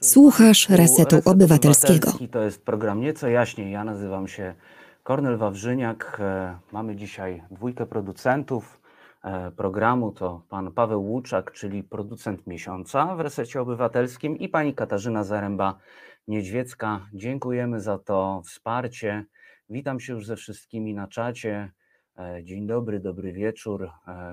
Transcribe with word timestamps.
Słuchasz 0.00 0.68
Resetu 0.68 1.16
Obywatelskiego. 1.24 2.12
To 2.30 2.42
jest 2.42 2.64
program 2.64 3.00
Nieco 3.00 3.28
Jaśniej. 3.28 3.72
Ja 3.72 3.84
nazywam 3.84 4.28
się 4.28 4.54
Kornel 5.02 5.36
Wawrzyniak. 5.36 6.16
E, 6.20 6.58
Mamy 6.72 6.96
dzisiaj 6.96 7.42
dwójkę 7.50 7.86
producentów 7.86 8.80
e, 9.24 9.50
programu. 9.50 10.12
To 10.12 10.42
pan 10.48 10.72
Paweł 10.72 11.02
Łuczak, 11.04 11.52
czyli 11.52 11.82
producent 11.82 12.46
miesiąca 12.46 13.16
w 13.16 13.20
Resecie 13.20 13.60
Obywatelskim 13.60 14.38
i 14.38 14.48
pani 14.48 14.74
Katarzyna 14.74 15.22
Zaręba-Niedźwiecka. 15.24 16.98
Dziękujemy 17.14 17.80
za 17.80 17.98
to 17.98 18.42
wsparcie. 18.46 19.24
Witam 19.70 20.00
się 20.00 20.12
już 20.12 20.26
ze 20.26 20.36
wszystkimi 20.36 20.94
na 20.94 21.08
czacie. 21.08 21.72
E, 22.18 22.44
Dzień 22.44 22.66
dobry, 22.66 23.00
dobry 23.00 23.32
wieczór. 23.32 23.90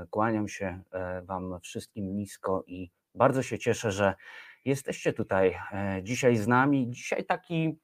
Kłaniam 0.10 0.48
się 0.48 0.80
wam 1.24 1.60
wszystkim 1.62 2.16
nisko 2.16 2.64
i 2.68 2.90
bardzo 3.16 3.44
się 3.44 3.60
cieszę, 3.60 3.92
że 3.92 4.14
jesteście 4.66 5.14
tutaj 5.14 5.58
e, 5.72 6.00
dzisiaj 6.04 6.38
z 6.38 6.48
nami. 6.48 6.90
Dzisiaj 6.90 7.26
taki, 7.26 7.80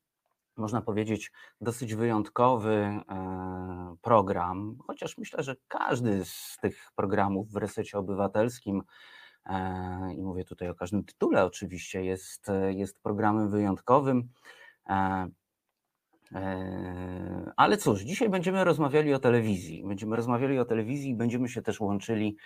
można 0.58 0.82
powiedzieć, 0.82 1.32
dosyć 1.62 1.96
wyjątkowy 1.96 2.74
e, 2.74 3.04
program, 4.02 4.78
chociaż 4.88 5.18
myślę, 5.18 5.44
że 5.44 5.56
każdy 5.68 6.26
z 6.26 6.58
tych 6.62 6.92
programów 6.96 7.52
w 7.52 7.56
resecie 7.56 7.98
obywatelskim, 7.98 8.84
e, 9.46 10.14
i 10.14 10.22
mówię 10.22 10.44
tutaj 10.44 10.70
o 10.70 10.76
każdym 10.76 11.04
tytule 11.04 11.46
oczywiście, 11.46 12.04
jest, 12.04 12.48
jest 12.70 13.02
programem 13.02 13.50
wyjątkowym. 13.50 14.30
Ale 17.58 17.78
cóż, 17.78 18.02
dzisiaj 18.02 18.30
będziemy 18.30 18.64
rozmawiali 18.64 19.14
o 19.14 19.20
telewizji. 19.20 19.84
Będziemy 19.88 20.16
rozmawiali 20.16 20.60
o 20.60 20.66
telewizji 20.66 21.10
i 21.10 21.16
będziemy 21.16 21.50
się 21.50 21.62
też 21.62 21.80
łączyli 21.80 22.38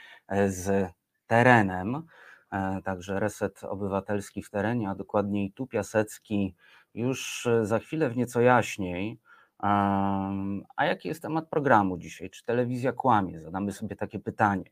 z 0.48 0.92
terenem. 1.28 2.04
E, 2.54 2.82
Także 2.82 3.20
reset 3.20 3.64
obywatelski 3.64 4.44
w 4.44 4.50
terenie, 4.50 4.90
a 4.90 4.96
dokładniej 4.96 5.52
tu 5.52 5.68
Piasecki 5.68 6.56
już 6.94 7.46
e, 7.46 7.66
za 7.66 7.80
chwilę 7.80 8.10
w 8.10 8.18
nieco 8.18 8.42
jaśniej. 8.42 9.20
A 10.76 10.86
jaki 10.86 11.08
jest 11.08 11.22
temat 11.22 11.50
programu 11.50 11.98
dzisiaj? 11.98 12.30
Czy 12.30 12.44
telewizja 12.44 12.92
kłamie? 12.92 13.42
Zadamy 13.42 13.72
sobie 13.72 13.96
takie 13.96 14.20
pytanie. 14.20 14.72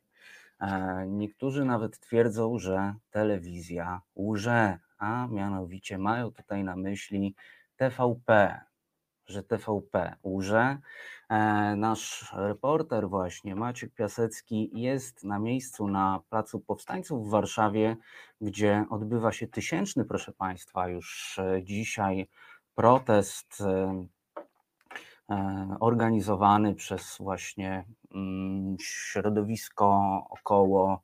E, 0.61 1.05
Niektórzy 1.07 1.65
nawet 1.65 1.99
twierdzą, 1.99 2.59
że 2.59 2.93
telewizja 3.11 4.01
łże, 4.15 4.79
a 4.97 5.27
mianowicie 5.27 5.97
mają 5.97 6.31
tutaj 6.31 6.63
na 6.63 6.75
myśli 6.75 7.35
TVP, 7.75 8.59
że 9.31 9.43
TVP 9.43 10.15
łże. 10.23 10.77
E, 11.29 11.75
Nasz 11.75 12.33
reporter 12.37 13.09
właśnie 13.09 13.55
Maciek 13.55 13.93
Piasecki 13.93 14.69
jest 14.73 15.23
na 15.23 15.39
miejscu 15.39 15.87
na 15.87 16.21
Placu 16.29 16.59
Powstańców 16.59 17.27
w 17.27 17.29
Warszawie, 17.29 17.97
gdzie 18.41 18.85
odbywa 18.89 19.31
się 19.31 19.47
tysięczny, 19.47 20.05
proszę 20.05 20.31
Państwa, 20.31 20.87
już 20.87 21.39
e, 21.39 21.63
dzisiaj 21.63 22.27
protest 22.75 23.61
e, 23.61 24.05
organizowany 25.79 26.75
przez 26.75 27.17
właśnie 27.19 27.85
mm, 28.15 28.77
środowisko 28.79 30.01
około 30.29 31.03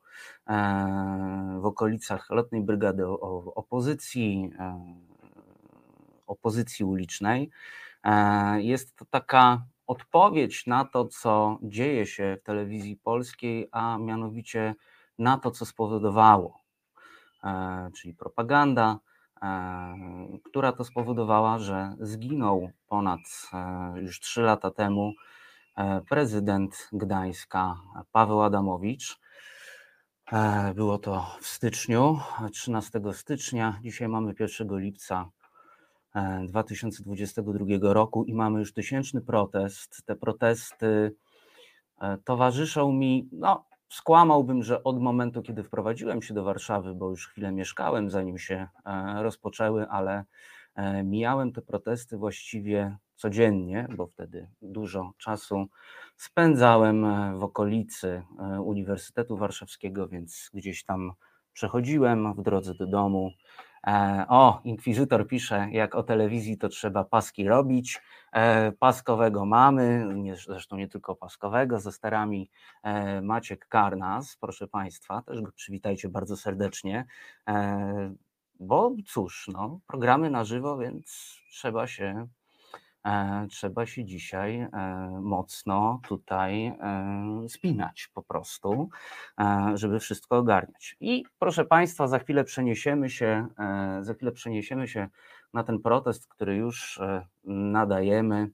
w 1.60 1.66
okolicach 1.66 2.30
Lotnej 2.30 2.62
Brygady 2.62 3.08
Opozycji, 3.56 4.52
opozycji 6.28 6.86
ulicznej. 6.86 7.50
E, 8.04 8.62
Jest 8.62 8.96
to 8.96 9.06
taka 9.06 9.66
odpowiedź 9.88 10.68
na 10.68 10.86
to, 10.86 11.06
co 11.08 11.60
dzieje 11.64 12.06
się 12.06 12.38
w 12.42 12.44
telewizji 12.44 12.96
polskiej, 12.96 13.70
a 13.72 13.98
mianowicie 13.98 14.76
na 15.20 15.38
to, 15.38 15.52
co 15.52 15.66
spowodowało, 15.66 16.60
e, 17.44 17.90
czyli 17.96 18.14
propaganda, 18.14 19.00
e, 19.42 19.96
która 20.44 20.72
to 20.72 20.84
spowodowała, 20.84 21.60
że 21.60 21.96
zginął 22.00 22.72
ponad 22.88 23.20
już 23.96 24.20
trzy 24.20 24.42
lata 24.42 24.72
temu 24.72 25.14
prezydent 26.10 26.90
Gdańska 26.94 27.76
Paweł 28.12 28.42
Adamowicz. 28.42 29.20
Było 30.76 30.98
to 30.98 31.38
w 31.42 31.48
styczniu, 31.48 32.20
13 32.52 33.14
stycznia. 33.14 33.80
Dzisiaj 33.84 34.08
mamy 34.08 34.34
1 34.40 34.80
lipca 34.80 35.30
2022 36.48 37.94
roku 37.94 38.24
i 38.24 38.34
mamy 38.34 38.60
już 38.60 38.74
tysięczny 38.74 39.22
protest. 39.22 40.06
Te 40.06 40.16
protesty 40.16 41.16
e, 42.02 42.18
towarzyszą 42.18 42.92
mi, 42.92 43.30
no 43.32 43.66
skłamałbym, 43.90 44.64
że 44.64 44.84
od 44.84 45.02
momentu, 45.02 45.42
kiedy 45.42 45.64
wprowadziłem 45.64 46.22
się 46.22 46.34
do 46.34 46.44
Warszawy, 46.44 46.96
bo 46.96 47.10
już 47.10 47.28
chwilę 47.28 47.52
mieszkałem, 47.52 48.10
zanim 48.10 48.38
się 48.38 48.68
e, 48.86 49.24
rozpoczęły, 49.24 49.88
ale 49.90 50.24
e, 50.76 51.04
mijałem 51.04 51.54
te 51.54 51.62
protesty 51.62 52.18
właściwie 52.18 52.98
codziennie, 53.18 53.88
bo 53.98 54.08
wtedy 54.08 54.50
dużo 54.62 55.14
czasu 55.18 55.68
spędzałem 56.18 57.06
e, 57.06 57.38
w 57.38 57.44
okolicy 57.44 58.24
e, 58.40 58.62
Uniwersytetu 58.62 59.38
Warszawskiego, 59.38 60.08
więc 60.08 60.50
gdzieś 60.54 60.84
tam 60.84 61.12
przechodziłem 61.54 62.34
w 62.34 62.42
drodze 62.42 62.74
do 62.74 62.88
domu. 62.88 63.32
E, 63.88 64.26
O, 64.30 64.62
inkwizytor 64.64 65.28
pisze, 65.28 65.68
jak 65.72 65.96
o 65.96 66.04
telewizji 66.04 66.58
to 66.58 66.70
trzeba 66.70 67.04
paski 67.04 67.48
robić. 67.48 68.02
E, 68.34 68.72
Paskowego 68.72 69.46
mamy, 69.46 70.08
nie, 70.16 70.36
zresztą 70.36 70.78
nie 70.78 70.88
tylko 70.88 71.16
paskowego, 71.16 71.80
ze 71.80 71.92
starami 71.92 72.50
e, 72.84 73.22
Maciek 73.22 73.68
Karnas, 73.68 74.38
proszę 74.38 74.68
Państwa, 74.68 75.22
też 75.22 75.42
go 75.42 75.52
przywitajcie 75.52 76.10
bardzo 76.10 76.38
serdecznie, 76.38 77.06
bo 78.60 78.96
cóż, 79.06 79.50
no, 79.54 79.80
programy 79.88 80.30
na 80.30 80.44
żywo, 80.44 80.78
więc 80.78 81.38
trzeba 81.52 81.88
się, 81.88 82.28
trzeba 83.50 83.86
się 83.86 84.06
dzisiaj 84.06 84.60
e, 84.60 84.70
mocno 85.22 86.00
tutaj 86.08 86.66
e, 86.66 87.50
spinać 87.50 88.10
po 88.14 88.24
prostu, 88.24 88.90
e, 89.40 89.72
żeby 89.74 90.00
wszystko 90.00 90.38
ogarniać. 90.38 90.96
I 91.00 91.24
proszę 91.40 91.66
Państwa, 91.66 92.08
za 92.08 92.20
chwilę 92.20 92.44
przeniesiemy 92.44 93.10
się, 93.10 93.48
e, 93.60 94.00
za 94.02 94.14
chwilę 94.14 94.32
przeniesiemy 94.32 94.88
się 94.88 95.08
na 95.54 95.64
ten 95.64 95.80
protest, 95.80 96.28
który 96.28 96.56
już 96.56 96.98
e, 96.98 97.26
nadajemy 97.46 98.50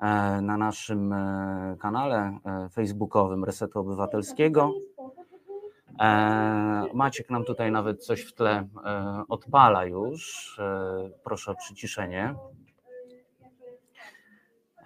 e, 0.00 0.40
na 0.40 0.56
naszym 0.56 1.12
e, 1.12 1.76
kanale 1.80 2.38
e, 2.44 2.68
facebookowym 2.68 3.44
Resetu 3.44 3.80
Obywatelskiego. 3.80 4.72
E, 6.00 6.86
Maciek 6.94 7.30
nam 7.30 7.44
tutaj 7.44 7.72
nawet 7.72 8.04
coś 8.04 8.22
w 8.22 8.34
tle 8.34 8.68
e, 8.84 9.22
odpala 9.28 9.84
już. 9.84 10.56
E, 10.58 11.10
Proszę 11.24 11.50
o 11.50 11.54
przyciszenie. 11.54 12.34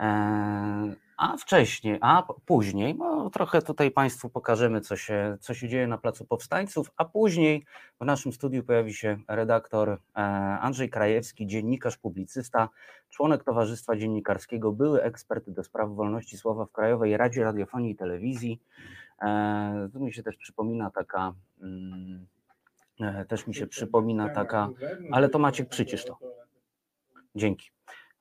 E, 0.01 0.95
A 1.23 1.37
wcześniej, 1.37 1.99
a 2.01 2.23
później, 2.47 2.95
no 2.95 3.31
trochę 3.31 3.63
tutaj 3.63 3.91
Państwu 3.91 4.29
pokażemy, 4.31 4.81
co 4.81 4.97
się, 4.97 5.37
co 5.41 5.55
się 5.55 5.69
dzieje 5.69 5.87
na 5.87 5.99
Placu 5.99 6.25
Powstańców, 6.25 6.91
a 6.97 7.05
później 7.05 7.65
w 8.01 8.05
naszym 8.05 8.33
studiu 8.33 8.63
pojawi 8.65 8.95
się 8.95 9.19
redaktor 9.29 9.89
e, 9.91 9.99
Andrzej 10.61 10.91
Krajewski, 10.91 11.47
dziennikarz, 11.47 11.97
publicysta, 11.99 12.69
członek 13.11 13.45
Towarzystwa 13.45 13.97
Dziennikarskiego, 13.97 14.73
były 14.73 15.03
ekspert 15.03 15.51
do 15.51 15.65
spraw 15.65 15.91
wolności 15.91 16.37
słowa 16.37 16.67
w 16.67 16.73
Krajowej 16.73 17.17
Radzie 17.17 17.45
Radiofonii 17.45 17.93
i 17.93 17.97
Telewizji. 17.97 18.61
E, 19.23 19.89
Tu 19.93 20.01
mi 20.01 20.13
się 20.13 20.23
też 20.23 20.37
przypomina 20.37 20.91
taka, 20.91 21.35
mm, 21.63 22.27
też 23.29 23.47
mi 23.47 23.55
się 23.55 23.67
przypomina 23.67 24.29
taka, 24.29 24.69
ale 25.13 25.29
to 25.29 25.39
Maciek 25.39 25.69
przycisz 25.69 26.05
to. 26.05 26.19
Dzięki. 27.35 27.71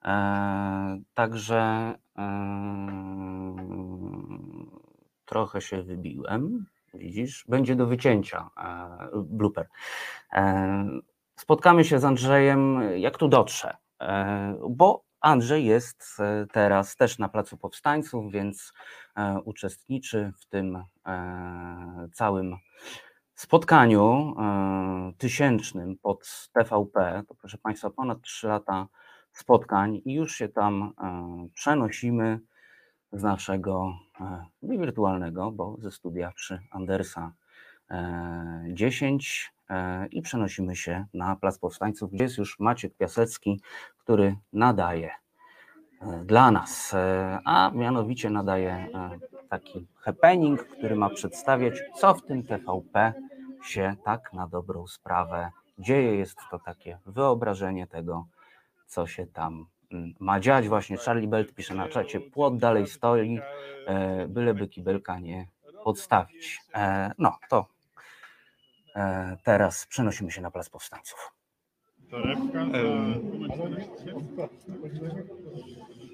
E, 0.04 1.00
Także 1.14 1.94
e, 2.18 2.22
trochę 5.24 5.60
się 5.60 5.82
wybiłem, 5.82 6.66
widzisz, 6.94 7.44
będzie 7.48 7.76
do 7.76 7.86
wycięcia 7.86 8.50
e, 8.56 8.98
blooper. 9.14 9.68
Spotkamy 11.36 11.84
się 11.84 11.98
z 11.98 12.04
Andrzejem, 12.04 12.80
jak 12.96 13.18
tu 13.18 13.28
dotrze, 13.28 13.76
bo 14.70 15.04
Andrzej 15.20 15.64
jest 15.64 16.16
teraz 16.52 16.96
też 16.96 17.18
na 17.18 17.28
Placu 17.28 17.56
Powstańców, 17.56 18.32
więc 18.32 18.72
uczestniczy 19.44 20.32
w 20.40 20.46
tym 20.46 20.84
całym 22.12 22.56
spotkaniu 23.34 24.34
tysięcznym 25.18 25.96
pod 26.02 26.48
TVP. 26.52 27.22
To 27.28 27.34
proszę 27.34 27.58
Państwa, 27.58 27.90
ponad 27.90 28.20
3 28.22 28.48
lata 28.48 28.86
spotkań 29.40 30.00
i 30.04 30.12
już 30.14 30.34
się 30.34 30.48
tam 30.48 30.92
e, 31.02 31.48
przenosimy 31.54 32.40
z 33.12 33.22
naszego 33.22 33.92
e, 34.20 34.44
nie 34.62 34.78
wirtualnego, 34.78 35.50
bo 35.50 35.76
ze 35.78 35.90
studia 35.90 36.32
przy 36.34 36.60
Andersa 36.70 37.32
e, 37.90 38.64
10 38.68 39.52
e, 39.70 40.06
i 40.06 40.22
przenosimy 40.22 40.76
się 40.76 41.06
na 41.14 41.36
Plac 41.36 41.58
Powstańców, 41.58 42.12
gdzie 42.12 42.24
jest 42.24 42.38
już 42.38 42.58
Maciek 42.58 42.94
Piasecki, 42.96 43.60
który 43.98 44.36
nadaje 44.52 45.10
dla 46.24 46.50
nas, 46.50 46.94
a 47.44 47.70
mianowicie 47.74 48.30
nadaje 48.30 48.88
taki 49.48 49.86
happening, 49.96 50.64
który 50.64 50.96
ma 50.96 51.10
przedstawiać, 51.10 51.74
co 51.96 52.14
w 52.14 52.22
tym 52.22 52.42
TVP 52.42 53.12
się 53.64 53.96
tak 54.04 54.32
na 54.32 54.46
dobrą 54.46 54.86
sprawę 54.86 55.50
dzieje. 55.78 56.16
Jest 56.16 56.36
to 56.50 56.58
takie 56.58 56.98
wyobrażenie 57.06 57.86
tego, 57.86 58.26
co 58.90 59.06
się 59.06 59.26
tam 59.26 59.66
mm, 59.92 60.14
ma 60.20 60.40
dziać. 60.40 60.68
Właśnie 60.68 60.96
Charlie 60.96 61.28
Belt 61.28 61.54
pisze 61.54 61.74
na 61.74 61.88
czacie, 61.88 62.20
płot 62.20 62.58
dalej 62.58 62.86
stoi, 62.86 63.40
e, 63.86 64.28
byleby 64.28 64.68
kibelka 64.68 65.18
nie 65.18 65.46
podstawić. 65.84 66.60
E, 66.74 67.12
no 67.18 67.36
to 67.48 67.66
e, 68.96 69.36
teraz 69.44 69.86
przenosimy 69.86 70.30
się 70.30 70.40
na 70.40 70.50
Plac 70.50 70.68
Powstańców. 70.68 71.32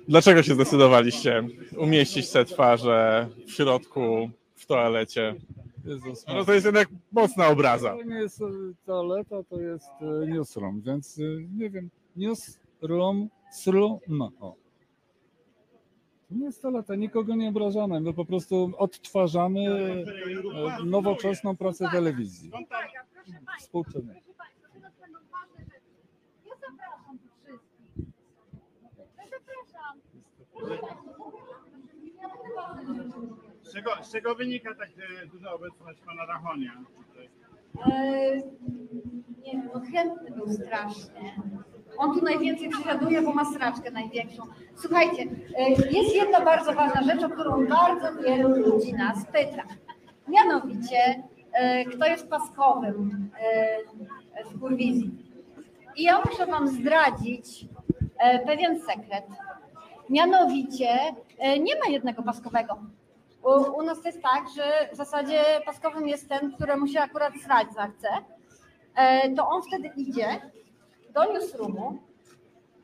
Dlaczego 0.09 0.43
się 0.43 0.55
zdecydowaliście 0.55 1.43
umieścić 1.79 2.31
te 2.31 2.45
twarze 2.45 3.29
w 3.47 3.53
środku, 3.53 4.31
w 4.55 4.67
toalecie? 4.67 5.35
Jezus, 5.85 6.27
No 6.27 6.45
to 6.45 6.53
jest 6.53 6.67
jednak 6.67 6.89
mocna 7.13 7.49
obraza. 7.49 7.97
To 7.97 8.03
nie 8.03 8.15
jest 8.15 8.41
toaleta, 8.87 9.43
to 9.43 9.61
jest 9.61 9.91
newsroom, 10.27 10.81
więc 10.81 11.21
nie 11.57 11.71
wiem, 11.71 11.91
newsroom, 12.17 12.66
sru, 13.53 14.01
no. 14.09 14.31
O. 14.41 14.55
To 16.29 16.35
nie 16.35 16.45
jest 16.45 16.63
toaleta, 16.63 16.95
nikogo 16.95 17.35
nie 17.35 17.49
obrażamy, 17.49 18.01
my 18.01 18.13
po 18.13 18.25
prostu 18.25 18.73
odtwarzamy 18.79 19.61
e, 19.61 20.85
nowoczesną 20.85 21.57
pracę 21.57 21.89
telewizji. 21.93 22.51
Współczynnie. 23.59 24.23
Ja 26.47 26.55
zapraszam 26.61 27.19
tu 27.19 27.29
wszystkich. 27.45 28.07
Ja 32.17 32.29
zapraszam. 32.29 33.37
Z 33.63 33.73
czego, 33.75 33.91
z 34.03 34.13
czego 34.13 34.35
wynika 34.35 34.75
tak 34.75 34.89
e, 35.23 35.27
duża 35.27 35.53
obecność 35.53 36.01
pana 36.01 36.27
Rachonia? 36.27 36.73
tutaj? 37.09 37.29
E, 37.93 38.37
nie 39.45 39.53
wiem, 39.53 39.71
no 39.75 39.81
chętny 39.93 40.31
był 40.31 40.49
strasznie. 40.49 41.35
On 41.99 42.15
tu 42.19 42.25
najwięcej 42.25 42.69
prześladuje, 42.69 43.23
bo 43.23 43.33
ma 43.33 43.45
sraczkę 43.45 43.91
największą. 43.91 44.43
Słuchajcie, 44.77 45.23
e, 45.59 45.71
jest 45.71 46.15
jedna 46.15 46.41
bardzo 46.41 46.73
ważna 46.73 47.03
rzecz, 47.03 47.23
o 47.23 47.29
którą 47.29 47.67
bardzo 47.67 48.23
wielu 48.23 48.49
ludzi 48.49 48.93
nas 48.93 49.27
pyta. 49.33 49.63
Mianowicie, 50.29 51.23
e, 51.53 51.85
kto 51.85 52.07
jest 52.07 52.31
paskowym 52.31 53.31
e, 53.41 54.45
w 54.51 54.61
kurwizji. 54.61 55.11
I 55.97 56.03
ja 56.03 56.23
muszę 56.25 56.47
wam 56.47 56.69
zdradzić 56.69 57.67
pewien 58.47 58.81
sekret. 58.81 59.25
Mianowicie, 60.11 60.89
nie 61.41 61.75
ma 61.75 61.91
jednego 61.91 62.23
paskowego. 62.23 62.79
U, 63.43 63.79
u 63.79 63.83
nas 63.83 64.05
jest 64.05 64.23
tak, 64.23 64.45
że 64.57 64.89
w 64.93 64.97
zasadzie 64.97 65.43
paskowym 65.67 66.09
jest 66.09 66.29
ten, 66.29 66.53
któremu 66.53 66.87
się 66.87 67.01
akurat 67.01 67.33
srać 67.45 67.73
zachce. 67.73 68.09
To 69.37 69.49
on 69.49 69.63
wtedy 69.63 69.91
idzie 69.97 70.27
do 71.17 71.33
newsroomu, 71.33 71.99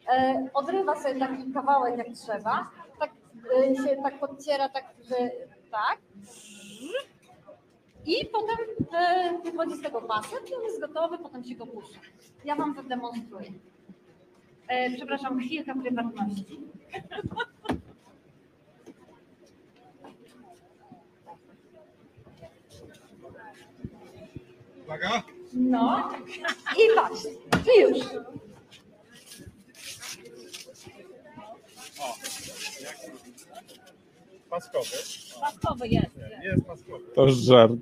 e, 0.09 0.49
odrywa 0.55 0.97
sobie 0.97 1.21
taki 1.21 1.53
kawałek 1.53 1.99
jak 1.99 2.09
trzeba, 2.09 2.71
tak 2.99 3.11
e, 3.59 3.77
się 3.77 4.03
tak 4.03 4.19
podciera, 4.21 4.69
tak, 4.69 4.85
że 5.09 5.17
tak. 5.71 5.99
I 8.07 8.27
potem 8.27 8.57
e, 8.95 9.39
wychodzi 9.45 9.77
z 9.77 9.83
tego 9.83 10.03
pasek 10.03 10.51
i 10.51 10.55
on 10.55 10.63
jest 10.63 10.81
gotowy, 10.81 11.19
potem 11.19 11.45
się 11.45 11.55
go 11.55 11.67
puszcza. 11.67 12.01
Ja 12.45 12.57
wam 12.57 12.75
to 12.75 12.83
demonstruję. 12.83 13.53
E, 14.69 14.91
przepraszam, 14.91 15.41
chwilka 15.41 15.75
prywatności. 15.75 16.61
Uwaga! 24.85 25.23
No 25.53 26.09
i 26.77 26.97
patrz, 26.97 27.23
już. 27.71 27.99
Paskowy. 34.51 34.87
Paskowy 35.41 35.89
jest. 35.89 36.17
Jest 36.43 36.65
paskowy. 36.67 37.05
To 37.15 37.31
żart 37.31 37.73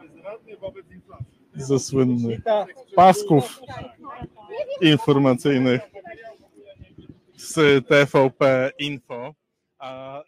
Bezradny 0.00 0.56
wobec 0.56 0.90
inflacji. 0.90 1.26
ze 1.54 1.78
słynnych 1.78 2.40
pasków 2.94 3.60
informacyjnych 4.80 5.80
z 7.36 7.86
TVP 7.88 8.70
Info. 8.78 9.34
A 9.78 10.20
e, 10.20 10.24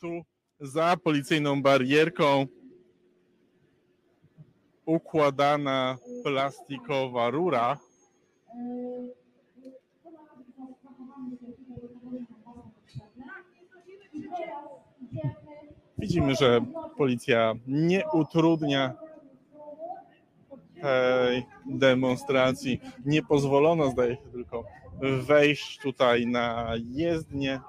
tu 0.00 0.22
za 0.60 0.96
policyjną 1.04 1.62
barierką 1.62 2.46
układana 4.86 5.98
plastikowa 6.24 7.30
rura. 7.30 7.78
Widzimy, 15.98 16.34
że 16.34 16.60
policja 16.96 17.54
nie 17.66 18.04
utrudnia 18.12 18.94
tej 20.82 21.46
demonstracji. 21.66 22.80
Nie 23.04 23.22
pozwolono, 23.22 23.90
zdaje 23.90 24.16
się, 24.16 24.30
tylko 24.32 24.64
wejść 25.20 25.78
tutaj 25.78 26.26
na 26.26 26.72
jezdnię. 26.90 27.60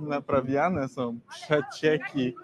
Naprawiane 0.00 0.88
są 0.88 1.18
przecieki. 1.28 2.34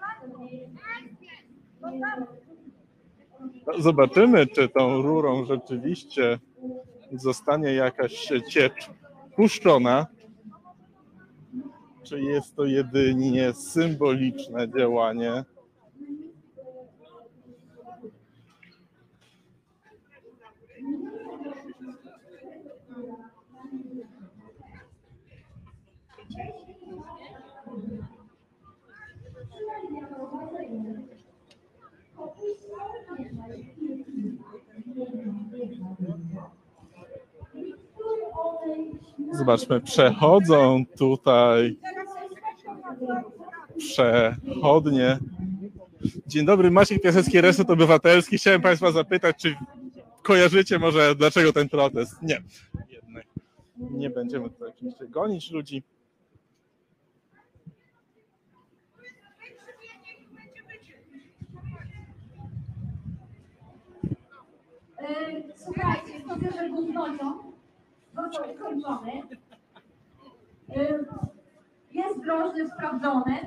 No, 3.67 3.73
Zobaczymy, 3.79 4.47
czy 4.47 4.69
tą 4.69 5.01
rurą 5.01 5.45
rzeczywiście 5.45 6.39
zostanie 7.11 7.73
jakaś 7.73 8.31
ciecz 8.49 8.89
puszczona, 9.35 10.07
czy 12.03 12.21
jest 12.21 12.55
to 12.55 12.65
jedynie 12.65 13.53
symboliczne 13.53 14.69
działanie. 14.69 15.45
Zobaczmy, 39.33 39.81
przechodzą 39.81 40.85
tutaj 40.97 41.79
przechodnie. 43.77 45.17
Dzień 46.27 46.45
dobry, 46.45 46.71
Maciek 46.71 47.01
Piasecki, 47.01 47.41
Reset 47.41 47.69
Obywatelski. 47.69 48.37
Chciałem 48.37 48.61
Państwa 48.61 48.91
zapytać, 48.91 49.35
czy 49.37 49.55
kojarzycie 50.23 50.79
może 50.79 51.15
dlaczego 51.15 51.53
ten 51.53 51.69
protest? 51.69 52.21
Nie, 52.21 52.41
jednak 52.89 53.25
nie 53.77 54.09
będziemy 54.09 54.49
tutaj 54.49 54.69
oczywiście 54.69 55.07
gonić 55.07 55.51
ludzi. 55.51 55.83
E, 64.97 65.41
Słuchajcie, 65.57 66.21
sądzę, 66.27 66.51
że 66.51 66.69
gównoziom 66.69 67.52
został 68.15 68.55
skończony. 68.55 69.11
E, 70.75 70.99
Jest 71.91 72.19
groźny, 72.19 72.69
sprawdzony. 72.69 73.39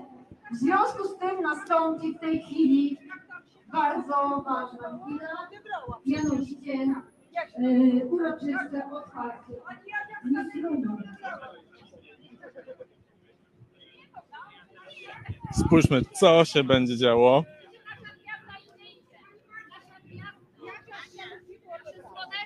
W 0.53 0.57
związku 0.57 1.05
z 1.05 1.19
tym 1.19 1.41
nastąpi 1.43 2.15
w 2.15 2.21
tej 2.21 2.43
chwili 2.43 2.99
bardzo 3.73 4.43
ważna 4.47 4.99
chwila, 5.05 5.49
mianowicie 6.07 6.73
e, 6.73 8.07
uroczyste 8.07 8.91
otwarcie. 8.93 9.53
Spójrzmy, 15.53 16.03
co 16.21 16.45
się 16.45 16.65
będzie 16.65 16.97
działo. 16.97 17.39
E, 17.39 17.55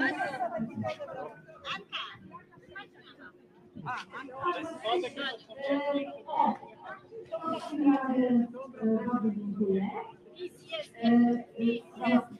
bardzo 9.08 9.29
dziękuję. 9.36 9.89
Jest 11.58 11.86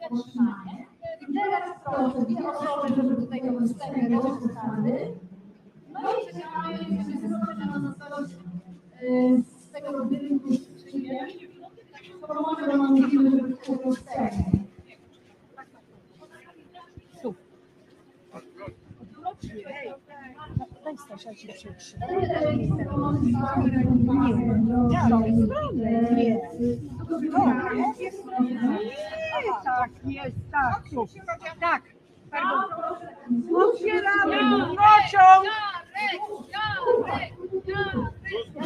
potrzymane. 0.10 0.86
I 1.30 1.34
teraz 1.34 1.70
proszę 1.86 2.26
dwie 2.26 2.50
osoby, 2.50 2.88
żeby 2.96 3.16
tutaj 3.16 3.42
do 3.42 3.68
wstępy 3.68 4.10
rozpoczęły. 4.10 5.16
z 9.44 9.72
tego 9.72 10.06
budynku 10.06 10.50
przyjdzie, 10.76 11.28
to 12.28 12.42
może 12.42 12.78
możliwe, 12.78 13.30
żeby 13.30 13.58
to 13.58 13.74
Tak, 29.64 29.92
jest, 30.06 30.36
tak. 30.52 30.84
Tak. 31.60 31.84
Otwieramy 33.56 34.38
pociąg. 34.76 35.46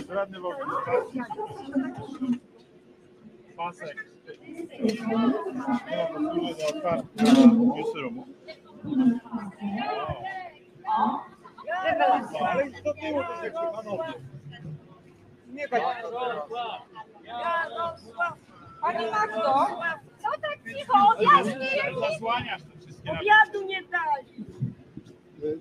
Radny 0.10 0.40
w 0.40 0.46
ogóle. 0.46 0.66
Pasek. 3.58 3.96
No, 10.88 11.26
to. 11.94 12.46
Ale 12.48 12.72
to 12.72 12.94
panowie. 13.72 14.14
Nie 15.48 15.68
tak. 15.68 15.82
Pani 18.82 19.12
Magdo, 19.12 19.68
co 20.22 20.42
tak 20.42 20.60
cicho? 20.64 20.98
Zasłaniasz 22.00 22.62
wszystkie 22.80 23.12
napisy. 23.12 23.20
Obiadu 23.20 23.68
nie 23.68 23.82
dali. 23.84 24.46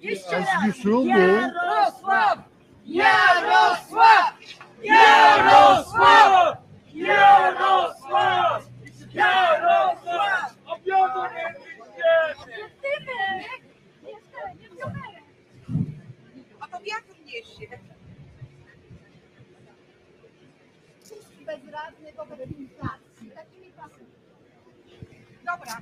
Jeszcze 0.00 0.38
raz. 0.38 0.74
z 0.74 0.76
ślubu 0.80 1.06
Jarosław! 1.06 2.38
Jarosław! 2.86 4.34
Jarosław! 4.82 6.56
Jarosław! 6.94 8.68
Jarosław! 9.14 10.54
Obiadu 10.66 11.20
nie 11.34 11.54
A 14.84 15.13
bezradny 21.46 22.12
wobec 22.12 22.50
inflacji. 22.50 23.30
Takimi 23.34 23.72
pasami. 23.72 24.06
Dobra, 25.44 25.76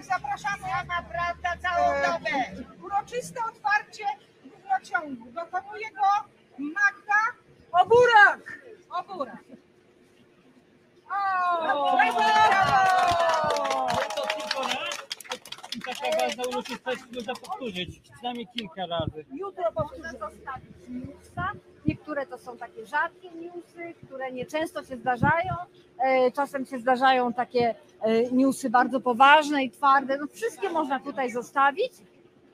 zapraszamy 0.00 0.62
na 0.88 1.02
prawda 1.02 1.56
całą 1.62 1.86
dobę. 2.02 2.30
Uroczyste 2.82 3.44
otwarcie 3.44 4.04
górnociągu. 4.44 5.32
Dokonuje 5.32 5.90
go 5.90 6.06
Magda 6.58 7.22
Oburak. 7.72 8.58
Oburak. 8.90 9.44
O, 11.10 11.96
brawo! 12.12 13.88
To 14.14 14.97
tylko 15.84 15.90
raz. 15.90 15.98
I 15.98 16.02
taka 16.04 16.18
ważna 16.26 16.42
uroczystość 16.44 17.02
można 17.14 17.34
powtórzyć 17.34 18.00
przynajmniej 18.14 18.46
kilka 18.58 18.86
razy. 18.86 19.24
Jutro 19.34 19.64
powtórzymy. 19.74 20.08
zostawić 20.08 20.76
newsa. 20.88 21.52
Niektóre 21.86 22.26
to 22.26 22.38
są 22.38 22.56
takie 22.56 22.86
rzadkie 22.86 23.30
newsy, 23.30 23.94
które 24.04 24.32
nieczęsto 24.32 24.84
się 24.84 24.96
zdarzają. 24.96 25.54
E, 25.98 26.30
Czasem 26.32 26.66
się 26.66 26.78
zdarzają 26.78 27.32
takie 27.32 27.74
e, 28.00 28.30
newsy 28.30 28.70
bardzo 28.70 29.00
poważne 29.00 29.64
i 29.64 29.70
twarde. 29.70 30.18
No 30.18 30.26
wszystkie 30.26 30.70
można 30.70 31.00
tutaj 31.00 31.30
zostawić. 31.30 31.92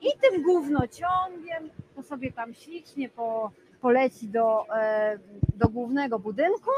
I 0.01 0.07
tym 0.21 0.43
gównociągiem 0.43 1.69
to 1.95 2.03
sobie 2.03 2.31
tam 2.31 2.53
ślicznie 2.53 3.09
po, 3.09 3.51
poleci 3.81 4.27
do, 4.27 4.65
e, 4.75 5.19
do 5.55 5.67
głównego 5.67 6.19
budynku 6.19 6.71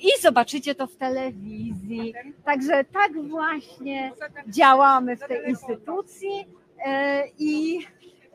i 0.00 0.22
zobaczycie 0.22 0.74
to 0.74 0.86
w 0.86 0.96
telewizji. 0.96 2.14
Także 2.44 2.84
tak 2.84 3.22
właśnie 3.28 4.12
działamy 4.48 5.16
w 5.16 5.20
tej 5.20 5.48
instytucji 5.50 6.46
e, 6.86 7.22
i 7.38 7.78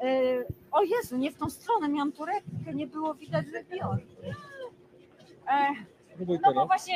e, 0.02 0.44
o 0.72 0.84
Jezu, 0.84 1.18
nie 1.18 1.32
w 1.32 1.38
tą 1.38 1.50
stronę, 1.50 1.90
miałam 1.90 2.12
torebkę, 2.12 2.74
nie 2.74 2.88
było 2.88 3.14
widać, 3.14 3.46
że 3.46 3.64
biorę. 3.64 3.98
E, 5.48 5.74
no 6.44 6.54
bo 6.54 6.66
właśnie, 6.66 6.96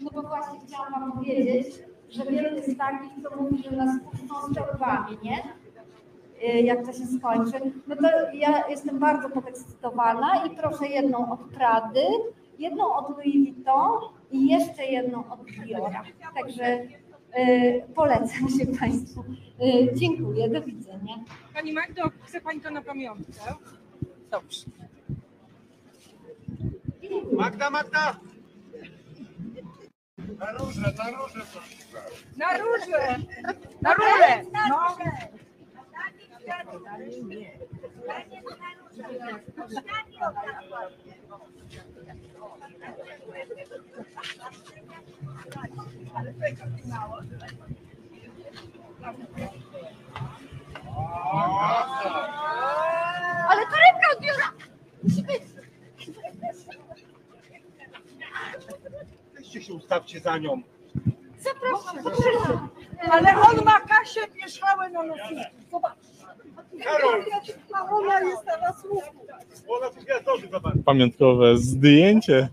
no 0.00 0.10
bo 0.10 0.22
właśnie 0.22 0.60
chciałam 0.66 0.92
wam 0.92 1.12
powiedzieć, 1.12 1.66
że 2.10 2.24
wielu 2.24 2.56
jest 2.56 2.78
takich, 2.78 3.12
co 3.22 3.42
mówi, 3.42 3.62
że 3.62 3.70
nas 3.70 4.00
puszczą 4.10 4.34
z 4.52 5.22
nie? 5.22 5.42
Jak 6.64 6.86
to 6.86 6.92
się 6.92 7.06
skończy. 7.06 7.72
No 7.86 7.96
to 7.96 8.08
ja 8.32 8.68
jestem 8.68 8.98
bardzo 8.98 9.30
podekscytowana 9.30 10.44
i 10.46 10.56
proszę 10.56 10.86
jedną 10.86 11.32
od 11.32 11.40
Prady, 11.40 12.06
jedną 12.58 12.94
od 12.94 13.10
Louis 13.10 13.34
Vuitton 13.34 14.00
i 14.30 14.48
jeszcze 14.48 14.84
jedną 14.84 15.30
od 15.30 15.40
Diora. 15.44 16.04
Także 16.34 16.64
e, 17.32 17.80
polecam 17.94 18.48
się 18.58 18.66
Państwu. 18.80 19.24
E, 19.60 19.94
dziękuję, 19.94 20.48
do 20.48 20.62
widzenia. 20.62 21.14
Pani 21.54 21.72
Magdo, 21.72 22.10
chce 22.22 22.40
Pani 22.40 22.60
to 22.60 22.70
na 22.70 22.82
pamiątkę? 22.82 23.54
Dobrze. 24.30 24.66
Magda, 27.32 27.70
Magda! 27.70 28.16
Na 30.38 30.52
róże, 30.52 30.80
na 30.98 31.10
róże 31.10 31.40
proszę. 31.52 31.76
Na 32.36 32.58
róże! 32.58 33.18
Na 33.82 33.94
rurę! 33.94 34.42
No. 34.52 34.96
Ale 53.48 53.62
torebka 53.66 54.06
od 54.12 54.20
biura! 54.22 54.52
Weźcie 59.34 59.62
się 59.62 59.74
ustawcie 59.74 60.20
za 60.20 60.38
nią. 60.38 60.62
Zapraszam. 61.38 62.68
Ale 63.10 63.40
on 63.40 63.64
ma 63.64 63.80
Kasię 63.80 64.28
Pieszchałę 64.28 64.90
na 64.90 65.02
nosie. 65.02 65.50
Zobacz. 65.70 66.17
Karol! 66.84 67.24
A 67.74 67.84
ona 67.84 68.20
jest 68.20 68.44
teraz 68.44 68.80
słuchu. 68.80 69.26
Ona 69.68 69.90
tu 69.90 70.00
gwiazdowy, 70.00 70.48
zobacz. 70.48 70.74
Pamiątkowe 70.84 71.56
zdjęcie 71.56 72.48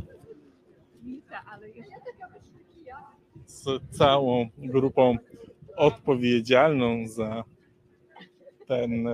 z 3.46 3.98
całą 3.98 4.50
grupą 4.58 5.18
odpowiedzialną 5.76 7.08
za 7.08 7.44
ten 8.68 9.08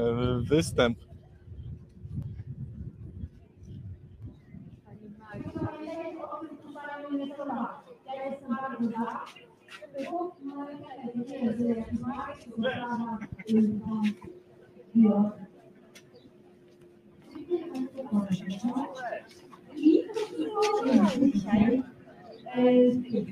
e, 22.56 22.90
występ. 22.92 23.30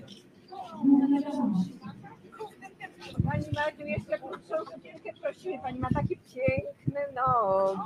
Pani 3.26 3.46
Magdo, 3.56 3.86
jeszcze 3.86 4.20
krótszą 4.20 4.56
sukienkę 4.74 5.10
prosimy. 5.22 5.60
Pani 5.60 5.80
ma 5.80 5.90
takie 5.94 6.16
piękne 6.16 7.02
nogi. 7.16 7.80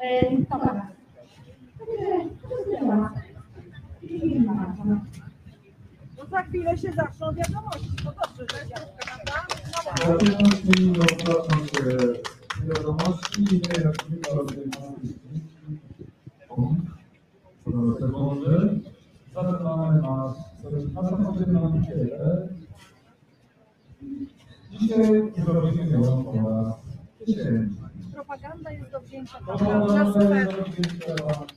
E, 0.00 0.36
Dobra. 0.50 0.88
No 2.84 3.10
za 6.32 6.42
chwilę 6.42 6.78
się 6.78 6.92
zaczną 6.92 7.34
wiadomości. 7.34 7.96
To 8.04 8.12
dobrze, 8.12 8.46
że 8.50 8.68
ja 8.70 8.76
prawda? 8.98 9.46
No, 9.72 10.18
Wiadomości 10.18 10.92
zapraszam 10.98 11.66
się 11.68 11.82
wiadomości, 12.66 13.42
nie 13.42 13.84
jak 13.84 13.94
zwykle 14.06 14.34
wiadomości. 14.34 15.18
Sekundy. 18.00 18.80
Zaczynamy 19.34 20.02
nasz, 20.02 20.36
naszą 20.94 21.34
codzienną 21.34 21.72
ankietę. 21.72 22.48
Dzisiaj 24.70 25.32
zrobimy 25.44 25.86
ją 25.86 26.24
po 26.24 26.50
raz 26.50 26.82
propaganda 28.12 28.70
jest 28.70 28.90
do 28.90 29.00
wzięcia 29.00 29.40
na 29.40 29.54
na 29.54 29.84
ład. 31.24 31.52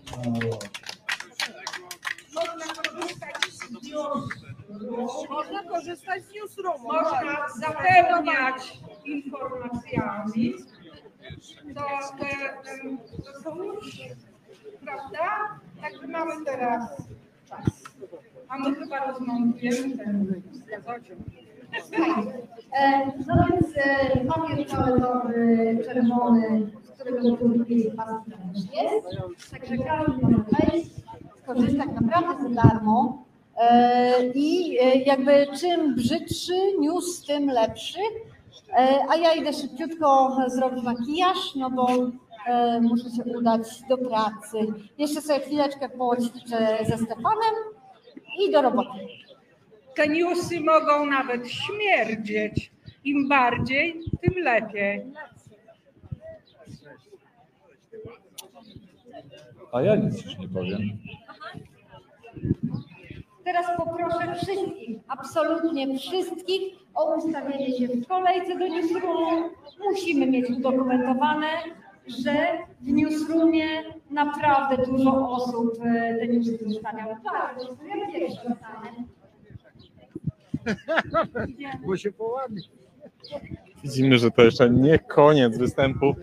Można 2.35 2.65
korzystać 2.73 3.35
z 3.51 4.44
Można 5.29 5.63
korzystać 5.63 6.23
z 6.23 6.33
newsroomu. 6.33 6.83
Można 6.93 7.49
zapełniać 7.59 8.77
informacjami, 9.05 10.53
to, 11.75 11.81
to, 12.17 13.31
to 13.33 13.39
są 13.41 13.63
już, 13.63 13.97
prawda? 14.85 15.59
Także 15.81 16.07
mamy 16.07 16.45
teraz 16.45 16.97
czas. 17.49 17.65
A 18.49 18.57
my 18.57 18.75
chyba 18.75 19.05
rozmontujemy 19.11 19.97
ten 19.97 20.41
zgadzacie. 20.51 21.15
E, 22.73 23.05
No 23.27 23.45
więc 23.51 23.77
e, 23.77 24.25
papier 24.25 24.67
toaletowy 24.69 25.77
czerwony, 25.85 26.71
z 26.83 26.91
którego 26.91 27.37
pasta 27.95 28.23
też 28.53 28.63
jest. 28.73 29.07
Także 29.51 29.77
każdy 29.77 30.11
może 30.21 30.37
wejść, 30.37 30.91
skorzystać 31.43 31.89
naprawdę 32.01 32.43
za 32.43 32.49
darmo. 32.63 33.24
E, 33.57 34.27
I 34.35 34.77
e, 34.81 34.95
jakby 34.95 35.47
czym 35.59 35.95
brzydszy 35.95 36.53
news, 36.79 37.25
tym 37.25 37.49
lepszy. 37.49 37.99
E, 38.77 38.99
A 39.09 39.15
ja 39.15 39.33
idę 39.33 39.53
szybciutko 39.53 40.37
zrobić 40.47 40.83
makijaż, 40.83 41.55
no 41.55 41.69
bo 41.71 41.87
muszę 42.81 43.03
się 43.09 43.23
udać 43.37 43.61
do 43.89 43.97
pracy. 43.97 44.57
Jeszcze 44.97 45.21
sobie 45.21 45.39
chwileczkę 45.39 45.89
poćwiczę 45.89 46.77
ze 46.87 46.97
Stefanem 46.97 47.55
i 48.39 48.51
do 48.51 48.61
roboty. 48.61 48.89
Te 49.95 50.07
newsy 50.07 50.59
mogą 50.59 51.05
nawet 51.05 51.47
śmierdzieć. 51.51 52.71
Im 53.03 53.27
bardziej, 53.27 54.01
tym 54.21 54.43
lepiej. 54.43 55.05
A 59.73 59.81
ja 59.81 59.95
nic 59.95 60.25
już 60.25 60.37
nie 60.37 60.47
powiem. 60.47 60.79
Teraz 63.45 63.65
poproszę 63.77 64.35
wszystkich, 64.35 64.99
absolutnie 65.07 65.97
wszystkich 65.97 66.61
o 66.95 67.15
ustawienie 67.15 67.77
się 67.77 67.87
w 67.87 68.07
kolejce 68.07 68.59
do 68.59 68.67
newsroomu. 68.67 69.49
Musimy 69.89 70.27
mieć 70.27 70.49
udokumentowane, 70.49 71.47
że 72.07 72.47
w 72.81 72.91
newsroomie 72.91 73.67
naprawdę 74.11 74.85
dużo 74.85 75.29
osób 75.29 75.73
e, 75.85 76.15
te 76.19 76.27
newsy 76.27 76.65
ustawiało. 76.65 77.17
Tak, 77.23 77.59
ja 77.87 78.11
pierwsza 78.11 78.41
zostanę. 78.49 78.91
Bo 81.87 81.97
się 81.97 82.11
połamie. 82.11 82.61
Widzimy, 83.83 84.17
że 84.17 84.31
to 84.31 84.41
jeszcze 84.41 84.69
nie 84.69 84.99
koniec 84.99 85.57
występu. 85.57 86.15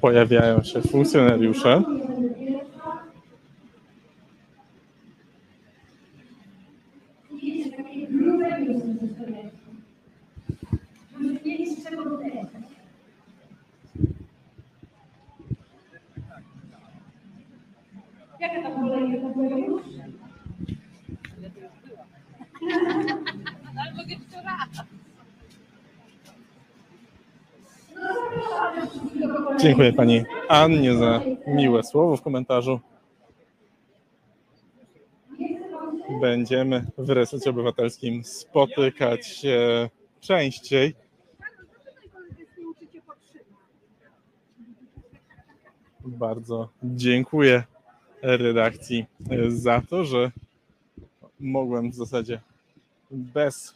Pojawiają 0.00 0.62
się 0.62 0.82
funkcjonariusze. 0.82 1.82
Wiecie, 7.42 7.70
takie 7.76 8.06
grube 8.06 8.60
newsy 8.60 8.94
zostawiacie. 9.06 9.50
Żeby 11.12 11.40
mieli 11.44 11.76
z 11.76 11.84
czego 11.84 12.04
wydać. 12.04 12.48
Jaka 18.40 18.62
tam 18.62 18.88
kolejka 18.88 19.28
to 19.28 19.34
była 19.34 19.58
już? 19.58 19.82
Dziękuję 29.62 29.92
pani 29.92 30.24
Annie 30.48 30.94
za 30.96 31.20
miłe 31.46 31.82
słowo 31.82 32.16
w 32.16 32.22
komentarzu. 32.22 32.80
Będziemy 36.20 36.86
w 36.98 37.10
resecie 37.10 37.50
obywatelskim 37.50 38.24
spotykać 38.24 39.26
się 39.26 39.88
częściej. 40.20 40.94
Bardzo 46.00 46.68
dziękuję 46.82 47.62
redakcji 48.22 49.06
za 49.48 49.82
to, 49.90 50.04
że 50.04 50.30
mogłem 51.40 51.90
w 51.90 51.94
zasadzie 51.94 52.40
bez 53.10 53.74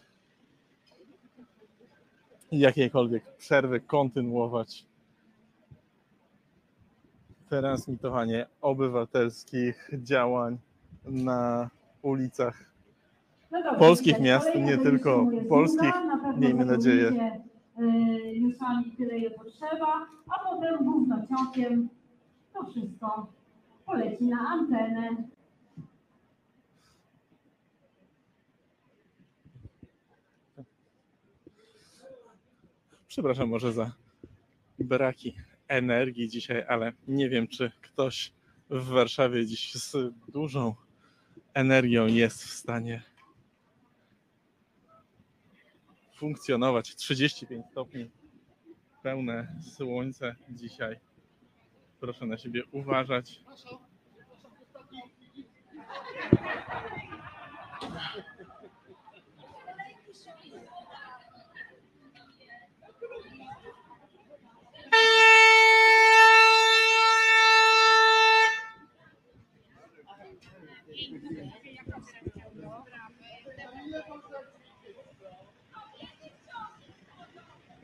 jakiejkolwiek 2.53 3.37
przerwy 3.37 3.81
kontynuować 3.81 4.85
transmitowanie 7.49 8.47
obywatelskich 8.61 9.91
działań 9.93 10.59
na 11.05 11.71
ulicach 12.03 12.71
No 13.51 13.75
polskich 13.79 14.21
miast, 14.21 14.55
nie 14.55 14.79
tylko 14.79 15.11
już 15.33 15.45
polskich, 15.49 15.93
pewno 15.93 16.37
miejmy 16.37 16.65
nadzieję. 16.65 17.09
y, 17.79 18.41
Newsami 18.41 18.85
tyle 18.97 19.19
ile 19.19 19.31
potrzeba, 19.31 20.07
a 20.29 20.39
potem 20.45 20.85
gównociąkiem 20.85 21.89
to 22.53 22.65
wszystko 22.67 23.27
poleci 23.87 24.27
na 24.27 24.39
antenę. 24.49 25.17
Przepraszam 33.09 33.49
może 33.49 33.73
za 33.73 33.91
braki 34.79 35.37
energii 35.69 36.29
dzisiaj, 36.29 36.65
ale 36.69 36.93
nie 37.09 37.29
wiem, 37.29 37.49
czy 37.49 37.73
ktoś 37.83 38.33
w 38.71 38.89
Warszawie 38.89 39.47
dziś 39.47 39.75
z 39.75 39.97
dużą 40.29 40.75
energią 41.55 42.07
jest 42.07 42.45
w 42.45 42.51
stanie 42.51 43.03
funkcjonować. 46.17 46.97
35 46.97 47.67
stopni, 47.71 48.11
pełne 49.03 49.57
słońce 49.77 50.37
dzisiaj. 50.49 51.01
Proszę 52.01 52.27
na 52.27 52.39
siebie 52.39 52.63
uważać. 52.73 53.41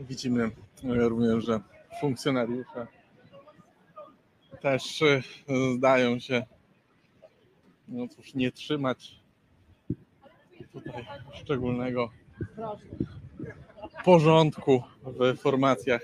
Widzimy 0.09 0.51
również, 0.83 1.45
że 1.45 1.61
funkcjonariusze 2.01 2.87
też 4.63 5.03
y, 5.03 5.23
zdają 5.77 6.19
się 6.19 6.47
no 7.89 8.09
cóż, 8.09 8.35
nie 8.35 8.53
trzymać 8.53 9.21
tutaj 10.73 11.07
szczególnego 11.33 12.11
porządku 14.05 14.83
w 15.03 15.37
formacjach. 15.37 16.03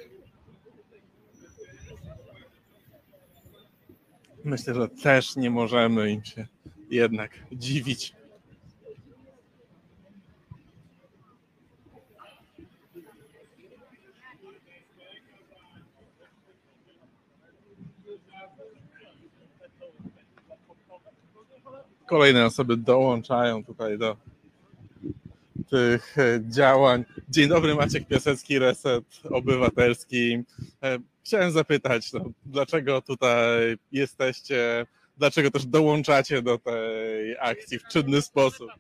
Myślę, 4.45 4.75
że 4.75 4.89
też 4.89 5.37
nie 5.37 5.51
możemy 5.51 6.11
im 6.11 6.25
się 6.25 6.47
jednak 6.91 7.31
dziwić. 7.53 8.18
Kolejne 22.09 22.47
osoby 22.47 22.77
dołączają 22.77 23.65
tutaj 23.65 23.99
do 23.99 24.17
tych 25.71 26.19
e, 26.19 26.41
działań. 26.49 27.05
Dzień 27.29 27.49
dobry, 27.49 27.75
Maciek 27.75 28.07
Piasecki, 28.07 28.59
Reset 28.59 29.05
Obywatelski. 29.31 30.43
E, 30.83 30.99
Chciałem 31.29 31.51
zapytać, 31.51 32.13
no, 32.13 32.21
dlaczego 32.47 33.03
tutaj 33.03 33.77
jesteście, 33.93 34.87
dlaczego 35.19 35.51
też 35.51 35.67
dołączacie 35.67 36.43
do 36.43 36.59
tej 36.59 37.37
akcji 37.39 37.79
w 37.79 37.89
czynny 37.89 38.23
sposób? 38.23 38.71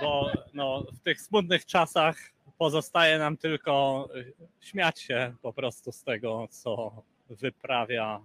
bo 0.00 0.30
no, 0.54 0.86
w 0.92 1.00
tych 1.00 1.20
smutnych 1.20 1.66
czasach 1.66 2.16
pozostaje 2.58 3.18
nam 3.18 3.36
tylko 3.36 4.08
y, 4.16 4.32
śmiać 4.60 5.00
się 5.00 5.34
po 5.42 5.52
prostu 5.52 5.92
z 5.92 6.04
tego, 6.04 6.48
co 6.50 7.02
wyprawia 7.30 8.20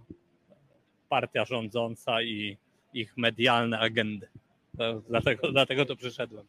partia 1.09 1.45
rządząca 1.45 2.21
i 2.21 2.57
ich 2.93 3.17
medialne 3.17 3.79
agendy. 3.79 4.27
To, 4.77 5.01
dlatego, 5.09 5.51
dlatego 5.51 5.85
to 5.85 5.95
przyszedłem. 5.95 6.45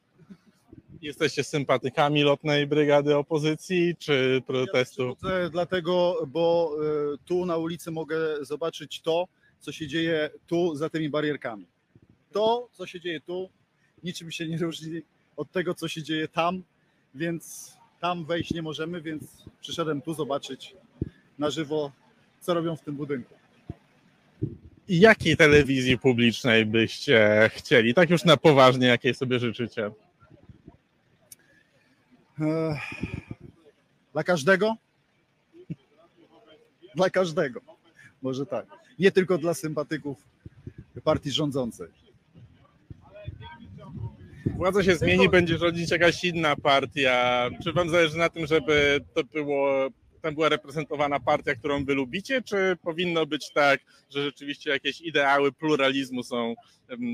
Jesteście 1.03 1.45
sympatykami 1.45 2.23
lotnej 2.23 2.67
brygady 2.67 3.17
opozycji 3.17 3.97
czy 3.99 4.43
protestu? 4.47 5.17
Przychodzę 5.17 5.51
Dlatego, 5.51 6.27
bo 6.27 6.77
e, 7.15 7.19
tu 7.25 7.47
na 7.47 7.57
ulicy 7.57 7.91
mogę 7.91 8.45
zobaczyć 8.45 9.01
to, 9.01 9.29
co 9.61 9.73
się 9.73 9.87
dzieje 9.87 10.31
tu 10.47 10.75
za 10.75 10.91
tymi 10.91 11.09
barierkami. 11.09 11.67
To, 12.33 12.69
co 12.73 12.87
się 12.87 13.01
dzieje 13.01 13.21
tu, 13.21 13.51
niczym 14.05 14.31
się 14.31 14.49
nie 14.49 14.59
różni 14.59 15.03
od 15.37 15.51
tego, 15.51 15.75
co 15.75 15.89
się 15.89 16.03
dzieje 16.03 16.29
tam, 16.29 16.63
więc 17.15 17.73
tam 18.01 18.25
wejść 18.25 18.51
nie 18.51 18.63
możemy, 18.63 19.01
więc 19.01 19.45
przyszedłem 19.61 20.03
tu 20.03 20.15
zobaczyć 20.15 20.77
na 21.39 21.51
żywo, 21.51 21.93
co 22.41 22.55
robią 22.55 22.77
w 22.77 22.81
tym 22.81 22.97
budynku. 22.97 23.35
I 24.89 25.01
jakiej 25.01 25.37
telewizji 25.37 25.99
publicznej 25.99 26.67
byście 26.67 27.51
chcieli? 27.55 27.95
Tak 27.95 28.11
już 28.11 28.25
na 28.25 28.37
poważnie, 28.37 28.87
jakiej 28.87 29.15
sobie 29.15 29.39
życzycie? 29.39 29.91
Dla 34.13 34.25
każdego? 34.25 34.75
Dla 36.95 37.11
każdego. 37.11 37.61
Może 38.23 38.47
tak. 38.47 38.67
Nie 38.99 39.11
tylko 39.11 39.39
dla 39.39 39.55
sympatyków 39.55 40.19
partii 41.05 41.31
rządzącej. 41.31 41.89
Władza 44.47 44.83
się 44.83 44.97
zmieni, 44.97 45.29
będzie 45.29 45.59
rządzić 45.59 45.91
jakaś 45.91 46.25
inna 46.25 46.57
partia. 46.57 47.51
Czy 47.65 47.73
wam 47.73 47.91
zależy 47.91 48.19
na 48.19 48.29
tym, 48.29 48.47
żeby 48.47 49.01
to 49.15 49.25
było, 49.25 49.89
tam 50.23 50.35
była 50.35 50.49
reprezentowana 50.49 51.21
partia, 51.21 51.55
którą 51.55 51.85
wy 51.85 51.95
lubicie, 51.95 52.43
czy 52.43 52.77
powinno 52.83 53.27
być 53.27 53.51
tak, 53.53 53.81
że 54.11 54.23
rzeczywiście 54.23 54.71
jakieś 54.71 55.01
ideały 55.01 55.53
pluralizmu 55.53 56.23
są 56.23 56.55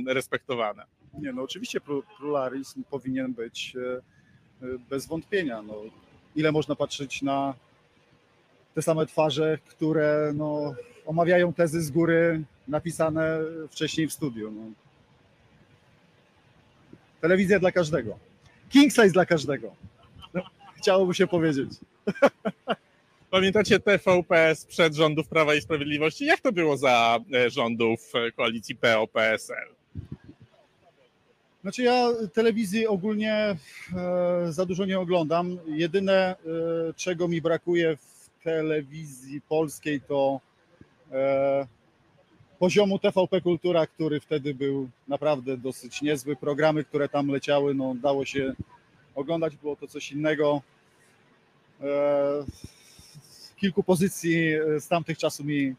respektowane? 0.06 0.84
Nie, 1.18 1.32
no 1.32 1.42
oczywiście 1.42 1.80
plu- 1.80 2.02
pluralizm 2.18 2.84
powinien 2.90 3.32
być 3.32 3.76
e, 3.76 3.96
e, 4.66 4.78
bez 4.90 5.06
wątpienia. 5.06 5.62
No, 5.62 5.74
ile 6.36 6.52
można 6.52 6.74
patrzeć 6.76 7.22
na 7.22 7.54
te 8.74 8.82
same 8.82 9.06
twarze, 9.06 9.58
które 9.66 10.32
no, 10.34 10.74
omawiają 11.06 11.52
tezy 11.52 11.82
z 11.82 11.90
góry 11.90 12.42
napisane 12.68 13.38
wcześniej 13.70 14.08
w 14.08 14.12
studiu. 14.12 14.50
No. 14.50 14.62
Telewizja 17.20 17.58
dla 17.58 17.72
każdego. 17.72 18.18
King 18.70 18.92
size 18.92 19.10
dla 19.10 19.26
każdego. 19.26 19.74
No, 20.34 20.42
chciałoby 20.76 21.14
się 21.14 21.26
powiedzieć. 21.26 21.70
Pamiętacie 23.34 23.80
TVP 23.80 24.54
sprzed 24.54 24.94
rządów 24.94 25.28
Prawa 25.28 25.54
i 25.54 25.60
Sprawiedliwości? 25.60 26.26
Jak 26.26 26.40
to 26.40 26.52
było 26.52 26.76
za 26.76 27.18
e, 27.34 27.50
rządów 27.50 28.12
e, 28.14 28.32
koalicji 28.32 28.76
PO-PSL? 28.76 29.74
Znaczy 31.62 31.82
ja 31.82 32.08
telewizji 32.32 32.86
ogólnie 32.86 33.34
e, 33.34 33.56
za 34.52 34.66
dużo 34.66 34.84
nie 34.84 34.98
oglądam. 35.00 35.58
Jedyne, 35.66 36.36
czego 36.96 37.28
mi 37.28 37.42
brakuje 37.42 37.96
w 37.96 38.30
telewizji 38.44 39.40
polskiej, 39.40 40.00
to 40.00 40.40
poziomu 42.58 42.98
TVP 42.98 43.40
Kultura, 43.40 43.86
który 43.86 44.20
wtedy 44.20 44.54
był 44.54 44.88
naprawdę 45.08 45.56
dosyć 45.56 46.02
niezły. 46.02 46.36
Programy, 46.36 46.84
które 46.84 47.08
tam 47.08 47.28
leciały, 47.28 47.74
no 47.74 47.94
dało 47.94 48.24
się 48.24 48.54
oglądać, 49.14 49.56
było 49.56 49.76
to 49.76 49.86
coś 49.86 50.12
innego. 50.12 50.62
Kilku 53.56 53.82
pozycji 53.82 54.54
e, 54.54 54.80
z 54.80 54.88
tamtych 54.88 55.18
czasów 55.18 55.46
mi 55.46 55.74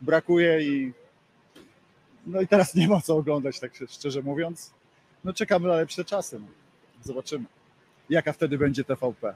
brakuje 0.00 0.62
i 0.62 0.92
no 2.26 2.40
i 2.40 2.48
teraz 2.48 2.74
nie 2.74 2.88
ma 2.88 3.00
co 3.00 3.16
oglądać, 3.16 3.60
tak 3.60 3.72
szczerze 3.88 4.22
mówiąc. 4.22 4.74
No 5.24 5.32
czekamy 5.32 5.68
na 5.68 5.74
lepsze 5.74 6.04
czasy. 6.04 6.38
No. 6.40 6.46
Zobaczymy, 7.02 7.44
jaka 8.10 8.32
wtedy 8.32 8.58
będzie 8.58 8.84
TVP. 8.84 9.34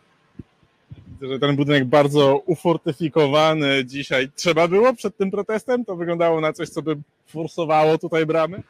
Że 1.23 1.39
ten 1.39 1.57
budynek 1.57 1.85
bardzo 1.85 2.37
ufortyfikowany 2.47 3.85
dzisiaj. 3.85 4.31
Trzeba 4.35 4.69
było 4.69 4.95
przed 4.95 5.17
tym 5.17 5.31
protestem? 5.31 5.85
To 5.85 5.97
wyglądało 5.97 6.41
na 6.41 6.53
coś, 6.53 6.69
co 6.69 6.83
by 6.83 6.97
forsowało 7.27 7.99
tutaj 7.99 8.27
bramy? 8.27 8.63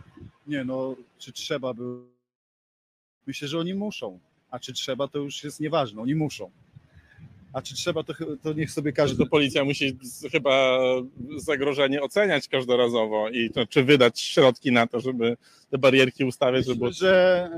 Nie 0.46 0.64
no, 0.64 0.96
czy 1.18 1.32
trzeba 1.32 1.74
by... 1.74 1.82
Myślę, 3.26 3.48
że 3.48 3.58
oni 3.58 3.74
muszą. 3.74 4.18
A 4.50 4.58
czy 4.58 4.72
trzeba, 4.72 5.08
to 5.08 5.18
już 5.18 5.44
jest 5.44 5.60
nieważne. 5.60 6.02
Oni 6.02 6.14
muszą. 6.14 6.50
A 7.54 7.62
czy 7.62 7.74
trzeba, 7.74 8.02
to, 8.02 8.14
to 8.42 8.52
niech 8.52 8.70
sobie 8.70 8.92
każdy... 8.92 9.18
to 9.18 9.26
policja 9.26 9.64
musi 9.64 9.98
chyba 10.32 10.78
zagrożenie 11.36 12.02
oceniać 12.02 12.48
każdorazowo 12.48 13.28
i 13.30 13.50
to, 13.50 13.66
czy 13.66 13.84
wydać 13.84 14.20
środki 14.20 14.72
na 14.72 14.86
to, 14.86 15.00
żeby 15.00 15.36
te 15.70 15.78
barierki 15.78 16.24
ustawiać, 16.24 16.66
żeby 16.66 16.92
że 16.92 17.50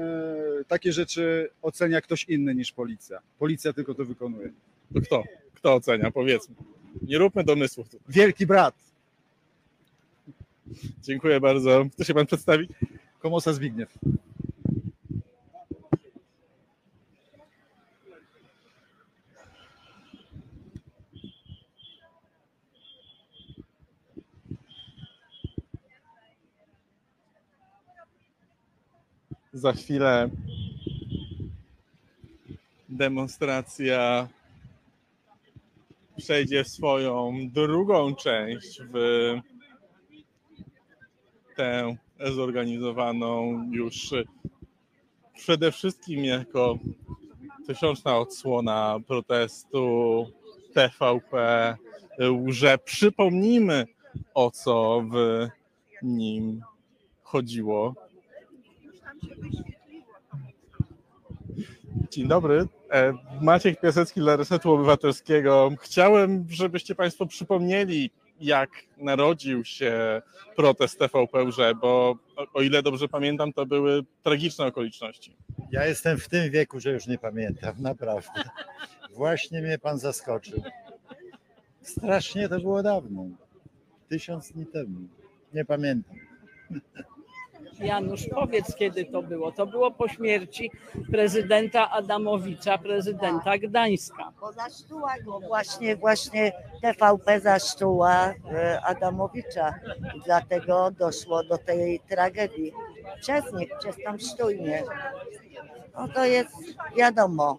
e, 0.61 0.65
takie 0.65 0.93
rzeczy 0.93 1.51
ocenia 1.63 2.01
ktoś 2.01 2.25
inny 2.25 2.55
niż 2.55 2.73
policja. 2.73 3.19
Policja 3.39 3.73
tylko 3.73 3.95
to 3.95 4.05
wykonuje. 4.05 4.53
To 4.95 5.01
kto? 5.01 5.25
Kto 5.55 5.75
ocenia? 5.75 6.11
Powiedzmy. 6.11 6.55
Nie 7.03 7.19
róbmy 7.19 7.45
domysłów. 7.45 7.89
Tu. 7.89 7.99
Wielki 8.09 8.47
brat. 8.47 8.75
Dziękuję 11.03 11.41
bardzo. 11.41 11.87
Chce 11.93 12.05
się 12.05 12.15
pan 12.15 12.27
przedstawić? 12.27 12.71
Komosa 13.19 13.53
Zbigniew. 13.53 13.99
Za 29.57 29.73
chwilę 29.73 30.31
demonstracja 32.89 34.29
przejdzie 36.17 36.65
swoją 36.65 37.33
drugą 37.53 38.15
część 38.15 38.81
w 38.93 39.35
tę 41.57 41.97
zorganizowaną 42.35 43.65
już 43.73 44.15
przede 45.35 45.73
wszystkim 45.73 46.25
jako 46.25 46.79
tysiączna 47.67 48.19
odsłona 48.19 48.99
protestu 49.07 50.27
TVP, 50.75 51.77
że 52.47 52.79
przypomnijmy 52.79 53.87
o 54.35 54.51
co 54.51 55.05
w 55.13 55.47
nim 56.03 56.61
chodziło. 57.23 58.06
Dzień 62.11 62.29
dobry. 62.29 62.67
E, 62.93 63.13
Maciek 63.41 63.81
Piasecki 63.81 64.21
dla 64.21 64.37
Resetu 64.37 64.73
Obywatelskiego. 64.73 65.71
Chciałem, 65.81 66.47
żebyście 66.51 66.95
Państwo 66.95 67.27
przypomnieli, 67.27 68.11
jak 68.41 68.71
narodził 68.97 69.65
się 69.65 70.23
protest 70.57 70.99
TVP 70.99 71.43
łże, 71.43 71.75
bo 71.75 72.17
o, 72.37 72.47
o 72.55 72.63
ile 72.63 72.83
dobrze 72.83 73.09
pamiętam, 73.09 73.53
to 73.53 73.67
były 73.67 74.05
tragiczne 74.23 74.67
okoliczności. 74.67 75.37
Ja 75.73 75.87
jestem 75.87 76.19
w 76.19 76.29
tym 76.29 76.51
wieku, 76.51 76.81
że 76.81 76.93
już 76.93 77.07
nie 77.07 77.19
pamiętam, 77.19 77.75
naprawdę. 77.91 78.43
Właśnie 79.15 79.63
mnie 79.63 79.79
pan 79.79 79.99
zaskoczył. 79.99 80.63
Strasznie 81.83 82.49
to 82.49 82.61
było 82.61 82.83
dawno. 82.83 83.25
Tysiąc 84.09 84.53
dni 84.53 84.67
temu. 84.67 85.01
Nie 85.55 85.65
pamiętam. 85.65 86.17
Janusz, 87.81 88.27
powiedz 88.35 88.75
kiedy 88.75 89.05
to 89.05 89.23
było. 89.23 89.53
To 89.53 89.67
było 89.67 89.91
po 89.91 90.09
śmierci 90.09 90.71
prezydenta 91.11 91.91
Adamowicza, 91.91 92.79
prezydenta 92.79 93.59
Gdańska. 93.59 94.33
Bo 94.41 94.53
zaszczuła 94.53 95.15
go 95.25 95.41
właśnie, 95.41 95.97
właśnie 95.97 96.53
TVP 96.83 97.41
zaszczuła 97.41 98.35
e, 98.53 98.81
Adamowicza. 98.81 99.75
Dlatego 100.25 100.91
doszło 100.91 101.45
do 101.45 101.59
tej 101.59 102.01
tragedii. 102.01 102.73
Przez 103.21 103.53
nich, 103.53 103.71
przez 103.79 103.97
tą 104.05 104.19
sztujnię. 104.19 104.83
No 105.95 106.09
to 106.09 106.25
jest 106.25 106.51
wiadomo. 106.97 107.59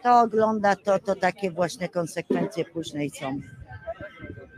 Kto 0.00 0.20
ogląda 0.20 0.76
to, 0.76 0.98
to 0.98 1.14
takie 1.14 1.50
właśnie 1.50 1.88
konsekwencje 1.88 2.64
później 2.64 3.10
są. 3.10 3.40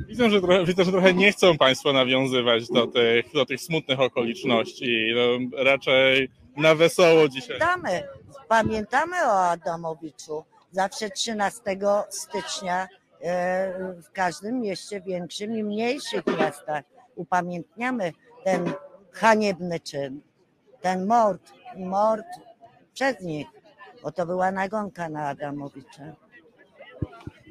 Widzę, 0.06 0.30
że 0.30 0.40
trochę, 0.40 0.64
widzę, 0.64 0.84
że 0.84 0.92
trochę 0.92 1.14
nie 1.14 1.32
chcą 1.32 1.58
Państwo 1.58 1.92
nawiązywać 1.92 2.68
do 2.68 2.86
tych, 2.86 3.32
do 3.32 3.46
tych 3.46 3.60
smutnych 3.60 4.00
okoliczności. 4.00 5.14
No, 5.14 5.62
raczej 5.64 6.28
na 6.56 6.74
wesoło 6.74 7.28
dzisiaj. 7.28 7.58
Pamiętamy, 7.58 8.08
pamiętamy 8.48 9.16
o 9.26 9.48
Adamowiczu. 9.48 10.44
Zawsze 10.72 11.10
13 11.10 11.60
stycznia 12.10 12.88
e, 13.20 13.94
w 14.02 14.10
każdym 14.12 14.60
mieście 14.60 15.00
większym 15.00 15.58
i 15.58 15.64
mniejszych 15.64 16.26
miastach 16.38 16.84
upamiętniamy 17.14 18.12
ten 18.44 18.72
haniebny 19.12 19.80
czyn, 19.80 20.20
ten 20.80 21.06
mord, 21.06 21.52
mord 21.76 22.26
przez 22.94 23.20
nich, 23.20 23.46
bo 24.02 24.12
to 24.12 24.26
była 24.26 24.52
nagonka 24.52 25.08
na 25.08 25.28
Adamowicza. 25.28 26.25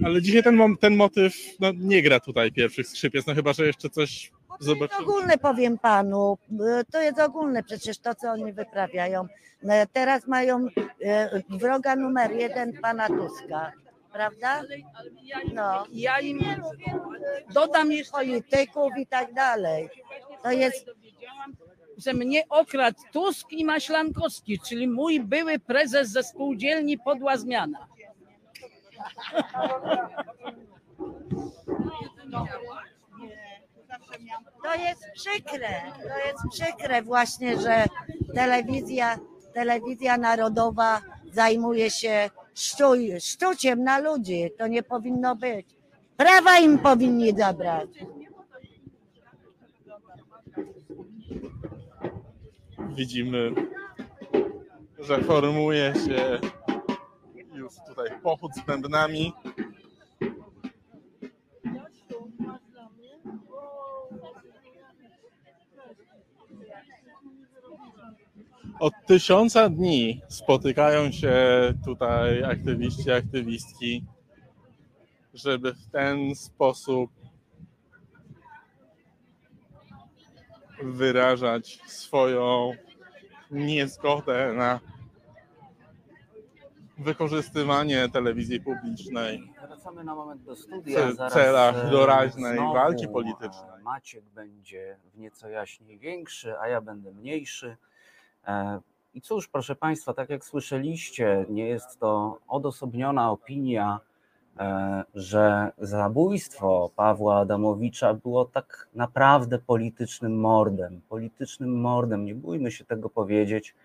Ale 0.06 0.22
dzisiaj 0.22 0.44
ten, 0.44 0.56
mom- 0.56 0.78
ten 0.78 0.96
motyw 0.96 1.34
no, 1.60 1.72
nie 1.76 2.02
gra 2.02 2.20
tutaj 2.20 2.52
pierwszych 2.52 2.88
skrzypiec, 2.88 3.26
no 3.26 3.36
chyba, 3.36 3.54
że 3.54 3.66
jeszcze 3.68 3.90
coś 3.90 4.32
Zobaczymy. 4.60 5.02
Ogólne 5.02 5.38
powiem 5.38 5.78
panu, 5.78 6.38
y, 6.52 6.86
to 6.92 7.02
jest 7.02 7.20
ogólne 7.20 7.64
przecież 7.64 7.98
to, 8.00 8.16
co 8.16 8.30
oni 8.32 8.54
wyprawiają. 8.54 9.28
E, 9.70 9.88
Teraz 9.88 10.28
mają 10.28 10.68
e, 11.06 11.42
wroga 11.50 11.96
numer 11.96 12.32
jeden 12.32 12.74
pana 12.82 13.08
Tuska, 13.08 13.72
prawda? 14.14 14.64
No. 15.54 15.86
Ja 15.92 16.20
im 16.20 16.40
dodam 17.54 17.92
jeszcze 17.92 18.12
polityków 18.12 18.92
i 18.98 19.08
tak 19.08 19.34
dalej. 19.34 19.90
To 20.44 20.52
jest 20.52 20.86
że 21.98 22.14
mnie 22.14 22.44
okradł 22.50 22.98
Tusk 23.14 23.52
i 23.52 23.66
Maślankowski, 23.66 24.60
czyli 24.60 24.88
mój 24.88 25.20
były 25.20 25.60
prezes 25.60 26.10
ze 26.10 26.24
spółdzielni 26.24 26.98
Podła 26.98 27.38
Zmiana. 27.38 27.88
To 34.64 34.76
jest 34.76 35.06
przykre, 35.14 35.70
to 36.04 36.28
jest 36.28 36.44
przykre 36.52 37.02
właśnie, 37.02 37.62
że 37.62 37.86
telewizja, 38.36 39.18
telewizja 39.54 40.18
narodowa 40.18 41.02
zajmuje 41.32 41.90
się 41.90 42.30
szczuj, 42.56 43.12
szczuciem 43.20 43.84
na 43.84 44.00
ludzi. 44.00 44.52
To 44.58 44.68
nie 44.68 44.84
powinno 44.84 45.36
być. 45.36 45.68
Prawa 46.18 46.60
im 46.60 46.80
powinni 46.80 47.38
zabrać. 47.38 47.90
Widzimy, 52.96 53.52
że 55.00 55.24
formuje 55.24 55.94
się 56.08 56.40
już 57.66 57.74
tutaj 57.88 58.20
pochód 58.24 58.52
z 58.56 58.62
bębnami. 58.62 59.34
Od 68.80 68.94
tysiąca 69.08 69.70
dni 69.70 70.22
spotykają 70.28 71.12
się 71.12 71.34
tutaj 71.86 72.44
aktywiści, 72.44 73.12
aktywistki, 73.12 74.04
żeby 75.34 75.74
w 75.74 75.88
ten 75.92 76.36
sposób 76.36 77.12
wyrażać 80.84 81.80
swoją 81.88 82.72
niezgodę 83.52 84.54
na 84.54 84.80
wykorzystywanie 86.98 88.10
telewizji 88.10 88.62
publicznej 88.62 89.52
Wracamy 89.68 90.04
na 90.04 90.16
moment 90.16 90.44
do 90.44 90.56
studia. 90.56 91.00
w 91.12 91.32
celach 91.34 91.86
e, 91.86 91.92
doraźnej 91.92 92.58
znowu, 92.58 92.74
walki 92.74 93.08
politycznej. 93.08 93.80
e, 93.80 93.84
Maciek 93.84 94.24
będzie 94.36 94.98
w 95.14 95.18
nieco 95.20 95.50
jaśniej 95.50 96.00
większy, 96.00 96.60
a 96.60 96.68
ja 96.68 96.82
będę 96.82 97.12
mniejszy. 97.12 97.78
E, 98.48 98.80
I 99.14 99.22
cóż, 99.22 99.48
proszę 99.48 99.76
Państwa, 99.76 100.14
tak 100.14 100.30
jak 100.30 100.46
słyszeliście, 100.46 101.46
nie 101.50 101.68
jest 101.68 102.00
to 102.00 102.40
odosobniona 102.48 103.32
opinia, 103.32 104.00
że 105.16 105.72
zabójstwo 105.78 106.92
Pawła 106.96 107.40
Adamowicza 107.40 108.14
było 108.14 108.46
tak 108.46 108.88
naprawdę 108.94 109.60
politycznym 109.60 110.40
mordem. 110.40 111.02
Politycznym 111.10 111.82
mordem, 111.82 112.26
nie 112.26 112.36
bójmy 112.36 112.72
się 112.72 112.86
tego 112.86 113.10
powiedzieć, 113.10 113.76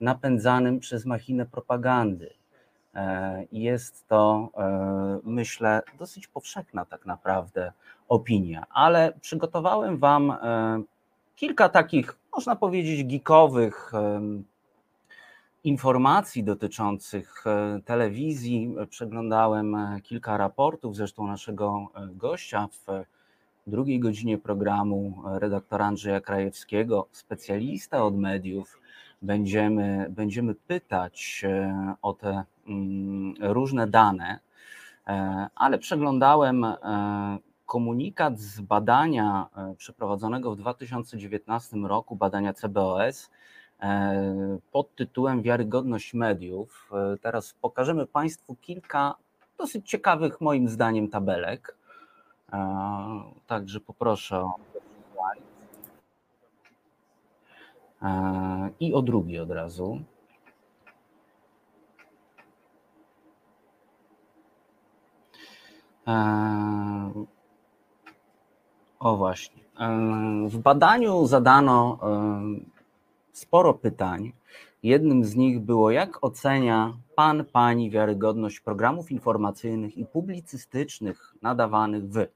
napędzanym 0.00 0.80
przez 0.80 1.06
machinę 1.06 1.46
propagandy. 1.46 2.30
E, 2.96 3.46
Jest 3.52 4.08
to, 4.08 4.48
e, 4.56 5.18
myślę, 5.24 5.82
dosyć 5.98 6.26
powszechna 6.26 6.84
tak 6.84 7.06
naprawdę 7.06 7.72
opinia, 8.08 8.66
ale 8.70 9.12
przygotowałem 9.20 9.98
Wam 9.98 10.30
e, 10.30 10.82
kilka 11.36 11.68
takich, 11.68 12.18
można 12.34 12.56
powiedzieć, 12.56 13.04
geekowych 13.04 13.92
informacji 15.64 16.44
dotyczących 16.44 17.44
telewizji. 17.84 18.74
Przeglądałem 18.90 19.76
kilka 20.02 20.36
raportów, 20.36 20.96
zresztą 20.96 21.26
naszego 21.26 21.86
gościa 22.10 22.68
w 22.86 22.86
drugiej 23.66 24.00
godzinie 24.00 24.38
programu, 24.38 25.22
redaktora 25.24 25.86
Andrzeja 25.86 26.20
Krajewskiego, 26.20 27.06
specjalista 27.12 28.04
od 28.04 28.16
mediów. 28.16 28.80
Będziemy, 29.22 30.06
będziemy 30.10 30.54
pytać 30.54 31.44
o 32.02 32.12
te 32.12 32.44
różne 33.40 33.86
dane, 33.86 34.38
e, 35.06 35.46
ale 35.54 35.78
przeglądałem 35.78 36.64
e, 36.64 36.78
komunikat 37.66 38.38
z 38.38 38.60
badania 38.60 39.46
e, 39.56 39.74
przeprowadzonego 39.74 40.54
w 40.54 40.56
2019 40.56 41.76
roku, 41.76 42.16
badania 42.16 42.52
CBOS 42.52 43.30
pod 44.72 44.94
tytułem 44.94 45.42
Wiarygodność 45.42 46.14
mediów. 46.14 46.90
Teraz 47.20 47.54
pokażemy 47.60 48.06
Państwu 48.06 48.56
kilka 48.60 49.14
dosyć 49.58 49.88
ciekawych 49.88 50.40
moim 50.40 50.68
zdaniem 50.68 51.08
tabelek. 51.08 51.76
Także 53.46 53.80
poproszę 53.80 54.40
o 54.40 54.54
i 58.80 58.94
o 58.94 59.02
drugi 59.02 59.38
od 59.38 59.50
razu. 59.50 60.00
O 68.98 69.16
właśnie. 69.16 69.62
E, 69.80 70.48
W 70.48 70.58
badaniu 70.58 71.26
zadano 71.26 71.98
e, 72.02 72.40
sporo 73.32 73.74
pytań. 73.74 74.32
Jednym 74.82 75.24
z 75.24 75.34
nich 75.34 75.60
było, 75.60 75.90
jak 75.90 76.24
ocenia 76.24 76.96
Pan, 77.14 77.44
Pani 77.44 77.90
wiarygodność 77.90 78.60
programów 78.60 79.10
informacyjnych 79.10 79.98
i 79.98 80.06
publicystycznych 80.06 81.34
nadawanych 81.42 82.08
w. 82.08 82.26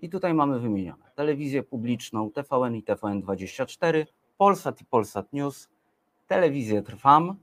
I 0.00 0.10
tutaj 0.10 0.34
mamy 0.34 0.60
wymienione 0.60 1.10
telewizję 1.14 1.62
publiczną, 1.62 2.30
TVN 2.30 2.76
i 2.76 2.82
TVN24, 2.82 4.06
Polsat 4.38 4.80
i 4.80 4.84
Polsat 4.84 5.32
News, 5.32 5.68
telewizję 6.26 6.82
Trwam. 6.82 7.36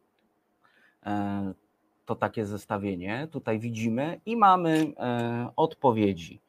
To 2.09 2.15
takie 2.15 2.45
zestawienie 2.45 3.27
tutaj 3.31 3.59
widzimy 3.59 4.21
i 4.25 4.37
mamy 4.37 4.93
e, 4.97 5.49
odpowiedzi. 5.55 6.39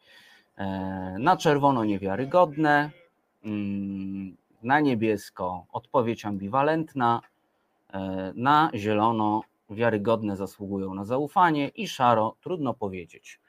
E, 0.57 1.17
Na 1.19 1.37
czerwono 1.37 1.85
niewiarygodne, 1.85 2.91
mm, 3.45 4.37
na 4.63 4.81
niebiesko 4.81 5.65
odpowiedź 5.73 6.25
ambiwalentna, 6.25 7.21
e, 7.93 8.33
na 8.37 8.71
zielono 8.75 9.43
wiarygodne 9.71 10.37
zasługują 10.37 10.95
na 10.95 11.05
zaufanie 11.05 11.69
i 11.69 11.89
szaro 11.89 12.37
trudno 12.43 12.75
powiedzieć. 12.75 13.41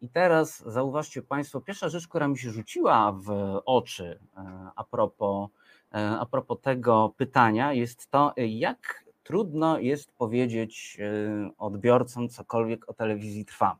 I 0.00 0.08
teraz 0.08 0.62
zauważcie 0.66 1.22
Państwo, 1.22 1.60
pierwsza 1.60 1.88
rzecz, 1.88 2.08
która 2.08 2.28
mi 2.28 2.38
się 2.38 2.50
rzuciła 2.50 3.12
w 3.12 3.30
oczy 3.64 4.18
a 4.76 4.84
propos, 4.84 5.48
a 5.92 6.26
propos 6.26 6.60
tego 6.60 7.12
pytania, 7.16 7.72
jest 7.72 8.10
to, 8.10 8.32
jak 8.36 9.05
trudno 9.26 9.78
jest 9.78 10.12
powiedzieć 10.12 10.98
e, 11.00 11.50
odbiorcom 11.58 12.28
cokolwiek 12.28 12.88
o 12.88 12.94
telewizji 12.94 13.44
Trwam. 13.44 13.76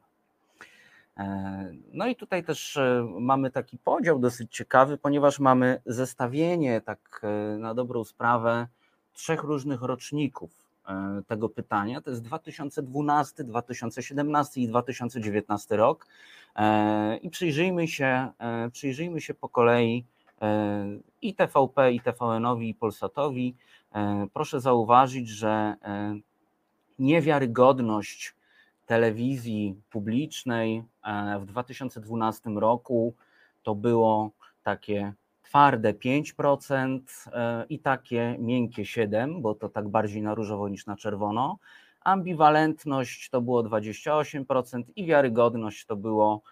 E, 1.17 1.73
No 1.93 2.07
i 2.07 2.17
tutaj 2.17 2.45
też 2.45 2.77
e, 2.77 3.07
mamy 3.21 3.51
taki 3.51 3.79
podział 3.79 4.19
dosyć 4.19 4.53
ciekawy, 4.53 4.99
ponieważ 4.99 5.39
mamy 5.39 5.81
zestawienie, 5.87 6.81
tak 6.81 7.23
na 7.59 7.75
dobrą 7.75 8.05
sprawę, 8.05 8.67
trzech 9.13 9.43
różnych 9.43 9.83
roczników 9.83 10.67
tego 11.27 11.49
pytania. 11.49 12.01
To 12.01 12.11
jest 12.11 12.23
2012, 12.23 13.45
2017 13.45 14.61
i 14.61 14.69
2019 14.69 15.77
rok. 15.77 16.07
I 17.23 17.31
przyjrzyjmy 17.31 17.89
się, 17.89 18.29
przyjrzyjmy 18.73 19.21
się 19.21 19.35
po 19.35 19.49
kolei 19.49 20.05
i 21.23 21.35
TVP, 21.35 21.93
i 21.93 22.01
TVN-owi, 22.01 22.69
i 22.69 22.75
Polsatowi. 22.75 23.55
E, 23.95 24.27
Proszę 24.33 24.61
zauważyć, 24.61 25.29
że 25.29 25.77
e, 25.83 26.17
niewiarygodność 26.99 28.35
telewizji 28.87 29.81
publicznej 29.91 30.85
e, 31.05 31.39
w 31.39 31.47
2012 31.47 32.51
roku 32.51 33.15
to 33.63 33.75
było 33.75 34.31
takie 34.63 35.13
twarde 35.43 35.93
5% 35.95 37.01
e, 37.33 37.67
i 37.69 37.79
takie 37.79 38.37
miękkie 38.39 38.83
7%, 38.83 39.41
bo 39.41 39.55
to 39.55 39.69
tak 39.69 39.89
bardziej 39.89 40.23
na 40.23 40.35
różowo 40.35 40.69
niż 40.69 40.87
na 40.87 40.97
czerwono. 40.97 41.59
Ambiwalentność 42.01 43.31
to 43.31 43.41
było 43.41 43.63
28% 43.63 44.83
i 44.97 45.07
wiarygodność 45.07 45.87
to 45.87 45.97
było 45.97 46.43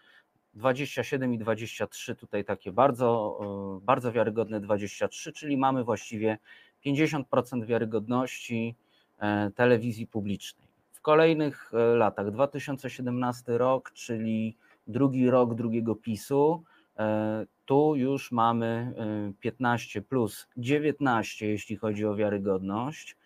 27 0.55 1.35
i 1.35 1.39
23, 1.39 2.15
tutaj 2.15 2.45
takie 2.45 2.73
bardzo, 2.73 3.39
bardzo 3.83 4.13
wiarygodne 4.13 4.61
23, 4.61 5.33
czyli 5.33 5.57
mamy 5.57 5.85
właściwie 5.85 6.39
50% 6.87 7.65
wiarygodności 7.65 8.75
e, 9.19 9.51
telewizji 9.51 10.07
publicznej. 10.07 10.69
W 10.93 11.01
kolejnych 11.01 11.73
e, 11.75 11.97
latach, 11.97 12.31
2017 12.31 13.59
rok, 13.59 13.93
czyli 13.93 14.57
drugi 14.87 15.31
rok 15.31 15.55
drugiego 15.55 15.95
PiSu, 15.95 16.63
e, 16.99 17.47
tu 17.67 17.97
już 17.97 18.33
mamy 18.33 18.93
y, 19.31 19.41
15 19.41 20.03
plus 20.03 20.49
19, 20.57 21.47
jeśli 21.47 21.77
chodzi 21.77 22.07
o 22.07 22.15
wiarygodność, 22.15 23.17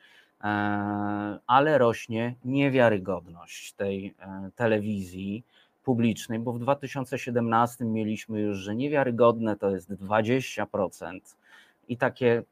ale 1.46 1.78
rośnie 1.78 2.34
niewiarygodność 2.44 3.72
tej 3.72 4.14
telewizji 4.56 5.44
publicznej, 5.84 6.38
bo 6.38 6.52
w 6.52 6.58
2017 6.58 7.84
mieliśmy 7.84 8.40
już, 8.40 8.58
że 8.58 8.74
niewiarygodne 8.76 9.56
to 9.56 9.70
jest 9.70 9.90
20% 9.90 11.20
i 11.88 11.96
takie, 11.96 12.42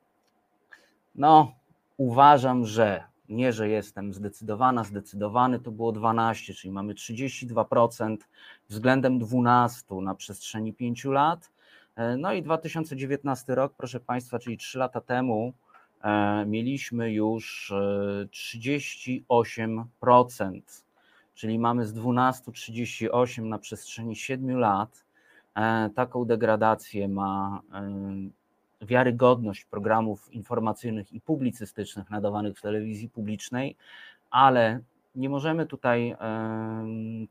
no 1.16 1.52
uważam, 1.96 2.66
że 2.66 3.04
nie, 3.28 3.52
że 3.52 3.68
jestem 3.68 4.14
zdecydowana, 4.14 4.84
zdecydowany, 4.84 5.60
to 5.60 5.70
było 5.70 5.92
12, 5.92 6.54
czyli 6.54 6.72
mamy 6.72 6.94
32% 6.94 8.16
względem 8.68 9.18
12 9.18 9.94
na 9.94 10.14
przestrzeni 10.14 10.74
5 10.74 11.04
lat. 11.04 11.50
E, 11.96 12.16
No 12.16 12.32
i 12.32 12.42
2019 12.42 13.54
rok, 13.54 13.74
proszę 13.76 14.00
Państwa, 14.00 14.38
czyli 14.38 14.56
3 14.56 14.78
lata 14.78 15.00
temu 15.00 15.52
e, 16.02 16.44
mieliśmy 16.46 17.12
już 17.12 17.70
e, 17.70 18.26
38%, 18.26 20.60
czyli 21.34 21.58
mamy 21.58 21.86
z 21.86 21.92
12 21.92 22.52
38 22.52 23.48
na 23.48 23.58
przestrzeni 23.58 24.16
7 24.16 24.58
lat. 24.58 25.04
E, 25.54 25.90
Taką 25.94 26.24
degradację 26.24 27.08
ma 27.08 27.60
e, 27.74 28.45
wiarygodność 28.80 29.64
programów 29.64 30.32
informacyjnych 30.32 31.12
i 31.12 31.20
publicystycznych 31.20 32.10
nadawanych 32.10 32.58
w 32.58 32.62
telewizji 32.62 33.08
publicznej, 33.08 33.76
ale 34.30 34.80
nie 35.16 35.28
możemy 35.28 35.66
tutaj 35.66 36.16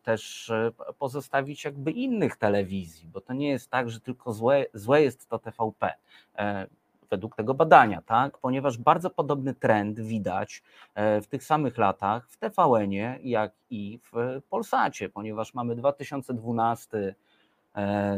też 0.04 0.50
e, 0.50 0.72
pozostawić 1.00 1.66
jakby 1.66 1.92
innych 1.92 2.36
telewizji, 2.36 3.08
bo 3.08 3.22
to 3.22 3.34
nie 3.34 3.50
jest 3.50 3.70
tak, 3.70 3.90
że 3.90 4.00
tylko 4.00 4.34
złe, 4.34 4.66
złe 4.74 5.02
jest 5.02 5.30
to 5.30 5.40
TVP. 5.40 5.94
e, 6.38 6.68
Według 7.10 7.36
tego 7.36 7.54
badania, 7.54 8.02
tak? 8.02 8.38
Ponieważ 8.38 8.78
bardzo 8.78 9.10
podobny 9.10 9.54
trend 9.54 10.00
widać 10.00 10.64
e, 10.96 11.22
w 11.22 11.28
tych 11.28 11.44
samych 11.44 11.78
latach 11.78 12.30
w 12.30 12.38
TVN-ie, 12.38 13.20
jak 13.24 13.52
i 13.70 14.00
w 14.04 14.42
Polsacie, 14.50 15.10
ponieważ 15.10 15.54
mamy 15.54 15.76
2012 15.76 16.98
e, 16.98 17.16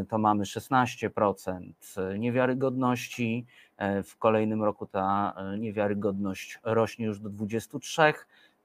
to 0.09 0.17
mamy 0.17 0.43
16% 0.43 1.73
niewiarygodności. 2.19 3.45
e, 3.77 4.03
W 4.03 4.17
kolejnym 4.17 4.63
roku 4.63 4.85
ta 4.85 5.33
e, 5.37 5.57
niewiarygodność 5.57 6.59
rośnie 6.63 7.05
już 7.05 7.19
do 7.19 7.29
23%, 7.29 8.13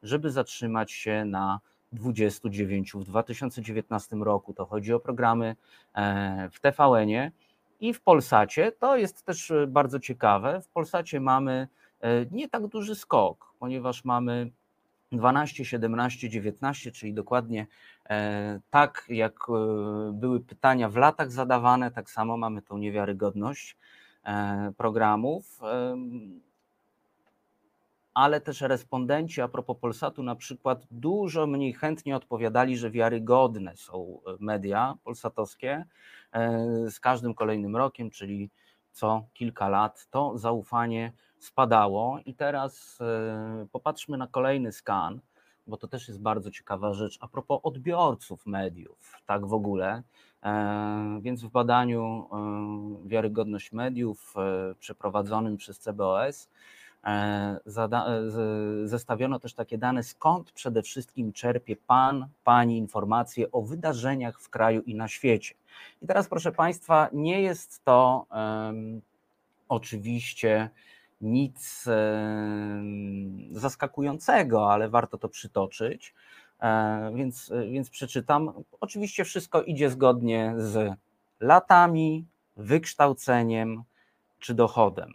żeby 0.02 0.30
zatrzymać 0.30 0.92
się 0.92 1.24
na 1.24 1.60
29 1.92 2.92
w 2.92 3.04
2019 3.04 4.16
roku. 4.16 4.54
To 4.54 4.66
chodzi 4.66 4.92
o 4.92 5.00
programy 5.00 5.56
e, 5.94 6.48
w 6.52 6.60
TVN-ie 6.60 7.32
i 7.80 7.94
w 7.94 8.00
Polsacie. 8.00 8.72
To 8.72 8.96
jest 8.96 9.24
też 9.24 9.50
e, 9.50 9.66
bardzo 9.66 10.00
ciekawe. 10.00 10.60
W 10.60 10.68
Polsacie 10.68 11.20
mamy 11.20 11.68
e, 12.00 12.26
nie 12.30 12.48
tak 12.48 12.66
duży 12.66 12.94
skok, 12.94 13.54
ponieważ 13.58 14.04
mamy 14.04 14.50
12, 15.12 15.64
17, 15.64 16.28
19, 16.28 16.92
czyli 16.92 17.14
dokładnie 17.14 17.66
e, 18.01 18.01
tak, 18.70 19.04
jak 19.08 19.34
e, 19.48 20.12
były 20.12 20.40
pytania 20.40 20.88
w 20.88 20.96
latach 20.96 21.32
zadawane, 21.32 21.90
tak 21.90 22.10
samo 22.10 22.36
mamy 22.36 22.62
tą 22.62 22.78
niewiarygodność 22.78 23.76
e, 24.24 24.72
programów. 24.76 25.60
Ale 28.14 28.40
też 28.40 28.60
respondenci 28.60 29.40
a 29.40 29.48
propos 29.48 29.76
Polsatu 29.80 30.22
na 30.22 30.36
przykład 30.36 30.86
dużo 30.90 31.46
mniej 31.46 31.72
chętnie 31.72 32.16
odpowiadali, 32.16 32.76
że 32.76 32.90
wiarygodne 32.90 33.76
są 33.76 34.20
media 34.40 34.94
polsatowskie 35.04 35.84
e, 36.32 36.90
z 36.90 37.00
każdym 37.00 37.34
kolejnym 37.34 37.76
rokiem, 37.76 38.10
czyli 38.10 38.50
co 38.92 39.24
kilka 39.34 39.68
lat, 39.68 40.06
to 40.10 40.38
zaufanie 40.38 41.12
spadało. 41.38 42.18
I 42.26 42.34
teraz 42.34 42.98
e, 43.00 43.66
popatrzmy 43.72 44.18
na 44.18 44.26
kolejny 44.26 44.72
skan, 44.72 45.20
bo 45.66 45.76
to 45.76 45.88
też 45.88 46.08
jest 46.08 46.20
bardzo 46.20 46.50
ciekawa 46.50 46.92
rzecz 46.92 47.18
a 47.20 47.28
propos 47.28 47.60
odbiorców 47.62 48.46
mediów, 48.46 49.16
tak 49.26 49.46
w 49.46 49.52
ogóle. 49.52 50.02
E, 50.42 51.20
Więc 51.22 51.42
w 51.42 51.50
badaniu 51.50 52.28
e, 53.04 53.08
Wiarygodność 53.08 53.72
Mediów 53.72 54.34
e, 54.36 54.74
przeprowadzonym 54.74 55.56
przez 55.56 55.78
CBOS 55.78 56.48
zestawiono 58.84 59.38
też 59.38 59.54
takie 59.54 59.78
dane, 59.78 60.02
skąd 60.02 60.52
przede 60.52 60.82
wszystkim 60.82 61.32
czerpie 61.32 61.76
Pan, 61.76 62.26
Pani 62.44 62.78
informacje 62.78 63.52
o 63.52 63.62
wydarzeniach 63.62 64.40
w 64.40 64.48
kraju 64.48 64.82
i 64.82 64.94
na 64.94 65.08
świecie. 65.08 65.54
I 66.02 66.06
teraz, 66.06 66.28
proszę 66.28 66.52
Państwa, 66.52 67.08
nie 67.12 67.42
jest 67.42 67.84
to 67.84 68.26
em, 68.30 69.02
oczywiście 69.68 70.70
nic 71.22 71.84
em, 71.86 73.48
zaskakującego, 73.50 74.72
ale 74.72 74.88
warto 74.88 75.18
to 75.18 75.28
przytoczyć. 75.28 76.14
E, 76.60 77.12
Więc, 77.14 77.52
więc 77.72 77.90
przeczytam. 77.90 78.52
Oczywiście 78.80 79.24
wszystko 79.24 79.62
idzie 79.62 79.90
zgodnie 79.90 80.54
z 80.56 80.94
latami, 81.40 82.26
wykształceniem 82.56 83.82
czy 84.38 84.54
dochodem. 84.54 85.14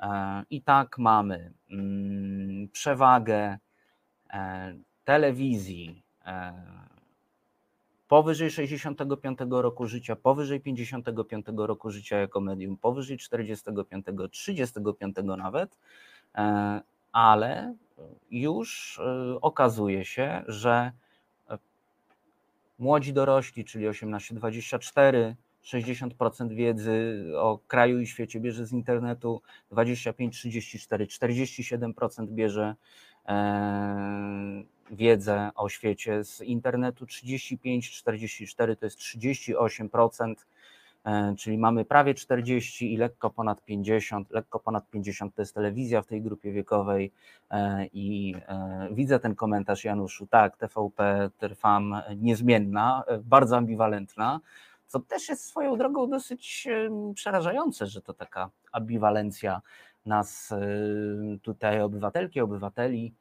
E, 0.00 0.42
I 0.50 0.62
tak 0.62 0.98
mamy 0.98 1.52
mm, 1.70 2.68
przewagę 2.68 3.58
e, 4.30 4.74
telewizji 5.04 6.02
e, 6.26 6.52
powyżej 8.08 8.50
65 8.50 9.38
roku 9.50 9.86
życia, 9.86 10.16
powyżej 10.16 10.60
55 10.60 11.46
roku 11.56 11.90
życia 11.90 12.16
jako 12.16 12.40
medium, 12.40 12.76
powyżej 12.76 13.18
45, 13.18 14.06
35 14.30 15.16
nawet, 15.24 15.78
e, 16.34 16.80
ale 17.12 17.74
już 18.30 18.98
e, 18.98 19.40
okazuje 19.40 20.04
się, 20.04 20.42
że 20.46 20.92
e, 21.50 21.58
młodzi 22.78 23.12
dorośli, 23.12 23.64
czyli 23.64 23.88
18-24, 23.88 25.34
60% 25.64 26.54
wiedzy 26.54 27.24
o 27.36 27.58
kraju 27.66 28.00
i 28.00 28.06
świecie 28.06 28.40
bierze 28.40 28.66
z 28.66 28.72
internetu, 28.72 29.42
25-34, 29.72 31.06
47% 31.06 32.26
bierze 32.26 32.74
wiedzę 34.90 35.50
o 35.54 35.68
świecie 35.68 36.24
z 36.24 36.40
internetu, 36.40 37.04
35-44 37.04 38.76
to 38.76 38.86
jest 38.86 38.98
38%, 38.98 40.34
e, 41.04 41.34
czyli 41.38 41.58
mamy 41.58 41.84
prawie 41.84 42.14
40 42.14 42.94
i 42.94 42.96
lekko 42.96 43.30
ponad 43.30 43.64
50, 43.64 44.30
lekko 44.30 44.60
ponad 44.60 44.90
50 44.90 45.34
to 45.34 45.42
jest 45.42 45.54
telewizja 45.54 46.02
w 46.02 46.06
tej 46.06 46.22
grupie 46.22 46.52
wiekowej 46.52 47.12
e, 47.50 47.86
i 47.86 48.34
e, 48.48 48.88
widzę 48.92 49.20
ten 49.20 49.34
komentarz 49.34 49.84
Januszu, 49.84 50.26
tak, 50.26 50.56
TVP, 50.56 51.30
Trwam 51.38 52.02
niezmienna, 52.16 53.04
bardzo 53.24 53.56
ambiwalentna, 53.56 54.40
co 54.86 55.00
też 55.00 55.28
jest 55.28 55.44
swoją 55.44 55.76
drogą 55.76 56.10
dosyć 56.10 56.68
przerażające, 57.14 57.86
że 57.86 58.02
to 58.02 58.14
taka 58.14 58.50
ambiwalencja 58.72 59.60
nas 60.06 60.54
tutaj 61.42 61.80
obywatelki, 61.80 62.40
obywateli 62.40 63.14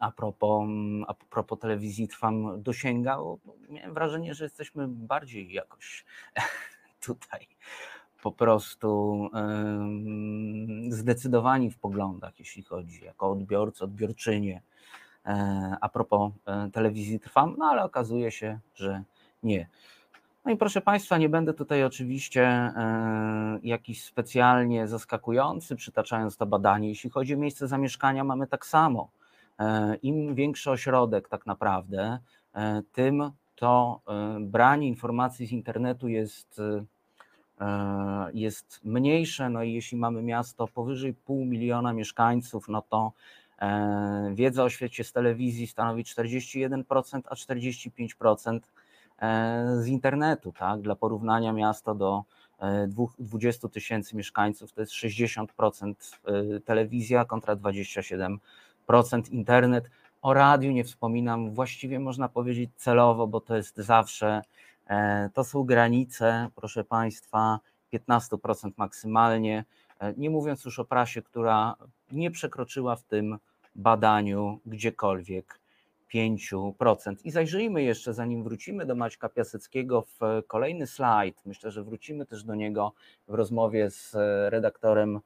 a 0.00 0.10
propos, 0.10 0.68
a 1.06 1.14
propos 1.14 1.58
telewizji 1.58 2.08
Trwam 2.08 2.62
dosięga, 2.62 3.16
bo 3.16 3.38
miałem 3.68 3.94
wrażenie, 3.94 4.34
że 4.34 4.44
jesteśmy 4.44 4.88
bardziej 4.88 5.52
jakoś 5.52 6.04
tutaj 7.06 7.46
po 8.22 8.32
prostu 8.32 9.30
zdecydowani 10.88 11.70
w 11.70 11.78
poglądach, 11.78 12.38
jeśli 12.38 12.62
chodzi 12.62 13.04
jako 13.04 13.30
odbiorcy, 13.30 13.84
odbiorczynie 13.84 14.62
e, 15.26 15.76
a 15.80 15.88
propos 15.88 16.32
e, 16.46 16.70
telewizji 16.72 17.20
Trwam, 17.20 17.54
no 17.58 17.64
ale 17.64 17.84
okazuje 17.84 18.30
się, 18.30 18.58
że 18.74 19.02
nie. 19.42 19.68
No 20.44 20.52
i 20.52 20.56
proszę 20.56 20.80
Państwa, 20.80 21.18
nie 21.18 21.28
będę 21.28 21.54
tutaj 21.54 21.84
oczywiście 21.84 22.42
e, 22.42 23.58
jakiś 23.62 24.04
specjalnie 24.04 24.88
zaskakujący, 24.88 25.76
przytaczając 25.76 26.36
to 26.36 26.46
badanie. 26.46 26.88
Jeśli 26.88 27.10
chodzi 27.10 27.34
o 27.34 27.38
miejsce 27.38 27.68
zamieszkania, 27.68 28.24
mamy 28.24 28.46
tak 28.46 28.66
samo. 28.66 29.10
E, 29.60 29.96
Im 30.02 30.34
większy 30.34 30.70
ośrodek 30.70 31.28
tak 31.28 31.46
naprawdę, 31.46 32.18
e, 32.54 32.82
tym 32.92 33.30
to 33.56 34.00
e, 34.08 34.40
branie 34.40 34.88
informacji 34.88 35.46
z 35.46 35.52
internetu 35.52 36.08
jest, 36.08 36.60
jest 38.34 38.80
mniejsze. 38.84 39.50
No 39.50 39.62
i 39.62 39.72
jeśli 39.72 39.98
mamy 39.98 40.22
miasto 40.22 40.68
powyżej 40.68 41.14
pół 41.14 41.44
miliona 41.44 41.92
mieszkańców, 41.92 42.68
no 42.68 42.82
to 42.82 43.12
wiedza 44.34 44.64
o 44.64 44.70
świecie 44.70 45.04
z 45.04 45.12
telewizji 45.12 45.66
stanowi 45.66 46.04
41%, 46.04 47.20
a 47.24 47.34
45% 47.34 48.60
e, 49.18 49.76
z 49.76 49.86
internetu. 49.86 50.52
Tak? 50.52 50.80
Dla 50.80 50.96
porównania 50.96 51.52
miasto 51.52 51.94
do 51.94 52.24
e, 52.58 52.88
dwóch- 52.88 53.14
20 53.18 53.68
tysięcy 53.68 54.16
mieszkańców 54.16 54.72
to 54.72 54.80
jest 54.80 54.92
60% 54.92 55.94
e, 56.24 56.60
telewizja 56.60 57.24
kontra 57.24 57.56
27% 57.56 58.38
internet. 59.30 59.90
O 60.22 60.34
radiu 60.34 60.72
nie 60.72 60.84
wspominam, 60.84 61.50
właściwie 61.50 62.00
można 62.00 62.28
powiedzieć 62.28 62.70
celowo, 62.76 63.26
bo 63.26 63.40
to 63.40 63.56
jest 63.56 63.76
zawsze 63.76 64.42
E, 64.90 65.30
To 65.34 65.44
są 65.44 65.64
granice, 65.64 66.48
proszę 66.54 66.84
Państwa, 66.84 67.60
15% 67.92 68.70
maksymalnie, 68.76 69.64
e, 70.00 70.14
nie 70.16 70.30
mówiąc 70.30 70.64
już 70.64 70.78
o 70.78 70.84
prasie, 70.84 71.22
która 71.22 71.74
nie 72.12 72.30
przekroczyła 72.30 72.96
w 72.96 73.02
tym 73.02 73.38
badaniu 73.74 74.60
gdziekolwiek 74.66 75.60
5%. 76.08 77.24
I 77.24 77.30
zajrzyjmy 77.30 77.82
jeszcze, 77.82 78.14
zanim 78.14 78.44
wrócimy 78.44 78.86
do 78.86 78.94
Maćka 78.94 79.28
Piaseckiego, 79.28 80.02
w 80.02 80.20
kolejny 80.46 80.86
slajd. 80.86 81.36
Myślę, 81.46 81.70
że 81.70 81.84
wrócimy 81.84 82.26
też 82.26 82.44
do 82.44 82.54
niego 82.54 82.92
w 83.28 83.34
rozmowie 83.34 83.90
z 83.90 84.12
redaktorem, 84.52 85.16
e, 85.16 85.20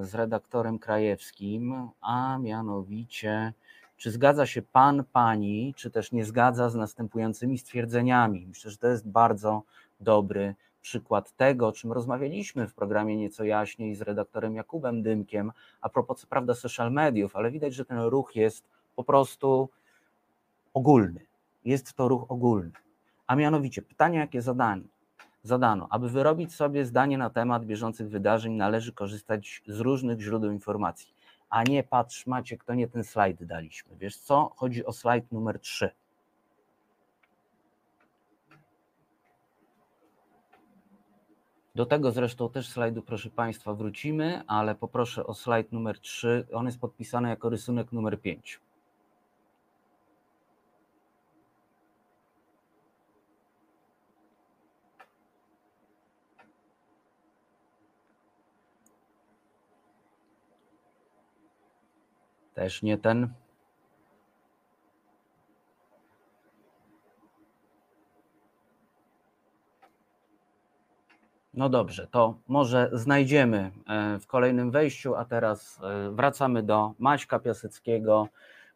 z 0.00 0.14
redaktorem 0.14 0.78
Krajewskim, 0.78 1.88
a 2.00 2.38
mianowicie, 2.38 3.52
czy 3.96 4.10
zgadza 4.10 4.46
się 4.46 4.62
Pan, 4.62 5.04
Pani, 5.12 5.74
czy 5.76 5.90
też 5.90 6.12
nie 6.12 6.24
zgadza 6.24 6.70
z 6.70 6.74
następującymi 6.74 7.58
stwierdzeniami? 7.58 8.46
Myślę, 8.46 8.70
że 8.70 8.76
to 8.76 8.88
jest 8.88 9.08
bardzo 9.08 9.62
dobry 10.00 10.54
przykład 10.80 11.32
tego, 11.32 11.68
o 11.68 11.72
czym 11.72 11.92
rozmawialiśmy 11.92 12.66
w 12.66 12.74
programie 12.74 13.16
nieco 13.16 13.44
jaśniej 13.44 13.94
z 13.94 14.02
redaktorem 14.02 14.54
Jakubem 14.54 15.02
Dymkiem, 15.02 15.52
a 15.80 15.88
propos 15.88 16.20
co 16.20 16.26
prawda 16.26 16.54
social 16.54 16.92
mediów, 16.92 17.36
ale 17.36 17.50
widać, 17.50 17.74
że 17.74 17.84
ten 17.84 17.98
ruch 17.98 18.36
jest 18.36 18.64
po 18.96 19.04
prostu 19.04 19.68
ogólny. 20.74 21.20
Jest 21.64 21.92
to 21.92 22.08
ruch 22.08 22.30
ogólny. 22.30 22.72
A 23.26 23.36
mianowicie 23.36 23.82
pytanie, 23.82 24.18
jakie 24.18 24.42
zadanie? 24.42 24.88
Zadano, 25.48 25.86
aby 25.90 26.08
wyrobić 26.08 26.54
sobie 26.54 26.86
zdanie 26.86 27.18
na 27.18 27.30
temat 27.30 27.64
bieżących 27.64 28.08
wydarzeń, 28.08 28.52
należy 28.52 28.92
korzystać 28.92 29.62
z 29.66 29.80
różnych 29.80 30.20
źródeł 30.20 30.52
informacji. 30.52 31.14
A 31.50 31.62
nie 31.62 31.82
patrz, 31.82 32.26
Maciek, 32.26 32.64
to 32.64 32.74
nie 32.74 32.88
ten 32.88 33.04
slajd 33.04 33.44
daliśmy. 33.44 33.96
Wiesz 33.96 34.16
co? 34.16 34.52
Chodzi 34.56 34.86
o 34.86 34.92
slajd 34.92 35.32
numer 35.32 35.60
3. 35.60 35.90
Do 41.74 41.86
tego 41.86 42.12
zresztą 42.12 42.48
też 42.48 42.68
slajdu, 42.68 43.02
proszę 43.02 43.30
Państwa, 43.30 43.74
wrócimy, 43.74 44.42
ale 44.46 44.74
poproszę 44.74 45.26
o 45.26 45.34
slajd 45.34 45.72
numer 45.72 46.00
3. 46.00 46.46
On 46.52 46.66
jest 46.66 46.80
podpisany 46.80 47.28
jako 47.28 47.48
rysunek 47.48 47.92
numer 47.92 48.20
5. 48.20 48.60
Też 62.58 62.82
nie 62.82 62.98
ten. 62.98 63.28
No 71.54 71.68
dobrze, 71.68 72.06
to 72.06 72.38
może 72.48 72.90
znajdziemy 72.92 73.70
e, 73.88 74.18
w 74.18 74.26
kolejnym 74.26 74.70
wejściu, 74.70 75.14
a 75.14 75.24
teraz 75.24 75.80
e, 75.82 76.10
wracamy 76.10 76.62
do 76.62 76.94
Maćka 76.98 77.38
Piaseckiego, 77.38 78.28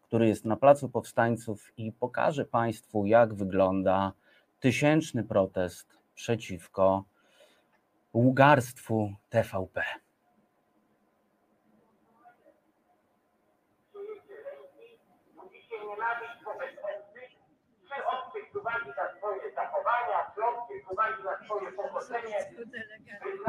który 0.03 0.29
jest 0.29 0.45
na 0.45 0.57
Placu 0.57 0.89
Powstańców 0.89 1.73
i 1.77 1.93
pokaże 1.93 2.45
Państwu, 2.45 3.07
jak 3.07 3.35
wygląda 3.35 4.13
tysięczny 4.61 5.25
protest 5.25 5.99
przeciwko 6.15 7.05
ługarstwu 8.15 9.13
TVP. 9.29 10.02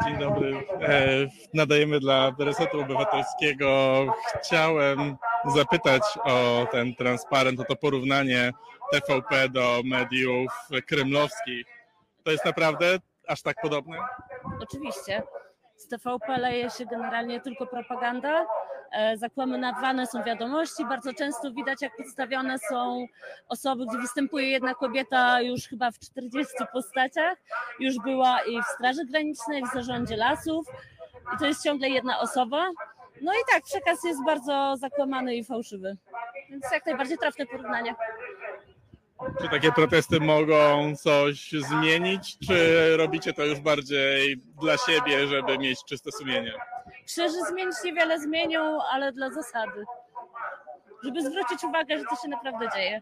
Dzień 0.05 0.17
dobry. 0.17 0.63
E, 0.81 1.27
nadajemy 1.53 1.99
dla 1.99 2.31
Resetu 2.39 2.81
Obywatelskiego. 2.81 4.05
Chciałem 4.39 5.15
zapytać 5.55 6.03
o 6.23 6.67
ten 6.71 6.95
transparent, 6.95 7.59
o 7.59 7.63
to 7.63 7.75
porównanie 7.75 8.51
TVP 8.91 9.49
do 9.49 9.81
mediów 9.85 10.51
kremlowskich. 10.87 11.65
To 12.23 12.31
jest 12.31 12.45
naprawdę 12.45 12.99
aż 13.27 13.41
tak 13.41 13.61
podobne? 13.61 13.97
Oczywiście. 14.61 15.23
Z 15.75 15.87
TVP 15.87 16.37
leje 16.37 16.69
się 16.69 16.85
generalnie 16.85 17.41
tylko 17.41 17.67
propaganda. 17.67 18.45
E, 18.93 19.17
Zakłamywane 19.17 20.07
są 20.07 20.23
wiadomości. 20.23 20.85
Bardzo 20.85 21.13
często 21.13 21.51
widać, 21.51 21.81
jak 21.81 21.95
przedstawione 21.95 22.59
są 22.69 23.05
osoby, 23.47 23.85
gdzie 23.85 23.97
występuje 23.97 24.49
jedna 24.49 24.73
kobieta 24.73 25.41
już 25.41 25.67
chyba 25.67 25.91
w 25.91 25.99
40 25.99 26.53
postaciach. 26.73 27.37
Już 27.79 27.95
była 28.03 28.39
i 28.41 28.61
w 28.61 28.65
Straży 28.65 29.05
Granicznej, 29.05 29.63
w 29.63 29.73
zarządzie 29.73 30.17
lasów. 30.17 30.67
I 31.35 31.37
to 31.37 31.45
jest 31.45 31.63
ciągle 31.63 31.89
jedna 31.89 32.19
osoba. 32.19 32.69
No 33.21 33.33
i 33.33 33.53
tak, 33.53 33.63
przekaz 33.63 34.03
jest 34.03 34.25
bardzo 34.25 34.75
zakłamany 34.77 35.35
i 35.35 35.43
fałszywy. 35.43 35.97
Więc 36.49 36.65
jak 36.71 36.85
najbardziej 36.85 37.17
trafne 37.17 37.45
porównanie. 37.45 37.95
Czy 39.41 39.49
takie 39.49 39.71
protesty 39.71 40.19
mogą 40.19 40.95
coś 40.95 41.51
zmienić, 41.51 42.37
czy 42.47 42.97
robicie 42.97 43.33
to 43.33 43.45
już 43.45 43.59
bardziej 43.59 44.37
dla 44.61 44.77
siebie, 44.77 45.27
żeby 45.27 45.57
mieć 45.57 45.83
czyste 45.85 46.11
sumienie? 46.11 46.53
Krzyży 47.07 47.45
zmienić 47.49 47.75
niewiele 47.83 48.19
zmienią, 48.19 48.79
ale 48.91 49.11
dla 49.11 49.29
zasady. 49.29 49.85
Żeby 51.03 51.21
zwrócić 51.21 51.63
uwagę, 51.63 51.97
że 51.97 52.03
to 52.05 52.15
się 52.15 52.27
naprawdę 52.27 52.69
dzieje. 52.75 53.01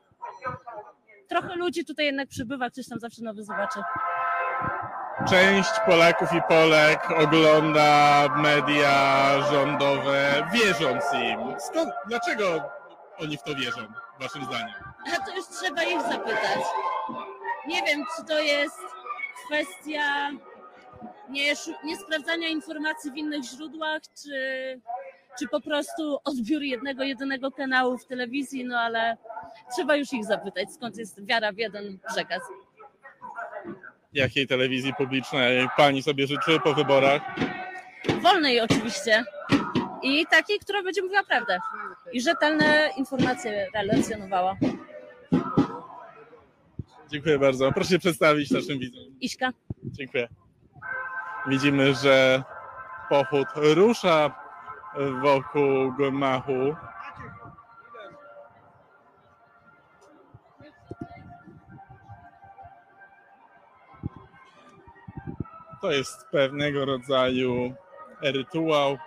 Trochę 1.30 1.56
ludzi 1.56 1.86
tutaj 1.86 2.06
jednak 2.06 2.28
przybywa, 2.28 2.70
ktoś 2.70 2.88
tam 2.89 2.99
zawsze 2.99 3.24
nowy 3.24 3.43
zobaczy. 3.43 3.80
Część 5.30 5.70
Polaków 5.86 6.34
i 6.34 6.41
Polek 6.41 7.12
ogląda 7.12 8.28
media 8.36 8.91
rządowe, 9.52 10.47
wierząc 10.54 11.04
im. 11.14 11.60
Skąd, 11.60 11.89
dlaczego 12.08 12.45
oni 13.20 13.38
w 13.38 13.43
to 13.43 13.56
wierzą, 13.56 13.82
waszym 14.20 14.45
zdaniem? 14.45 14.76
A 15.14 15.26
to 15.26 15.36
już 15.36 15.47
trzeba 15.47 15.84
ich 15.84 16.02
zapytać. 16.02 16.60
Nie 17.68 17.84
wiem, 17.84 18.04
czy 18.18 18.26
to 18.26 18.39
jest 18.39 18.80
kwestia 19.45 20.30
nie, 21.30 21.54
nie 21.84 21.97
sprawdzania 21.97 22.47
informacji 22.47 23.12
w 23.12 23.18
innych 23.18 23.43
źródłach, 23.43 24.02
czy, 24.24 24.32
czy 25.39 25.47
po 25.47 25.62
prostu 25.62 26.20
odbiór 26.24 26.62
jednego, 26.62 27.04
jedynego 27.04 27.52
kanału 27.52 27.97
w 27.97 28.06
telewizji, 28.06 28.66
no 28.66 28.80
ale 28.80 29.18
trzeba 29.76 29.95
już 29.95 30.14
ich 30.14 30.26
zapytać, 30.26 30.74
skąd 30.74 30.97
jest 30.97 31.26
wiara 31.26 31.52
w 31.52 31.58
jeden 31.58 31.99
przekaz. 32.14 32.41
Jakiej 34.14 34.47
telewizji 34.47 34.93
publicznej 34.93 35.68
pani 35.78 36.04
sobie 36.04 36.28
życzy 36.28 36.60
po 36.64 36.74
wyborach? 36.74 37.22
Wolnej 38.22 38.62
oczywiście 38.62 39.24
i 40.04 40.26
takiej, 40.26 40.60
która 40.60 40.84
będzie 40.84 41.02
mówiła 41.02 41.24
prawdę 41.24 41.60
i 42.14 42.22
rzetelne 42.22 42.89
informacje 42.97 43.68
relacjonowała. 43.74 44.56
Dziękuję 47.12 47.39
bardzo. 47.39 47.72
Proszę 47.72 47.89
się 47.89 47.99
przedstawić 47.99 48.52
naszym 48.52 48.80
widzom. 48.80 49.04
Iśka. 49.22 49.54
Dziękuję. 49.84 50.28
Widzimy, 51.48 51.94
że 51.94 52.44
pochód 53.10 53.48
rusza 53.56 54.32
wokół 55.22 55.92
gmachu. 55.92 56.76
To 65.82 65.92
jest 65.92 66.28
pewnego 66.32 66.86
rodzaju 66.86 67.74
rytuał. 68.22 68.98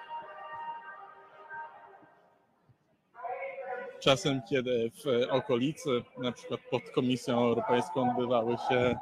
Czasem, 4.00 4.42
kiedy 4.50 4.90
w 4.90 5.30
okolicy, 5.30 5.90
na 6.18 6.32
przykład 6.32 6.60
pod 6.70 6.90
Komisją 6.90 7.38
Europejską, 7.38 8.10
odbywały 8.10 8.56
się 8.68 8.96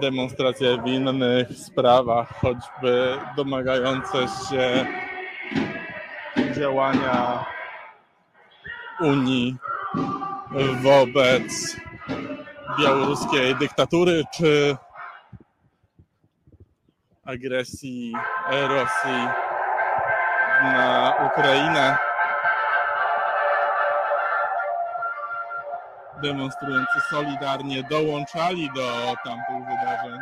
demonstracje 0.00 0.82
w 0.82 0.86
innych 0.86 1.48
sprawach, 1.58 2.28
choćby 2.40 3.18
domagające 3.36 4.18
się 4.18 4.86
działania 6.56 7.44
Unii 9.00 9.56
wobec 10.82 11.76
białoruskiej 12.80 13.54
dyktatury 13.54 14.22
czy 14.36 14.76
agresji 17.24 18.12
Rosji 18.50 19.28
na 20.62 21.14
Ukrainę. 21.26 22.13
Demonstrujący 26.24 27.00
solidarnie 27.10 27.82
dołączali 27.82 28.70
do 28.76 29.14
tamtych 29.24 29.58
wydarzeń. 29.58 30.20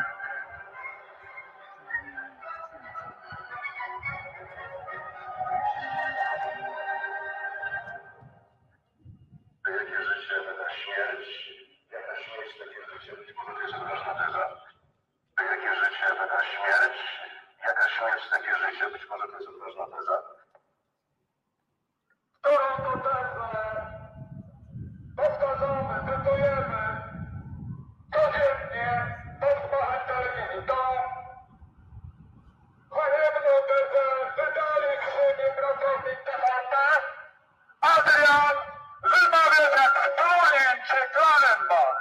Klarenbach. 41.15 41.99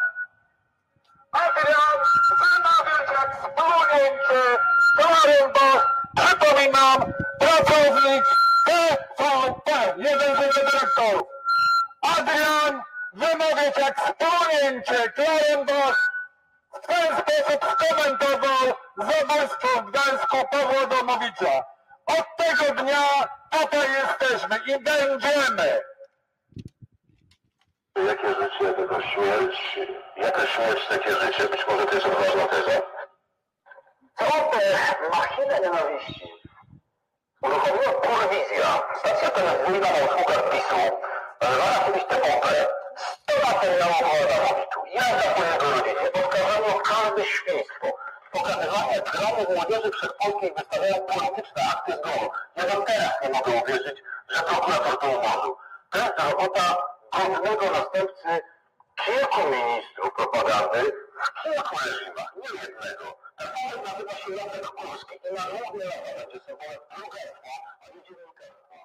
Adrian 1.31 1.97
Zanawicz 2.39 3.11
jak 3.11 3.35
splunięcie 3.35 4.57
Klarenbach. 4.97 6.05
Przypominam, 6.15 7.13
pracownik 7.39 8.25
TVP, 8.65 9.93
jeden 9.97 10.35
z 10.35 10.55
dyrektorów. 10.55 11.27
Adrian 12.01 12.81
wymawiać 13.13 13.77
jak 13.77 13.99
splunięcie 13.99 15.09
Klarenbach. 15.09 16.11
W 16.73 16.87
ten 16.87 17.17
sposób 17.17 17.65
skomentował 17.71 18.73
zabójstwo 18.97 19.67
w 19.81 19.91
Gdańsku 19.91 20.37
Pawła 20.51 20.85
Domowicza. 20.85 21.63
Od 22.05 22.25
tego 22.37 22.83
dnia 22.83 23.07
tutaj 23.51 23.87
jesteśmy 23.91 24.57
i 24.57 24.83
będziemy. 24.83 25.90
Jakie 27.95 28.27
życie, 28.27 28.73
tylko 28.73 29.01
śmierć. 29.01 29.79
Jaka 30.17 30.47
śmierć, 30.47 30.87
takie 30.87 31.11
życie? 31.11 31.43
Być 31.47 31.67
może 31.67 31.85
to 31.85 31.95
jest 31.95 32.05
odważna 32.05 32.47
teza. 32.47 32.81
Co 34.17 34.25
te 34.25 34.77
machiny 35.11 35.59
nienawiści? 35.63 36.31
Uruchomiła 37.41 37.93
Kurwizja, 37.93 38.81
stacja 38.99 39.29
telewizyjna 39.29 39.87
na 39.91 40.05
usługach 40.05 40.49
PiSu, 40.49 40.81
nazywana 41.41 41.79
kiedyś 41.85 42.03
TVP, 42.03 42.67
100 43.29 43.41
lat 43.41 43.61
temu 43.61 43.75
miała 43.79 44.11
Adamowiczu. 44.23 44.79
Jazda 44.93 45.29
po 45.35 45.43
jego 45.43 45.65
rodzinie, 45.75 46.11
oskarżano 46.13 46.75
o 46.75 46.79
każde 46.79 47.25
świństwo. 47.25 47.87
Pokazywanie 48.31 48.95
ekranu 48.97 49.55
młodzieży 49.55 49.91
wszechpolskiej 49.91 50.53
wystawiają 50.57 50.95
polityczne 51.05 51.61
akty 51.73 51.91
zgonu. 51.93 52.29
Ja 52.55 52.63
do 52.63 52.81
teraz 52.81 53.13
nie 53.23 53.29
mogę 53.29 53.51
uwierzyć, 53.63 54.03
że 54.29 54.43
prokurator 54.43 54.99
to 54.99 55.07
umorzył. 55.07 55.57
To 55.89 55.97
jest 55.97 56.13
robota 56.19 56.90
godnego 57.19 57.65
następcy 57.71 58.41
kilku 59.05 59.41
ministrów 59.49 60.13
propagandy 60.13 60.91
w 61.23 61.43
kilku 61.43 61.75
reżimach, 61.85 62.35
nie 62.35 62.61
jednego. 62.61 63.17
Ten 63.37 63.47
człowiek 63.57 63.87
nazywa 63.87 64.11
się 64.11 64.33
Jacek 64.33 64.67
Kurski 64.67 65.15
i 65.29 65.33
na 65.33 65.43
długie 65.43 65.85
lata 65.85 66.11
będzie 66.19 66.39
symbolem 66.39 66.79
plugastwa, 66.89 67.53
a 67.81 67.87
nie 67.95 68.01
dziennikarstwa. 68.03 68.77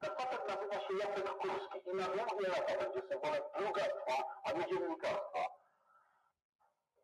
Ten 0.00 0.10
facet 0.16 0.48
nazywa 0.48 0.80
się 0.80 0.94
Jacek 1.00 1.30
Kurski 1.38 1.78
i 1.90 1.94
na 1.94 2.06
długie 2.08 2.48
lata 2.48 2.78
będzie 2.78 3.02
symbolem 3.08 3.42
plugastwa, 3.54 4.14
a 4.44 4.52
nie 4.52 4.66
dziennikarstwa. 4.66 5.42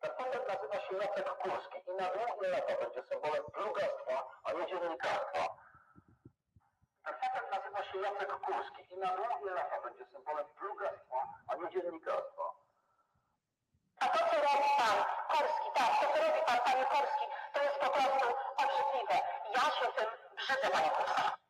Ten 0.01 0.11
facet 0.17 0.47
nazywa 0.47 0.79
się 0.87 0.95
Jacek 1.01 1.29
Kurski 1.29 1.77
i 1.87 1.93
na 2.01 2.07
długie 2.09 2.47
lata 2.49 2.73
będzie 2.81 3.03
symbolem 3.09 3.43
plugastwa, 3.53 4.15
a 4.43 4.53
nie 4.53 4.65
dziennikarstwa. 4.67 5.62
Ten 7.03 7.13
facet 7.19 7.51
nazywa 7.51 7.83
się 7.83 7.97
Jacek 7.97 8.31
Kurski 8.39 8.93
i 8.93 8.97
na 8.97 9.07
długie 9.17 9.51
lata 9.51 9.81
będzie 9.81 10.05
symbolem 10.05 10.45
plugastwa, 10.45 11.27
a 11.47 11.55
nie 11.55 11.69
dziennikarstwa. 11.69 12.43
A 13.99 14.07
to, 14.07 14.19
co 14.29 14.35
robi 14.35 14.69
pan 14.77 14.97
Kurski, 15.31 15.69
tak, 15.73 15.91
to, 15.99 16.05
co 16.13 16.27
robi 16.27 16.41
pan, 16.45 16.59
panie 16.65 16.85
Kurski, 16.85 17.25
to 17.53 17.63
jest 17.63 17.79
po 17.79 17.89
prostu 17.89 18.27
obrzydliwe. 18.57 19.15
Ja 19.55 19.61
się 19.61 19.87
tym 19.95 20.09
brzydzę, 20.35 20.69
panie 20.69 20.89
Kurski. 20.89 21.42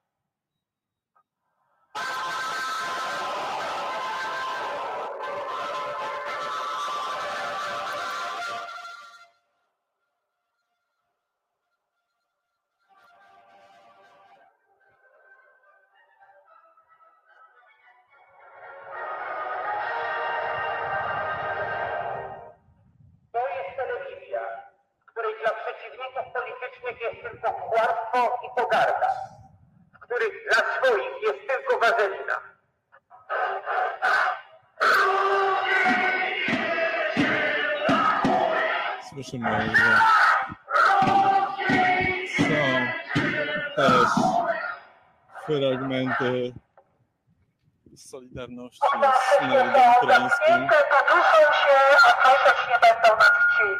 Solidarności 48.34 48.79
z 48.79 49.47
narodem 49.47 49.93
ukraińskim. 50.01 50.69
Poduszą 50.91 51.39
się, 51.61 51.77
słyszeć 51.99 52.59
nie 52.69 52.79
będą 52.79 53.17
nas 53.17 53.31
chcieli. 53.43 53.79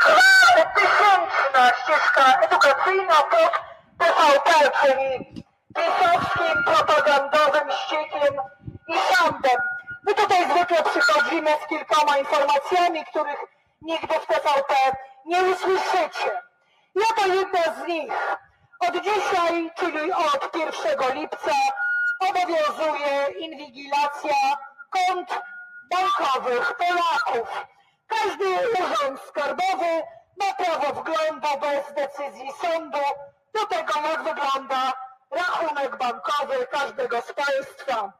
Trwa 0.00 0.64
tysięczna 0.74 1.72
ścieżka 1.82 2.40
edukacyjna 2.40 3.22
pod 3.22 3.52
TVP, 3.98 4.50
czyli 4.80 5.44
pisowskim 5.76 6.64
propagandowym 6.64 7.70
ściekiem 7.70 8.34
i 8.88 8.94
sądem. 9.14 9.60
My 10.06 10.14
tutaj 10.14 10.50
zwykle 10.50 10.82
przychodzimy 10.82 11.50
z 11.64 11.66
kilkoma 11.68 12.18
informacjami, 12.18 13.04
których 13.04 13.40
nigdy 13.82 14.14
w 14.20 14.26
TVP 14.26 14.74
nie 15.26 15.42
usłyszycie. 15.42 16.42
Ja 16.94 17.06
to 17.16 17.26
jedna 17.26 17.62
z 17.74 17.88
nich. 17.88 18.12
Od 18.80 18.94
dzisiaj, 19.02 19.70
czyli 19.76 20.12
od 20.12 20.56
1 20.56 21.14
lipca, 21.14 21.50
obowiązuje 22.20 23.28
inwigilacja 23.38 24.56
kont 24.90 25.40
bankowych 25.90 26.76
Polaków. 26.76 27.66
Każdy 28.06 28.44
urząd 28.72 29.20
skarbowy 29.20 30.02
ma 30.40 30.54
prawo 30.54 31.00
wglądu 31.00 31.48
bez 31.60 31.94
decyzji 31.94 32.52
sądu 32.62 32.98
do 33.54 33.66
tego, 33.66 33.92
jak 34.08 34.22
wygląda 34.22 34.92
rachunek 35.30 35.96
bankowy 35.96 36.66
każdego 36.66 37.22
z 37.22 37.32
państwa. 37.32 38.12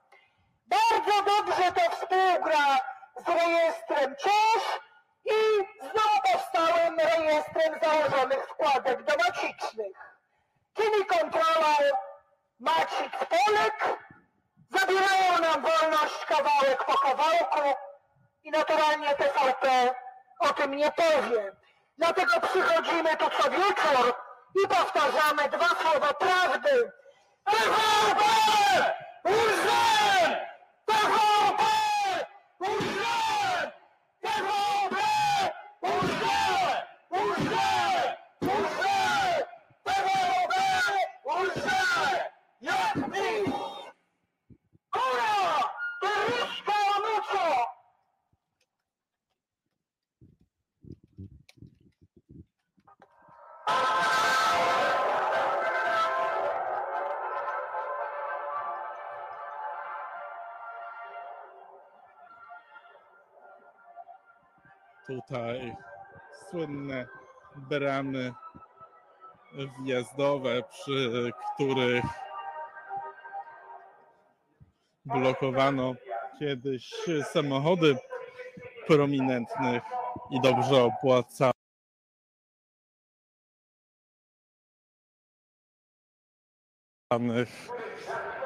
Bardzo 0.66 1.22
dobrze 1.22 1.72
to 1.72 1.90
współgra 1.90 2.78
z 3.16 3.28
rejestrem 3.28 4.16
CISZ 4.16 4.80
i 5.24 5.38
z 5.80 5.94
nowopowstałym 5.94 6.98
rejestrem 6.98 7.80
założonych 7.82 8.48
wkładek 8.48 9.02
domacicznych, 9.02 9.96
czyli 10.74 11.06
kontrolą 11.06 11.74
Macic 12.70 13.12
Polek, 13.30 13.98
zabierają 14.70 15.38
nam 15.38 15.62
wolność 15.62 16.24
kawałek 16.28 16.84
po 16.84 16.98
kawałku 16.98 17.78
i 18.44 18.50
naturalnie 18.50 19.14
TVP 19.14 19.94
o 20.38 20.48
tym 20.52 20.74
nie 20.74 20.92
powie. 20.92 21.52
Dlatego 21.98 22.40
przychodzimy 22.40 23.16
tu 23.16 23.24
co 23.30 23.50
wieczór 23.50 24.14
i 24.64 24.68
powtarzamy 24.68 25.48
dwa 25.48 25.68
słowa 25.68 26.14
prawdy. 26.14 26.92
TVP! 27.44 28.24
Łże! 29.24 30.46
TVP! 30.86 31.62
Łże! 32.60 33.72
TVP! 34.20 34.96
Tutaj 65.30 65.76
słynne 66.50 67.06
bramy 67.56 68.32
wjazdowe, 69.84 70.62
przy 70.62 71.30
których 71.54 72.04
blokowano 75.04 75.94
kiedyś 76.38 76.94
samochody 77.32 77.96
prominentnych 78.86 79.82
i 80.30 80.40
dobrze 80.40 80.84
opłacanych 80.84 81.54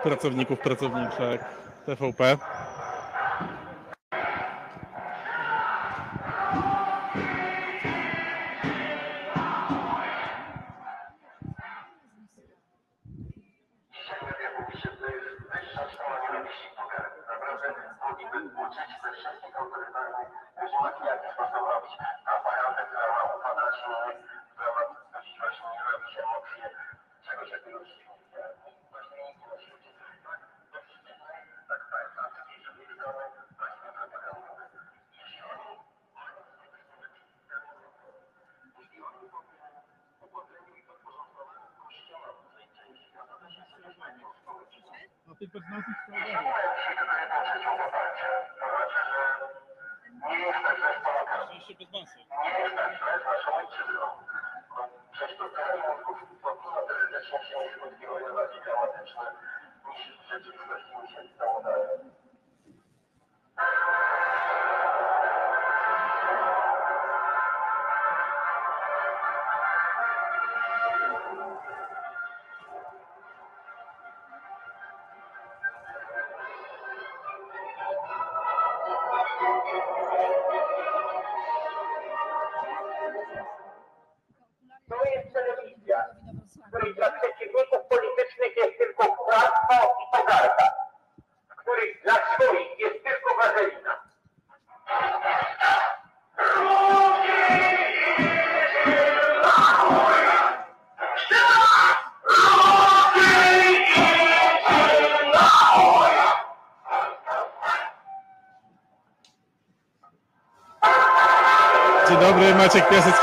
pracowników, 0.03 0.61
pracowniczek 0.61 1.45
TVP. 1.87 2.39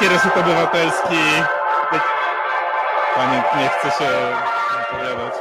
Piasecki, 0.02 0.08
Reset 0.10 0.38
Obywatelski. 0.38 1.18
Panie 3.16 3.44
nie 3.58 3.70
chce 3.70 3.92
się 3.92 4.10
wypowiadać. 4.80 5.41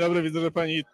Dobry, 0.00 0.22
widzę, 0.22 0.40
że 0.40 0.50
pani 0.50 0.84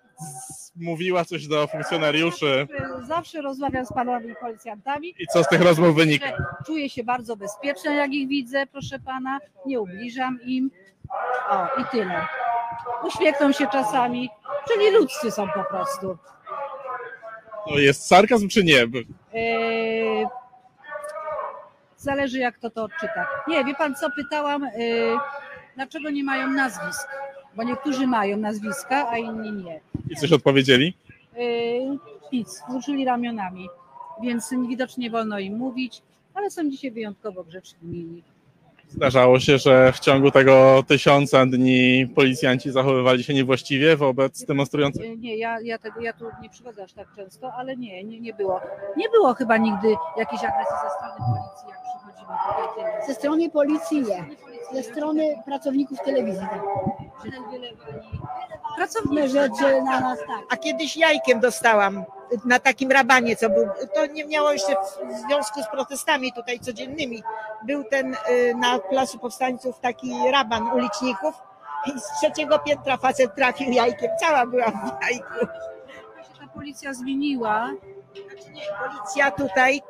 mówiła 0.77 1.25
coś 1.25 1.47
do 1.47 1.67
funkcjonariuszy. 1.67 2.69
Zawsze 3.03 3.43
rozmawiam 3.43 3.87
z 3.87 3.93
panami 3.93 4.35
policjantami. 4.41 5.15
I 5.19 5.27
co 5.27 5.45
z 5.45 5.49
tych 5.49 5.63
rozmów 5.63 5.95
wynika? 5.97 6.27
Czuję 6.67 6.91
się 6.91 7.05
bardzo 7.05 7.37
bezpieczna, 7.37 7.95
jak 7.95 8.13
ich 8.13 8.29
widzę, 8.29 8.67
proszę 8.67 8.99
pana. 8.99 9.39
Nie 9.67 9.81
ubliżam 9.81 10.39
im. 10.43 10.71
O, 11.51 11.81
i 11.81 11.85
tyle. 11.91 12.27
Uśmiechną 13.05 13.53
się 13.53 13.67
czasami, 13.67 14.31
czyli 14.69 14.91
ludzcy 14.91 15.31
są 15.31 15.49
po 15.49 15.65
prostu. 15.65 16.19
To 17.69 17.79
jest 17.79 18.07
sarkazm 18.07 18.49
czy 18.49 18.65
nie? 18.65 18.87
Eee, 19.35 20.27
zależy, 21.97 22.39
jak 22.39 22.59
to 22.59 22.71
to 22.71 22.85
odczyta. 22.85 23.27
Nie, 23.49 23.65
wie 23.65 23.75
pan 23.75 23.95
co, 23.95 24.11
pytałam, 24.11 24.65
eee, 24.65 25.19
dlaczego 25.77 26.11
nie 26.11 26.25
mają 26.25 26.51
nazwisk? 26.51 27.09
Bo 27.57 27.63
niektórzy 27.63 28.07
mają 28.07 28.37
nazwiska, 28.37 29.09
a 29.11 29.19
inni 29.19 29.53
nie. 29.53 29.81
I 30.11 30.17
coś 30.17 30.33
odpowiedzieli? 30.33 30.95
Eee, 31.39 31.99
nic, 32.33 32.63
wzruszyli 32.69 33.05
ramionami, 33.05 33.69
więc 34.23 34.51
widocznie 34.69 35.11
wolno 35.11 35.39
im 35.39 35.57
mówić, 35.57 36.03
ale 36.35 36.51
są 36.51 36.71
dzisiaj 36.71 36.91
wyjątkowo 36.91 37.45
grzeczni, 37.45 37.79
mili. 37.89 38.23
Zdarzało 38.89 39.41
się, 39.41 39.59
że 39.59 39.93
w 39.93 40.01
ciągu 40.01 40.31
tego 40.31 40.83
tysiąca 40.89 41.47
dni 41.47 42.07
policjanci 42.15 42.71
zachowywali 42.71 43.25
się 43.25 43.35
niewłaściwie 43.35 43.97
wobec 43.97 44.45
demonstrujących? 44.45 45.05
E, 45.05 45.17
Nie, 45.17 45.37
ja, 45.37 45.61
ja, 45.61 45.79
tego, 45.79 46.01
ja 46.01 46.13
tu 46.13 46.25
nie 46.43 46.51
przychodzę 46.51 46.85
aż 46.85 46.93
tak 46.93 47.09
często, 47.17 47.53
ale 47.53 47.77
nie, 47.77 48.05
nie, 48.05 48.21
nie 48.21 48.35
było. 48.35 48.61
Nie 48.97 49.09
było 49.09 49.35
chyba 49.35 49.57
nigdy 49.57 49.89
jakiejś 50.17 50.45
agresji 50.45 50.75
ze 50.83 50.91
strony 50.97 51.15
policji, 51.27 51.69
jak 51.69 51.79
przychodzimy 51.83 52.39
tutaj. 52.75 53.07
Ze 53.07 53.15
strony 53.15 53.51
policji 53.51 54.01
nie. 54.03 54.25
Ze 54.73 54.83
strony 54.83 55.37
pracowników 55.45 55.99
telewizji. 56.05 56.41
Tak. 56.51 56.63
Pracownicze 58.77 59.29
rzeczy 59.29 59.83
na 59.83 60.01
nas 60.01 60.19
tak. 60.19 60.41
A 60.51 60.57
kiedyś 60.57 60.97
jajkiem 60.97 61.41
dostałam 61.41 62.05
na 62.45 62.59
takim 62.59 62.93
rabanie, 62.93 63.37
co 63.37 63.51
był. 63.51 63.69
To 63.95 64.07
nie 64.07 64.25
miało 64.25 64.53
jeszcze 64.53 64.77
w 65.05 65.13
związku 65.27 65.63
z 65.63 65.69
protestami 65.69 66.33
tutaj 66.33 66.61
codziennymi. 66.61 67.23
Był 67.63 67.85
ten 67.85 68.15
y, 68.31 68.55
na 68.55 68.79
Placu 68.79 69.19
Powstańców 69.19 69.81
taki 69.81 70.31
raban 70.33 70.63
uliczników 70.73 71.35
i 71.87 72.01
z 72.01 72.05
trzeciego 72.21 72.59
piętra 72.59 72.97
facet 72.97 73.35
trafił 73.35 73.71
jajkiem. 73.73 74.11
Cała 74.21 74.47
była 74.47 74.67
w 74.71 75.03
jajku. 75.03 75.47
Ta 76.41 76.47
policja 76.55 76.95
zmieniła. 76.95 77.71
Policja 78.89 79.31
tutaj 79.31 79.83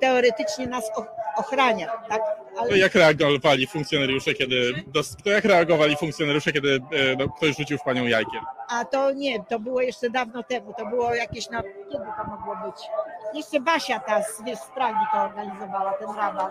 teoretycznie 0.00 0.66
nas 0.66 0.84
och- 0.96 1.06
ochrania, 1.36 1.92
tak? 2.08 2.20
To 2.56 2.74
jak 2.74 2.94
reagowali 2.94 3.66
funkcjonariusze, 3.66 4.34
kiedy. 4.34 4.84
To 5.24 5.30
jak 5.30 5.44
reagowali 5.44 5.96
funkcjonariusze, 5.96 6.52
kiedy 6.52 6.80
no, 7.18 7.28
ktoś 7.28 7.56
rzucił 7.56 7.78
w 7.78 7.82
panią 7.82 8.04
jajkiem? 8.04 8.40
A 8.68 8.84
to 8.84 9.12
nie, 9.12 9.44
to 9.44 9.58
było 9.58 9.80
jeszcze 9.80 10.10
dawno 10.10 10.42
temu, 10.42 10.74
to 10.78 10.86
było 10.86 11.14
jakieś 11.14 11.50
na... 11.50 11.62
Kiedy 11.62 12.04
to 12.04 12.24
mogło 12.30 12.56
być? 12.66 12.76
Jeszcze 13.34 13.60
Basia 13.60 14.00
ta 14.00 14.22
z, 14.22 14.42
wiesz, 14.42 14.58
z 14.58 14.66
Pragi 14.74 15.06
to 15.12 15.18
organizowała, 15.22 15.92
ten 15.92 16.16
raban. 16.16 16.50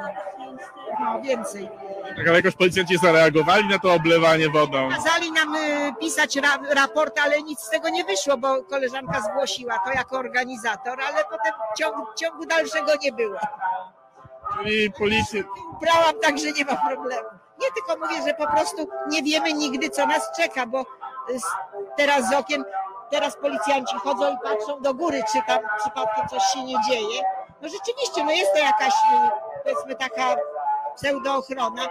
No, 1.00 1.22
więcej. 1.22 1.70
Tak, 2.16 2.28
ale 2.28 2.36
jakoś 2.36 2.56
policjanci 2.56 2.98
zareagowali 2.98 3.68
na 3.68 3.80
to 3.80 3.94
oblewanie 3.94 4.50
wodą. 4.50 4.90
Kazali 4.90 5.32
nam 5.32 5.56
y, 5.56 5.94
pisać 6.00 6.36
ra, 6.36 6.60
raport, 6.76 7.20
ale 7.20 7.42
nic 7.42 7.60
z 7.60 7.70
tego 7.70 7.90
nie 7.90 8.04
wyszło, 8.04 8.38
bo 8.38 8.64
koleżanka 8.64 9.22
zgłosiła 9.22 9.80
to 9.86 9.92
jako 9.92 10.18
organizator, 10.18 11.02
ale 11.02 11.24
potem 11.24 11.54
ciągu, 11.80 12.06
ciągu 12.20 12.46
dalszego 12.46 12.92
nie 13.02 13.12
było. 13.12 13.40
Czyli 14.58 14.92
policja. 14.92 15.44
Brałam 15.82 16.14
tak, 16.22 16.38
że 16.40 16.52
nie 16.52 16.66
ma 16.66 16.76
problemu. 16.90 17.30
Nie 17.62 17.68
tylko 17.72 18.06
mówię, 18.06 18.24
że 18.28 18.34
po 18.34 18.48
prostu 18.52 18.88
nie 19.10 19.24
wiemy 19.24 19.54
nigdy, 19.54 19.90
co 19.90 20.06
nas 20.06 20.32
czeka, 20.38 20.66
bo 20.68 20.86
teraz 21.98 22.30
z 22.30 22.34
okien, 22.34 22.64
teraz 23.12 23.38
policjanci 23.38 23.96
chodzą 23.96 24.34
i 24.34 24.38
patrzą 24.44 24.82
do 24.82 24.94
góry, 24.94 25.24
czy 25.32 25.40
tam 25.48 25.60
przypadkiem 25.80 26.28
coś 26.28 26.44
się 26.44 26.64
nie 26.64 26.76
dzieje. 26.90 27.22
No 27.62 27.70
rzeczywiście, 27.70 28.24
no 28.24 28.32
jest 28.32 28.54
to 28.54 28.60
jakaś, 28.60 28.94
y, 28.94 29.30
powiedzmy, 29.64 29.96
taka 29.96 30.36
pseudoochrona, 30.96 31.82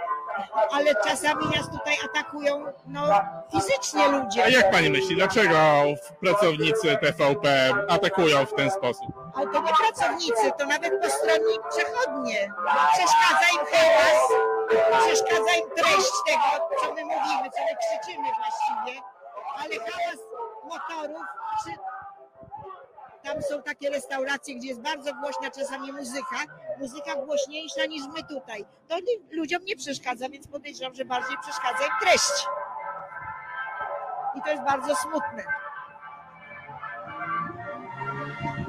ale 0.71 0.95
czasami 0.95 1.45
nas 1.45 1.69
tutaj 1.69 1.95
atakują 2.05 2.65
no, 2.87 3.01
fizycznie 3.51 4.07
ludzie. 4.07 4.43
A 4.45 4.49
jak 4.49 4.71
pani 4.71 4.89
myśli, 4.89 5.15
dlaczego 5.15 5.55
pracownicy 6.21 6.97
TVP 6.97 7.71
atakują 7.89 8.45
w 8.45 8.53
ten 8.53 8.71
sposób? 8.71 9.07
Ale 9.35 9.47
to 9.47 9.61
nie 9.61 9.73
pracownicy, 9.73 10.51
to 10.59 10.65
nawet 10.65 11.01
postronni 11.01 11.53
przechodnie. 11.69 12.53
Przeszkadza 12.93 13.47
im 13.53 13.65
hałas, 13.71 14.21
przeszkadza 15.05 15.53
im 15.55 15.69
treść 15.75 16.11
tego, 16.27 16.67
co 16.81 16.93
my 16.93 17.05
mówimy, 17.05 17.49
co 17.55 17.61
my 17.61 17.73
krzyczymy 17.81 18.27
właściwie, 18.37 19.01
ale 19.57 19.91
hałas 19.91 20.19
motorów, 20.63 21.25
czy... 21.63 21.71
tam 23.23 23.41
są 23.41 23.61
takie 23.61 23.89
restauracje, 23.89 24.55
gdzie 24.55 24.67
jest 24.67 24.81
bardzo 24.81 25.13
głośna 25.13 25.51
czasami 25.51 25.91
muzyka, 25.91 26.37
muzyka 26.79 27.15
głośniejsza 27.15 27.85
niż 27.85 28.03
my 28.15 28.23
tutaj. 28.23 28.65
To 28.87 28.97
ludziom 29.31 29.65
nie 29.65 29.75
przeszkadza, 29.75 30.29
więc 30.29 30.47
podejrzewam, 30.47 30.95
że 30.95 31.05
bardziej 31.05 31.37
przeszkadza 31.41 31.85
im 31.85 31.93
treść. 32.01 32.45
I 34.37 34.41
to 34.41 34.49
jest 34.49 34.63
bardzo 34.63 34.95
smutne. 34.95 35.43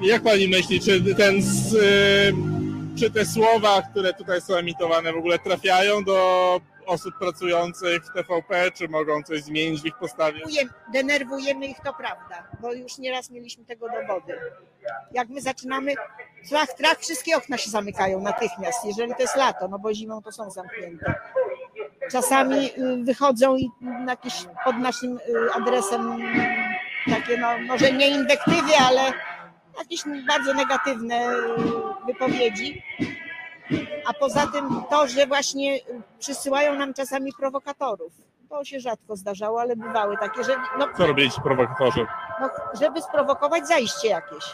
Jak 0.02 0.22
pani 0.22 0.48
myśli, 0.48 0.80
czy 0.80 1.14
ten, 1.14 1.34
y, 1.36 2.32
czy 2.98 3.10
te 3.10 3.26
słowa, 3.26 3.82
które 3.82 4.14
tutaj 4.14 4.40
są 4.40 4.54
emitowane 4.54 5.12
w 5.12 5.16
ogóle 5.16 5.38
trafiają 5.38 6.04
do 6.04 6.60
osób 6.86 7.14
pracujących 7.18 8.04
w 8.04 8.12
TVP, 8.12 8.70
czy 8.70 8.88
mogą 8.88 9.22
coś 9.22 9.42
zmienić 9.42 9.82
w 9.82 9.86
ich 9.86 9.98
postawie? 9.98 10.40
denerwujemy, 10.92 11.66
ich, 11.66 11.80
to 11.84 11.94
prawda, 11.94 12.48
bo 12.60 12.72
już 12.72 12.98
nieraz 12.98 13.30
mieliśmy 13.30 13.64
tego 13.64 13.86
dowody. 13.88 14.38
Jak 15.12 15.28
my 15.28 15.40
zaczynamy, 15.40 15.94
trach, 16.48 16.72
trach, 16.72 16.98
wszystkie 16.98 17.36
okna 17.36 17.58
się 17.58 17.70
zamykają 17.70 18.20
natychmiast, 18.20 18.84
jeżeli 18.84 19.14
to 19.14 19.22
jest 19.22 19.36
lato, 19.36 19.68
no 19.68 19.78
bo 19.78 19.94
zimą 19.94 20.22
to 20.22 20.32
są 20.32 20.50
zamknięte. 20.50 21.14
Czasami 22.10 22.70
y, 22.78 23.04
wychodzą 23.04 23.56
i 23.56 23.70
jakieś 24.06 24.34
pod 24.64 24.76
naszym 24.78 25.16
y, 25.16 25.20
adresem 25.54 26.18
takie, 27.10 27.38
no 27.38 27.58
może 27.58 27.92
nie 27.92 28.08
inwektywy, 28.08 28.72
ale 28.88 29.12
jakieś 29.78 30.00
bardzo 30.26 30.54
negatywne 30.54 31.28
y, 31.28 32.06
wypowiedzi. 32.06 32.82
A 34.06 34.12
poza 34.12 34.46
tym 34.46 34.82
to, 34.90 35.06
że 35.06 35.26
właśnie 35.26 35.78
przysyłają 36.18 36.74
nam 36.74 36.94
czasami 36.94 37.32
prowokatorów. 37.32 38.12
To 38.48 38.64
się 38.64 38.80
rzadko 38.80 39.16
zdarzało, 39.16 39.60
ale 39.60 39.76
bywały 39.76 40.16
takie, 40.16 40.44
że 40.44 40.56
no, 40.78 40.86
Co 40.96 41.06
robili 41.06 41.30
ci 41.30 41.40
prowokatorzy? 41.40 42.06
no, 42.40 42.48
żeby 42.80 43.02
sprowokować 43.02 43.66
zajście 43.68 44.08
jakieś. 44.08 44.44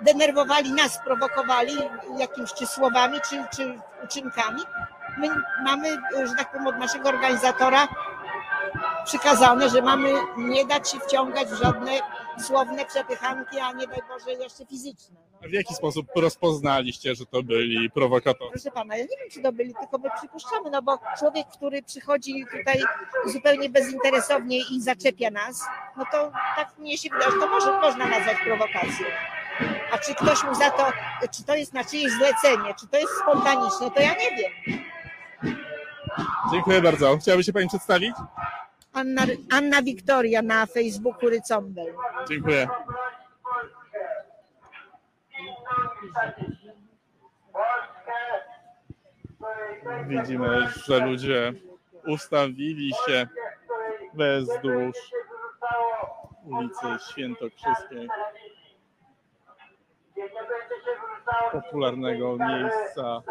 Denerwowali 0.00 0.72
nas, 0.72 0.98
prowokowali 1.04 1.72
jakimiś 2.18 2.52
czy 2.52 2.66
słowami, 2.66 3.18
czy, 3.28 3.44
czy 3.56 3.78
uczynkami. 4.04 4.62
My 5.18 5.28
mamy, 5.64 5.88
że 6.26 6.34
tak 6.38 6.50
powiem, 6.52 6.66
od 6.66 6.78
naszego 6.78 7.08
organizatora 7.08 7.88
przykazane, 9.04 9.68
że 9.68 9.82
mamy 9.82 10.12
nie 10.36 10.66
dać 10.66 10.90
się 10.90 10.98
wciągać 11.00 11.48
w 11.48 11.62
żadne 11.62 11.90
słowne 12.38 12.84
przepychanki, 12.84 13.60
a 13.60 13.72
nie 13.72 13.86
daj 13.86 14.00
Boże 14.08 14.32
jeszcze 14.32 14.66
fizyczne. 14.66 15.16
W 15.42 15.52
jaki 15.52 15.74
sposób 15.74 16.06
rozpoznaliście, 16.16 17.14
że 17.14 17.26
to 17.26 17.42
byli 17.42 17.90
prowokatorzy? 17.90 18.50
Proszę 18.50 18.70
pana, 18.70 18.96
ja 18.96 19.02
nie 19.02 19.16
wiem, 19.20 19.30
czy 19.30 19.42
to 19.42 19.52
byli, 19.52 19.74
tylko 19.80 19.98
my 19.98 20.08
przypuszczamy, 20.18 20.70
no 20.70 20.82
bo 20.82 20.98
człowiek, 21.18 21.46
który 21.48 21.82
przychodzi 21.82 22.44
tutaj 22.56 22.82
zupełnie 23.26 23.68
bezinteresownie 23.70 24.58
i 24.58 24.80
zaczepia 24.80 25.30
nas, 25.30 25.64
no 25.96 26.04
to 26.12 26.32
tak 26.56 26.78
mnie 26.78 26.98
się 26.98 27.10
wydaje, 27.10 27.30
że 27.32 27.38
to 27.38 27.48
może, 27.48 27.80
można 27.80 28.06
nazwać 28.06 28.36
prowokacją. 28.44 29.06
A 29.92 29.98
czy 29.98 30.14
ktoś 30.14 30.44
mu 30.44 30.54
za 30.54 30.70
to, 30.70 30.92
czy 31.36 31.44
to 31.44 31.54
jest 31.54 31.72
na 31.74 31.84
czyjeś 31.84 32.12
zlecenie, 32.12 32.74
czy 32.80 32.86
to 32.88 32.98
jest 32.98 33.12
spontaniczne, 33.22 33.90
to 33.90 34.00
ja 34.00 34.14
nie 34.14 34.36
wiem. 34.36 34.80
Dziękuję 36.52 36.82
bardzo. 36.82 37.18
Chciałaby 37.18 37.44
się 37.44 37.52
pani 37.52 37.68
przedstawić? 37.68 38.12
Anna, 38.92 39.22
Anna 39.52 39.82
Wiktoria 39.82 40.42
na 40.42 40.66
Facebooku 40.66 41.28
Rycombel. 41.30 41.94
Dziękuję. 42.28 42.68
Widzimy, 50.06 50.68
że 50.86 50.98
ludzie 50.98 51.52
ustawili 52.06 52.92
się 53.06 53.26
wzdłuż 54.14 54.96
ulicy 56.44 56.86
Świętokrzyskiej, 57.10 58.08
popularnego 61.52 62.36
miejsca 62.36 63.22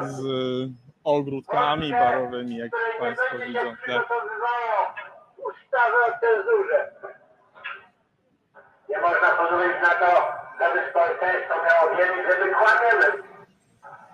z 0.00 0.22
ogródkami 1.04 1.92
barowymi, 1.92 2.56
jak 2.56 2.70
Państwo 2.98 3.38
widzą. 3.38 3.76
Nie 8.88 9.00
można 9.00 9.30
pozwolić 9.30 9.76
na 9.82 9.94
to, 9.94 10.39
żeby 10.60 10.90
społeczeństwo 10.90 11.54
miało 11.66 11.96
wiedzieć, 11.96 12.26
że 12.28 12.34
my. 12.38 13.22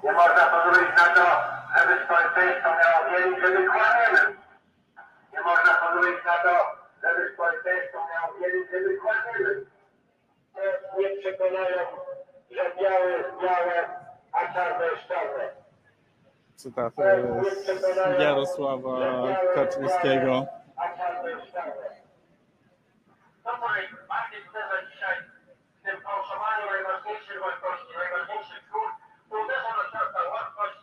Nie 0.02 0.12
można 0.12 0.46
pozwolić 0.46 0.90
na 0.96 1.04
to, 1.14 1.26
żeby 1.76 2.04
społeczeństwo 2.04 2.68
miało 2.68 3.10
wiedzieć, 3.10 3.40
że 3.40 3.48
my. 3.48 4.36
Nie 5.32 5.40
można 5.40 5.74
pozwolić 5.74 6.24
na 6.24 6.36
to, 6.38 6.54
żeby 7.02 7.34
społeczeństwo 7.34 7.98
miało 8.12 8.34
wiedzieć, 8.40 8.70
że 8.70 8.78
my. 8.80 9.64
Nie 10.98 11.08
przekonają, 11.20 11.78
że 12.50 12.62
białe 12.80 13.10
jest 13.10 13.30
białe, 13.42 13.88
a 14.32 14.54
czarne 14.54 14.86
jest 14.86 15.08
czarne. 15.08 15.48
Cytat 16.56 16.92
z 18.16 18.20
Jarosława 18.20 18.98
Kaczyńskiego. 19.54 20.46
A 20.76 20.96
czarne 20.98 21.30
jest. 21.30 21.52
To, 23.44 23.50
co 23.52 23.68
najbardziej 23.68 24.42
dzisiaj 24.92 25.35
tym 25.86 26.00
fałszowaniu 26.00 26.66
najważniejszych 26.70 27.40
wartości, 27.40 27.92
najważniejszych 27.98 28.62
to 29.30 29.36
uderza 29.44 29.68
na 29.76 29.84
przykład 29.84 30.12
ta 30.12 30.22
łatwość 30.28 30.78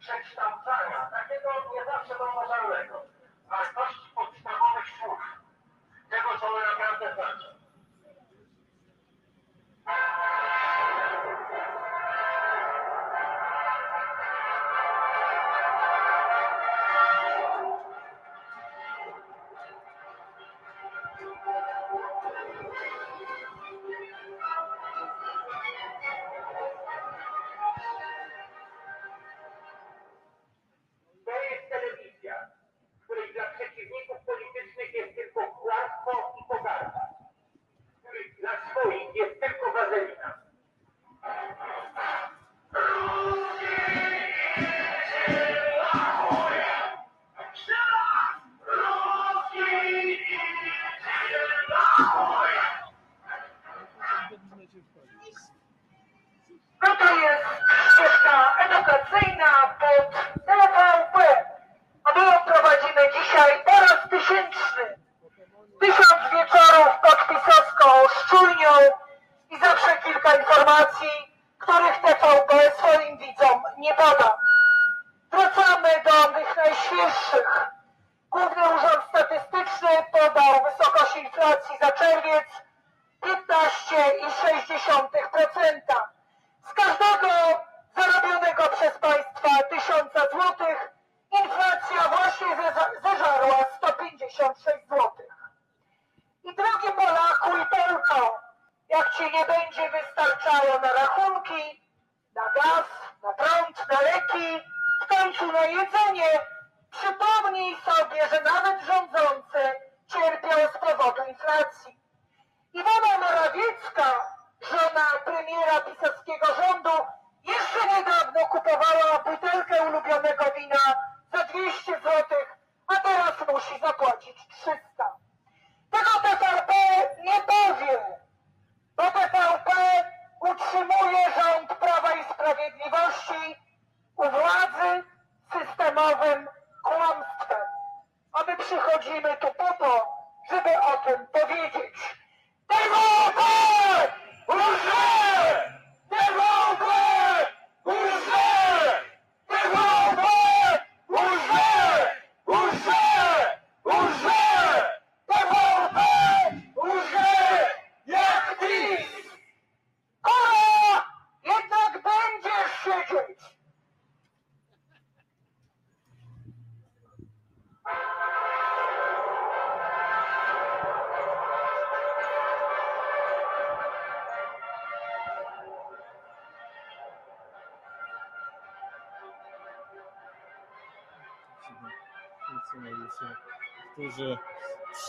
przekształcania, 0.00 1.10
takiego 1.16 1.50
nie 1.74 1.84
zawsze 1.84 2.14
zauważalnego, 2.18 3.02
wartości 3.48 4.08
podstawowych 4.14 4.86
słów, 4.98 5.20
tego, 6.10 6.28
co 6.40 6.46
one 6.46 6.66
naprawdę 6.66 7.14
znaczą. 7.14 7.53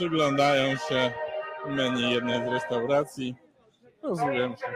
Przyglądają 0.05 0.77
się 0.77 1.11
menu 1.65 2.11
jednej 2.11 2.45
z 2.45 2.51
restauracji. 2.51 3.35
Rozumiem, 4.03 4.55
że 4.59 4.75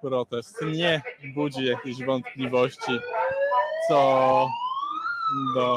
protest 0.00 0.62
nie 0.62 1.02
budzi 1.34 1.64
jakichś 1.64 2.04
wątpliwości 2.04 3.00
co 3.88 4.48
do 5.54 5.76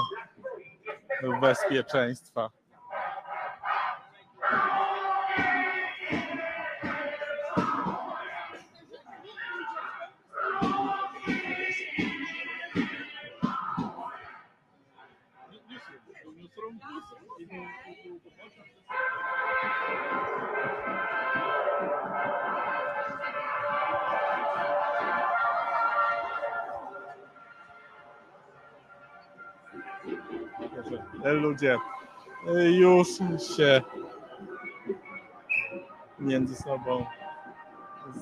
bezpieczeństwa. 1.42 2.50
Ludzie 31.24 31.78
już 32.72 33.08
się 33.58 33.82
między 36.20 36.56
sobą 36.56 37.06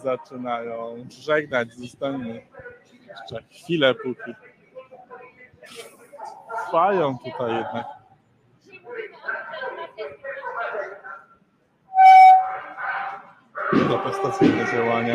zaczynają 0.04 1.06
żegnać. 1.10 1.74
Zostańmy 1.74 2.48
jeszcze 3.08 3.44
chwilę, 3.52 3.96
póki 3.96 4.36
trwają 6.66 7.18
tutaj 7.18 7.56
jednak. 7.56 7.86
protestacyjne 13.88 14.66
działania. 14.74 15.14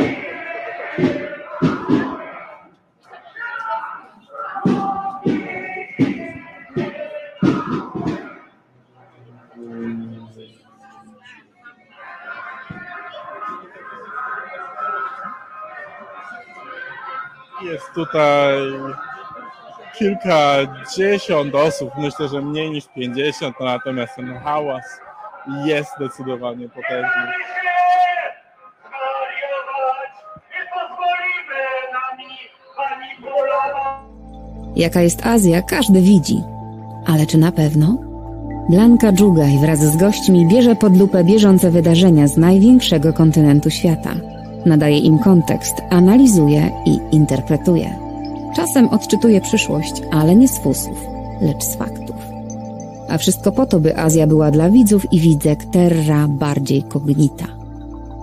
Tutaj 17.97 18.57
kilkadziesiąt 19.99 21.55
osób, 21.55 21.91
myślę, 21.99 22.29
że 22.29 22.43
mniej 22.43 22.71
niż 22.71 22.85
50, 22.95 23.57
no 23.61 23.67
natomiast 23.67 24.17
ten 24.17 24.39
hałas 24.39 24.85
jest 25.65 25.91
zdecydowanie 25.97 26.69
potężny. 26.69 27.33
Jaka 34.77 35.01
jest 35.01 35.27
Azja, 35.27 35.63
każdy 35.63 36.01
widzi. 36.01 36.43
Ale 37.07 37.27
czy 37.27 37.39
na 37.39 37.53
pewno? 37.53 37.99
Blanka 38.71 39.13
Dżugaj 39.13 39.59
wraz 39.59 39.79
z 39.79 39.97
gośćmi 39.97 40.49
bierze 40.49 40.77
pod 40.77 40.99
lupę 40.99 41.25
bieżące 41.25 41.71
wydarzenia 41.71 42.29
z 42.29 42.37
największego 42.37 43.13
kontynentu 43.13 43.71
świata. 43.71 44.36
Nadaje 44.67 44.99
im 44.99 45.19
kontekst, 45.19 45.75
analizuje 45.91 46.71
i 46.87 47.17
interpretuje. 47.17 47.99
Czasem 48.57 48.89
odczytuje 48.89 49.41
przyszłość, 49.41 50.03
ale 50.11 50.37
nie 50.37 50.49
z 50.49 50.59
fusów, 50.59 50.99
lecz 51.41 51.65
z 51.65 51.77
faktów. 51.77 52.17
A 53.09 53.19
wszystko 53.19 53.53
po 53.53 53.67
to, 53.67 53.81
by 53.81 53.99
Azja 53.99 54.27
była 54.27 54.51
dla 54.51 54.71
widzów 54.71 55.13
i 55.13 55.21
widzek 55.21 55.65
terra 55.65 56.29
bardziej 56.29 56.83
cognita. 56.83 57.47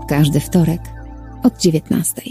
Każdy 0.07 0.39
wtorek 0.39 0.81
od 1.43 1.57
19. 1.57 2.21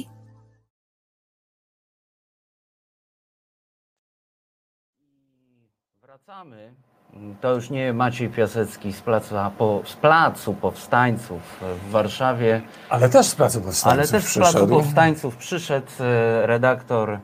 Wracamy. 6.02 6.91
To 7.40 7.54
już 7.54 7.70
nie 7.70 7.92
Maciej 7.92 8.28
Piasecki 8.28 8.92
z, 8.92 9.00
placa, 9.00 9.50
po, 9.58 9.82
z 9.84 9.96
Placu 9.96 10.54
Powstańców 10.54 11.60
w 11.86 11.90
Warszawie. 11.90 12.62
Ale 12.88 13.08
też 13.08 13.26
z 13.26 13.34
Placu 13.34 13.60
Powstańców 13.60 13.98
Ale 13.98 14.08
też 14.08 14.30
z 14.30 14.34
Placu 14.34 14.52
przyszedł. 14.52 14.74
Powstańców 14.74 15.36
przyszedł 15.36 15.90
e, 16.00 16.46
redaktor 16.46 17.18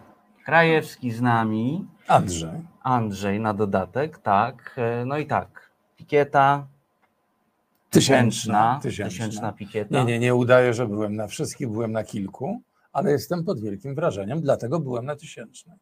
Krajewski 0.45 1.13
z 1.13 1.21
nami. 1.21 1.87
Andrzej. 2.09 2.51
Andrzej 2.83 3.41
na 3.41 3.55
dodatek, 3.55 4.19
tak. 4.19 4.75
E, 4.77 5.05
No 5.05 5.19
i 5.19 5.27
tak. 5.27 5.71
Pikieta. 5.97 6.67
Tysięczna. 7.91 8.81
Tysięczna, 8.83 9.11
tysięczna 9.11 9.53
pikieta. 9.53 9.99
Nie, 9.99 10.05
nie, 10.05 10.19
nie 10.19 10.35
udaję, 10.35 10.75
że 10.75 10.87
byłem 10.87 11.17
na 11.17 11.27
wszystkich, 11.27 11.69
byłem 11.69 11.93
na 11.93 12.05
kilku, 12.05 12.61
ale 12.93 13.11
jestem 13.11 13.45
pod 13.45 13.61
wielkim 13.61 13.95
wrażeniem, 13.95 14.41
dlatego 14.41 14.81
byłem 14.81 15.05
na 15.07 15.17
tysięcznej. 15.17 15.77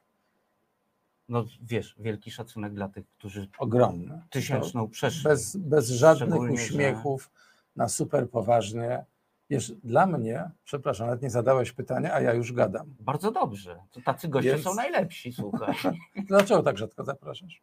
No 1.29 1.45
wiesz, 1.63 1.97
wielki 1.99 2.31
szacunek 2.31 2.75
dla 2.75 2.89
tych, 2.89 3.07
którzy 3.19 3.49
Ogromny. 3.59 4.23
tysięczną 4.31 4.83
To 4.87 4.89
przeszli. 4.93 5.23
Bez, 5.25 5.57
bez 5.57 5.89
żadnych 5.89 6.29
Szczególnie, 6.29 6.57
że- 6.59 6.65
uśmiechów, 6.65 7.31
na 7.77 7.89
super 7.89 8.31
poważnie. 8.31 9.05
Wiesz, 9.51 9.73
dla 9.85 10.07
mnie, 10.07 10.51
przepraszam, 10.65 11.07
nawet 11.07 11.23
nie 11.23 11.31
zadałeś 11.31 11.73
pytania, 11.73 12.15
a 12.15 12.21
ja 12.21 12.35
już 12.35 12.53
gadam. 12.53 12.95
Bardzo 13.01 13.31
dobrze. 13.31 13.79
To 13.93 14.01
tacy 14.01 14.29
goście 14.29 14.51
Więc- 14.51 14.63
są 14.65 14.75
najlepsi, 14.75 15.33
słuchaj. 15.33 15.75
Dlaczego 16.29 16.63
tak 16.63 16.79
rzadko 16.79 17.05
zapraszasz? 17.05 17.63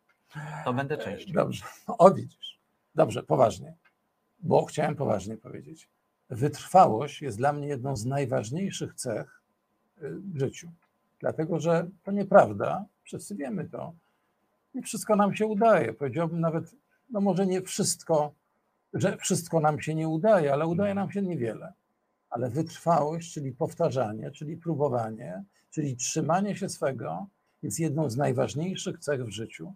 To 0.66 0.74
będę 0.74 0.98
częściej. 0.98 1.34
Dobrze, 1.34 1.64
o 1.88 2.12
widzisz. 2.14 2.60
Dobrze, 2.96 3.24
poważnie. 3.24 3.74
Bo 4.40 4.66
chciałem 4.66 4.96
poważnie 4.96 5.38
powiedzieć. 5.38 5.90
Wytrwałość 6.30 7.22
jest 7.22 7.38
dla 7.38 7.54
mnie 7.54 7.68
jedną 7.68 7.96
z 7.96 8.06
najważniejszych 8.06 8.94
cech 8.96 9.42
y, 10.02 10.10
w 10.34 10.40
życiu. 10.40 10.72
Dlatego, 11.20 11.60
że 11.60 11.88
to 12.04 12.12
nieprawda, 12.12 12.86
wszyscy 13.04 13.36
wiemy 13.36 13.66
to. 13.70 13.94
Nie 14.74 14.82
wszystko 14.82 15.16
nam 15.16 15.36
się 15.36 15.46
udaje. 15.46 15.94
Powiedziałbym 15.94 16.40
nawet, 16.40 16.76
no 17.10 17.22
może 17.22 17.46
nie 17.46 17.62
wszystko, 17.62 18.34
że 18.94 19.18
wszystko 19.18 19.60
nam 19.60 19.82
się 19.82 19.96
nie 19.96 20.08
udaje, 20.08 20.54
ale 20.54 20.68
udaje 20.68 20.94
nam 20.94 21.12
się 21.12 21.22
niewiele. 21.22 21.74
Ale 22.30 22.50
wytrwałość, 22.50 23.34
czyli 23.34 23.52
powtarzanie, 23.52 24.32
czyli 24.32 24.58
próbowanie, 24.58 25.44
czyli 25.70 25.96
trzymanie 25.96 26.56
się 26.56 26.70
swego, 26.70 27.28
jest 27.64 27.80
jedną 27.80 28.10
z 28.10 28.18
najważniejszych 28.18 29.00
cech 29.00 29.26
w 29.26 29.30
życiu 29.30 29.74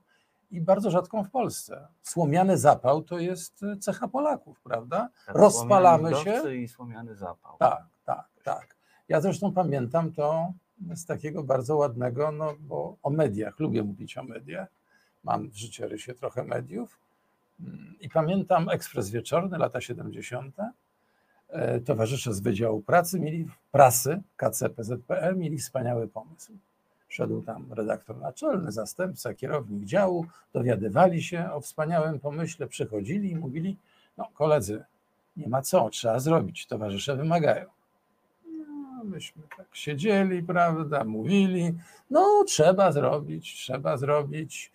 i 0.51 0.61
bardzo 0.61 0.91
rzadką 0.91 1.23
w 1.23 1.29
Polsce. 1.29 1.87
Słomiany 2.01 2.57
zapał 2.57 3.03
to 3.03 3.19
jest 3.19 3.63
e, 3.63 3.77
cecha 3.77 4.07
Polaków, 4.07 4.61
prawda? 4.61 5.09
Rozpalamy 5.27 6.15
się. 6.15 6.55
I 6.55 6.67
słomiany 6.67 7.15
zapał. 7.15 7.57
Tak, 7.57 7.85
tak, 8.05 8.27
tak. 8.43 8.75
Ja 9.09 9.21
zresztą 9.21 9.53
pamiętam 9.53 10.13
to 10.13 10.53
z 10.95 11.05
takiego 11.05 11.43
bardzo 11.43 11.75
ładnego, 11.77 12.31
no 12.31 12.53
bo 12.59 12.97
o 13.03 13.09
mediach, 13.09 13.59
lubię 13.59 13.83
mówić 13.83 14.17
o 14.17 14.23
mediach. 14.23 14.69
Mam 15.23 15.49
w 15.49 15.55
życiorysie 15.55 16.13
trochę 16.13 16.43
mediów. 16.43 16.97
Mm, 17.59 17.95
I 18.01 18.09
pamiętam 18.09 18.69
ekspres 18.69 19.09
wieczorny, 19.09 19.57
lata 19.57 19.81
70. 19.81 20.55
E, 21.49 21.79
Towarzysze 21.79 22.33
z 22.33 22.39
Wydziału 22.39 22.81
Pracy 22.81 23.19
mieli, 23.19 23.47
prasy 23.71 24.21
KCPZPL 24.35 25.37
mieli 25.37 25.57
wspaniały 25.57 26.07
pomysł. 26.07 26.53
Szedł 27.09 27.41
tam 27.41 27.73
redaktor 27.73 28.17
naczelny, 28.17 28.71
zastępca, 28.71 29.33
kierownik 29.33 29.85
działu, 29.85 30.25
dowiadywali 30.53 31.23
się 31.23 31.51
o 31.51 31.61
wspaniałym 31.61 32.19
pomyśle, 32.19 32.67
przychodzili 32.67 33.31
i 33.31 33.35
mówili, 33.35 33.77
no 34.17 34.29
koledzy, 34.33 34.83
nie 35.37 35.47
ma 35.47 35.61
co, 35.61 35.89
trzeba 35.89 36.19
zrobić, 36.19 36.67
towarzysze 36.67 37.15
wymagają. 37.15 37.76
Myśmy 39.07 39.43
tak 39.57 39.75
siedzieli, 39.75 40.43
prawda, 40.43 41.03
mówili, 41.03 41.73
no 42.09 42.43
trzeba 42.47 42.91
zrobić, 42.91 43.53
trzeba 43.53 43.97
zrobić. 43.97 44.71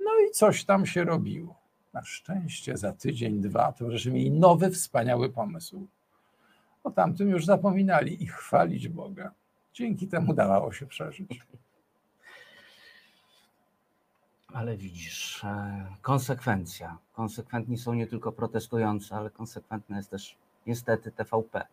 No 0.00 0.10
i 0.28 0.30
coś 0.30 0.64
tam 0.64 0.86
się 0.86 1.04
robiło. 1.04 1.54
Na 1.92 2.04
szczęście 2.04 2.76
za 2.76 2.92
tydzień, 2.92 3.40
dwa 3.40 3.72
towarzysze 3.72 4.10
mieli 4.10 4.30
nowy, 4.30 4.70
wspaniały 4.70 5.30
pomysł. 5.30 5.86
O 6.84 6.90
tamtym 6.90 7.28
już 7.30 7.44
zapominali 7.44 8.22
i 8.22 8.26
chwalić 8.26 8.88
Boga. 8.88 9.30
Dzięki 9.72 10.08
temu 10.08 10.34
dawało 10.34 10.72
się 10.72 10.86
przeżyć. 10.86 11.40
Ale 14.52 14.76
widzisz, 14.76 15.44
e, 15.44 15.86
konsekwencja. 16.02 16.98
Konsekwentni 17.12 17.78
są 17.78 17.94
nie 17.94 18.06
tylko 18.06 18.32
protestujący, 18.32 19.14
ale 19.14 19.30
konsekwentne 19.30 19.96
jest 19.96 20.10
też 20.10 20.36
niestety 20.66 21.12
TVP. 21.12 21.66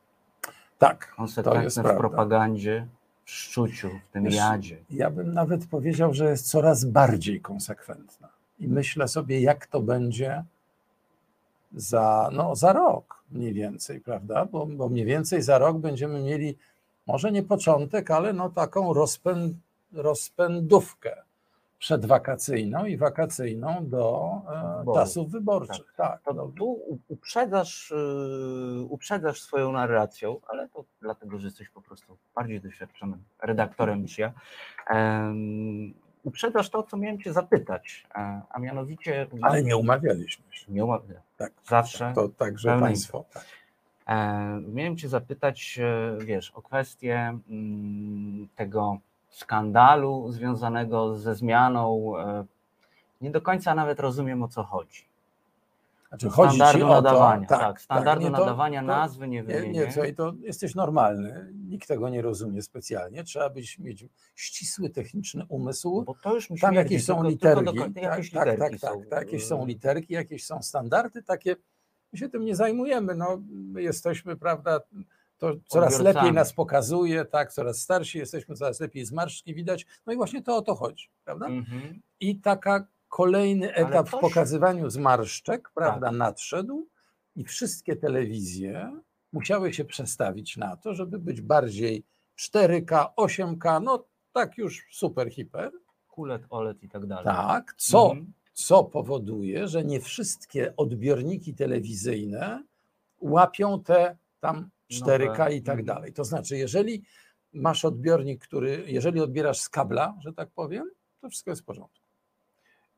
Tak, 0.82 1.14
Konsekwentne 1.16 1.64
jest 1.64 1.80
w 1.80 1.98
propagandzie, 1.98 2.88
w 3.26 3.32
szczuciu, 3.32 3.90
w 3.90 4.14
tym 4.14 4.24
Wiesz, 4.24 4.36
jadzie. 4.36 4.78
Ja 4.90 5.10
bym 5.10 5.34
nawet 5.34 5.68
powiedział, 5.68 6.14
że 6.14 6.30
jest 6.30 6.50
coraz 6.50 6.86
bardziej 6.86 7.42
konsekwentna. 7.42 8.30
I 8.60 8.68
myślę 8.68 9.08
sobie, 9.08 9.42
jak 9.42 9.68
to 9.68 9.82
będzie 9.82 10.44
za, 11.74 12.30
no, 12.34 12.56
za 12.56 12.74
rok 12.74 13.24
mniej 13.32 13.54
więcej, 13.54 14.00
prawda? 14.00 14.46
Bo, 14.46 14.66
bo 14.66 14.90
mniej 14.90 15.06
więcej 15.06 15.42
za 15.42 15.58
rok 15.58 15.78
będziemy 15.78 16.22
mieli 16.22 16.58
może 17.08 17.32
nie 17.32 17.44
początek, 17.44 18.12
ale 18.12 18.34
no 18.34 18.50
taką 18.50 18.94
rozpęd, 18.94 19.56
rozpędówkę 19.94 21.18
przedwakacyjną 21.82 22.86
i 22.86 22.98
wakacyjną 22.98 23.90
do 23.90 24.32
e, 24.90 24.94
czasów 24.94 25.32
wyborczych. 25.32 25.94
Tak, 25.98 26.22
To 26.22 26.52
tu 26.58 26.80
uprzedzasz, 27.08 27.94
uprzedzasz 28.90 29.42
swoją 29.42 29.72
narracją, 29.72 30.40
ale 30.48 30.70
to 30.70 30.86
dlatego, 31.02 31.40
że 31.40 31.48
jesteś 31.48 31.70
po 31.70 31.82
prostu 31.82 32.18
bardziej 32.36 32.62
doświadczonym 32.62 33.24
redaktorem 33.42 34.02
niż 34.02 34.18
ja. 34.18 34.34
Em, 34.88 35.94
uprzedzasz 36.24 36.70
to, 36.70 36.84
co 36.84 36.98
miałem 36.98 37.20
cię 37.20 37.34
zapytać, 37.34 38.08
e, 38.16 38.42
a 38.50 38.60
mianowicie... 38.60 39.28
ale 39.42 39.64
nie 39.64 39.78
umawialiśmy 39.78 40.46
się. 40.50 40.72
Nie 40.72 40.86
umawiamy. 40.86 41.22
Tak, 41.38 41.52
Zawsze. 41.64 42.12
To 42.16 42.30
także 42.30 42.70
pełne 42.70 42.82
państwo. 42.82 43.26
E, 44.08 44.62
Miałem 44.68 44.98
Cię 44.98 45.10
zapytać, 45.10 45.80
e, 45.80 46.18
wiesz, 46.26 46.52
o 46.52 46.62
kwestię 46.62 47.40
mm, 47.50 48.48
tego 48.56 48.98
skandalu 49.32 50.32
związanego 50.32 51.18
ze 51.18 51.36
zmianą. 51.36 52.18
e, 52.20 52.46
Nie 53.22 53.32
do 53.32 53.42
końca 53.42 53.76
nawet 53.76 54.00
rozumiem 54.00 54.44
o 54.44 54.48
co 54.48 54.64
chodzi. 54.64 55.06
Znaczy, 56.10 56.30
chodzi 56.30 56.56
standardu 56.56 56.82
to- 56.88 56.88
nadawania. 56.94 57.48
tak, 57.48 57.60
Tak, 57.60 57.82
standardu 57.82 58.22
tak, 58.24 58.32
nie, 58.32 58.38
to- 58.38 58.46
nadawania 58.46 58.82
to- 58.82 58.88
nazwy 58.88 59.28
nie 59.28 59.38
Nie, 59.38 59.44
wymienię. 59.44 59.80
nie, 59.80 59.92
słuchaj, 59.92 60.16
to 60.16 60.34
jesteś 60.42 60.76
normalny, 60.76 61.54
nikt 61.70 61.88
tego 61.88 62.10
nie 62.10 62.22
rozumie 62.22 62.62
specjalnie, 62.62 63.24
trzeba 63.24 63.50
być, 63.50 63.80
mieć 63.80 64.06
ścisły 64.36 64.90
techniczny 64.90 65.46
umysł, 65.50 66.04
Bo 66.04 66.16
to 66.24 66.36
już 66.36 66.50
mi 66.50 66.60
tam 66.60 66.74
jakieś 66.74 67.06
są 67.06 67.24
literki, 67.24 67.78
tak, 67.80 67.96
jakieś 68.04 68.32
tak, 68.32 68.46
tak, 68.46 68.54
literki 68.54 68.80
tak, 68.80 68.92
są, 68.94 69.04
tak, 69.10 69.20
jakieś 69.20 69.46
są 69.46 69.64
y- 69.64 69.68
literki, 69.68 70.14
jakieś 70.14 70.46
są 70.46 70.62
standardy 70.62 71.24
takie, 71.24 71.56
my 72.14 72.20
się 72.20 72.30
tym 72.30 72.46
nie 72.46 72.56
zajmujemy, 72.56 73.16
no, 73.16 73.42
my 73.50 73.82
jesteśmy, 73.82 74.36
prawda, 74.36 74.80
to 75.42 75.52
coraz 75.68 75.94
Odbiorcami. 75.96 76.04
lepiej 76.26 76.34
nas 76.34 76.54
pokazuje, 76.54 77.26
tak, 77.26 77.54
coraz 77.54 77.80
starsi 77.82 78.18
jesteśmy, 78.18 78.56
coraz 78.56 78.80
lepiej 78.80 79.06
zmarszczki 79.06 79.54
widać, 79.56 79.86
no 80.06 80.14
i 80.14 80.16
właśnie 80.16 80.42
to 80.42 80.56
o 80.56 80.62
to 80.62 80.76
chodzi, 80.76 81.10
prawda? 81.26 81.46
Mhm. 81.46 82.02
I 82.20 82.40
taka 82.40 82.88
kolejny 83.10 83.74
etap 83.74 84.10
w 84.10 84.20
pokazywaniu 84.20 84.90
zmarszczek, 84.90 85.72
prawda, 85.76 86.08
Tak. 86.08 86.18
nadszedł 86.18 86.88
i 87.36 87.44
wszystkie 87.44 87.96
telewizje 87.96 89.02
musiały 89.34 89.74
się 89.74 89.86
przestawić 89.86 90.58
na 90.58 90.78
to, 90.78 90.94
żeby 90.94 91.20
być 91.20 91.42
bardziej 91.42 92.04
4K, 92.40 93.06
8K, 93.18 93.84
no 93.84 94.06
tak 94.34 94.58
już 94.58 94.88
super 94.92 95.30
hiper. 95.32 95.72
Kulet, 96.08 96.42
OLED 96.50 96.84
i 96.84 96.90
tak 96.90 97.06
dalej. 97.06 97.26
Tak, 97.26 97.74
co, 97.78 98.04
Mhm. 98.12 98.34
co 98.54 98.84
powoduje, 98.84 99.68
że 99.68 99.84
nie 99.86 100.00
wszystkie 100.02 100.74
odbiorniki 100.78 101.54
telewizyjne 101.54 102.64
łapią 103.20 103.84
te 103.84 104.18
tam 104.40 104.70
4K 104.92 105.52
i 105.54 105.62
tak 105.62 105.80
Mhm. 105.80 105.86
dalej. 105.86 106.14
To 106.14 106.24
znaczy, 106.24 106.58
jeżeli 106.58 107.04
masz 107.54 107.86
odbiornik, 107.86 108.42
który, 108.44 108.84
jeżeli 108.88 109.20
odbierasz 109.20 109.60
z 109.60 109.70
kabla, 109.70 110.18
że 110.22 110.34
tak 110.34 110.50
powiem, 110.50 110.92
to 111.22 111.30
wszystko 111.30 111.52
jest 111.52 111.62
w 111.62 111.66
porządku. 111.66 112.06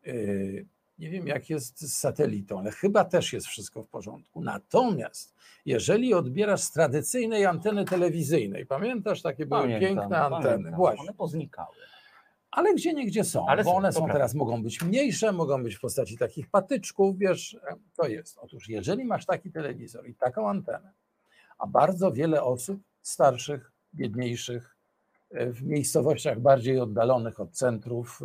Yy, 0.05 0.65
Nie 0.99 1.09
wiem, 1.09 1.27
jak 1.27 1.49
jest 1.49 1.81
z 1.81 1.97
satelitą, 1.97 2.59
ale 2.59 2.71
chyba 2.71 3.05
też 3.05 3.33
jest 3.33 3.47
wszystko 3.47 3.83
w 3.83 3.87
porządku. 3.87 4.41
Natomiast 4.41 5.33
jeżeli 5.65 6.13
odbierasz 6.13 6.61
z 6.61 6.71
tradycyjnej 6.71 7.45
anteny 7.45 7.85
telewizyjnej, 7.85 8.65
pamiętasz, 8.65 9.21
takie 9.21 9.45
były 9.45 9.61
Pamiętam, 9.61 9.87
piękne 9.97 10.17
anteny, 10.21 10.43
pamiętam. 10.53 10.75
właśnie. 10.75 11.01
One 11.01 11.13
poznikały. 11.13 11.75
Ale 12.51 12.73
gdzie 12.75 12.93
niegdzie 12.93 13.23
są, 13.23 13.47
Ale 13.47 13.63
bo 13.63 13.69
są, 13.71 13.75
one 13.77 13.91
są 13.93 13.97
prawda. 13.99 14.13
teraz, 14.13 14.33
mogą 14.33 14.63
być 14.63 14.81
mniejsze, 14.81 15.31
mogą 15.31 15.63
być 15.63 15.75
w 15.75 15.79
postaci 15.79 16.17
takich 16.17 16.49
patyczków, 16.49 17.17
wiesz, 17.17 17.53
e, 17.53 17.75
to 17.95 18.07
jest. 18.07 18.37
Otóż 18.37 18.69
jeżeli 18.69 19.05
masz 19.05 19.25
taki 19.25 19.51
telewizor 19.51 20.07
i 20.07 20.15
taką 20.15 20.49
antenę, 20.49 20.91
a 21.64 21.68
bardzo 21.68 22.11
wiele 22.11 22.43
osób 22.43 22.80
starszych, 23.01 23.72
biedniejszych, 23.93 24.76
e, 25.32 25.51
w 25.51 25.64
miejscowościach 25.64 26.39
bardziej 26.39 26.80
oddalonych 26.80 27.39
od 27.39 27.51
centrów 27.51 28.22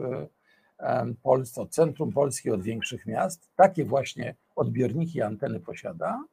e, 0.79 1.15
Polski, 1.23 1.61
od 1.61 1.71
centrum 1.71 2.13
Polski, 2.13 2.51
od 2.51 2.63
większych 2.63 3.07
miast, 3.07 3.49
takie 3.57 3.85
właśnie 3.85 4.35
odbiorniki 4.57 5.23
anteny 5.23 5.61
posiada, 5.61 6.25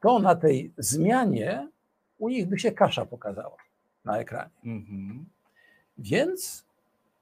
to 0.00 0.18
na 0.18 0.34
tej 0.34 0.72
zmianie 0.78 1.68
u 2.18 2.28
nich 2.28 2.48
by 2.48 2.58
się 2.58 2.72
kasza 2.72 3.06
pokazała 3.06 3.56
na 4.04 4.18
ekranie. 4.18 4.50
Mhm. 4.64 5.24
Więc 5.98 6.64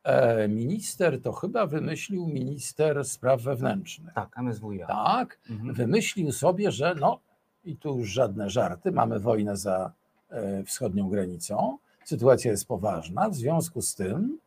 e, 0.05 0.49
minister 0.49 1.23
to 1.23 1.33
chyba 1.33 1.67
wymyślił 1.67 2.27
minister 2.27 3.05
spraw 3.05 3.43
wewnętrznych. 3.43 4.15
Tak, 4.15 4.39
MSWiA. 4.39 4.87
Tak, 4.87 5.39
Mhm. 5.51 5.75
wymyślił 5.75 6.33
sobie, 6.33 6.71
że 6.73 6.95
no 7.01 7.21
i 7.65 7.77
tu 7.77 7.99
już 7.99 8.09
żadne 8.09 8.51
żarty, 8.51 8.93
mamy 8.93 9.21
wojnę 9.21 9.57
za 9.57 9.93
e, 10.31 10.65
wschodnią 10.65 11.09
granicą, 11.09 11.79
sytuacja 12.05 12.51
jest 12.51 12.69
poważna, 12.69 13.29
w 13.29 13.35
związku 13.35 13.83
z 13.83 13.95
tym, 13.95 14.39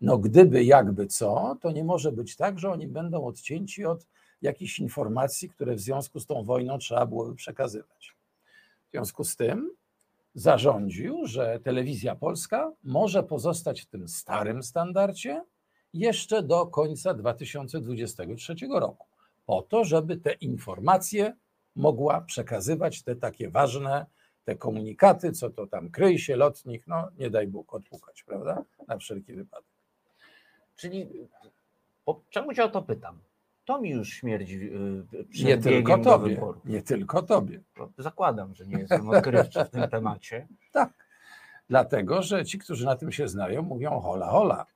no 0.00 0.18
gdyby 0.18 0.64
jakby 0.64 1.06
co, 1.06 1.56
to 1.60 1.72
nie 1.72 1.84
może 1.84 2.12
być 2.12 2.36
tak, 2.36 2.58
że 2.58 2.70
oni 2.70 2.86
będą 2.86 3.24
odcięci 3.24 3.84
od 3.84 4.06
jakichś 4.42 4.78
informacji, 4.78 5.48
które 5.48 5.74
w 5.74 5.80
związku 5.80 6.20
z 6.20 6.26
tą 6.26 6.44
wojną 6.44 6.78
trzeba 6.78 7.06
byłoby 7.06 7.34
przekazywać. 7.34 8.14
W 8.88 8.90
związku 8.90 9.24
z 9.24 9.36
tym 9.36 9.70
zarządził, 10.34 11.26
że 11.26 11.60
telewizja 11.64 12.14
polska 12.14 12.72
może 12.84 13.22
pozostać 13.22 13.80
w 13.80 13.86
tym 13.86 14.08
starym 14.08 14.62
standardzie 14.62 15.42
jeszcze 15.94 16.42
do 16.42 16.66
końca 16.66 17.14
2023 17.14 18.54
roku, 18.70 19.06
po 19.46 19.62
to, 19.62 19.84
żeby 19.84 20.16
te 20.16 20.32
informacje 20.32 21.36
mogła 21.76 22.20
przekazywać, 22.20 23.02
te 23.02 23.16
takie 23.16 23.50
ważne, 23.50 24.06
te 24.44 24.56
komunikaty, 24.56 25.32
co 25.32 25.50
to 25.50 25.66
tam 25.66 25.90
kryj 25.90 26.18
się, 26.18 26.36
lotnik, 26.36 26.86
no 26.86 27.08
nie 27.18 27.30
daj 27.30 27.46
Bóg 27.46 27.74
odpukać, 27.74 28.22
prawda? 28.22 28.64
Na 28.88 28.98
wszelki 28.98 29.34
wypadek. 29.34 29.70
Czyli 30.76 31.08
po, 32.04 32.22
czemu 32.30 32.54
cię 32.54 32.64
o 32.64 32.68
to 32.68 32.82
pytam? 32.82 33.18
To 33.64 33.80
mi 33.80 33.90
już 33.90 34.08
śmierdzi 34.08 34.70
yy, 35.12 35.24
przed 35.24 35.44
Nie 35.44 35.58
tylko 35.58 35.98
tobie, 35.98 36.40
nie 36.64 36.82
tylko 36.82 37.22
tobie. 37.22 37.60
Zakładam, 37.98 38.54
że 38.54 38.66
nie 38.66 38.78
jestem 38.78 39.08
odkrywczy 39.08 39.64
w 39.64 39.70
tym 39.70 39.88
temacie. 39.88 40.48
Tak. 40.72 40.92
Dlatego, 41.68 42.22
że 42.22 42.44
ci, 42.44 42.58
którzy 42.58 42.84
na 42.84 42.96
tym 42.96 43.12
się 43.12 43.28
znają, 43.28 43.62
mówią 43.62 44.00
hola, 44.00 44.26
hola. 44.26 44.66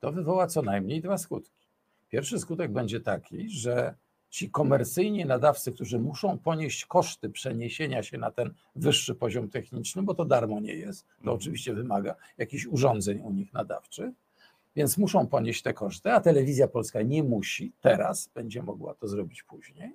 To 0.00 0.12
wywoła 0.12 0.46
co 0.46 0.62
najmniej 0.62 1.00
dwa 1.00 1.18
skutki. 1.18 1.66
Pierwszy 2.08 2.38
skutek 2.38 2.72
będzie 2.72 3.00
taki, 3.00 3.50
że 3.50 3.94
ci 4.34 4.50
komercyjni 4.50 5.24
nadawcy, 5.24 5.72
którzy 5.72 5.98
muszą 5.98 6.38
ponieść 6.38 6.86
koszty 6.86 7.30
przeniesienia 7.30 8.02
się 8.02 8.18
na 8.18 8.30
ten 8.30 8.54
wyższy 8.76 9.14
poziom 9.14 9.48
techniczny, 9.48 10.02
bo 10.02 10.14
to 10.14 10.24
darmo 10.24 10.60
nie 10.60 10.74
jest, 10.74 11.06
to 11.24 11.32
oczywiście 11.32 11.74
wymaga 11.74 12.14
jakichś 12.38 12.66
urządzeń 12.66 13.20
u 13.20 13.30
nich 13.30 13.52
nadawczych, 13.52 14.10
więc 14.76 14.98
muszą 14.98 15.26
ponieść 15.26 15.62
te 15.62 15.74
koszty, 15.74 16.12
a 16.12 16.20
telewizja 16.20 16.68
polska 16.68 17.02
nie 17.02 17.22
musi, 17.22 17.72
teraz 17.80 18.30
będzie 18.34 18.62
mogła 18.62 18.94
to 18.94 19.08
zrobić 19.08 19.42
później. 19.42 19.92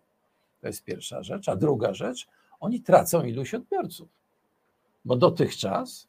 To 0.62 0.68
jest 0.68 0.84
pierwsza 0.84 1.24
rzecz. 1.24 1.50
A 1.50 1.56
druga 1.56 1.94
rzecz, 1.94 2.28
oni 2.60 2.82
tracą 2.82 3.24
iluś 3.24 3.54
odbiorców, 3.54 4.10
bo 5.06 5.16
dotychczas 5.16 6.08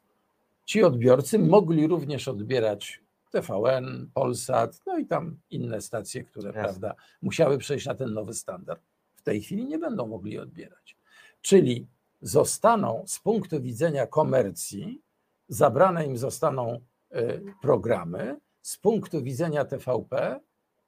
ci 0.65 0.83
odbiorcy 0.83 1.39
mogli 1.39 1.87
również 1.87 2.27
odbierać 2.27 3.01
TVN, 3.31 4.09
Polsat, 4.13 4.81
no 4.85 4.97
i 4.97 5.05
tam 5.05 5.37
inne 5.49 5.81
stacje, 5.81 6.23
które 6.23 6.53
prawda, 6.53 6.95
musiały 7.21 7.57
przejść 7.57 7.85
na 7.85 7.95
ten 7.95 8.13
nowy 8.13 8.33
standard. 8.33 8.81
W 9.15 9.21
tej 9.21 9.41
chwili 9.41 9.65
nie 9.65 9.79
będą 9.79 10.07
mogli 10.07 10.39
odbierać. 10.39 10.97
Czyli 11.41 11.87
zostaną 12.21 13.03
z 13.07 13.19
punktu 13.19 13.61
widzenia 13.61 14.07
komercji, 14.07 15.01
zabrane 15.47 16.05
im 16.05 16.17
zostaną 16.17 16.79
y, 17.15 17.43
programy, 17.61 18.39
z 18.61 18.77
punktu 18.77 19.23
widzenia 19.23 19.65
TVP 19.65 20.39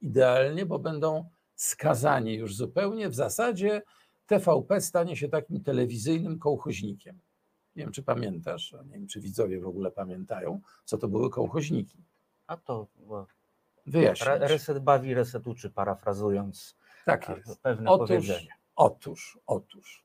idealnie, 0.02 0.66
bo 0.66 0.80
będą 0.80 1.30
skazani 1.56 2.34
już 2.36 2.56
zupełnie. 2.56 3.10
W 3.10 3.16
zasadzie 3.16 3.82
TVP 4.28 4.82
stanie 4.82 5.16
się 5.16 5.30
takim 5.30 5.64
telewizyjnym 5.64 6.40
kołchoźnikiem. 6.40 7.20
Nie 7.76 7.84
wiem, 7.84 7.92
czy 7.92 8.04
pamiętasz, 8.04 8.76
nie 8.86 8.94
wiem, 8.94 9.08
czy 9.08 9.22
widzowie 9.22 9.60
w 9.60 9.68
ogóle 9.68 9.92
pamiętają, 9.92 10.62
co 10.86 10.98
to 10.98 11.08
były 11.08 11.30
kołchoźniki. 11.30 11.98
A 12.48 12.58
to 12.58 12.88
Wyjaśnić. 13.86 14.28
re- 14.28 14.48
reset 14.48 14.80
bawi, 14.80 15.14
reset 15.14 15.48
uczy, 15.48 15.70
parafrazując 15.70 16.76
Tak 17.06 17.30
jest. 17.30 17.62
pewne 17.62 17.90
Otóż, 17.92 18.08
powiedzenie. 18.10 18.48
otóż, 18.76 19.40
otóż. 19.48 20.04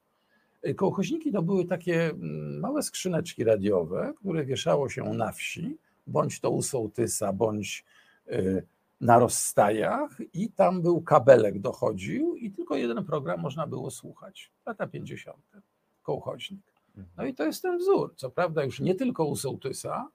Y, 0.67 0.75
Kołchoźniki 0.75 1.33
to 1.33 1.43
były 1.43 1.65
takie 1.65 2.05
mm, 2.11 2.61
małe 2.61 2.83
skrzyneczki 2.83 3.45
radiowe, 3.45 4.13
które 4.21 4.45
wieszało 4.45 4.89
się 4.89 5.05
na 5.05 5.33
wsi, 5.33 5.79
bądź 6.07 6.41
to 6.41 6.51
u 6.51 6.63
sołtysa, 6.63 7.33
bądź 7.33 7.85
y, 8.29 8.67
na 9.01 9.19
rozstajach 9.19 10.11
i 10.35 10.51
tam 10.51 10.83
był 10.83 11.03
kabelek 11.03 11.59
dochodził 11.59 12.35
i 12.37 12.51
tylko 12.51 12.77
jeden 12.77 13.05
program 13.05 13.41
można 13.41 13.67
było 13.67 13.91
słuchać. 13.91 14.51
Lata 14.67 14.87
50. 14.87 15.37
Kołchoźnik. 16.03 16.61
No 17.17 17.25
i 17.25 17.35
to 17.35 17.45
jest 17.45 17.63
ten 17.63 17.79
wzór. 17.79 18.15
Co 18.17 18.31
prawda 18.31 18.65
już 18.65 18.81
nie 18.81 18.95
tylko 18.95 19.25
u 19.25 19.37
sołtysa, 19.37 20.09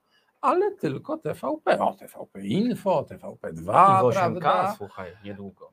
ale 0.44 0.72
tylko 0.76 1.18
TVP. 1.18 1.80
O, 1.80 1.94
TVP 1.94 2.42
Info, 2.42 3.02
TVP2, 3.10 3.52
I 3.52 4.02
w 4.02 4.16
8K, 4.16 4.40
prawda? 4.40 4.76
słuchaj, 4.78 5.12
niedługo. 5.24 5.72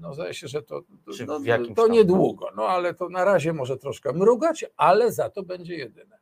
No 0.00 0.14
zdaje 0.14 0.34
się, 0.34 0.48
że 0.48 0.62
to, 0.62 0.82
Czy 1.16 1.26
no, 1.26 1.40
to 1.76 1.88
niedługo, 1.88 2.48
no 2.56 2.66
ale 2.68 2.94
to 2.94 3.08
na 3.08 3.24
razie 3.24 3.52
może 3.52 3.76
troszkę 3.76 4.12
mrugać, 4.12 4.64
ale 4.76 5.12
za 5.12 5.30
to 5.30 5.42
będzie 5.42 5.76
jedyne. 5.76 6.18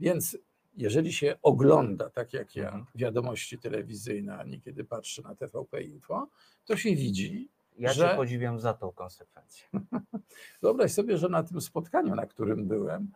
Więc 0.00 0.38
jeżeli 0.76 1.12
się 1.12 1.36
ogląda, 1.42 2.10
tak 2.10 2.32
jak 2.32 2.56
ja, 2.56 2.64
Mhm. 2.66 2.84
wiadomości 2.94 3.58
telewizyjne, 3.58 4.38
a 4.38 4.44
niekiedy 4.44 4.84
patrzę 4.84 5.22
na 5.22 5.34
TVP 5.34 5.82
Info, 5.82 6.28
to 6.64 6.76
się 6.76 6.96
widzi, 6.96 7.48
Ja 7.78 7.92
że... 7.92 8.08
cię 8.10 8.16
podziwiam 8.16 8.60
za 8.60 8.74
tą 8.74 8.92
konsekwencję. 8.92 9.66
Wyobraź 10.62 10.92
sobie, 10.92 11.18
że 11.18 11.28
na 11.28 11.42
tym 11.42 11.60
spotkaniu, 11.60 12.14
na 12.14 12.26
którym 12.26 12.68
byłem, 12.68 13.10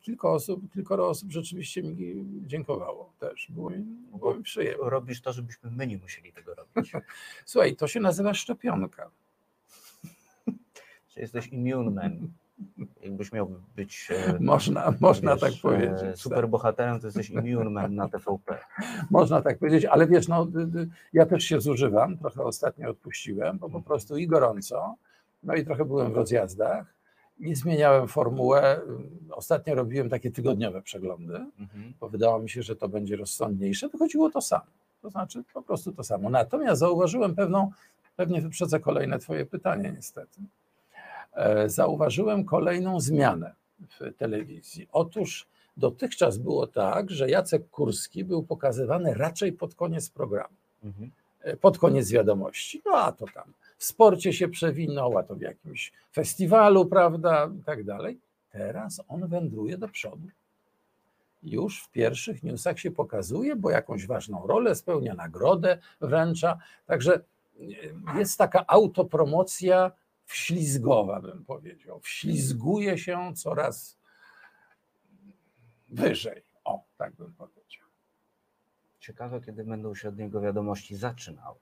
kilka 0.00 0.28
osób, 0.30 0.72
kilkoro 0.72 1.08
osób 1.08 1.30
rzeczywiście 1.32 1.82
mi 1.82 2.24
dziękowało 2.46 3.12
też. 3.18 3.46
Było 3.50 3.70
mi, 3.70 3.84
było 4.18 4.34
mi 4.34 4.42
przyjemnie. 4.42 4.90
Robisz 4.90 5.20
to, 5.20 5.32
żebyśmy 5.32 5.70
my 5.70 5.86
nie 5.86 5.98
musieli 5.98 6.32
tego 6.32 6.54
robić. 6.54 6.92
Słuchaj, 7.46 7.76
to 7.76 7.86
się 7.88 8.00
nazywa 8.00 8.34
szczepionka. 8.34 9.10
Czy 11.08 11.20
jesteś 11.20 11.46
immune 11.48 11.90
man? 11.90 12.28
Jakbyś 13.02 13.32
miał 13.32 13.50
być. 13.76 14.08
e, 14.10 14.38
Można- 14.40 14.94
można 15.00 15.32
wiesz, 15.32 15.40
tak 15.40 15.52
powiedzieć, 15.62 16.02
e. 16.02 16.16
Superbohaterem, 16.16 17.00
to 17.00 17.06
jesteś 17.06 17.30
immune 17.30 17.70
man 17.70 17.94
na 17.94 18.08
TVP. 18.08 18.58
Można 19.10 19.42
tak 19.42 19.58
powiedzieć, 19.58 19.84
ale 19.84 20.06
wiesz, 20.06 20.28
no, 20.28 20.46
ja 21.12 21.26
też 21.26 21.44
się 21.44 21.60
zużywam, 21.60 22.18
trochę 22.18 22.42
ostatnio 22.42 22.90
odpuściłem, 22.90 23.58
bo 23.58 23.70
po 23.70 23.82
prostu 23.82 24.16
i 24.16 24.26
gorąco, 24.26 24.94
no 25.42 25.54
i 25.54 25.64
trochę 25.64 25.84
byłem 25.84 26.12
w 26.12 26.16
rozjazdach 26.16 26.94
i 27.38 27.54
zmieniałem 27.54 28.08
formułę. 28.08 28.80
Ostatnio 29.30 29.74
robiłem 29.74 30.08
takie 30.10 30.30
tygodniowe 30.30 30.82
przeglądy, 30.82 31.34
Mhm. 31.60 31.92
bo 32.00 32.08
wydało 32.08 32.38
mi 32.38 32.50
się, 32.50 32.62
że 32.62 32.76
to 32.76 32.88
będzie 32.88 33.16
rozsądniejsze. 33.16 33.88
Wychodziło 33.88 34.30
to 34.30 34.40
samo, 34.40 34.64
to 35.02 35.10
znaczy 35.10 35.42
po 35.54 35.62
prostu 35.62 35.92
to 35.92 36.04
samo. 36.04 36.30
Natomiast 36.30 36.80
zauważyłem 36.80 37.34
pewną, 37.34 37.70
pewnie 38.16 38.40
wyprzedzę 38.40 38.80
kolejne 38.80 39.18
twoje 39.18 39.46
pytanie 39.46 39.92
niestety, 39.96 40.40
E, 41.36 41.68
zauważyłem 41.68 42.44
kolejną 42.44 43.00
zmianę 43.00 43.54
w 43.80 44.14
telewizji. 44.18 44.88
Otóż 44.92 45.46
dotychczas 45.76 46.38
było 46.38 46.66
tak, 46.66 47.10
że 47.10 47.30
Jacek 47.30 47.70
Kurski 47.70 48.24
był 48.24 48.42
pokazywany 48.42 49.14
raczej 49.14 49.52
pod 49.52 49.74
koniec 49.74 50.10
programu, 50.10 50.54
Mhm. 50.84 51.10
e, 51.42 51.56
pod 51.56 51.78
koniec 51.78 52.10
wiadomości. 52.10 52.82
No 52.86 52.92
a 52.96 53.12
to 53.12 53.24
tam 53.34 53.44
w 53.76 53.84
sporcie 53.84 54.32
się 54.32 54.48
przewinął, 54.48 55.18
a 55.18 55.22
to 55.22 55.36
w 55.36 55.40
jakimś 55.40 55.92
festiwalu, 56.12 56.86
prawda, 56.86 57.50
i 57.60 57.62
tak 57.62 57.84
dalej. 57.84 58.18
Teraz 58.50 59.00
on 59.08 59.28
wędruje 59.28 59.78
do 59.78 59.88
przodu. 59.88 60.28
Już 61.42 61.82
w 61.82 61.90
pierwszych 61.90 62.42
newsach 62.42 62.78
się 62.78 62.90
pokazuje, 62.90 63.56
bo 63.56 63.70
jakąś 63.70 64.06
ważną 64.06 64.46
rolę 64.46 64.74
spełnia, 64.74 65.14
nagrodę 65.14 65.78
wręcza. 66.00 66.58
Także 66.86 67.14
e, 67.14 68.18
jest 68.18 68.38
taka 68.38 68.64
autopromocja 68.66 69.92
wślizgowa, 70.24 71.20
bym 71.20 71.44
powiedział. 71.44 72.00
Wślizguje 72.00 72.98
się 72.98 73.32
coraz 73.36 73.98
wyżej. 75.88 76.42
O, 76.64 76.84
tak 76.96 77.14
bym 77.14 77.34
powiedział. 77.34 77.88
Ciekawe, 79.00 79.40
kiedy 79.40 79.64
będą 79.64 79.94
się 79.94 80.08
od 80.08 80.18
niego 80.18 80.40
wiadomości 80.40 80.96
zaczynały. 80.96 81.58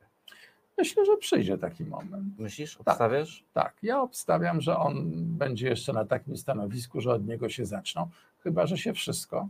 Myślę, 0.78 1.06
że 1.06 1.16
przyjdzie 1.16 1.58
taki 1.58 1.84
moment. 1.84 2.38
Myślisz? 2.38 2.76
Tak, 2.76 2.88
Obstawiasz? 2.88 3.44
Tak, 3.52 3.74
ja 3.82 4.00
obstawiam, 4.00 4.60
że 4.60 4.76
on 4.76 5.10
będzie 5.24 5.68
jeszcze 5.68 5.92
na 5.92 6.04
takim 6.04 6.36
stanowisku, 6.36 7.00
że 7.00 7.12
od 7.12 7.26
niego 7.26 7.48
się 7.48 7.66
zaczną, 7.66 8.08
chyba 8.42 8.66
że 8.66 8.78
się 8.78 8.92
wszystko 8.92 9.48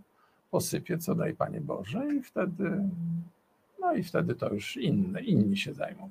posypie, 0.50 0.98
co 0.98 1.14
daj 1.14 1.34
Panie 1.34 1.60
Boże, 1.60 2.14
i 2.14 2.22
wtedy 2.22 2.88
No 3.82 3.92
i 3.94 4.02
wtedy 4.02 4.34
to 4.34 4.52
już 4.54 4.76
inne, 4.76 5.22
inni 5.22 5.56
się 5.56 5.74
zajmą. 5.74 6.10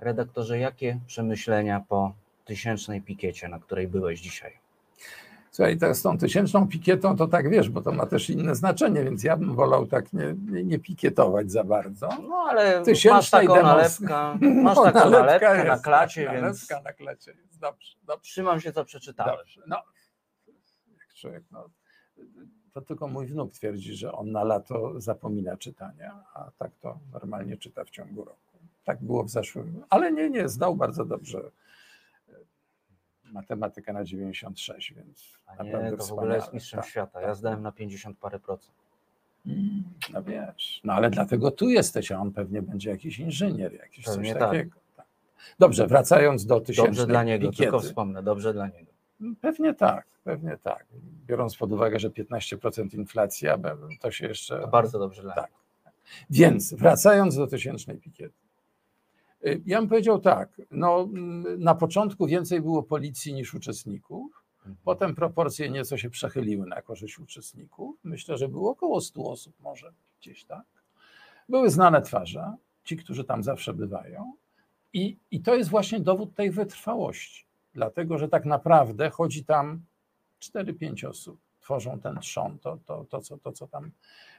Redaktorze, 0.00 0.58
jakie 0.58 1.00
przemyślenia 1.06 1.84
po 1.88 2.14
tysięcznej 2.44 3.02
pikiecie, 3.02 3.48
na 3.48 3.58
której 3.58 3.88
byłeś 3.88 4.20
dzisiaj? 4.20 4.52
Słuchaj, 5.54 5.78
to 5.78 5.94
z 5.94 6.02
tą 6.02 6.18
tysięczną 6.18 6.68
pikietą 6.68 7.16
to 7.16 7.26
tak 7.26 7.50
wiesz, 7.50 7.70
bo 7.70 7.80
to 7.82 7.92
ma 7.92 8.06
też 8.06 8.30
inne 8.30 8.54
znaczenie, 8.54 9.04
więc 9.04 9.24
ja 9.24 9.36
bym 9.36 9.54
wolał 9.54 9.86
tak 9.86 10.12
nie, 10.12 10.34
nie, 10.50 10.64
nie 10.64 10.78
pikietować 10.78 11.50
za 11.52 11.64
bardzo. 11.64 12.08
No 12.28 12.36
ale 12.48 12.76
masz 12.76 12.84
Tysięcznej 12.84 13.46
taką 13.46 13.54
demos- 13.60 14.00
nalepkę, 14.00 14.38
masz 14.62 14.76
No, 14.76 14.82
taką 14.84 15.10
nalepka 15.10 15.48
nalepkę 15.48 15.68
na 15.68 15.78
klacie, 15.78 16.24
tak, 16.24 16.34
więc 16.34 16.70
Nalepka 16.70 16.80
na 16.90 16.92
klacie 16.92 17.30
jest, 17.32 17.58
dobrze. 17.60 17.96
dobrze. 18.02 18.22
trzymam 18.22 18.60
się, 18.60 18.72
co 18.72 18.84
przeczytałem. 18.84 19.36
Dobrze. 19.36 19.60
No, 19.66 19.76
jak 20.98 21.14
człowiek, 21.14 21.42
no, 21.50 21.68
to 22.72 22.80
tylko 22.80 23.08
mój 23.08 23.26
wnuk 23.26 23.52
twierdzi, 23.52 23.94
że 23.94 24.12
on 24.12 24.32
na 24.32 24.44
lato 24.44 25.00
zapomina 25.00 25.56
czytania, 25.56 26.24
a 26.34 26.50
tak 26.58 26.70
to 26.80 26.98
normalnie 27.12 27.56
czyta 27.56 27.84
w 27.84 27.90
ciągu 27.90 28.24
roku. 28.24 28.58
Tak 28.84 29.02
było 29.02 29.24
w 29.24 29.30
zeszłym, 29.30 29.82
ale 29.90 30.12
nie, 30.12 30.30
nie, 30.30 30.48
zdał 30.48 30.76
bardzo 30.76 31.04
dobrze 31.04 31.40
matematykę 33.34 33.92
na 33.92 34.04
96, 34.04 34.94
więc 34.96 35.32
A 35.46 35.50
naprawdę 35.64 35.90
nie, 35.90 35.96
to 35.96 36.04
w 36.04 36.12
ogóle 36.12 36.36
jest 36.36 36.52
mistrzem 36.52 36.80
tak. 36.80 36.88
świata. 36.90 37.20
Ja 37.20 37.34
zdałem 37.34 37.62
na 37.62 37.72
50 37.72 38.18
parę 38.18 38.38
procent. 38.38 38.74
Mm, 39.46 39.82
No 40.12 40.22
wiesz, 40.22 40.80
no 40.84 40.92
ale 40.92 41.10
dlatego 41.10 41.50
tu 41.50 41.68
jesteś, 41.68 42.12
a 42.12 42.18
on 42.20 42.32
pewnie 42.32 42.62
będzie 42.62 42.90
jakiś 42.90 43.18
inżynier, 43.18 43.72
jakiś 43.72 44.04
Pewnie 44.04 44.32
coś 44.32 44.40
tak. 44.40 44.50
takiego. 44.50 44.76
Tak. 44.96 45.06
Dobrze, 45.58 45.86
wracając 45.86 46.46
do 46.46 46.60
tysięcznej 46.60 46.86
Dobrze 46.86 47.06
dla 47.06 47.24
niego, 47.24 47.46
pikiety. 47.50 47.62
tylko 47.62 47.80
wspomnę, 47.80 48.22
dobrze 48.22 48.52
dla 48.52 48.66
niego. 48.68 48.92
Pewnie 49.40 49.74
tak, 49.74 50.06
pewnie 50.24 50.56
tak. 50.62 50.86
Biorąc 51.26 51.56
pod 51.56 51.72
uwagę, 51.72 51.98
że 51.98 52.10
15% 52.10 52.94
inflacja, 52.94 53.58
be- 53.58 53.76
to 54.00 54.10
się 54.10 54.26
jeszcze. 54.26 54.60
To 54.60 54.68
bardzo 54.68 54.98
dobrze 54.98 55.22
dla 55.22 55.34
tak. 55.34 55.50
Więc 56.30 56.74
wracając 56.74 57.36
do 57.36 57.46
tysięcznej 57.46 57.96
pikiety. 57.96 58.34
Y, 59.46 59.62
Ja 59.66 59.80
bym 59.80 59.88
powiedział 59.88 60.20
tak, 60.20 60.62
no, 60.70 61.08
na 61.58 61.74
początku 61.74 62.26
więcej 62.26 62.60
było 62.60 62.82
policji 62.82 63.34
niż 63.34 63.54
uczestników, 63.54 64.44
Mhm. 64.64 64.76
potem 64.84 65.14
proporcje 65.14 65.70
nieco 65.70 65.96
się 65.96 66.10
przechyliły 66.10 66.66
na 66.66 66.82
korzyść 66.82 67.18
uczestników. 67.18 67.96
Myślę, 68.04 68.38
że 68.38 68.48
było 68.48 68.70
około 68.70 69.00
100 69.00 69.30
osób 69.30 69.54
może 69.60 69.92
gdzieś 70.20 70.44
tak. 70.44 70.64
Były 71.48 71.70
znane 71.70 72.02
twarze, 72.02 72.52
ci, 72.84 72.96
którzy 72.96 73.24
tam 73.24 73.42
zawsze 73.42 73.74
bywają. 73.74 74.32
I, 74.92 75.16
I 75.30 75.40
to 75.40 75.54
jest 75.54 75.70
właśnie 75.70 76.00
dowód 76.00 76.34
tej 76.34 76.50
wytrwałości, 76.50 77.44
dlatego 77.74 78.18
że 78.18 78.28
tak 78.28 78.44
naprawdę 78.44 79.10
chodzi 79.10 79.44
tam 79.44 79.80
4-5 80.40 81.08
osób, 81.08 81.38
tworzą 81.64 82.00
ten 82.00 82.18
trzon, 82.20 82.58
to, 82.58 82.78
to, 82.86 83.04
to, 83.04 83.20
co, 83.20 83.38
to 83.38 83.52
co 83.52 83.66
tam 83.66 83.90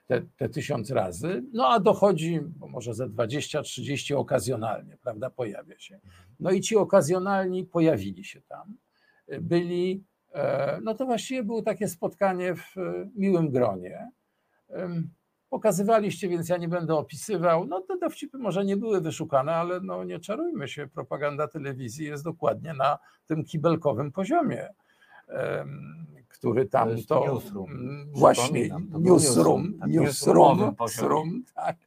te, 0.07 0.21
te 0.37 0.49
tysiąc 0.49 0.91
razy, 0.91 1.43
no 1.53 1.67
a 1.67 1.79
dochodzi 1.79 2.39
może 2.57 2.93
ze 2.93 3.07
20-30 3.07 4.15
okazjonalnie, 4.15 4.97
prawda, 4.97 5.29
pojawia 5.29 5.79
się. 5.79 5.99
No 6.39 6.51
i 6.51 6.61
ci 6.61 6.75
okazjonalni 6.75 7.65
pojawili 7.65 8.23
się 8.23 8.41
tam, 8.41 8.77
byli, 9.41 10.03
e, 10.33 10.79
no 10.83 10.95
to 10.95 11.05
właściwie 11.05 11.43
było 11.43 11.61
takie 11.61 11.87
spotkanie 11.87 12.55
w 12.55 12.77
e, 12.77 13.09
miłym 13.15 13.51
gronie. 13.51 14.11
Pokazywaliście, 15.49 16.29
więc 16.29 16.49
ja 16.49 16.57
nie 16.57 16.67
będę 16.67 16.95
opisywał. 16.95 17.65
No 17.65 17.81
te 17.81 17.97
dowcipy 17.97 18.37
może 18.37 18.65
nie 18.65 18.77
były 18.77 19.01
wyszukane, 19.01 19.55
ale 19.55 19.79
no 19.79 20.03
nie 20.03 20.19
czarujmy 20.19 20.67
się, 20.67 20.87
propaganda 20.87 21.47
telewizji 21.47 22.05
jest 22.05 22.23
dokładnie 22.23 22.73
na 22.73 22.99
tym 23.25 23.45
kibelkowym 23.45 24.11
poziomie, 24.11 24.69
który 26.37 26.65
tam 26.65 26.89
jest 26.89 27.07
to, 27.07 27.33
newsroom. 27.33 27.69
właśnie 28.13 28.69
to 28.69 28.79
newsroom, 28.79 28.99
newsroom, 28.99 29.79
tak, 29.79 29.89
newsroom, 29.89 30.75
newsroom, 30.79 31.43
tak. 31.55 31.77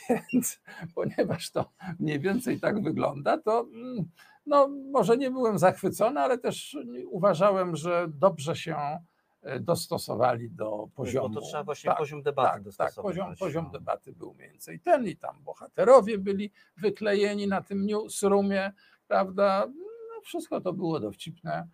Więc 0.32 0.60
ponieważ 0.94 1.50
to 1.50 1.70
mniej 2.00 2.20
więcej 2.20 2.60
tak 2.60 2.82
wygląda, 2.82 3.38
to 3.38 3.60
mm, 3.60 4.04
no, 4.46 4.68
może 4.68 5.16
nie 5.16 5.30
byłem 5.30 5.58
zachwycony, 5.58 6.20
ale 6.20 6.38
też 6.38 6.76
uważałem, 7.06 7.76
że 7.76 8.06
dobrze 8.08 8.56
się 8.56 8.76
e, 9.42 9.60
dostosowali 9.60 10.50
do 10.50 10.88
poziomu. 10.94 11.28
Bo 11.28 11.40
to 11.40 11.46
trzeba 11.46 11.64
właśnie 11.64 11.92
poziom 11.98 12.22
debaty 12.22 12.48
tak, 12.48 12.54
tak, 12.54 12.62
dostosować. 12.62 13.16
poziom, 13.16 13.36
poziom 13.36 13.70
debaty 13.70 14.12
był 14.12 14.34
mniej 14.34 14.50
więcej 14.50 14.80
ten 14.80 15.06
i 15.06 15.16
tam 15.16 15.42
bohaterowie 15.42 16.18
byli 16.18 16.52
wyklejeni 16.76 17.46
na 17.46 17.62
tym 17.62 17.86
newsroomie, 17.86 18.72
prawda? 19.08 19.66
No, 19.66 20.20
wszystko 20.24 20.60
to 20.60 20.72
było 20.72 21.00
dowcipne, 21.00 21.68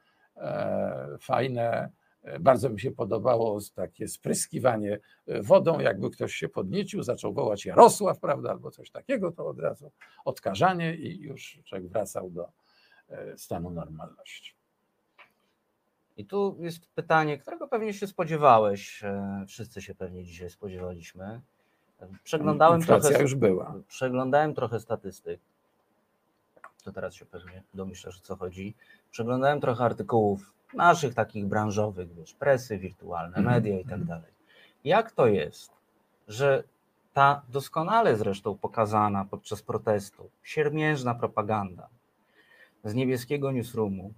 fajne. 1.20 1.90
E, 2.22 2.40
Bardzo 2.40 2.70
mi 2.70 2.80
się 2.80 2.90
podobało 2.90 3.58
takie 3.74 4.08
spryskiwanie 4.08 4.98
e, 5.26 5.42
wodą, 5.42 5.80
jakby 5.80 6.10
ktoś 6.10 6.34
się 6.34 6.48
podniecił, 6.48 7.02
zaczął 7.02 7.32
wołać 7.32 7.64
Jarosław, 7.66 8.18
prawda, 8.20 8.50
albo 8.50 8.70
coś 8.70 8.90
takiego, 8.90 9.32
to 9.32 9.46
od 9.46 9.58
razu 9.58 9.90
odkażanie 10.24 10.94
i 10.94 11.20
już 11.20 11.58
człowiek 11.64 11.88
wracał 11.88 12.30
do 12.30 12.48
e, 13.08 13.38
stanu 13.38 13.70
normalności. 13.70 14.54
I 16.16 16.24
tu 16.26 16.56
jest 16.60 16.86
pytanie, 16.86 17.38
którego 17.38 17.68
pewnie 17.68 17.94
się 17.94 18.06
spodziewałeś. 18.06 19.04
e, 19.04 19.44
Wszyscy 19.48 19.82
się 19.82 19.94
pewnie 19.94 20.24
dzisiaj 20.24 20.50
spodziewaliśmy. 20.50 21.40
Przeglądałem 22.24 22.80
Inflacja 22.80 23.08
trochę, 23.10 23.22
już 23.22 23.34
była. 23.34 23.74
Przeglądałem 23.88 24.54
trochę 24.54 24.80
statystyk. 24.80 25.40
To 26.84 26.92
teraz 26.92 27.14
się 27.14 27.26
pewnie 27.26 27.62
domyślasz, 27.74 28.16
o 28.18 28.20
co 28.20 28.36
chodzi. 28.36 28.74
Przeglądałem 29.16 29.60
trochę 29.60 29.84
artykułów 29.84 30.52
naszych 30.74 31.14
takich 31.14 31.47
branżowych, 31.47 32.14
wiesz, 32.14 32.34
presy 32.34 32.78
wirtualne, 32.78 33.36
Mhm, 33.36 33.55
media 33.55 33.80
i 33.80 33.84
tak 33.84 34.05
dalej. 34.05 34.32
Jak 34.84 35.12
to 35.12 35.26
jest, 35.26 35.72
że 36.28 36.64
ta 37.12 37.43
doskonale 37.48 38.16
zresztą 38.16 38.59
pokazana 38.59 39.24
podczas 39.24 39.62
protestu 39.62 40.30
siermiężna 40.43 41.14
propaganda 41.14 41.88
z 42.84 42.94
niebieskiego 42.94 43.52
newsroomu 43.52 44.12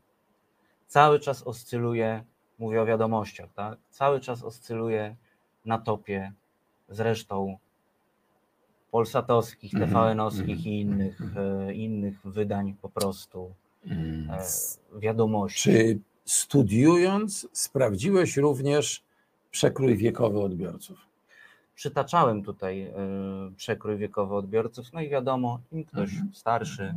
cały 0.86 1.20
czas 1.20 1.42
oscyluje, 1.42 2.24
mówię 2.58 2.82
o 2.82 2.86
wiadomościach, 2.86 3.52
tak? 3.54 3.78
Cały 3.90 4.20
czas 4.20 4.42
oscyluje 4.42 5.16
na 5.64 5.78
topie 5.78 6.32
zresztą 6.88 7.58
polsatowskich, 8.90 9.74
Mhm, 9.74 9.90
TVN-owskich 9.90 10.56
mhm, 10.56 10.66
i 10.74 10.80
innych, 10.80 11.20
e, 11.36 11.74
innych 11.74 12.26
wydań 12.26 12.74
po 12.82 12.88
prostu 12.88 13.54
wiadomości. 14.98 15.62
Czy 15.62 15.98
studiując 16.24 17.48
sprawdziłeś 17.52 18.36
również 18.36 19.02
przekrój 19.50 19.96
wiekowy 19.96 20.40
odbiorców? 20.40 20.98
Przytaczałem 21.74 22.42
tutaj 22.42 22.82
e, 22.82 22.92
przekrój 23.56 23.96
wiekowy 23.96 24.34
odbiorców, 24.34 24.92
no 24.92 25.00
i 25.00 25.08
wiadomo, 25.08 25.60
im 25.72 25.84
ktoś 25.84 26.10
Mhm. 26.12 26.34
starszy, 26.34 26.94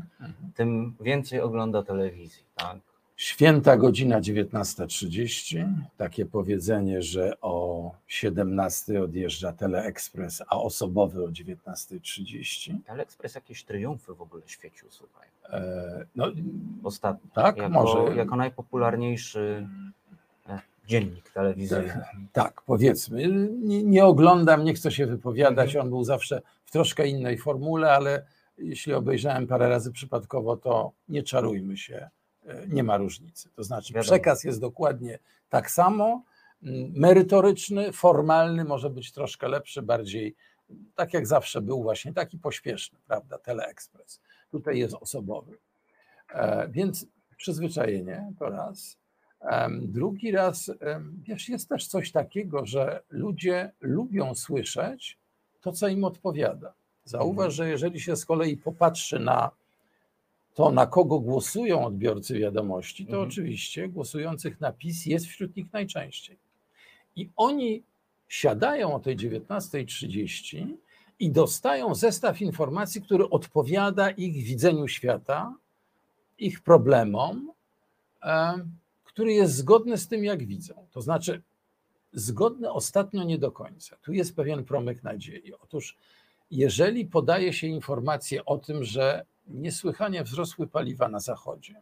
tym 0.55 0.95
więcej 1.01 1.41
ogląda 1.41 1.83
telewizji, 1.83 2.43
tak? 2.55 2.77
Święta 3.21 3.77
godzina 3.77 4.21
19.30. 4.21 5.67
Takie 5.97 6.25
powiedzenie, 6.25 7.01
że 7.01 7.33
o 7.41 7.91
17 8.07 9.03
odjeżdża 9.03 9.53
Teleekspres, 9.53 10.43
a 10.47 10.57
osobowy 10.57 11.23
o 11.23 11.27
19.30. 11.27 12.77
Teleekspres 12.85 13.35
jakieś 13.35 13.63
triumfy 13.63 14.13
w 14.13 14.21
ogóle 14.21 14.43
świecił, 14.45 14.87
słuchaj. 14.91 15.27
E, 15.49 16.05
no, 16.15 16.27
Ostatnio. 16.83 17.29
tak, 17.33 17.57
jako, 17.57 17.69
może. 17.69 18.15
Jako 18.15 18.35
najpopularniejszy 18.35 19.67
e, 20.49 20.59
dziennik 20.87 21.31
telewizyjny. 21.31 22.05
Tak, 22.33 22.61
powiedzmy. 22.61 23.27
Nie, 23.61 23.83
nie 23.83 24.05
oglądam, 24.05 24.63
nie 24.63 24.73
chcę 24.73 24.91
się 24.91 25.05
wypowiadać. 25.05 25.75
On 25.75 25.89
był 25.89 26.03
zawsze 26.03 26.41
w 26.65 26.71
troszkę 26.71 27.07
innej 27.07 27.37
formule, 27.37 27.91
ale 27.91 28.25
jeśli 28.57 28.93
obejrzałem 28.93 29.47
parę 29.47 29.69
razy 29.69 29.91
przypadkowo, 29.91 30.57
to 30.57 30.91
nie 31.09 31.23
czarujmy 31.23 31.77
się. 31.77 32.09
Nie 32.67 32.83
ma 32.83 32.97
różnicy. 32.97 33.49
To 33.55 33.63
znaczy, 33.63 33.93
Wiadomo. 33.93 34.03
przekaz 34.03 34.43
jest 34.43 34.59
dokładnie 34.59 35.19
tak 35.49 35.71
samo. 35.71 36.23
Merytoryczny, 36.93 37.91
formalny, 37.91 38.63
może 38.65 38.89
być 38.89 39.11
troszkę 39.11 39.47
lepszy, 39.47 39.81
bardziej 39.81 40.35
tak 40.95 41.13
jak 41.13 41.27
zawsze 41.27 41.61
był, 41.61 41.83
właśnie 41.83 42.13
taki 42.13 42.37
pośpieszny, 42.37 42.99
prawda? 43.07 43.37
Teleekspres. 43.37 44.19
Tutaj 44.51 44.79
jest 44.79 44.93
osobowy. 44.93 45.57
E, 46.33 46.67
Więc 46.69 47.05
przyzwyczajenie 47.37 48.33
to 48.39 48.49
raz. 48.49 48.97
Drugi 49.81 50.31
raz, 50.31 50.71
wiesz, 51.23 51.49
jest 51.49 51.69
też 51.69 51.87
coś 51.87 52.11
takiego, 52.11 52.65
że 52.65 53.01
ludzie 53.09 53.71
lubią 53.79 54.35
słyszeć 54.35 55.17
to, 55.61 55.71
co 55.71 55.87
im 55.87 56.03
odpowiada. 56.03 56.73
Zauważ, 57.03 57.53
że 57.53 57.69
jeżeli 57.69 57.99
się 57.99 58.15
z 58.15 58.25
kolei 58.25 58.57
popatrzy 58.57 59.19
na 59.19 59.51
to, 60.53 60.71
na 60.71 60.87
kogo 60.87 61.19
głosują 61.19 61.85
odbiorcy 61.85 62.39
wiadomości, 62.39 63.05
to 63.05 63.11
Mhm. 63.11 63.27
oczywiście 63.29 63.89
głosujących 63.89 64.61
na 64.61 64.71
PiS 64.71 65.05
jest 65.05 65.25
wśród 65.25 65.55
nich 65.55 65.73
najczęściej. 65.73 66.37
I 67.15 67.29
oni 67.35 67.83
siadają 68.27 68.93
o 68.95 68.99
tej 68.99 69.17
19.30 69.17 70.67
i 71.19 71.31
dostają 71.31 71.95
zestaw 71.95 72.41
informacji, 72.41 73.01
który 73.01 73.29
odpowiada 73.29 74.09
ich 74.09 74.33
widzeniu 74.43 74.87
świata, 74.87 75.55
ich 76.37 76.59
problemom, 76.63 77.51
em, 78.21 78.71
który 79.03 79.33
jest 79.33 79.55
zgodny 79.55 79.97
z 79.97 80.07
tym, 80.07 80.23
jak 80.23 80.43
widzą. 80.45 80.87
To 80.91 81.01
znaczy, 81.01 81.41
zgodny 82.13 82.71
ostatnio 82.71 83.23
nie 83.23 83.37
do 83.37 83.51
końca. 83.51 83.97
Tu 84.01 84.13
jest 84.13 84.35
pewien 84.35 84.63
promyk 84.63 85.03
nadziei. 85.03 85.53
Otóż 85.53 85.97
jeżeli 86.51 87.05
podaje 87.05 87.53
się 87.53 87.67
informacje 87.67 88.45
o 88.45 88.57
tym, 88.57 88.83
że 88.83 89.25
niesłychanie 89.47 90.23
wzrosły 90.23 90.67
paliwa 90.67 91.07
na 91.07 91.19
zachodzie 91.19 91.81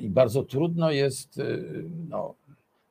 i 0.00 0.10
bardzo 0.10 0.42
trudno 0.42 0.90
jest 0.90 1.38
y, 1.38 1.84
no, 2.08 2.34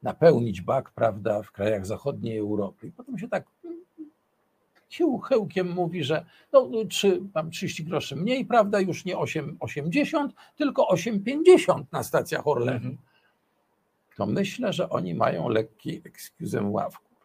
napełnić 0.03 0.61
bak, 0.61 0.91
prawda, 0.91 1.41
w 1.43 1.51
krajach 1.51 1.85
zachodniej 1.85 2.37
Europy. 2.37 2.87
I 2.87 2.91
potem 2.91 3.17
się 3.17 3.27
tak 3.27 3.45
sił 4.89 5.17
chełkiem 5.17 5.71
mówi, 5.71 6.03
że 6.03 6.25
no, 6.53 6.69
trzy, 6.89 7.21
mam 7.35 7.51
30 7.51 7.83
groszy 7.83 8.15
mniej, 8.15 8.45
prawda, 8.45 8.79
już 8.79 9.05
nie 9.05 9.15
8,80, 9.15 10.29
tylko 10.55 10.87
8,50 10.93 11.83
na 11.91 12.03
stacjach 12.03 12.47
Orlenu. 12.47 12.97
To 14.15 14.25
myślę, 14.25 14.73
że 14.73 14.89
oni 14.89 15.15
mają 15.15 15.49
lekki 15.49 16.01
ekskuzem 16.05 16.73
ławków. 16.73 17.17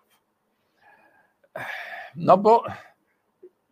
No 2.16 2.39
bo 2.39 2.64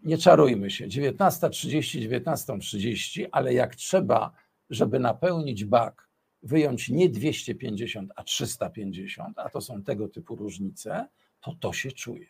nie 0.02 0.18
czarujmy 0.18 0.70
się, 0.70 0.86
19.30, 0.86 2.08
19.30, 2.08 3.26
ale 3.32 3.54
jak 3.54 3.76
trzeba, 3.76 4.32
żeby 4.70 4.98
napełnić 4.98 5.64
bak, 5.64 6.08
wyjąć 6.42 6.88
nie 6.88 7.08
250, 7.08 8.12
a 8.16 8.24
350, 8.24 9.38
a 9.38 9.48
to 9.48 9.60
są 9.60 9.82
tego 9.82 10.08
typu 10.08 10.36
różnice, 10.36 11.08
to 11.40 11.54
to 11.60 11.72
się 11.72 11.92
czuje. 11.92 12.26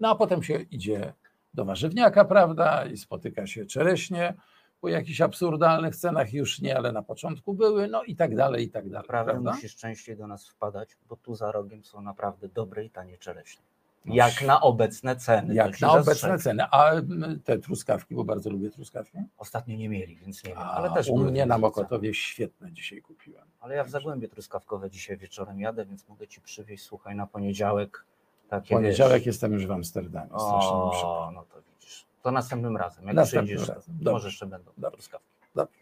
No 0.00 0.10
a 0.10 0.14
potem 0.14 0.42
się 0.42 0.60
idzie 0.60 1.12
do 1.54 1.64
warzywniaka, 1.64 2.24
prawda, 2.24 2.86
i 2.86 2.96
spotyka 2.96 3.46
się 3.46 3.66
czereśnie 3.66 4.34
po 4.80 4.88
jakichś 4.88 5.20
absurdalnych 5.20 5.96
cenach, 5.96 6.32
już 6.32 6.60
nie, 6.60 6.76
ale 6.76 6.92
na 6.92 7.02
początku 7.02 7.54
były, 7.54 7.88
no 7.88 8.04
i 8.04 8.16
tak 8.16 8.36
dalej, 8.36 8.64
i 8.64 8.70
tak 8.70 8.88
dalej. 8.88 9.02
Naprawdę 9.02 9.32
prawda? 9.32 9.52
musisz 9.52 9.76
częściej 9.76 10.16
do 10.16 10.26
nas 10.26 10.48
wpadać, 10.48 10.96
bo 11.08 11.16
tu 11.16 11.34
za 11.34 11.52
rogiem 11.52 11.84
są 11.84 12.02
naprawdę 12.02 12.48
dobre 12.48 12.84
i 12.84 12.90
tanie 12.90 13.18
czereśnie. 13.18 13.62
No 14.04 14.14
Jak 14.14 14.42
na 14.42 14.60
obecne 14.60 15.16
ceny. 15.16 15.54
Jak 15.54 15.80
na 15.80 15.92
obecne 15.92 16.04
zastrzegam. 16.12 16.38
ceny. 16.38 16.64
A 16.70 16.90
mm, 16.90 17.40
te 17.40 17.58
truskawki, 17.58 18.14
bo 18.14 18.24
bardzo 18.24 18.50
lubię 18.50 18.70
truskawki. 18.70 19.18
Ostatnio 19.38 19.76
nie 19.76 19.88
mieli, 19.88 20.16
więc 20.16 20.44
nie 20.44 20.50
wiem, 20.50 20.58
ale 20.58 20.90
też 20.90 21.08
u 21.08 21.18
mnie 21.18 21.46
na. 21.46 21.58
Mokotowie 21.58 22.14
świetne 22.14 22.72
dzisiaj 22.72 23.02
kupiłem. 23.02 23.46
Ale 23.60 23.74
ja 23.74 23.84
w 23.84 23.88
Zagłębie 23.90 24.28
truskawkowe 24.28 24.90
dzisiaj 24.90 25.16
wieczorem 25.16 25.60
jadę, 25.60 25.84
więc 25.84 26.08
mogę 26.08 26.28
ci 26.28 26.40
przywieźć, 26.40 26.84
słuchaj, 26.84 27.16
na 27.16 27.26
poniedziałek 27.26 28.04
takie 28.48 28.74
Poniedziałek 28.74 29.16
wiesz, 29.18 29.26
jestem 29.26 29.52
już 29.52 29.66
w 29.66 29.72
Amsterdamie. 29.72 30.26
Strasznie. 30.28 30.70
O, 30.70 31.30
no 31.34 31.44
to 31.44 31.62
widzisz. 31.62 32.06
To 32.22 32.30
następnym 32.30 32.76
razem, 32.76 33.06
jak 33.06 33.14
Następnym 33.16 33.56
przyjdziesz, 33.56 33.76
razem. 33.76 33.98
Może 34.02 34.28
jeszcze 34.28 34.46
będą 34.46 34.70
Dobrze. 34.76 34.90
truskawki. 34.96 35.28
Dobrze. 35.54 35.78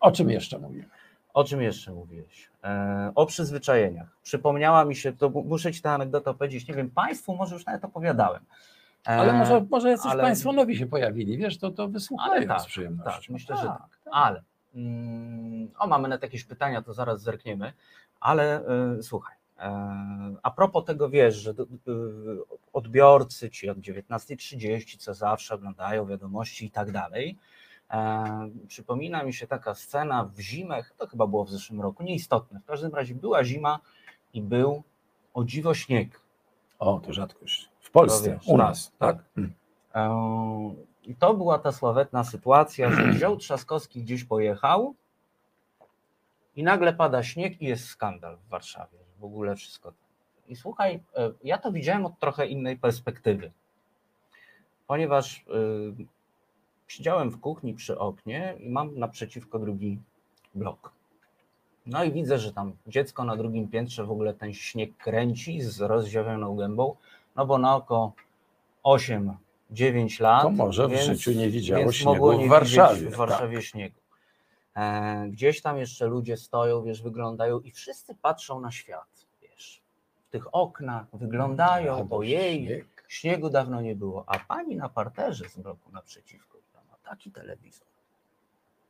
O 0.00 0.10
czym 0.10 0.30
jeszcze 0.30 0.58
mówimy? 0.58 0.88
O 1.36 1.44
czym 1.44 1.62
jeszcze 1.62 1.92
mówiłeś? 1.92 2.50
E, 2.64 3.12
o 3.14 3.26
przyzwyczajeniach. 3.26 4.16
Przypomniała 4.22 4.84
mi 4.84 4.96
się, 4.96 5.12
to 5.12 5.30
mu- 5.30 5.44
muszę 5.44 5.72
ci 5.72 5.82
tę 5.82 5.90
anegdotę 5.90 6.34
powiedzieć, 6.34 6.68
nie 6.68 6.74
wiem, 6.74 6.90
Państwu 6.90 7.36
może 7.36 7.54
już 7.54 7.66
nawet 7.66 7.84
opowiadałem. 7.84 8.42
E, 9.06 9.08
Ale 9.08 9.32
może, 9.32 9.66
może 9.70 9.90
jacyś 9.90 10.10
ale- 10.12 10.22
Państwo 10.22 10.52
nowi 10.52 10.76
się 10.76 10.86
pojawili, 10.86 11.38
wiesz, 11.38 11.58
to, 11.58 11.70
to 11.70 11.88
wysłuchają 11.88 12.32
Ale 12.32 12.46
tak, 12.46 12.60
z 12.60 12.66
przyjemnością. 12.66 13.10
tak, 13.20 13.28
myślę, 13.30 13.56
że 13.56 13.62
tak. 13.66 13.82
Ale, 14.12 14.42
mm, 14.74 15.68
o 15.78 15.86
mamy 15.86 16.08
nawet 16.08 16.22
jakieś 16.22 16.44
pytania, 16.44 16.82
to 16.82 16.92
zaraz 16.94 17.22
zerkniemy, 17.22 17.72
ale 18.20 18.62
y, 18.98 19.02
słuchaj, 19.02 19.36
a 20.42 20.50
propos 20.50 20.84
tego, 20.84 21.10
wiesz, 21.10 21.34
że 21.36 21.54
odbiorcy 22.72 23.50
ci 23.50 23.70
od 23.70 23.78
19.30, 23.78 24.96
co 24.98 25.14
zawsze 25.14 25.54
oglądają 25.54 26.06
wiadomości 26.06 26.66
i 26.66 26.70
tak 26.70 26.92
dalej, 26.92 27.38
przypomina 28.68 29.22
mi 29.22 29.34
się 29.34 29.46
taka 29.46 29.74
scena 29.74 30.24
w 30.24 30.40
zimę, 30.40 30.84
to 30.96 31.06
chyba 31.06 31.26
było 31.26 31.44
w 31.44 31.50
zeszłym 31.50 31.80
roku, 31.80 32.02
nieistotne, 32.02 32.60
w 32.60 32.64
każdym 32.64 32.94
razie 32.94 33.14
była 33.14 33.44
zima 33.44 33.80
i 34.32 34.42
był 34.42 34.82
o 35.34 35.44
dziwo 35.44 35.74
śnieg. 35.74 36.20
O, 36.78 37.00
to 37.00 37.12
rzadkość. 37.12 37.70
W 37.80 37.90
Polsce, 37.90 38.30
wiesz, 38.30 38.46
u 38.46 38.50
tak, 38.50 38.58
nas, 38.58 38.92
tak. 38.98 39.16
E, 39.94 40.74
I 41.02 41.14
to 41.14 41.34
była 41.34 41.58
ta 41.58 41.72
sławetna 41.72 42.24
sytuacja, 42.24 42.90
że 42.90 43.06
wziął 43.12 43.36
Trzaskowski 43.36 44.02
gdzieś 44.02 44.24
pojechał 44.24 44.94
i 46.56 46.62
nagle 46.62 46.92
pada 46.92 47.22
śnieg 47.22 47.62
i 47.62 47.64
jest 47.66 47.88
skandal 47.88 48.36
w 48.36 48.48
Warszawie. 48.48 48.98
W 49.18 49.24
ogóle 49.24 49.56
wszystko. 49.56 49.92
I 50.48 50.56
słuchaj, 50.56 51.00
e, 51.16 51.30
ja 51.44 51.58
to 51.58 51.72
widziałem 51.72 52.06
od 52.06 52.18
trochę 52.18 52.46
innej 52.46 52.76
perspektywy, 52.76 53.52
ponieważ 54.86 55.44
siedziałem 56.86 57.30
w 57.30 57.40
kuchni 57.40 57.74
przy 57.74 57.98
oknie 57.98 58.56
i 58.60 58.70
mam 58.70 58.98
naprzeciwko 58.98 59.58
drugi 59.58 59.98
blok. 60.54 60.92
No 61.86 62.04
i 62.04 62.12
widzę, 62.12 62.38
że 62.38 62.52
tam 62.52 62.72
dziecko 62.86 63.24
na 63.24 63.36
drugim 63.36 63.68
piętrze 63.68 64.04
w 64.04 64.10
ogóle 64.10 64.34
ten 64.34 64.52
śnieg 64.52 64.96
kręci 64.96 65.62
z 65.62 65.80
rozziawioną 65.80 66.56
gębą, 66.56 66.96
no 67.36 67.46
bo 67.46 67.58
na 67.58 67.76
oko 67.76 68.12
8-9 68.84 70.20
lat. 70.20 70.42
To 70.42 70.50
może 70.50 70.88
w 70.88 70.90
więc, 70.90 71.04
życiu 71.04 71.32
nie 71.32 71.50
widziało 71.50 71.92
śniegu 71.92 72.10
mogło 72.10 72.36
w 72.36 72.38
nie 72.38 72.48
Warszawie, 72.48 73.00
W 73.00 73.08
tak. 73.08 73.16
Warszawie 73.16 73.62
śniegu. 73.62 74.00
E, 74.76 75.26
gdzieś 75.28 75.62
tam 75.62 75.78
jeszcze 75.78 76.06
ludzie 76.06 76.36
stoją, 76.36 76.82
wiesz, 76.82 77.02
wyglądają 77.02 77.60
i 77.60 77.70
wszyscy 77.70 78.14
patrzą 78.14 78.60
na 78.60 78.70
świat, 78.70 79.26
wiesz. 79.42 79.82
W 80.28 80.30
tych 80.30 80.54
oknach 80.54 81.06
wyglądają, 81.12 81.94
Albo 81.94 82.16
ojej, 82.16 82.66
śnieg. 82.66 83.04
śniegu 83.08 83.50
dawno 83.50 83.80
nie 83.80 83.96
było, 83.96 84.24
a 84.26 84.38
pani 84.38 84.76
na 84.76 84.88
parterze 84.88 85.48
z 85.48 85.58
bloku 85.58 85.92
naprzeciwko 85.92 86.58
taki 87.08 87.30
telewizor. 87.30 87.86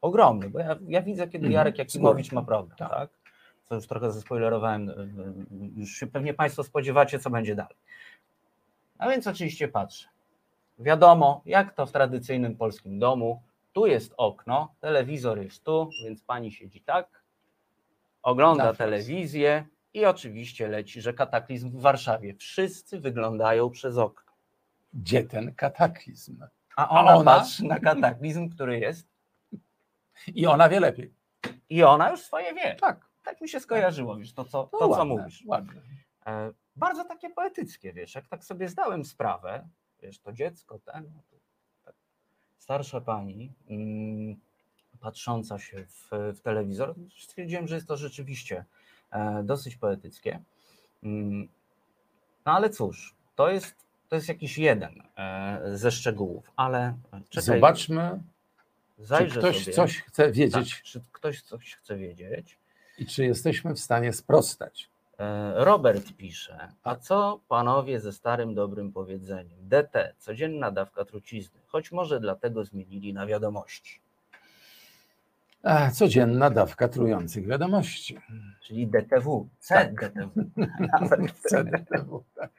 Ogromny, 0.01 0.51
bo 0.51 0.59
ja, 0.59 0.77
ja 0.89 1.03
widzę, 1.03 1.25
kiedy 1.29 1.47
Mhm, 1.47 1.53
Jarek 1.53 1.79
Jakimowicz 1.79 2.33
ma 2.33 2.43
program, 2.43 2.79
tak? 2.79 3.11
Co 3.65 3.75
już 3.75 3.87
trochę 3.87 4.13
zaspoilerowałem, 4.13 4.89
y, 4.89 4.93
y, 4.93 5.81
już 5.81 5.91
się 5.91 6.07
pewnie 6.07 6.35
Państwo 6.35 6.65
spodziewacie, 6.65 7.19
co 7.19 7.31
będzie 7.31 7.55
dalej. 7.55 7.77
A 8.99 9.11
więc 9.11 9.27
oczywiście 9.27 9.69
patrzę. 9.69 10.09
Wiadomo, 10.79 11.43
jak 11.47 11.75
to 11.75 11.87
w 11.87 11.93
tradycyjnym 11.93 12.57
polskim 12.57 12.99
domu, 12.99 13.43
tu 13.73 13.87
jest 13.87 14.15
okno, 14.17 14.75
telewizor 14.81 15.39
jest 15.39 15.65
tu, 15.65 15.91
więc 16.05 16.23
pani 16.23 16.53
siedzi 16.53 16.81
tak, 16.81 17.23
ogląda 18.23 18.75
telewizję 18.75 19.67
i 19.95 20.05
oczywiście 20.05 20.69
leci, 20.69 21.01
że 21.01 21.13
kataklizm 21.13 21.71
w 21.71 21.81
Warszawie. 21.81 22.35
Wszyscy 22.35 23.01
wyglądają 23.01 23.71
przez 23.71 23.99
okno. 23.99 24.33
Gdzie 24.95 25.25
ten 25.25 25.55
kataklizm? 25.55 26.43
A 26.77 26.89
A 26.89 27.01
ona, 27.01 27.17
ona? 27.17 27.35
patrzy 27.39 27.65
na 27.65 27.81
kataklizm, 27.81 28.49
który 28.51 28.79
jest 28.79 29.09
I 30.35 30.47
ona 30.47 30.69
wie 30.69 30.81
lepiej. 30.81 31.15
i 31.71 31.83
ona 31.83 32.11
już 32.11 32.21
swoje 32.21 32.55
wie. 32.55 32.75
Tak. 32.81 33.07
Tak 33.23 33.41
mi 33.41 33.49
się 33.49 33.61
skojarzyło, 33.61 34.17
wiesz, 34.17 34.33
to 34.33 34.45
co, 34.45 34.65
To 34.65 34.79
to, 34.79 34.79
co 34.79 34.89
ładne, 34.89 35.05
mówisz. 35.05 35.43
ładne. 35.47 35.73
E, 36.27 36.53
Bardzo 36.77 37.05
takie 37.05 37.31
poetyckie, 37.31 37.93
wiesz, 37.93 38.15
jak 38.15 38.29
tak 38.29 38.45
sobie 38.45 38.69
zdałem 38.69 39.05
sprawę, 39.05 39.69
wiesz, 40.03 40.19
to 40.19 40.33
dziecko, 40.33 40.79
ten, 40.79 41.05
no 41.15 41.21
tak, 41.85 41.95
starsza 42.59 43.01
pani, 43.01 43.53
mm, 43.71 44.37
patrząca 45.01 45.59
się 45.59 45.85
w, 45.87 46.09
w 46.37 46.41
telewizor, 46.41 46.95
stwierdziłem, 47.19 47.69
że 47.69 47.75
jest 47.75 47.89
to 47.89 47.97
rzeczywiście 47.97 48.65
e, 49.11 49.43
dosyć 49.43 49.77
poetyckie. 49.77 50.43
Mm, 51.03 51.49
No 52.47 52.53
ale 52.53 52.71
cóż, 52.71 53.15
to 53.35 53.51
jest, 53.51 53.86
to 54.09 54.17
jest 54.17 54.29
jakiś 54.29 54.59
jeden 54.59 55.03
e, 55.17 55.61
ze 55.75 55.91
szczegółów, 55.91 56.51
ale 56.57 56.95
czekaj, 57.29 57.45
Zobaczmy, 57.45 58.21
zajrzę 58.99 59.35
czy 59.35 59.39
ktoś 59.39 59.59
sobie. 59.65 59.73
coś 59.75 60.03
chce 60.03 60.33
wiedzieć 60.33 60.75
Tak, 60.75 60.83
czy 60.83 61.01
ktoś 61.13 61.43
coś 61.43 61.75
chce 61.75 61.97
wiedzieć. 61.97 62.59
i 62.99 63.07
czy 63.07 63.25
jesteśmy 63.25 63.75
w 63.75 63.79
stanie 63.81 64.13
sprostać. 64.13 64.91
E, 65.19 65.53
Robert 65.65 66.13
pisze, 66.17 66.69
a 66.83 66.97
co 66.97 67.41
panowie 67.49 68.01
ze 68.01 68.13
starym 68.13 68.55
dobrym 68.55 68.93
powiedzeniem? 68.93 69.59
DT, 69.69 70.15
codzienna 70.19 70.71
dawka 70.71 71.05
trucizny, 71.05 71.61
choć 71.67 71.93
może 71.93 72.21
dlatego 72.21 72.65
zmienili 72.65 73.15
na 73.15 73.27
wiadomości. 73.27 74.01
A, 75.63 75.91
codzienna 75.91 76.51
dawka 76.51 76.89
trujących 76.89 77.47
wiadomości. 77.47 78.19
Czyli 78.63 78.87
DTW, 78.87 79.49
Tak. 79.69 79.89
CDTW. 80.01 80.31
Nawet. 81.01 81.33
CDTW, 81.33 82.25
tak. 82.37 82.51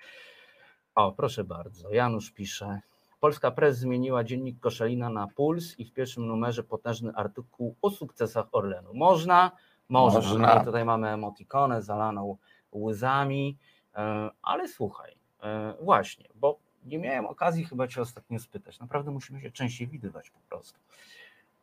O, 0.97 1.11
proszę 1.11 1.43
bardzo, 1.43 1.89
Janusz 1.91 2.31
pisze. 2.31 2.79
Polska 3.19 3.51
Press 3.51 3.77
zmieniła 3.77 4.23
dziennik 4.23 4.59
Koszalina 4.59 5.09
na 5.09 5.27
Puls 5.27 5.79
i 5.79 5.85
w 5.85 5.93
pierwszym 5.93 6.27
numerze 6.27 6.63
potężny 6.63 7.11
artykuł 7.15 7.75
o 7.81 7.89
sukcesach 7.89 8.45
Orlenu. 8.51 8.93
Można? 8.93 9.51
Można. 9.89 10.19
Można. 10.19 10.55
No 10.55 10.65
tutaj 10.65 10.85
mamy 10.85 11.07
emotikonę 11.09 11.81
zalaną 11.81 12.37
łzami, 12.73 13.57
e, 13.95 14.29
ale 14.41 14.67
słuchaj, 14.67 15.17
e, 15.43 15.73
właśnie, 15.81 16.29
bo 16.35 16.57
nie 16.85 16.99
miałem 16.99 17.25
okazji 17.25 17.65
chyba 17.65 17.87
Cię 17.87 18.01
ostatnio 18.01 18.39
spytać. 18.39 18.79
Naprawdę 18.79 19.11
musimy 19.11 19.41
się 19.41 19.51
częściej 19.51 19.87
widywać 19.87 20.29
po 20.29 20.39
prostu. 20.49 20.79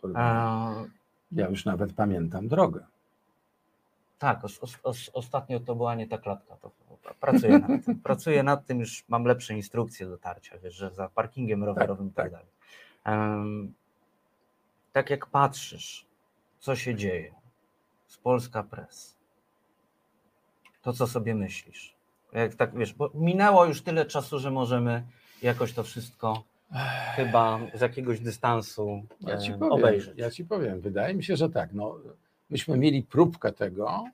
E, 0.04 0.88
Ja 1.32 1.48
już 1.48 1.64
nawet 1.64 1.92
pamiętam 1.92 2.48
drogę. 2.48 2.86
Tak, 4.24 4.44
os, 4.44 4.58
os, 4.58 4.78
os, 4.82 5.10
ostatnio 5.12 5.60
to 5.60 5.74
była 5.74 5.94
nie 5.94 6.06
ta 6.08 6.18
klatka. 6.18 6.56
To, 6.56 6.70
pracuję 7.20 7.58
nad 7.58 7.84
tym. 7.84 8.00
Pracuję 8.10 8.42
nad 8.42 8.66
tym, 8.66 8.80
już 8.80 9.04
mam 9.08 9.24
lepsze 9.24 9.54
instrukcje 9.54 10.06
dotarcia, 10.06 10.58
wiesz, 10.58 10.74
że 10.74 10.90
za 10.90 11.08
parkingiem 11.08 11.64
rowerowym 11.64 12.08
i 12.08 12.10
tak 12.12 12.30
dalej. 12.30 12.46
Em, 13.04 13.74
tak 14.92 15.10
jak 15.10 15.26
patrzysz, 15.26 16.06
co 16.58 16.76
się 16.76 16.94
dzieje 16.94 17.34
z 18.06 18.16
Polska 18.16 18.62
Press, 18.62 19.16
to 20.82 20.92
co 20.92 21.06
sobie 21.06 21.34
myślisz? 21.34 21.94
Jak 22.32 22.54
tak 22.54 22.78
wiesz, 22.78 22.94
bo 22.94 23.10
minęło 23.14 23.64
już 23.64 23.82
tyle 23.82 24.06
czasu, 24.06 24.38
że 24.38 24.50
możemy 24.50 25.06
jakoś 25.42 25.72
to 25.72 25.82
wszystko 25.82 26.44
chyba 27.16 27.60
z 27.74 27.80
jakiegoś 27.80 28.20
dystansu 28.20 29.02
Ja 29.20 29.36
powiem, 29.36 29.72
obejrzeć. 29.72 30.18
ja 30.18 30.30
ci 30.30 30.44
powiem, 30.44 30.80
wydaje 30.80 31.14
mi 31.14 31.24
się, 31.24 31.36
że 31.36 31.50
tak. 31.50 31.72
No, 31.72 31.98
myśmy 32.54 32.78
mieli 32.78 33.02
próbkę 33.02 33.52
tego 33.52 34.04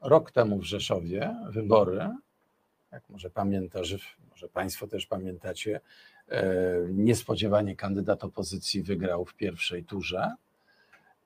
rok 0.00 0.30
temu 0.30 0.58
w 0.58 0.64
Rzeszowie, 0.64 1.36
wybory. 1.50 2.08
Jak 2.92 3.08
może 3.08 3.30
pamiętasz, 3.30 4.16
może 4.30 4.48
Państwo 4.48 4.86
też 4.86 5.06
pamiętacie, 5.06 5.80
e, 6.28 6.44
niespodziewanie 6.90 7.76
kandydat 7.76 8.24
opozycji 8.24 8.82
wygrał 8.82 9.24
w 9.24 9.34
pierwszej 9.34 9.84
turze, 9.84 10.32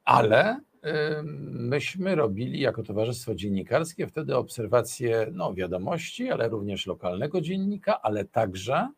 ale 0.05 0.61
e, 0.83 1.23
myśmy 1.51 2.15
robili 2.15 2.61
jako 2.61 2.83
Towarzystwo 2.83 3.35
Dziennikarskie 3.35 4.07
wtedy 4.07 4.37
obserwacje 4.37 5.27
no, 5.33 5.55
wiadomości, 5.55 6.31
ale 6.31 6.49
również 6.49 6.87
lokalnego 6.87 7.41
dziennika, 7.41 8.03
ale 8.03 8.25
także 8.25 8.89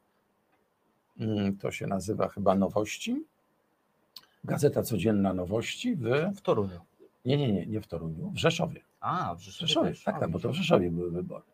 mm, 1.20 1.56
to 1.56 1.70
się 1.70 1.86
nazywa 1.86 2.28
chyba 2.28 2.55
Nowości. 2.55 3.24
Gazeta 4.44 4.82
Codzienna 4.82 5.34
Nowości 5.34 5.96
w, 5.96 6.05
w 6.36 6.40
Toruniu. 6.40 6.80
Nie, 7.24 7.36
nie, 7.36 7.52
nie, 7.52 7.66
nie 7.66 7.80
w 7.80 7.86
Toruniu, 7.86 8.30
w 8.30 8.36
Rzeszowie. 8.36 8.80
A, 9.01 9.34
w 9.34 9.38
W 9.38 9.42
Rzeszowie. 9.42 9.66
Rzeszowie, 9.66 9.90
też. 9.90 10.05
tak, 10.05 10.20
tak, 10.20 10.30
bo 10.30 10.38
to 10.38 10.48
w. 10.48 10.55
Rzeszowie 10.55 10.90
były 10.90 11.10
wybory. 11.10 11.44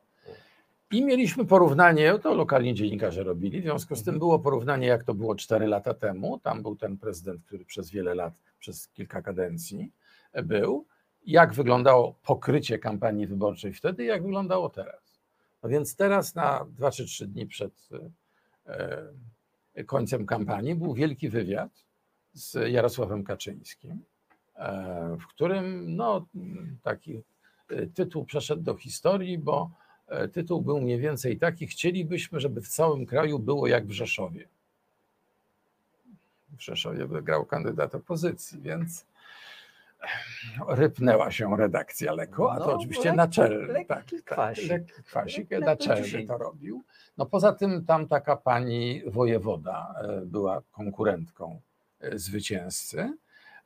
I 0.93 1.05
mieliśmy 1.05 1.45
porównanie, 1.45 2.19
to 2.19 2.35
lokalni 2.35 2.75
dziennikarze 2.75 3.23
robili, 3.23 3.61
w 3.61 3.63
związku 3.63 3.97
z 3.97 4.03
tym 4.03 4.19
było 4.19 4.39
porównanie, 4.39 4.87
jak 4.87 5.05
to 5.05 5.15
było 5.15 5.35
4 5.35 5.67
lata 5.67 5.95
temu. 5.95 6.39
Tam 6.39 6.63
był 6.63 6.77
ten 6.77 6.97
prezydent, 6.97 7.45
który 7.45 7.65
przez 7.65 7.91
wiele 7.91 8.15
lat, 8.15 8.35
przez 8.59 8.89
kilka 8.89 9.23
kadencji 9.23 9.93
był. 10.45 10.87
Jak 11.27 11.53
wyglądało 11.55 12.15
pokrycie 12.23 12.79
kampanii 12.79 13.27
wyborczej 13.27 13.73
wtedy, 13.73 14.05
jak 14.05 14.23
wyglądało 14.23 14.69
teraz. 14.69 15.21
No 15.63 15.69
więc 15.69 15.97
teraz 15.97 16.35
na 16.35 16.67
2 16.71 16.91
czy 16.91 17.05
3 17.05 17.27
dni 17.27 17.47
przed 17.47 17.89
e, 18.67 19.85
końcem 19.87 20.27
kampanii 20.27 20.75
był 20.75 20.95
wielki 20.95 21.29
wywiad 21.29 21.71
z 22.33 22.73
Jarosławem 22.73 23.25
Kaczyńskim, 23.25 23.91
e, 23.93 23.97
w 25.21 25.27
którym 25.27 25.97
no, 25.97 26.27
taki 26.83 27.23
e, 27.71 27.87
tytuł 27.87 28.25
przeszedł 28.25 28.63
do 28.63 28.75
historii, 28.77 29.39
bo 29.39 29.71
e, 30.09 30.29
tytuł 30.29 30.63
był 30.63 30.81
mniej 30.81 30.99
więcej 30.99 31.39
taki: 31.39 31.67
Chcielibyśmy, 31.67 32.41
żeby 32.41 32.61
w 32.61 32.69
całym 32.69 33.07
kraju 33.07 33.39
było 33.39 33.67
jak 33.67 33.87
w 33.87 33.91
Rzeszowie. 33.91 34.49
W 36.59 36.63
Rzeszowie 36.63 37.07
wygrał 37.07 37.45
kandydat 37.47 37.95
opozycji, 37.95 38.61
więc 38.61 39.07
rypnęła 40.69 41.31
się 41.31 41.57
redakcja 41.57 42.13
lekko, 42.13 42.53
a 42.53 42.59
to 42.59 42.67
No, 42.67 42.77
oczywiście 42.77 43.11
lekki- 43.11 43.17
naczelny. 43.17 43.67
lekki 43.73 43.87
tak, 43.89 44.05
tak, 44.11 44.25
kwasik. 44.25 44.69
lekki 44.71 45.03
kwasik, 45.03 45.51
Jak 45.51 45.61
naczelny 45.65 46.27
to 46.27 46.39
robił. 46.39 46.83
No 47.19 47.27
poza 47.27 47.53
tym 47.53 47.85
tam 47.85 48.09
taka 48.09 48.37
pani 48.37 49.03
wojewoda 49.07 49.95
e, 50.03 50.21
była 50.27 50.63
konkurentką 50.73 51.61
e, 52.01 52.19
zwycięzcy. 52.19 53.17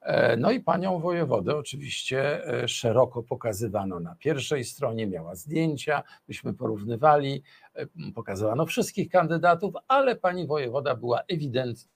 E, 0.05 0.36
No 0.36 0.51
i 0.51 0.60
panią 0.60 1.01
wojewodę 1.01 1.56
oczywiście 1.56 2.48
e, 2.62 2.68
szeroko 2.68 3.22
pokazywano 3.22 4.01
na 4.01 4.14
pierwszej 4.14 4.64
stronie, 4.64 5.06
miała 5.06 5.35
zdjęcia, 5.35 6.02
myśmy 6.28 6.55
porównywali, 6.55 7.43
e, 7.74 7.86
pokazywano 8.14 8.66
wszystkich 8.66 9.09
kandydatów, 9.09 9.74
ale 9.89 10.16
pani 10.16 10.47
wojewoda 10.47 10.94
była 10.94 11.22
ewidentnie 11.28 11.94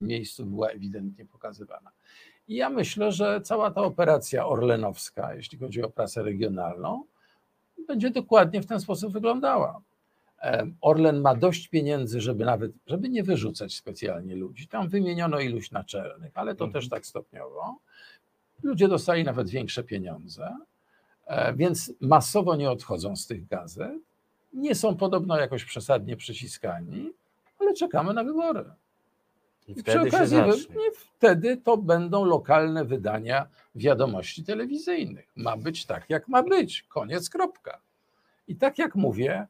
w 0.00 0.04
miejscu 0.04 0.46
była 0.46 0.68
ewidentnie 0.68 1.26
pokazywana. 1.26 1.90
I 2.48 2.54
ja 2.56 2.70
myślę, 2.70 3.12
że 3.12 3.40
cała 3.40 3.70
ta 3.70 3.82
operacja 3.82 4.46
orlenowska, 4.46 5.34
jeśli 5.34 5.58
chodzi 5.58 5.82
o 5.82 5.90
prasę 5.90 6.22
regionalną, 6.22 7.04
będzie 7.88 8.10
dokładnie 8.10 8.62
w 8.62 8.66
ten 8.66 8.80
sposób 8.80 9.12
wyglądała. 9.12 9.80
Orlen 10.80 11.20
ma 11.20 11.34
dość 11.34 11.68
pieniędzy, 11.68 12.20
żeby 12.20 12.44
nawet, 12.44 12.72
żeby 12.86 13.08
nie 13.08 13.22
wyrzucać 13.22 13.74
specjalnie 13.74 14.36
ludzi. 14.36 14.68
Tam 14.68 14.88
wymieniono 14.88 15.40
iluś 15.40 15.70
naczelnych, 15.70 16.32
ale 16.34 16.54
to 16.54 16.68
też 16.68 16.88
tak 16.88 17.06
stopniowo. 17.06 17.78
Ludzie 18.62 18.88
dostali 18.88 19.24
nawet 19.24 19.50
większe 19.50 19.84
pieniądze, 19.84 20.56
e, 21.26 21.54
więc 21.54 21.92
masowo 22.00 22.56
nie 22.56 22.70
odchodzą 22.70 23.16
z 23.16 23.26
tych 23.26 23.46
gazet. 23.46 23.98
Nie 24.52 24.74
są 24.74 24.96
podobno 24.96 25.38
jakoś 25.38 25.64
przesadnie 25.64 26.16
przyciskani, 26.16 27.12
ale 27.58 27.74
czekamy 27.74 28.14
na 28.14 28.24
wybory. 28.24 28.64
I 29.68 29.74
przy 29.74 29.82
wtedy 29.82 30.10
się 30.10 30.16
okazji 30.16 30.36
wtedy 30.94 31.56
to 31.56 31.76
będą 31.76 32.24
lokalne 32.24 32.84
wydania 32.84 33.48
wiadomości 33.74 34.44
telewizyjnych. 34.44 35.32
Ma 35.36 35.56
być 35.56 35.86
tak, 35.86 36.10
jak 36.10 36.28
ma 36.28 36.42
być. 36.42 36.82
Koniec, 36.82 37.30
kropka. 37.30 37.80
I 38.48 38.56
tak 38.56 38.78
jak 38.78 38.94
mówię, 38.94 39.46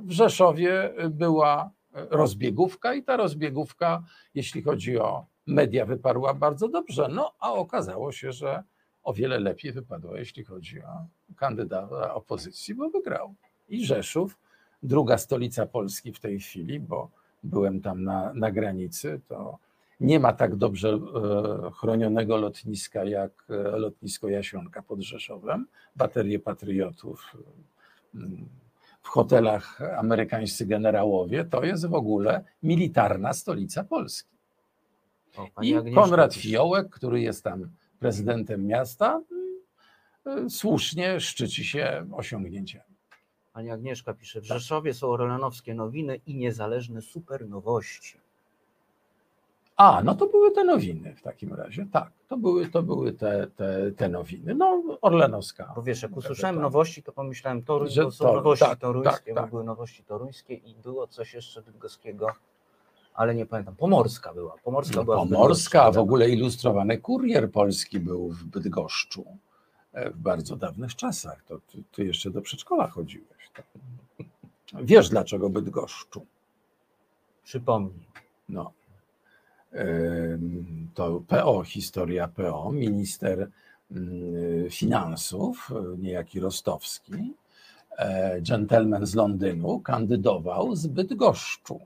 w 0.00 0.10
Rzeszowie 0.10 0.94
była 1.10 1.70
rozbiegówka 1.92 2.94
i 2.94 3.02
ta 3.02 3.16
rozbiegówka, 3.16 4.02
jeśli 4.34 4.62
chodzi 4.62 4.98
o 4.98 5.26
media, 5.46 5.86
wyparła 5.86 6.34
bardzo 6.34 6.68
dobrze. 6.68 7.08
No 7.10 7.32
a 7.40 7.52
okazało 7.52 8.12
się, 8.12 8.32
że 8.32 8.62
o 9.02 9.12
wiele 9.12 9.40
lepiej 9.40 9.72
wypadło, 9.72 10.16
jeśli 10.16 10.44
chodzi 10.44 10.82
o 10.82 11.06
kandydata 11.36 12.14
opozycji, 12.14 12.74
bo 12.74 12.90
wygrał. 12.90 13.34
I 13.68 13.86
Rzeszów, 13.86 14.38
druga 14.82 15.18
stolica 15.18 15.66
Polski 15.66 16.12
w 16.12 16.20
tej 16.20 16.40
chwili, 16.40 16.80
bo 16.80 17.10
byłem 17.42 17.80
tam 17.80 18.04
na, 18.04 18.34
na 18.34 18.50
granicy, 18.50 19.20
to 19.28 19.58
nie 20.00 20.20
ma 20.20 20.32
tak 20.32 20.56
dobrze 20.56 20.88
e, 20.88 21.70
chronionego 21.70 22.36
lotniska 22.36 23.04
jak 23.04 23.46
e, 23.50 23.54
lotnisko 23.78 24.28
Jasionka 24.28 24.82
pod 24.82 25.00
Rzeszowem. 25.00 25.66
Baterie 25.96 26.38
patriotów 26.38 27.36
w 29.02 29.08
hotelach 29.08 29.80
amerykańscy 29.98 30.66
generałowie 30.66 31.44
to 31.44 31.64
jest 31.64 31.86
w 31.86 31.94
ogóle 31.94 32.44
militarna 32.62 33.32
stolica 33.32 33.84
Polski. 33.84 34.30
O, 35.36 35.62
I 35.62 35.74
Agnieszka 35.74 36.00
Konrad. 36.00 36.34
Fiołek, 36.34 36.90
który 36.90 37.20
jest 37.20 37.44
tam 37.44 37.70
prezydentem 37.98 38.66
miasta, 38.66 39.22
y, 40.46 40.50
słusznie 40.50 41.20
szczyci 41.20 41.64
się 41.64 42.06
osiągnięciami. 42.12 42.96
Pani 43.52 43.70
Agnieszka 43.70 44.14
pisze, 44.14 44.40
w 44.40 44.44
Rzeszowie 44.44 44.94
są 44.94 45.08
orlenowskie 45.08 45.74
nowiny 45.74 46.20
i 46.26 46.34
niezależne 46.34 47.02
supernowości. 47.02 48.19
A, 49.80 50.02
no 50.04 50.14
to 50.14 50.26
były 50.26 50.50
te 50.50 50.64
nowiny 50.64 51.14
w 51.16 51.22
takim 51.22 51.54
razie, 51.54 51.86
tak, 51.92 52.10
to 52.28 52.36
były, 52.36 52.68
to 52.68 52.82
były 52.82 53.12
te, 53.12 53.46
te, 53.56 53.92
te 53.92 54.08
nowiny. 54.08 54.54
No, 54.54 54.82
Orlenowska. 55.00 55.72
Bo 55.76 55.82
wiesz, 55.82 56.02
jak 56.02 56.16
usłyszałem 56.16 56.60
nowości, 56.60 57.02
to 57.02 57.12
pomyślałem 57.12 57.62
Toruń, 57.62 57.88
Że 57.90 58.02
to 58.02 58.10
są 58.10 58.24
to- 58.24 58.32
nowości 58.34 58.64
tak, 58.64 58.78
toruńskie, 58.78 59.34
tak, 59.34 59.42
tak. 59.44 59.50
były 59.50 59.64
nowości 59.64 60.04
toruńskie 60.04 60.54
i 60.54 60.74
było 60.74 61.06
coś 61.06 61.34
jeszcze 61.34 61.62
bydgoskiego, 61.62 62.26
ale 63.14 63.34
nie 63.34 63.46
pamiętam. 63.46 63.76
Pomorska 63.76 64.34
była. 64.34 64.54
Pomorska 64.64 64.96
No, 64.96 65.04
była 65.04 65.16
w 65.16 65.28
Pomorska, 65.28 65.78
a 65.82 65.84
w 65.84 65.86
Bydgoszczy. 65.86 66.00
ogóle 66.00 66.28
ilustrowany 66.30 66.98
kurier 66.98 67.50
polski 67.52 68.00
był 68.00 68.30
w 68.30 68.44
Bydgoszczu 68.44 69.24
e, 69.92 70.10
w 70.10 70.16
bardzo 70.16 70.56
dawnych 70.56 70.96
czasach. 70.96 71.42
To 71.44 71.58
ty, 71.72 71.82
ty 71.92 72.04
jeszcze 72.04 72.30
do 72.30 72.42
przedszkola 72.42 72.88
chodziłeś. 72.88 73.50
To. 73.54 73.62
Wiesz 74.82 75.08
dlaczego 75.08 75.50
Bydgoszczu? 75.50 76.26
Przypomnij. 77.44 78.06
No. 78.48 78.72
To 80.94 81.22
PO, 81.28 81.62
historia 81.62 82.28
PO, 82.28 82.72
minister 82.72 83.48
mm, 83.90 84.70
finansów, 84.70 85.70
niejaki 85.98 86.40
Rostowski, 86.40 87.34
e, 87.98 88.40
dżentelmen 88.42 89.06
z 89.06 89.14
Londynu, 89.14 89.80
kandydował 89.80 90.76
z 90.76 90.86
Bydgoszczu. 90.86 91.80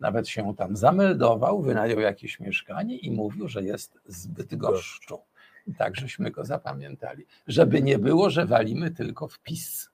Nawet 0.00 0.28
się 0.28 0.54
tam 0.56 0.76
zameldował, 0.76 1.62
wynajął 1.62 2.00
jakieś 2.00 2.40
mieszkanie 2.40 2.96
i 2.96 3.10
mówił, 3.10 3.48
że 3.48 3.62
jest 3.62 3.98
z 4.06 4.26
Bydgoszczu. 4.26 5.18
I 5.66 5.74
tak 5.74 5.96
żeśmy 5.96 6.30
go 6.30 6.44
zapamiętali. 6.44 7.26
Żeby 7.46 7.82
nie 7.82 7.98
było, 7.98 8.30
że 8.30 8.46
walimy 8.46 8.90
tylko 8.90 9.28
w 9.28 9.38
PiS. 9.38 9.90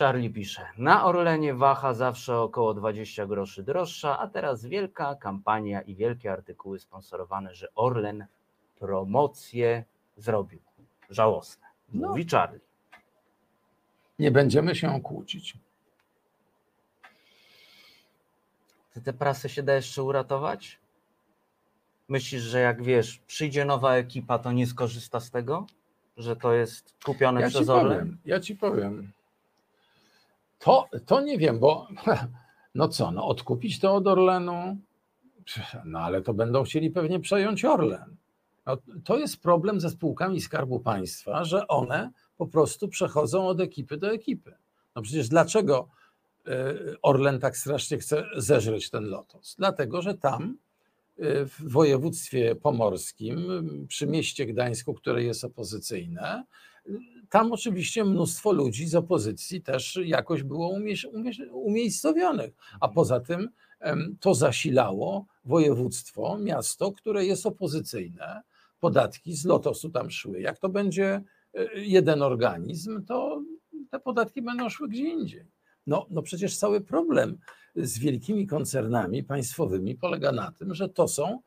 Charlie 0.00 0.30
pisze, 0.30 0.66
na 0.78 1.04
Orlenie 1.04 1.54
waha 1.54 1.94
zawsze 1.94 2.38
około 2.38 2.74
20 2.74 3.26
groszy 3.26 3.62
droższa, 3.62 4.18
a 4.18 4.28
teraz 4.28 4.66
wielka 4.66 5.14
kampania 5.14 5.82
i 5.82 5.94
wielkie 5.94 6.32
artykuły 6.32 6.78
sponsorowane, 6.78 7.54
że 7.54 7.68
Orlen 7.74 8.26
promocję 8.78 9.84
zrobił. 10.16 10.60
Żałosne. 11.10 11.66
No. 11.92 12.08
Mówi 12.08 12.26
Charlie. 12.26 12.60
Nie 14.18 14.30
będziemy 14.30 14.74
się 14.74 15.00
kłócić. 15.00 15.54
Ty 18.92 19.00
tę 19.00 19.12
prasę 19.12 19.48
się 19.48 19.62
da 19.62 19.74
jeszcze 19.74 20.02
uratować? 20.02 20.78
Myślisz, 22.08 22.42
że 22.42 22.60
jak 22.60 22.82
wiesz, 22.82 23.18
przyjdzie 23.26 23.64
nowa 23.64 23.94
ekipa, 23.94 24.38
to 24.38 24.52
nie 24.52 24.66
skorzysta 24.66 25.20
z 25.20 25.30
tego? 25.30 25.66
Że 26.16 26.36
to 26.36 26.52
jest 26.52 26.94
kupione 27.04 27.40
Ja 27.40 27.48
przez 27.48 27.68
Orlen? 27.68 27.98
powiem, 27.98 28.18
ja 28.24 28.40
ci 28.40 28.56
powiem. 28.56 29.12
To, 30.60 30.88
to 31.06 31.20
nie 31.20 31.38
wiem, 31.38 31.58
bo 31.58 31.88
no 32.74 32.88
co, 32.88 33.10
no 33.10 33.26
odkupić 33.26 33.80
to 33.80 33.94
od 33.94 34.06
Orlenu, 34.06 34.76
no 35.84 35.98
ale 35.98 36.22
to 36.22 36.34
będą 36.34 36.62
chcieli 36.64 36.90
pewnie 36.90 37.20
przejąć 37.20 37.64
Orlen. 37.64 38.16
No, 38.66 38.76
to 39.04 39.18
jest 39.18 39.42
problem 39.42 39.80
ze 39.80 39.90
spółkami 39.90 40.40
Skarbu 40.40 40.80
Państwa, 40.80 41.44
że 41.44 41.68
one 41.68 42.10
po 42.36 42.46
prostu 42.46 42.88
przechodzą 42.88 43.48
od 43.48 43.60
ekipy 43.60 43.96
do 43.96 44.12
ekipy. 44.12 44.54
No 44.96 45.02
przecież 45.02 45.28
dlaczego 45.28 45.88
e, 46.46 46.74
Orlen 47.02 47.40
tak 47.40 47.56
strasznie 47.56 47.98
chce 47.98 48.24
zeżreć 48.36 48.90
ten 48.90 49.04
lotos? 49.04 49.54
Dlatego, 49.58 50.02
że 50.02 50.14
tam 50.14 50.56
e, 51.18 51.44
w 51.44 51.72
województwie 51.72 52.54
pomorskim, 52.54 53.46
przy 53.88 54.06
mieście 54.06 54.46
Gdańsku, 54.46 54.94
które 54.94 55.22
jest 55.24 55.44
opozycyjne, 55.44 56.44
tam 57.30 57.52
oczywiście 57.52 58.04
mnóstwo 58.04 58.52
ludzi 58.52 58.86
z 58.88 58.94
opozycji 58.94 59.62
też 59.62 59.98
jakoś 60.04 60.42
było 60.42 60.68
umie- 60.68 61.08
umie- 61.12 61.50
umiejscowionych. 61.52 62.54
A 62.80 62.88
poza 62.88 63.20
tym 63.20 63.48
to 64.20 64.34
zasilało 64.34 65.26
województwo, 65.44 66.38
miasto, 66.38 66.92
które 66.92 67.26
jest 67.26 67.46
opozycyjne. 67.46 68.42
Podatki 68.80 69.36
z 69.36 69.44
lotosu 69.44 69.90
tam 69.90 70.10
szły. 70.10 70.40
Jak 70.40 70.58
to 70.58 70.68
będzie 70.68 71.22
e, 71.54 71.80
jeden 71.80 72.22
organizm, 72.22 73.04
to 73.04 73.42
te 73.90 74.00
podatki 74.00 74.42
będą 74.42 74.68
szły 74.68 74.88
gdzie 74.88 75.02
indziej. 75.08 75.44
No, 75.86 76.06
no 76.10 76.22
przecież 76.22 76.56
cały 76.56 76.80
problem 76.80 77.38
z 77.76 77.98
wielkimi 77.98 78.46
koncernami 78.46 79.22
państwowymi 79.24 79.94
polega 79.94 80.32
na 80.32 80.52
tym, 80.52 80.74
że 80.74 80.88
to 80.88 81.08
są 81.08 81.40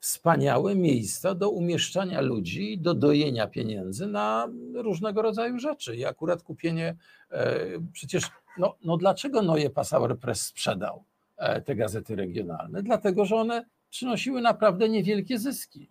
wspaniałe 0.00 0.74
miejsca 0.74 1.34
do 1.34 1.50
umieszczania 1.50 2.20
ludzi, 2.20 2.78
do 2.78 2.94
dojenia 2.94 3.46
pieniędzy 3.46 4.06
na 4.06 4.48
różnego 4.74 5.22
rodzaju 5.22 5.58
rzeczy. 5.58 5.96
I 5.96 6.04
akurat 6.04 6.42
kupienie, 6.42 6.96
e, 7.30 7.56
przecież, 7.92 8.24
no, 8.58 8.74
no 8.84 8.96
dlaczego 8.96 9.42
Neue 9.42 9.70
Passauer 9.70 10.18
Press 10.18 10.46
sprzedał 10.46 11.04
e, 11.36 11.60
te 11.60 11.76
gazety 11.76 12.16
regionalne? 12.16 12.82
Dlatego, 12.82 13.24
że 13.24 13.36
one 13.36 13.64
przynosiły 13.90 14.40
naprawdę 14.40 14.88
niewielkie 14.88 15.38
zyski. 15.38 15.88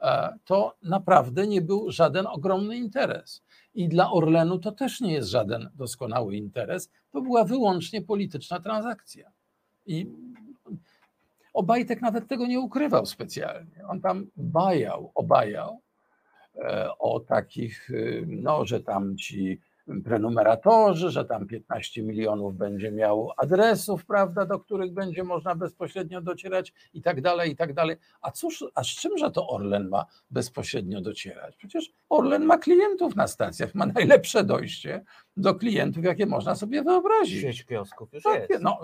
E, 0.00 0.38
To 0.44 0.74
naprawdę 0.82 1.46
nie 1.46 1.62
był 1.62 1.90
żaden 1.90 2.26
ogromny 2.26 2.76
interes. 2.76 3.42
I 3.74 3.88
dla 3.88 4.10
Orlenu 4.12 4.58
to 4.58 4.72
też 4.72 5.00
nie 5.00 5.12
jest 5.12 5.28
żaden 5.28 5.70
doskonały 5.74 6.36
interes. 6.36 6.90
To 7.12 7.22
była 7.22 7.44
wyłącznie 7.44 8.02
polityczna 8.02 8.60
transakcja. 8.60 9.30
I 9.86 10.06
Obajtek 11.52 12.02
nawet 12.02 12.28
tego 12.28 12.46
nie 12.46 12.60
ukrywał 12.60 13.06
specjalnie. 13.06 13.86
On 13.88 14.00
tam 14.00 14.26
bajał, 14.36 15.12
obajał 15.14 15.80
e, 16.54 16.88
o 16.98 17.20
takich, 17.20 17.90
y, 17.90 18.24
no, 18.26 18.66
że 18.66 18.80
tam 18.80 19.16
ci 19.16 19.60
prenumeratorzy, 20.04 21.10
że 21.10 21.24
tam 21.24 21.46
15 21.46 22.02
milionów 22.02 22.56
będzie 22.56 22.92
miał 22.92 23.30
adresów, 23.36 24.04
prawda, 24.04 24.46
do 24.46 24.58
których 24.58 24.92
będzie 24.92 25.24
można 25.24 25.54
bezpośrednio 25.54 26.20
docierać 26.20 26.72
i 26.94 27.02
tak 27.02 27.20
dalej, 27.20 27.52
i 27.52 27.56
tak 27.56 27.74
dalej. 27.74 27.96
A 28.22 28.30
cóż, 28.30 28.64
a 28.74 28.84
z 28.84 28.86
czymże 28.86 29.30
to 29.30 29.48
Orlen 29.48 29.88
ma 29.88 30.06
bezpośrednio 30.30 31.00
docierać? 31.00 31.56
Przecież 31.56 31.92
Orlen 32.08 32.44
ma 32.44 32.58
klientów 32.58 33.16
na 33.16 33.26
stacjach, 33.26 33.74
ma 33.74 33.86
najlepsze 33.86 34.44
dojście 34.44 35.04
do 35.36 35.54
klientów, 35.54 36.04
jakie 36.04 36.26
można 36.26 36.54
sobie 36.54 36.82
wyobrazić. 36.82 37.40
Sieć 37.40 37.64
kiosków 37.64 38.12
już 38.12 38.22
Takie, 38.22 38.46
jest. 38.50 38.64
No, 38.64 38.78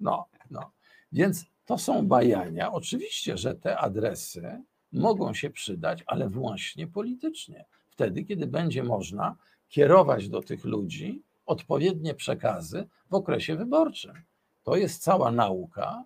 no, 0.00 0.26
no. 0.50 0.70
Więc 1.12 1.46
to 1.68 1.78
są 1.78 2.06
bajania. 2.06 2.72
Oczywiście, 2.72 3.36
że 3.36 3.54
te 3.54 3.78
adresy 3.78 4.62
mogą 4.92 5.34
się 5.34 5.50
przydać, 5.50 6.04
ale 6.06 6.28
właśnie 6.28 6.86
politycznie. 6.86 7.64
Wtedy, 7.90 8.24
kiedy 8.24 8.46
będzie 8.46 8.82
można 8.82 9.36
kierować 9.68 10.28
do 10.28 10.42
tych 10.42 10.64
ludzi 10.64 11.22
odpowiednie 11.46 12.14
przekazy 12.14 12.88
w 13.10 13.14
okresie 13.14 13.56
wyborczym. 13.56 14.12
To 14.62 14.76
jest 14.76 15.02
cała 15.02 15.32
nauka. 15.32 16.04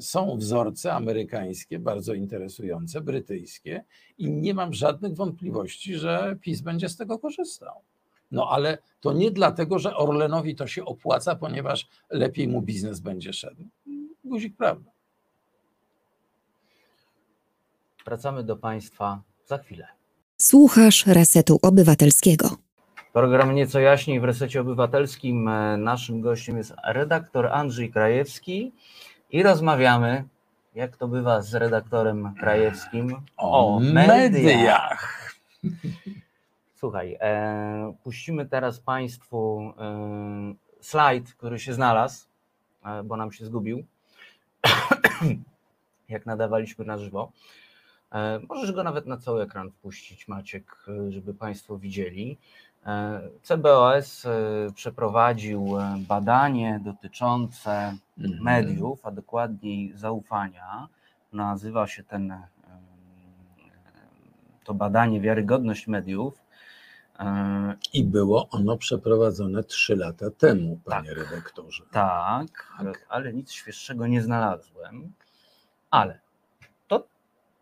Są 0.00 0.36
wzorce 0.36 0.92
amerykańskie, 0.92 1.78
bardzo 1.78 2.14
interesujące, 2.14 3.00
brytyjskie, 3.00 3.84
i 4.18 4.30
nie 4.30 4.54
mam 4.54 4.74
żadnych 4.74 5.14
wątpliwości, 5.14 5.94
że 5.94 6.36
PiS 6.40 6.60
będzie 6.60 6.88
z 6.88 6.96
tego 6.96 7.18
korzystał. 7.18 7.74
No 8.30 8.48
ale 8.50 8.78
to 9.00 9.12
nie 9.12 9.30
dlatego, 9.30 9.78
że 9.78 9.96
Orlenowi 9.96 10.54
to 10.54 10.66
się 10.66 10.84
opłaca, 10.84 11.36
ponieważ 11.36 11.88
lepiej 12.10 12.48
mu 12.48 12.62
biznes 12.62 13.00
będzie 13.00 13.32
szedł. 13.32 13.64
Guzik 14.28 14.56
prawda. 14.56 14.90
Wracamy 18.04 18.42
do 18.44 18.56
Państwa 18.56 19.22
za 19.46 19.58
chwilę. 19.58 19.86
Słuchasz 20.36 21.06
Resetu 21.06 21.58
Obywatelskiego. 21.62 22.48
Program 23.12 23.54
Nieco 23.54 23.80
Jaśniej 23.80 24.20
w 24.20 24.24
Resecie 24.24 24.60
Obywatelskim. 24.60 25.48
E, 25.48 25.76
Naszym 25.76 26.20
gościem 26.20 26.56
jest 26.56 26.72
redaktor 26.84 27.46
Andrzej 27.46 27.90
Krajewski 27.90 28.72
i 29.30 29.42
rozmawiamy, 29.42 30.24
jak 30.74 30.96
to 30.96 31.08
bywa 31.08 31.42
z 31.42 31.54
redaktorem 31.54 32.34
Krajewskim, 32.40 33.16
O 33.36 33.80
mediach. 33.80 34.32
mediach. 34.32 35.32
Słuchaj, 36.80 37.16
e, 37.20 37.94
puścimy 38.04 38.46
teraz 38.46 38.80
Państwu 38.80 39.72
e, 39.78 40.54
slajd, 40.80 41.34
który 41.34 41.58
się 41.58 41.74
znalazł, 41.74 42.26
e, 42.84 43.02
bo 43.02 43.16
nam 43.16 43.32
się 43.32 43.46
zgubił, 43.46 43.84
jak 46.08 46.26
nadawaliśmy 46.26 46.84
na 46.84 46.98
żywo. 46.98 47.32
E, 48.12 48.40
Możesz 48.48 48.72
go 48.72 48.82
nawet 48.84 49.06
na 49.06 49.16
cały 49.16 49.42
ekran 49.42 49.70
wpuścić, 49.70 50.28
Maciek, 50.28 50.76
e, 50.88 51.12
żeby 51.12 51.34
Państwo 51.34 51.78
widzieli. 51.78 52.38
E, 52.86 53.20
CBOS 53.42 54.26
przeprowadził 54.74 55.74
badanie 56.08 56.80
dotyczące 56.84 57.96
Mhm. 58.18 58.42
mediów, 58.42 59.06
a 59.06 59.10
dokładniej 59.10 59.92
zaufania. 59.96 60.88
Nazywa 61.32 61.86
się 61.86 62.04
ten, 62.04 62.34
to 64.64 64.74
badanie 64.74 65.20
Wiarygodność 65.20 65.86
mediów. 65.86 66.42
E, 67.18 67.74
I 67.92 68.04
było 68.04 68.48
ono 68.48 68.76
przeprowadzone 68.76 69.64
trzy 69.64 69.96
lata 69.96 70.30
temu, 70.30 70.80
panie 70.84 71.14
redaktorze. 71.14 71.84
Tak, 71.90 72.72
ale 73.08 73.32
nic 73.32 73.52
świeższego 73.52 74.06
nie 74.06 74.22
znalazłem. 74.22 75.12
Ale 75.90 76.20
to 76.88 77.06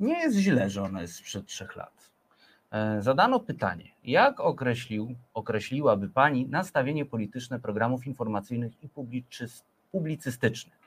nie 0.01 0.19
jest 0.19 0.37
źle, 0.37 0.71
że 0.71 0.83
ono 0.83 1.01
jest 1.01 1.15
sprzed 1.15 1.47
trzech 1.47 1.77
lat. 1.77 2.11
E, 2.71 3.03
Zadano 3.03 3.41
pytanie, 3.41 3.91
jak 4.05 4.41
określił, 4.41 5.15
określiłaby 5.35 6.09
Pani 6.09 6.47
nastawienie 6.49 7.07
polityczne 7.07 7.61
programów 7.61 8.07
informacyjnych 8.07 8.73
i 8.83 8.89
publicystycznych? 9.93 10.79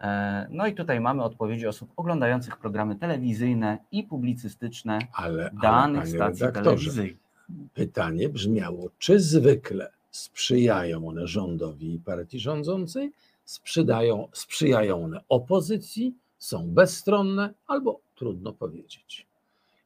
E, 0.00 0.46
No 0.50 0.66
i 0.66 0.74
tutaj 0.74 1.00
mamy 1.00 1.22
odpowiedzi 1.22 1.66
osób 1.66 1.92
oglądających 1.96 2.56
programy 2.56 2.96
telewizyjne 2.96 3.78
i 3.92 4.04
publicystyczne 4.04 4.98
Ale, 5.12 5.50
danych 5.62 6.02
panie 6.02 6.14
stacji 6.14 6.52
telewizyjnych. 6.52 7.27
Pytanie 7.74 8.28
brzmiało, 8.28 8.90
czy 8.98 9.20
zwykle 9.20 9.92
sprzyjają 10.10 11.08
one 11.08 11.26
rządowi 11.26 11.94
i 11.94 11.98
partii 11.98 12.40
rządzącej, 12.40 13.12
sprzydają, 13.44 14.28
sprzyjają 14.32 15.04
one 15.04 15.20
opozycji, 15.28 16.14
są 16.38 16.70
bezstronne 16.70 17.54
albo 17.66 18.00
trudno 18.14 18.52
powiedzieć. 18.52 19.26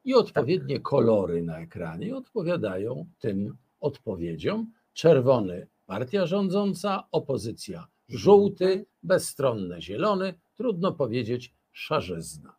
I 0.05 0.13
odpowiednie 0.13 0.79
kolory 0.79 1.41
na 1.41 1.59
ekranie 1.59 2.15
odpowiadają 2.15 3.05
tym 3.19 3.57
odpowiedziom. 3.79 4.71
Czerwony 4.93 5.67
partia 5.85 6.25
rządząca, 6.25 7.03
opozycja 7.11 7.87
żółty, 8.09 8.85
bezstronne 9.03 9.81
zielony, 9.81 10.33
trudno 10.55 10.91
powiedzieć 10.91 11.53
szarzyzna. 11.71 12.55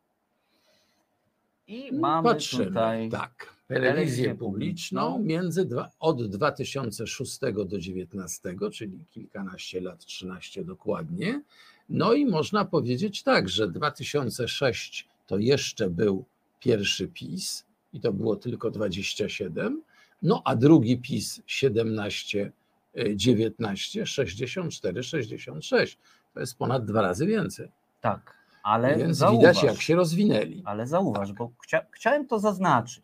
I 1.66 1.92
mamy 1.92 2.28
Patrzymy, 2.28 2.66
tutaj 2.66 3.08
tak. 3.08 3.53
Telewizję 3.66 4.34
publiczną 4.34 5.18
między 5.18 5.64
dwa, 5.64 5.90
od 6.00 6.30
2006 6.30 7.38
do 7.40 7.64
2019, 7.64 8.56
czyli 8.72 8.98
kilkanaście 9.10 9.80
lat, 9.80 10.04
13 10.04 10.64
dokładnie. 10.64 11.42
No 11.88 12.12
i 12.12 12.26
można 12.26 12.64
powiedzieć 12.64 13.22
tak, 13.22 13.48
że 13.48 13.68
2006 13.68 15.08
to 15.26 15.38
jeszcze 15.38 15.90
był 15.90 16.24
pierwszy 16.60 17.08
PiS 17.08 17.64
i 17.92 18.00
to 18.00 18.12
było 18.12 18.36
tylko 18.36 18.70
27, 18.70 19.82
no 20.22 20.42
a 20.44 20.56
drugi 20.56 20.98
PiS 20.98 21.42
17, 21.46 22.52
y, 22.98 23.16
19, 23.16 24.06
64, 24.06 25.02
66. 25.02 25.98
To 26.34 26.40
jest 26.40 26.58
ponad 26.58 26.84
dwa 26.84 27.02
razy 27.02 27.26
więcej. 27.26 27.68
Tak, 28.00 28.34
ale 28.62 28.96
Więc 28.96 29.16
zauważ, 29.16 29.38
widać, 29.38 29.62
jak 29.62 29.82
się 29.82 29.96
rozwinęli. 29.96 30.62
Ale 30.64 30.86
zauważ, 30.86 31.32
bo 31.32 31.50
chcia, 31.62 31.86
chciałem 31.90 32.26
to 32.26 32.38
zaznaczyć, 32.38 33.03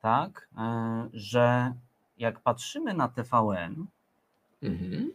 tak, 0.00 0.48
e, 0.58 1.08
że 1.12 1.72
jak 2.18 2.40
patrzymy 2.40 2.94
na 2.94 3.08
TVN 3.08 3.86
Mhm. 4.62 5.12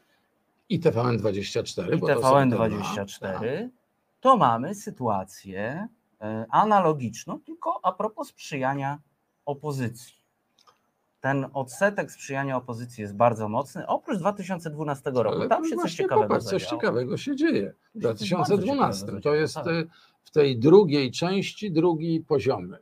I 0.70 0.80
TVN24, 0.80 1.94
i 1.94 1.98
bo 1.98 2.07
to 2.07 2.22
są 2.22 2.49
te 2.49 2.56
dwa. 2.56 2.68
TVN24, 2.70 3.70
to 4.22 4.38
mamy 4.38 4.76
sytuację 4.76 5.88
e, 6.22 6.45
analogiczną, 6.49 7.40
tylko 7.40 7.80
a 7.84 7.91
propos 7.91 8.28
sprzyjania 8.28 8.99
opozycji. 9.45 10.16
Ten 11.22 11.45
odsetek 11.53 12.12
sprzyjania 12.12 12.57
opozycji 12.57 13.02
jest 13.02 13.16
bardzo 13.16 13.49
mocny, 13.49 13.88
oprócz 13.88 14.20
2012 14.20 15.12
roku. 15.12 15.36
Ale 15.38 15.48
Tam 15.49 15.66
się 15.66 15.76
coś 15.76 15.94
ciekawego 15.94 16.28
popatrz, 16.28 16.45
coś 16.45 16.66
ciekawego 16.66 17.18
się 17.18 17.36
dzieje. 17.36 17.74
W 17.95 18.02
Coś 18.02 18.02
bardzo 18.02 18.26
2012 18.57 18.99
ciekawego 19.02 19.22
to 19.22 19.36
jest 19.36 19.53
zadziało, 19.53 19.78
y, 19.78 19.88
w 20.24 20.32
tej 20.32 20.60
drugiej 20.60 21.12
części 21.12 21.72
drugi 21.72 22.22
poziomy, 22.28 22.78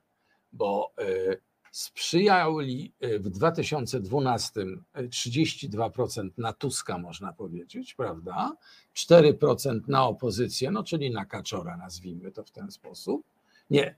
bo 0.53 0.91
y, 1.01 1.41
Sprzyjali 1.73 2.91
y, 3.03 3.19
w 3.19 3.29
2012 3.29 4.61
y, 4.61 5.07
32% 5.09 6.29
na 6.37 6.53
Tuska, 6.53 6.97
można 6.97 7.33
powiedzieć, 7.33 7.93
prawda? 7.93 8.51
4% 8.95 9.79
na 9.87 10.07
opozycję, 10.07 10.71
no 10.71 10.83
czyli 10.83 11.11
na 11.11 11.25
Kaczora, 11.25 11.77
nazwijmy 11.77 12.31
to 12.31 12.43
w 12.43 12.51
ten 12.51 12.71
sposób. 12.71 13.23
Nie, 13.69 13.95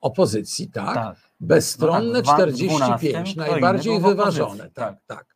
opozycji, 0.00 0.70
tak. 0.70 0.94
Tak. 0.94 1.16
Bezstronne 1.40 2.18
No 2.18 2.22
tak, 2.22 2.50
w 2.50 2.52
dwa- 2.52 2.52
45, 2.52 3.34
12 3.34 3.42
kto 3.44 3.52
najbardziej 3.52 4.00
wyważone. 4.00 4.46
opozycji, 4.46 4.74
Tak, 4.74 4.96
tak. 5.06 5.26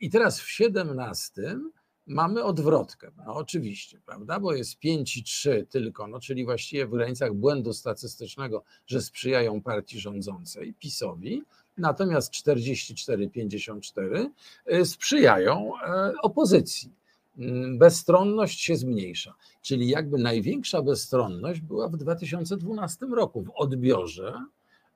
I 0.00 0.10
teraz 0.10 0.40
w 0.40 0.50
17 0.50 1.58
mamy 2.06 2.44
odwrotkę, 2.44 3.10
no 3.26 3.34
oczywiście, 3.34 4.00
prawda, 4.06 4.40
bo 4.40 4.54
jest 4.54 4.78
5 4.78 5.16
i 5.16 5.22
3 5.22 5.66
tylko, 5.70 6.06
no 6.06 6.20
czyli 6.20 6.44
właściwie 6.44 6.86
w 6.86 6.90
granicach 6.90 7.34
błędu 7.34 7.72
statystycznego, 7.72 8.62
że 8.86 9.02
sprzyjają 9.02 9.62
partii 9.62 10.00
rządzącej, 10.00 10.74
PiSowi, 10.74 11.42
natomiast 11.78 12.32
44-54 12.32 14.26
y, 14.72 14.86
sprzyjają 14.86 15.72
e, 15.80 16.12
opozycji. 16.22 16.92
Mm, 17.38 17.78
Bezstronność 17.78 18.60
się 18.60 18.76
zmniejsza, 18.76 19.34
czyli 19.62 19.88
jakby 19.88 20.18
największa 20.18 20.82
bezstronność 20.82 21.60
była 21.60 21.88
w 21.88 21.96
2012 21.96 23.06
roku 23.06 23.42
w 23.42 23.50
odbiorze, 23.54 24.44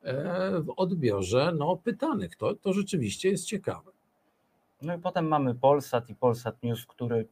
e, 0.02 0.60
w 0.60 0.72
odbiorze 0.76 1.52
no, 1.58 1.76
pytanych. 1.76 2.36
To, 2.36 2.54
to 2.54 2.72
rzeczywiście 2.72 3.30
jest 3.30 3.44
ciekawe. 3.44 3.89
No 4.82 4.96
i 4.96 4.98
potem 4.98 5.28
mamy 5.28 5.54
Polsat 5.54 6.10
i 6.10 6.14
Polsat 6.14 6.62
News, 6.62 6.86
który 6.86 7.26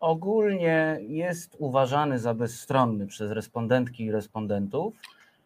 ogólnie 0.00 1.00
jest 1.08 1.56
uważany 1.58 2.18
za 2.18 2.34
bezstronny 2.34 3.06
przez 3.06 3.30
respondentki 3.30 4.04
i 4.04 4.12
respondentów. 4.12 4.94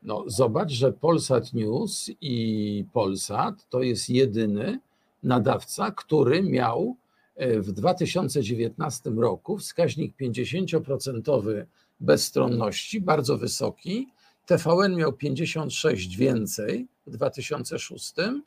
No, 0.02 0.24
zobacz, 0.26 0.70
że 0.70 0.92
Polsat 0.92 1.52
News 1.52 2.10
i 2.20 2.84
Polsat 2.92 3.68
to 3.68 3.82
jest 3.82 4.10
jedyny 4.10 4.78
nadawca, 5.22 5.90
który 5.90 6.42
miał 6.42 6.96
e, 7.36 7.60
w 7.60 7.72
2019 7.72 9.10
roku 9.10 9.58
wskaźnik 9.58 10.16
50% 10.20 11.64
bezstronności, 12.00 13.00
bardzo 13.00 13.38
wysoki. 13.38 14.08
TVN 14.46 14.96
miał 14.96 15.12
56 15.12 16.16
więcej 16.16 16.86
w 17.06 17.10
2006, 17.10 18.18
e, 18.18 18.40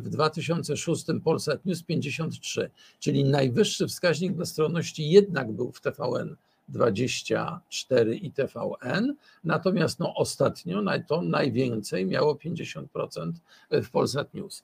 w 0.00 0.08
2006 0.08 1.06
Polsat 1.24 1.64
News 1.64 1.82
53, 1.82 2.70
czyli 2.98 3.24
najwyższy 3.24 3.86
wskaźnik 3.86 4.32
bezstronności 4.32 5.10
jednak 5.10 5.52
był 5.52 5.72
w 5.72 5.80
TVN 5.80 6.36
24 6.68 8.16
i 8.16 8.32
TVN, 8.32 9.14
natomiast 9.44 10.00
no 10.00 10.14
ostatnio 10.14 10.82
to 11.08 11.22
najwięcej 11.22 12.06
miało 12.06 12.34
50% 12.34 13.32
w 13.70 13.90
Polsat 13.90 14.34
News. 14.34 14.62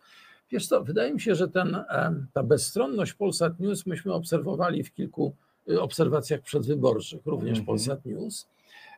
Wiesz 0.51 0.67
co, 0.67 0.85
wydaje 0.85 1.15
mi 1.15 1.21
się, 1.21 1.35
że 1.35 1.49
ten, 1.49 1.85
em, 1.89 2.27
ta 2.33 2.43
bezstronność 2.43 3.13
Polsat 3.13 3.61
News 3.61 3.87
myśmy 3.87 4.13
obserwowali 4.13 4.85
w 4.85 4.95
kilku 4.95 5.35
y, 5.71 5.81
obserwacjach 5.81 6.41
przedwyborczych, 6.41 7.27
również 7.27 7.59
Mhm. 7.59 7.67
Polsat 7.67 8.05
News. 8.05 8.47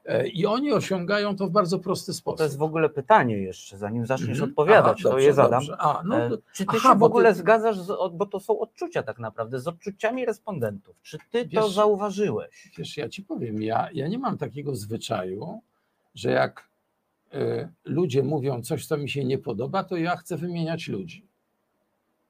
E, 0.08 0.28
I 0.28 0.46
oni 0.46 0.72
osiągają 0.72 1.36
to 1.36 1.46
w 1.46 1.50
bardzo 1.50 1.78
prosty 1.78 2.14
sposób. 2.14 2.38
To 2.38 2.44
jest 2.44 2.58
w 2.58 2.62
ogóle 2.62 2.88
pytanie 2.88 3.38
jeszcze, 3.38 3.78
zanim 3.78 4.06
zaczniesz 4.06 4.30
Mhm. 4.30 4.50
odpowiadać, 4.50 4.92
Aha, 5.00 5.02
to 5.02 5.08
dobrze, 5.10 5.24
je 5.26 5.32
zadam. 5.34 5.60
dobrze. 5.60 5.76
A, 5.78 6.02
no, 6.04 6.16
E, 6.16 6.30
czy 6.52 6.64
ty 6.66 6.76
aha, 6.76 6.92
się 6.92 6.98
w 6.98 7.02
ogóle 7.02 7.32
ty- 7.32 7.38
zgadzasz, 7.38 7.78
z, 7.78 8.12
bo 8.12 8.26
to 8.26 8.40
są 8.40 8.58
odczucia 8.58 9.02
tak 9.02 9.18
naprawdę, 9.18 9.60
z 9.60 9.68
odczuciami 9.68 10.24
respondentów. 10.26 10.96
Czy 11.02 11.18
ty 11.30 11.48
to 11.48 11.62
Wiesz- 11.62 11.72
zauważyłeś? 11.74 12.70
Wiesz, 12.78 12.96
ja 12.96 13.08
ci 13.08 13.22
powiem, 13.22 13.62
ja, 13.62 13.88
ja 13.92 14.08
nie 14.08 14.18
mam 14.18 14.38
takiego 14.38 14.76
zwyczaju, 14.76 15.60
że 16.14 16.30
jak 16.30 16.68
y, 17.34 17.68
ludzie 17.84 18.22
mówią 18.22 18.62
coś, 18.62 18.86
co 18.86 18.96
mi 18.96 19.08
się 19.10 19.24
nie 19.24 19.38
podoba, 19.38 19.84
to 19.84 19.96
ja 19.96 20.16
chcę 20.16 20.36
wymieniać 20.36 20.88
ludzi. 20.88 21.26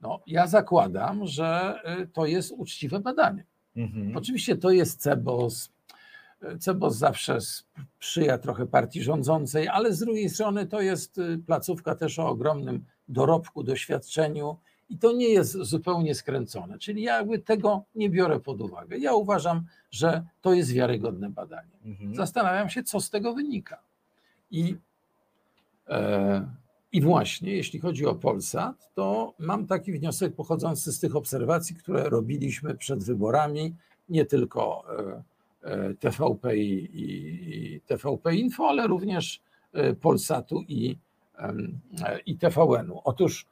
No, 0.00 0.20
ja 0.26 0.46
zakładam, 0.46 1.26
że 1.26 1.78
y, 2.02 2.06
to 2.06 2.26
jest 2.26 2.52
uczciwe 2.56 3.00
badanie. 3.00 3.44
Mhm. 3.76 4.16
Oczywiście 4.16 4.56
to 4.56 4.70
jest 4.70 5.00
CEBOS. 5.00 5.70
CEBOS 6.60 6.96
zawsze 6.96 7.38
sprzyja 7.40 8.38
trochę 8.38 8.66
partii 8.66 9.02
rządzącej, 9.02 9.68
ale 9.68 9.92
z 9.92 9.98
drugiej 9.98 10.30
strony 10.30 10.66
to 10.66 10.80
jest 10.80 11.18
y, 11.18 11.38
placówka 11.46 11.94
też 11.94 12.18
o 12.18 12.28
ogromnym 12.28 12.84
dorobku, 13.08 13.62
doświadczeniu 13.62 14.56
i 14.90 14.98
to 14.98 15.12
nie 15.12 15.28
jest 15.28 15.52
zupełnie 15.52 16.14
skręcone. 16.14 16.78
Czyli 16.78 17.02
ja 17.02 17.16
jakby 17.16 17.38
tego 17.38 17.84
nie 17.94 18.10
biorę 18.10 18.40
pod 18.40 18.60
uwagę. 18.60 18.98
Ja 18.98 19.14
uważam, 19.14 19.64
że 19.90 20.24
to 20.40 20.52
jest 20.52 20.72
wiarygodne 20.72 21.30
badanie. 21.30 21.78
Mhm. 21.84 22.14
Zastanawiam 22.14 22.68
się, 22.68 22.82
co 22.82 23.00
z 23.00 23.10
tego 23.10 23.34
wynika. 23.34 23.82
I, 24.50 24.76
e, 25.88 26.48
I 26.92 27.00
właśnie, 27.00 27.52
jeśli 27.52 27.80
chodzi 27.80 28.06
o 28.06 28.14
Polsat, 28.14 28.94
to 28.94 29.34
mam 29.38 29.66
taki 29.66 29.92
wniosek 29.92 30.34
pochodzący 30.34 30.92
z 30.92 31.00
tych 31.00 31.16
obserwacji, 31.16 31.76
które 31.76 32.08
robiliśmy 32.08 32.74
przed 32.74 33.04
wyborami, 33.04 33.74
nie 34.08 34.24
tylko 34.24 34.84
e, 34.98 35.22
TVP 36.00 36.56
i, 36.56 36.90
i, 36.92 37.80
TVP 37.80 38.34
Info, 38.36 38.68
ale 38.68 38.86
również 38.86 39.40
e, 39.72 39.94
Polsatu 39.94 40.62
i, 40.68 40.98
i 42.26 42.36
TVN-u. 42.36 43.00
Otóż 43.04 43.46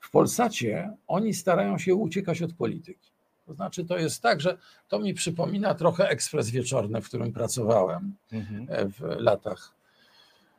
w 0.00 0.10
Polsacie 0.10 0.92
oni 1.06 1.34
starają 1.34 1.78
się 1.78 1.94
uciekać 1.94 2.42
od 2.42 2.52
polityki. 2.52 3.10
To 3.46 3.54
znaczy, 3.54 3.84
to 3.84 3.98
jest 3.98 4.22
tak, 4.22 4.40
że 4.40 4.58
to 4.88 4.98
mi 4.98 5.14
przypomina 5.14 5.74
trochę 5.74 6.08
ekspres 6.08 6.50
wieczorny, 6.50 7.00
w 7.02 7.08
którym 7.08 7.32
pracowałem 7.32 8.14
Mhm. 8.32 8.66
e, 8.70 8.88
w 8.88 9.00
latach 9.00 9.72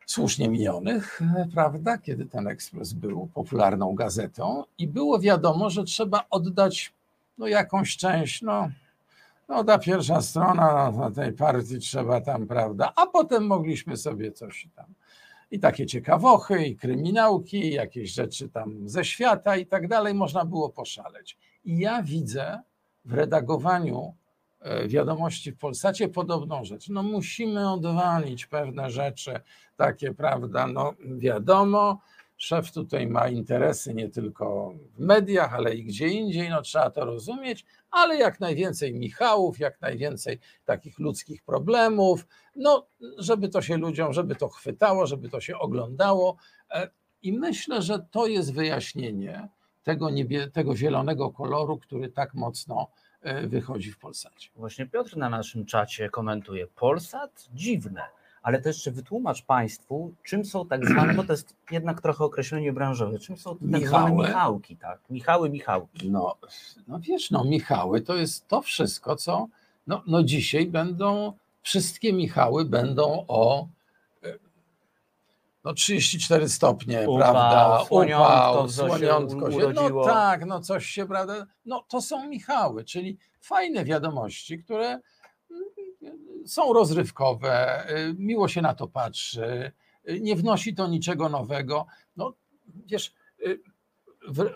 słusznie 0.05 0.49
minionych, 0.49 1.21
e, 1.21 1.47
prawda, 1.53 1.97
kiedy 1.97 2.25
ten 2.25 2.47
ekspres 2.47 2.93
był 2.93 3.29
popularną 3.33 3.95
gazetą 3.95 4.63
i 4.77 4.87
było 4.87 5.19
wiadomo, 5.19 5.69
że 5.69 5.83
trzeba 5.83 6.25
oddać 6.29 6.93
no, 7.37 7.47
jakąś 7.47 7.97
część, 7.97 8.41
no, 8.41 8.69
no 9.47 9.63
ta 9.63 9.79
pierwsza 9.79 10.21
strona 10.21 10.91
no, 10.91 11.11
tej 11.11 11.33
partii 11.33 11.79
trzeba 11.79 12.21
tam, 12.21 12.47
prawda, 12.47 12.93
a 12.95 13.07
potem 13.07 13.47
mogliśmy 13.47 13.97
sobie 13.97 14.31
coś 14.31 14.67
tam. 14.75 14.85
I 15.51 15.59
takie 15.59 15.85
ciekawochy, 15.85 16.65
i 16.65 16.75
kryminałki, 16.75 17.65
i 17.65 17.73
jakieś 17.73 18.13
rzeczy 18.13 18.49
tam 18.49 18.89
ze 18.89 19.05
świata 19.05 19.57
i 19.57 19.65
tak 19.65 19.87
dalej, 19.87 20.13
można 20.13 20.45
było 20.45 20.69
poszaleć. 20.69 21.37
I 21.65 21.79
ja 21.79 22.03
widzę 22.03 22.59
w 23.05 23.13
redagowaniu 23.13 24.13
e, 24.59 24.87
wiadomości 24.87 25.51
w 25.51 25.57
Polsacie 25.57 26.07
podobną 26.07 26.65
rzecz. 26.65 26.89
No 26.89 27.03
musimy 27.03 27.71
odwalić 27.71 28.45
pewne 28.45 28.89
rzeczy, 28.89 29.39
takie, 29.75 30.13
prawda, 30.13 30.67
no 30.67 30.93
wiadomo, 30.99 31.99
szef 32.37 32.71
tutaj 32.71 33.07
ma 33.07 33.29
interesy 33.29 33.93
nie 33.93 34.09
tylko 34.09 34.73
w 34.95 34.99
mediach, 34.99 35.53
ale 35.53 35.75
i 35.75 35.83
gdzie 35.83 36.07
indziej, 36.07 36.49
no 36.49 36.61
trzeba 36.61 36.89
to 36.89 37.05
rozumieć, 37.05 37.65
ale 37.91 38.17
jak 38.17 38.39
najwięcej 38.39 38.93
Michałów, 38.93 39.59
jak 39.59 39.81
najwięcej 39.81 40.39
takich 40.65 40.99
ludzkich 40.99 41.43
problemów, 41.43 42.27
no 42.55 42.87
żeby 43.17 43.49
to 43.49 43.61
się 43.61 43.77
ludziom, 43.77 44.13
żeby 44.13 44.35
to 44.35 44.49
chwytało, 44.49 45.07
żeby 45.07 45.29
to 45.29 45.39
się 45.39 45.57
oglądało. 45.57 46.37
E, 46.71 46.89
i 47.21 47.33
myślę, 47.33 47.81
że 47.81 47.99
to 48.11 48.27
jest 48.27 48.53
wyjaśnienie 48.53 49.49
tego, 49.83 50.09
niebie, 50.09 50.47
tego 50.47 50.75
zielonego 50.75 51.31
koloru, 51.31 51.77
który 51.77 52.09
tak 52.09 52.33
mocno 52.33 52.87
e, 53.21 53.47
wychodzi 53.47 53.91
w 53.91 53.99
Polsacie. 53.99 54.49
Właśnie 54.55 54.85
Piotr 54.85 55.17
na 55.17 55.29
naszym 55.29 55.65
czacie 55.65 56.09
komentuje, 56.09 56.67
Polsat 56.67 57.47
dziwne, 57.53 58.01
ale 58.47 58.61
to 58.61 58.69
jeszcze 58.69 58.91
wytłumacz 58.91 59.43
Państwu, 59.43 60.13
czym 60.23 60.45
są 60.45 60.67
tak 60.67 60.85
zwane, 60.89 61.13
bo 61.13 61.23
to 61.23 61.33
jest 61.33 61.55
jednak 61.71 62.01
trochę 62.01 62.23
określenie 62.23 62.73
branżowe, 62.73 63.19
czym 63.19 63.37
są 63.37 63.57
tak 63.71 63.87
zwane? 63.87 64.15
Michałki, 64.15 64.77
tak? 64.77 64.99
Michały, 65.09 65.49
Michałki. 65.49 66.11
No, 66.11 66.35
no 66.87 66.99
wiesz, 66.99 67.31
no 67.31 67.43
Michały 67.43 68.01
to 68.01 68.15
jest 68.15 68.47
to 68.47 68.61
wszystko, 68.61 69.15
co 69.15 69.47
no, 69.87 70.03
no 70.07 70.23
dzisiaj 70.23 70.65
będą, 70.65 71.33
wszystkie 71.61 72.13
Michały 72.13 72.65
będą 72.65 73.25
o 73.27 73.67
e, 74.23 74.33
no 75.63 75.73
34 75.73 76.49
stopnie, 76.49 77.01
Upał, 77.01 77.17
prawda? 77.17 77.85
słoniątko, 77.87 78.51
Upał, 78.51 78.67
co 78.67 78.83
się 78.83 78.87
słoniątko 78.87 79.51
się, 79.51 79.73
no 79.75 80.05
tak, 80.05 80.45
no 80.45 80.59
coś 80.61 80.85
się, 80.85 81.05
prawda? 81.05 81.45
No 81.65 81.83
to 81.87 82.01
są 82.01 82.27
Michały, 82.27 82.83
czyli 82.83 83.17
fajne 83.41 83.85
wiadomości, 83.85 84.59
które 84.63 84.99
są 86.47 86.73
rozrywkowe, 86.73 87.85
y, 87.89 88.15
miło 88.17 88.47
się 88.47 88.61
na 88.61 88.73
to 88.73 88.87
patrzy, 88.87 89.71
y, 90.09 90.19
nie 90.21 90.35
wnosi 90.35 90.75
to 90.75 90.87
niczego 90.87 91.29
nowego. 91.29 91.85
No 92.17 92.33
wiesz, 92.85 93.13
y, 93.45 93.59
w, 94.27 94.49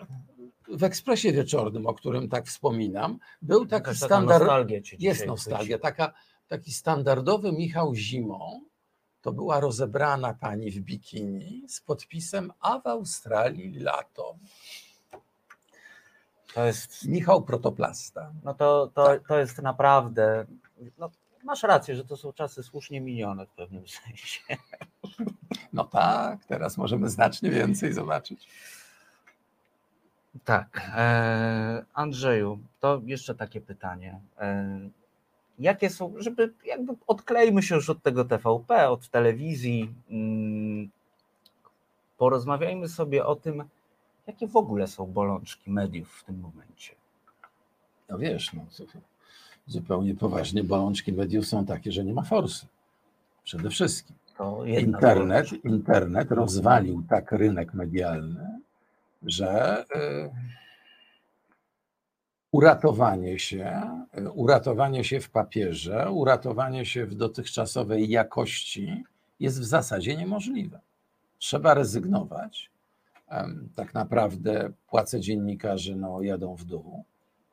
w 0.68 0.84
ekspresie 0.84 1.32
wieczornym, 1.32 1.86
o 1.86 1.94
którym 1.94 2.28
tak 2.28 2.46
wspominam, 2.46 3.18
był 3.42 3.66
taki 3.66 3.70
taka 3.70 3.94
standard. 3.94 4.40
nostalgia 4.40 4.80
Jest 4.98 5.26
nostalgia, 5.26 5.78
taka, 5.78 6.12
taki 6.48 6.72
standardowy 6.72 7.52
Michał 7.52 7.94
Zimą. 7.94 8.60
To 9.22 9.32
była 9.32 9.60
rozebrana 9.60 10.34
pani 10.34 10.70
w 10.70 10.80
bikini 10.80 11.64
z 11.68 11.80
podpisem 11.80 12.52
A 12.60 12.78
w 12.78 12.86
Australii 12.86 13.78
lato. 13.78 14.36
To 16.54 16.66
jest... 16.66 17.08
Michał 17.08 17.42
Protoplasta. 17.42 18.32
No 18.44 18.54
to, 18.54 18.90
to, 18.94 19.18
to 19.28 19.38
jest 19.38 19.62
naprawdę, 19.62 20.46
no, 20.98 21.10
masz 21.44 21.62
rację, 21.62 21.96
że 21.96 22.04
to 22.04 22.16
są 22.16 22.32
czasy 22.32 22.62
słusznie 22.62 23.00
minione 23.00 23.46
w 23.46 23.50
pewnym 23.50 23.88
sensie. 24.04 24.40
No 25.72 25.84
tak, 25.84 26.44
teraz 26.44 26.76
możemy 26.78 27.10
znacznie 27.10 27.50
więcej 27.50 27.92
zobaczyć. 27.92 28.48
Tak. 30.44 30.90
E, 30.94 31.84
Andrzeju, 31.94 32.58
to 32.80 33.00
jeszcze 33.04 33.34
takie 33.34 33.60
pytanie. 33.60 34.20
E, 34.38 34.80
jakie 35.58 35.90
są, 35.90 36.14
żeby 36.16 36.54
jakby 36.64 36.92
odklejmy 37.06 37.62
się 37.62 37.74
już 37.74 37.90
od 37.90 38.02
tego 38.02 38.24
TVP, 38.24 38.88
od 38.88 39.08
telewizji, 39.08 39.94
mm, 40.10 40.90
porozmawiajmy 42.18 42.88
sobie 42.88 43.26
o 43.26 43.36
tym, 43.36 43.64
jakie 44.26 44.46
w 44.46 44.56
ogóle 44.56 44.88
są 44.88 45.06
bolączki 45.06 45.70
mediów 45.70 46.12
w 46.14 46.24
tym 46.24 46.40
momencie. 46.40 46.94
No 48.08 48.18
wiesz, 48.18 48.52
no, 48.52 48.66
zupełnie 49.66 50.14
poważnie 50.14 50.64
bolączki 50.64 51.12
mediów 51.12 51.46
są 51.46 51.64
takie, 51.64 51.92
że 51.92 52.04
nie 52.04 52.12
ma 52.12 52.22
forsy. 52.22 52.66
Przede 53.44 53.70
wszystkim. 53.70 54.16
Internet, 54.66 55.64
internet 55.64 56.30
rozwalił 56.30 57.02
tak 57.08 57.32
rynek 57.32 57.74
medialny, 57.74 58.58
że 59.22 59.84
y, 59.96 60.30
uratowanie 62.52 63.38
się, 63.38 63.90
y, 64.18 64.30
uratowanie 64.30 65.04
się 65.04 65.20
w 65.20 65.30
papierze, 65.30 66.10
uratowanie 66.10 66.86
się 66.86 67.06
w 67.06 67.14
dotychczasowej 67.14 68.08
jakości 68.08 69.04
jest 69.40 69.60
w 69.60 69.64
zasadzie 69.64 70.16
niemożliwe. 70.16 70.80
Trzeba 71.38 71.74
rezygnować. 71.74 72.70
Tak 73.74 73.94
naprawdę 73.94 74.72
płace 74.90 75.20
dziennikarzy 75.20 75.96
no, 75.96 76.22
jadą 76.22 76.56
w 76.56 76.64
dół. 76.64 77.04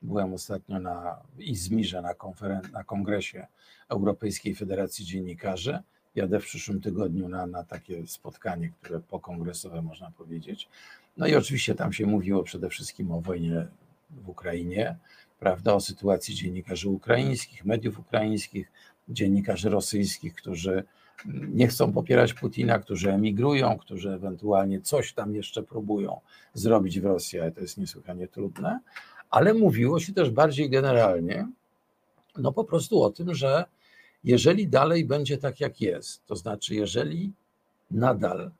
Byłem 0.01 0.33
ostatnio 0.33 0.79
na 0.79 1.21
Izmirze 1.37 2.01
na, 2.01 2.13
konferen- 2.13 2.71
na 2.71 2.83
kongresie 2.83 3.47
Europejskiej 3.89 4.55
Federacji 4.55 5.05
Dziennikarzy. 5.05 5.79
Jadę 6.15 6.39
w 6.39 6.43
przyszłym 6.43 6.81
tygodniu 6.81 7.29
na, 7.29 7.45
na 7.45 7.63
takie 7.63 8.07
spotkanie, 8.07 8.71
które 8.81 8.99
pokongresowe 8.99 9.81
można 9.81 10.11
powiedzieć. 10.11 10.69
No 11.17 11.27
i 11.27 11.35
oczywiście 11.35 11.75
tam 11.75 11.93
się 11.93 12.05
mówiło 12.05 12.43
przede 12.43 12.69
wszystkim 12.69 13.11
o 13.11 13.21
wojnie 13.21 13.67
w 14.09 14.29
Ukrainie, 14.29 14.95
prawda, 15.39 15.73
o 15.73 15.79
sytuacji 15.79 16.35
dziennikarzy 16.35 16.89
ukraińskich, 16.89 17.65
mediów 17.65 17.99
ukraińskich, 17.99 18.71
dziennikarzy 19.09 19.69
rosyjskich, 19.69 20.35
którzy 20.35 20.83
nie 21.25 21.67
chcą 21.67 21.93
popierać 21.93 22.33
Putina, 22.33 22.79
którzy 22.79 23.11
emigrują, 23.11 23.77
którzy 23.77 24.11
ewentualnie 24.11 24.81
coś 24.81 25.13
tam 25.13 25.35
jeszcze 25.35 25.63
próbują 25.63 26.19
zrobić 26.53 26.99
w 26.99 27.05
Rosji, 27.05 27.39
ale 27.39 27.51
to 27.51 27.61
jest 27.61 27.77
niesłychanie 27.77 28.27
trudne. 28.27 28.79
Ale 29.29 29.53
mówiło 29.53 29.99
się 29.99 30.13
też 30.13 30.29
bardziej 30.29 30.69
generalnie, 30.69 31.47
no 32.37 32.51
po 32.51 32.63
prostu 32.63 33.03
o 33.03 33.09
tym, 33.09 33.35
że 33.35 33.65
jeżeli 34.23 34.67
dalej 34.67 35.05
będzie 35.05 35.37
tak, 35.37 35.59
jak 35.59 35.81
jest, 35.81 36.25
to 36.25 36.35
znaczy, 36.35 36.75
jeżeli 36.75 37.33
nadal 37.91 38.51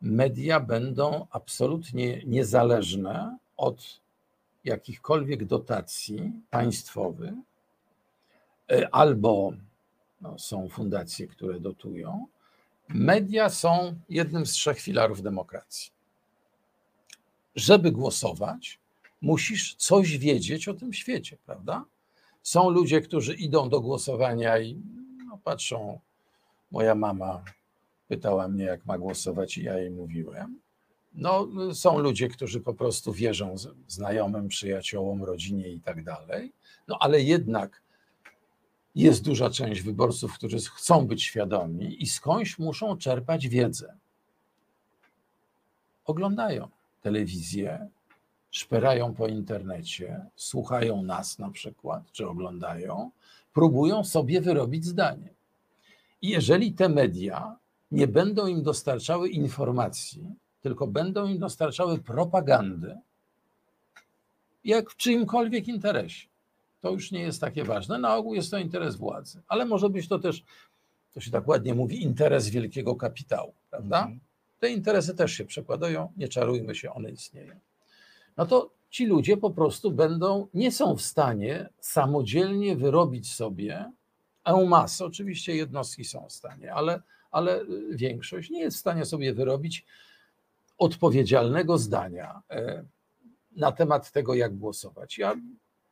media 0.00 0.60
będą 0.60 1.26
absolutnie 1.30 2.22
niezależne 2.26 3.38
od 3.56 4.00
jakichkolwiek 4.64 5.44
dotacji 5.44 6.32
państwowych, 6.50 7.34
e, 8.72 8.94
albo 8.94 9.52
no, 10.20 10.38
są 10.38 10.68
fundacje, 10.68 11.26
które 11.26 11.60
dotują, 11.60 12.26
media 12.88 13.48
są 13.48 13.94
jednym 14.08 14.46
z 14.46 14.52
trzech 14.52 14.80
filarów 14.80 15.22
demokracji. 15.22 15.92
Żeby 17.56 17.92
głosować, 17.92 18.78
musisz 19.24 19.74
coś 19.74 20.18
wiedzieć 20.18 20.68
o 20.68 20.74
tym 20.74 20.92
świecie, 20.92 21.36
prawda? 21.46 21.84
Są 22.42 22.70
ludzie, 22.70 23.00
którzy 23.00 23.34
idą 23.34 23.68
do 23.68 23.80
głosowania 23.80 24.58
i 24.58 24.82
no, 25.28 25.38
patrzą. 25.44 26.00
Moja 26.70 26.94
mama 26.94 27.44
pytała 28.08 28.48
mnie, 28.48 28.64
jak 28.64 28.86
ma 28.86 28.98
głosować, 28.98 29.58
i 29.58 29.62
ja 29.62 29.78
jej 29.78 29.90
mówiłem. 29.90 30.60
No, 31.14 31.48
są 31.74 31.98
ludzie, 31.98 32.28
którzy 32.28 32.60
po 32.60 32.74
prostu 32.74 33.12
wierzą 33.12 33.54
znajomym, 33.88 34.48
przyjaciołom, 34.48 35.22
rodzinie 35.22 35.68
i 35.68 35.80
tak 35.80 36.04
dalej. 36.04 36.52
No, 36.88 36.96
ale 37.00 37.20
jednak 37.20 37.82
jest 38.94 39.24
duża 39.24 39.50
część 39.50 39.82
wyborców, 39.82 40.34
którzy 40.34 40.58
chcą 40.58 41.06
być 41.06 41.22
świadomi 41.22 42.02
i 42.02 42.06
skądś 42.06 42.58
muszą 42.58 42.96
czerpać 42.96 43.48
wiedzę. 43.48 43.96
Oglądają 46.04 46.68
telewizję, 47.02 47.88
szperają 48.54 49.14
po 49.14 49.28
internecie, 49.28 50.26
słuchają 50.36 51.02
nas 51.02 51.38
na 51.38 51.50
przykład, 51.50 52.12
czy 52.12 52.28
oglądają, 52.28 53.10
próbują 53.52 54.04
sobie 54.04 54.40
wyrobić 54.40 54.84
zdanie. 54.84 55.28
I 56.22 56.28
jeżeli 56.28 56.72
te 56.72 56.88
media 56.88 57.56
nie 57.90 58.06
będą 58.06 58.46
im 58.46 58.62
dostarczały 58.62 59.28
informacji, 59.28 60.24
tylko 60.60 60.86
będą 60.86 61.26
im 61.26 61.38
dostarczały 61.38 61.98
propagandy, 61.98 62.98
jak 64.64 64.90
w 64.90 64.96
czyimkolwiek 64.96 65.68
interesie, 65.68 66.28
to 66.80 66.90
już 66.90 67.12
nie 67.12 67.20
jest 67.20 67.40
takie 67.40 67.64
ważne. 67.64 67.98
Na 67.98 68.16
ogół 68.16 68.34
jest 68.34 68.50
to 68.50 68.58
interes 68.58 68.96
władzy, 68.96 69.42
ale 69.48 69.66
może 69.66 69.90
być 69.90 70.08
to 70.08 70.18
też, 70.18 70.44
to 71.14 71.20
się 71.20 71.30
tak 71.30 71.48
ładnie 71.48 71.74
mówi, 71.74 72.02
interes 72.02 72.48
wielkiego 72.48 72.96
kapitału, 72.96 73.54
prawda? 73.70 74.08
Te 74.60 74.70
interesy 74.70 75.14
też 75.14 75.32
się 75.32 75.44
przekładają, 75.44 76.12
nie 76.16 76.28
czarujmy 76.28 76.74
się, 76.74 76.92
one 76.92 77.10
istnieją. 77.10 77.54
No 78.36 78.46
to 78.46 78.70
ci 78.90 79.06
ludzie 79.06 79.36
po 79.36 79.50
prostu 79.50 79.92
będą, 79.92 80.46
nie 80.54 80.72
są 80.72 80.96
w 80.96 81.02
stanie 81.02 81.68
samodzielnie 81.80 82.76
wyrobić 82.76 83.34
sobie 83.34 83.92
en 84.44 84.68
masse, 84.68 85.04
oczywiście 85.04 85.56
jednostki 85.56 86.04
są 86.04 86.28
w 86.28 86.32
stanie, 86.32 86.74
ale, 86.74 87.02
ale 87.30 87.60
większość 87.90 88.50
nie 88.50 88.60
jest 88.60 88.76
w 88.76 88.80
stanie 88.80 89.04
sobie 89.04 89.34
wyrobić 89.34 89.84
odpowiedzialnego 90.78 91.78
zdania 91.78 92.42
e, 92.50 92.84
na 93.56 93.72
temat 93.72 94.12
tego, 94.12 94.34
jak 94.34 94.56
głosować. 94.56 95.18
Ja 95.18 95.34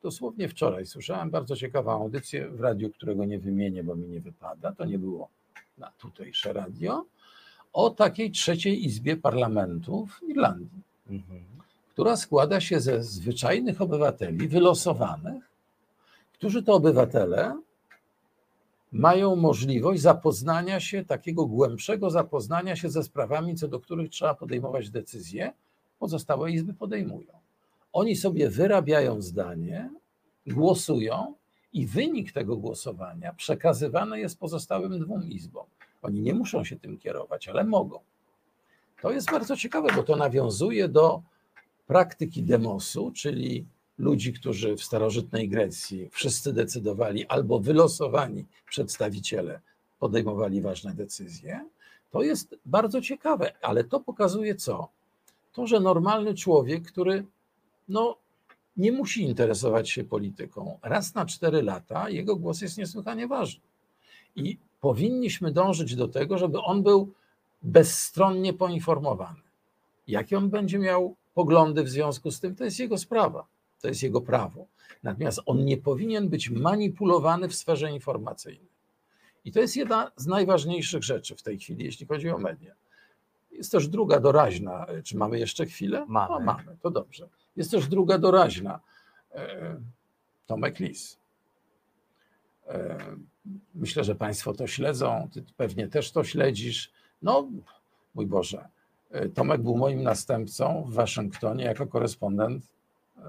dosłownie 0.02 0.48
wczoraj 0.48 0.86
słyszałem 0.86 1.30
bardzo 1.30 1.56
ciekawą 1.56 1.92
audycję 1.92 2.48
w 2.48 2.60
radiu, 2.60 2.90
którego 2.90 3.24
nie 3.24 3.38
wymienię, 3.38 3.84
bo 3.84 3.96
mi 3.96 4.08
nie 4.08 4.20
wypada, 4.20 4.72
to 4.72 4.84
nie 4.84 4.98
było 4.98 5.28
na 5.78 5.92
tutejsze 5.98 6.52
radio, 6.52 7.04
o 7.72 7.90
takiej 7.90 8.30
trzeciej 8.30 8.84
izbie 8.84 9.16
parlamentu 9.16 10.06
w 10.06 10.28
Irlandii, 10.28 10.82
która 11.92 12.16
składa 12.16 12.60
się 12.60 12.80
ze 12.80 13.02
zwyczajnych 13.02 13.82
obywateli 13.82 14.48
wylosowanych, 14.48 15.50
którzy 16.32 16.62
to 16.62 16.74
obywatele 16.74 17.60
mają 18.92 19.36
możliwość 19.36 20.02
zapoznania 20.02 20.80
się, 20.80 21.04
takiego 21.04 21.46
głębszego 21.46 22.10
zapoznania 22.10 22.76
się 22.76 22.90
ze 22.90 23.02
sprawami, 23.02 23.54
co 23.54 23.68
do 23.68 23.80
których 23.80 24.10
trzeba 24.10 24.34
podejmować 24.34 24.90
decyzje, 24.90 25.52
pozostałe 25.98 26.50
izby 26.50 26.74
podejmują. 26.74 27.32
Oni 27.92 28.16
sobie 28.16 28.50
wyrabiają 28.50 29.22
zdanie, 29.22 29.90
głosują 30.46 31.34
i 31.72 31.86
wynik 31.86 32.32
tego 32.32 32.56
głosowania 32.56 33.32
przekazywany 33.32 34.20
jest 34.20 34.38
pozostałym 34.38 35.00
dwóm 35.00 35.30
izbom. 35.30 35.66
Oni 36.02 36.20
nie 36.20 36.34
muszą 36.34 36.64
się 36.64 36.76
tym 36.76 36.98
kierować, 36.98 37.48
ale 37.48 37.64
mogą. 37.64 37.98
To 39.02 39.10
jest 39.10 39.30
bardzo 39.30 39.56
ciekawe, 39.56 39.88
bo 39.96 40.02
to 40.02 40.16
nawiązuje 40.16 40.88
do 40.88 41.22
praktyki 41.86 42.42
demosu, 42.42 43.12
czyli 43.14 43.64
ludzi, 43.98 44.32
którzy 44.32 44.76
w 44.76 44.84
starożytnej 44.84 45.48
Grecji 45.48 46.08
wszyscy 46.12 46.52
decydowali, 46.52 47.26
albo 47.26 47.60
wylosowani 47.60 48.44
przedstawiciele 48.68 49.60
podejmowali 49.98 50.60
ważne 50.60 50.94
decyzje. 50.94 51.64
To 52.10 52.22
jest 52.22 52.56
bardzo 52.66 53.00
ciekawe, 53.00 53.52
ale 53.62 53.84
to 53.84 54.00
pokazuje 54.00 54.54
co? 54.54 54.88
To, 55.52 55.66
że 55.66 55.80
normalny 55.80 56.34
człowiek, 56.34 56.82
który 56.82 57.24
no, 57.88 58.16
nie 58.76 58.92
musi 58.92 59.22
interesować 59.22 59.90
się 59.90 60.04
polityką, 60.04 60.78
raz 60.82 61.14
na 61.14 61.26
cztery 61.26 61.62
lata 61.62 62.10
jego 62.10 62.36
głos 62.36 62.60
jest 62.60 62.78
niesłychanie 62.78 63.26
ważny. 63.26 63.60
I 64.36 64.58
powinniśmy 64.80 65.52
dążyć 65.52 65.96
do 65.96 66.08
tego, 66.08 66.38
żeby 66.38 66.60
on 66.60 66.82
był 66.82 67.12
bezstronnie 67.62 68.52
poinformowany. 68.52 69.40
Jakie 70.08 70.38
on 70.38 70.50
będzie 70.50 70.78
miał 70.78 71.16
poglądy 71.34 71.82
w 71.82 71.88
związku 71.88 72.30
z 72.30 72.40
tym, 72.40 72.56
to 72.56 72.64
jest 72.64 72.78
jego 72.78 72.98
sprawa, 72.98 73.46
to 73.80 73.88
jest 73.88 74.02
jego 74.02 74.20
prawo. 74.20 74.66
Natomiast 75.02 75.40
on 75.46 75.64
nie 75.64 75.76
powinien 75.76 76.28
być 76.28 76.50
manipulowany 76.50 77.48
w 77.48 77.54
sferze 77.54 77.92
informacyjnej. 77.92 78.72
I 79.44 79.52
to 79.52 79.60
jest 79.60 79.76
jedna 79.76 80.10
z 80.16 80.26
najważniejszych 80.26 81.04
rzeczy 81.04 81.36
w 81.36 81.42
tej 81.42 81.58
chwili, 81.58 81.84
jeśli 81.84 82.06
chodzi 82.06 82.30
o 82.30 82.38
media. 82.38 82.74
Jest 83.52 83.72
też 83.72 83.88
druga 83.88 84.20
doraźna. 84.20 84.86
Czy 85.04 85.16
mamy 85.16 85.38
jeszcze 85.38 85.66
chwilę? 85.66 86.06
Mamy. 86.08 86.34
No, 86.34 86.40
mamy, 86.40 86.76
to 86.82 86.90
dobrze. 86.90 87.28
Jest 87.56 87.70
też 87.70 87.88
druga 87.88 88.18
doraźna. 88.18 88.80
E, 89.34 89.76
Tomek 90.46 90.80
Lis. 90.80 91.18
E, 92.66 92.98
Myślę, 93.74 94.04
że 94.04 94.14
Państwo 94.14 94.52
to 94.52 94.66
śledzą, 94.66 95.28
Ty 95.32 95.44
pewnie 95.56 95.88
też 95.88 96.12
to 96.12 96.24
śledzisz. 96.24 96.92
No, 97.22 97.48
mój 98.14 98.26
Boże, 98.26 98.58
e, 98.58 98.68
Tomek 99.34 99.62
był 99.62 99.76
moim 99.76 100.02
następcą 100.02 100.84
w 100.84 100.94
Waszyngtonie 100.94 101.64
jako 101.64 101.86
korespondent 101.86 102.64
e, 103.18 103.22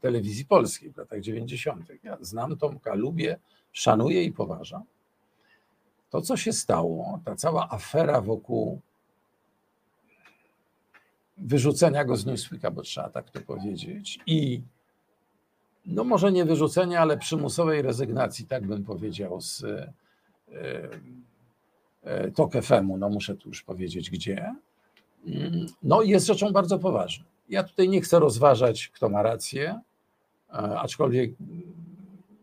telewizji 0.00 0.44
polskiej 0.44 0.92
w 0.92 0.96
latach 0.96 1.20
90. 1.20 1.88
Ja 2.02 2.18
znam 2.20 2.56
Tomka, 2.56 2.94
lubię, 2.94 3.38
szanuję 3.72 4.24
i 4.24 4.32
poważam. 4.32 4.82
to, 6.10 6.20
co 6.20 6.36
się 6.36 6.52
stało, 6.52 7.20
ta 7.24 7.36
cała 7.36 7.68
afera 7.70 8.20
wokół 8.20 8.80
wyrzucenia 11.38 12.04
go 12.04 12.16
z 12.16 12.26
Newsweeka, 12.26 12.70
bo 12.70 12.82
trzeba 12.82 13.10
tak 13.10 13.30
to 13.30 13.40
powiedzieć, 13.40 14.18
i 14.26 14.62
no 15.86 16.04
może 16.04 16.32
nie 16.32 16.44
wyrzucenia, 16.44 17.00
ale 17.00 17.18
przymusowej 17.18 17.82
rezygnacji, 17.82 18.46
tak 18.46 18.66
bym 18.66 18.84
powiedział, 18.84 19.40
z 19.40 19.64
e, 19.64 19.92
e, 20.52 20.88
TOK 22.34 22.52
FM-u, 22.52 22.96
no 22.96 23.08
muszę 23.08 23.34
tu 23.34 23.48
już 23.48 23.62
powiedzieć 23.62 24.10
gdzie, 24.10 24.54
mm, 25.26 25.66
no 25.82 26.02
jest 26.02 26.26
rzeczą 26.26 26.52
bardzo 26.52 26.78
poważną. 26.78 27.24
Ja 27.48 27.62
tutaj 27.62 27.88
nie 27.88 28.00
chcę 28.00 28.18
rozważać, 28.18 28.88
kto 28.88 29.08
ma 29.08 29.22
rację, 29.22 29.80
e, 30.50 30.54
aczkolwiek 30.56 31.32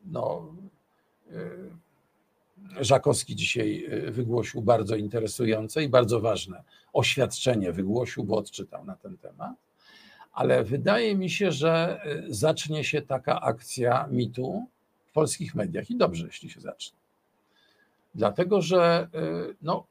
no, 0.05 0.53
Żakowski 2.79 3.35
dzisiaj 3.35 3.89
wygłosił 4.07 4.61
bardzo 4.61 4.95
interesujące 4.95 5.83
i 5.83 5.89
bardzo 5.89 6.19
ważne 6.19 6.63
oświadczenie, 6.93 7.71
wygłosił, 7.71 8.23
bo 8.23 8.37
odczytał 8.37 8.85
na 8.85 8.95
ten 8.95 9.17
temat 9.17 9.55
ale 10.33 10.63
wydaje 10.63 11.15
mi 11.15 11.29
się, 11.29 11.51
że 11.51 12.01
zacznie 12.27 12.83
się 12.83 13.01
taka 13.01 13.41
akcja 13.41 14.07
mitu 14.11 14.67
w 15.05 15.11
polskich 15.11 15.55
mediach 15.55 15.89
i 15.89 15.97
dobrze, 15.97 16.25
jeśli 16.25 16.49
się 16.49 16.61
zacznie. 16.61 17.00
Dlatego, 18.15 18.61
że 18.61 19.07
y, 19.49 19.55
no, 19.61 19.85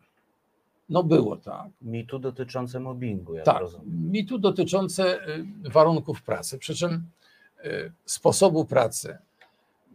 no 0.89 1.05
było 1.05 1.37
tak. 1.37 1.69
Mitu 1.83 2.19
dotyczące 2.19 2.81
mobbingu, 2.81 3.35
jak 3.35 3.45
tak, 3.45 3.61
rozumiem. 3.61 4.11
mitu 4.11 4.39
dotyczące 4.39 5.29
y, 5.29 5.47
warunków 5.71 6.23
pracy, 6.23 6.59
przy 6.59 6.75
czym 6.75 7.05
sposobu 8.05 8.65
pracy. 8.65 9.19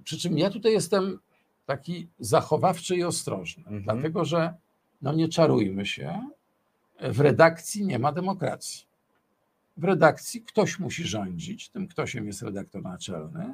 Przy 0.03 0.19
czym 0.19 0.37
ja 0.37 0.49
tutaj 0.49 0.71
jestem 0.71 1.19
taki 1.65 2.07
zachowawczy 2.19 2.95
i 2.95 3.03
ostrożny, 3.03 3.63
mhm. 3.63 3.83
dlatego 3.83 4.25
że 4.25 4.53
no 5.01 5.13
nie 5.13 5.27
czarujmy 5.27 5.85
się, 5.85 6.29
w 7.01 7.19
redakcji 7.19 7.85
nie 7.85 7.99
ma 7.99 8.11
demokracji 8.11 8.85
w 9.77 9.83
redakcji 9.83 10.41
ktoś 10.41 10.79
musi 10.79 11.03
rządzić, 11.03 11.69
tym 11.69 11.87
ktośem 11.87 12.27
jest 12.27 12.41
redaktor 12.41 12.83
naczelny. 12.83 13.53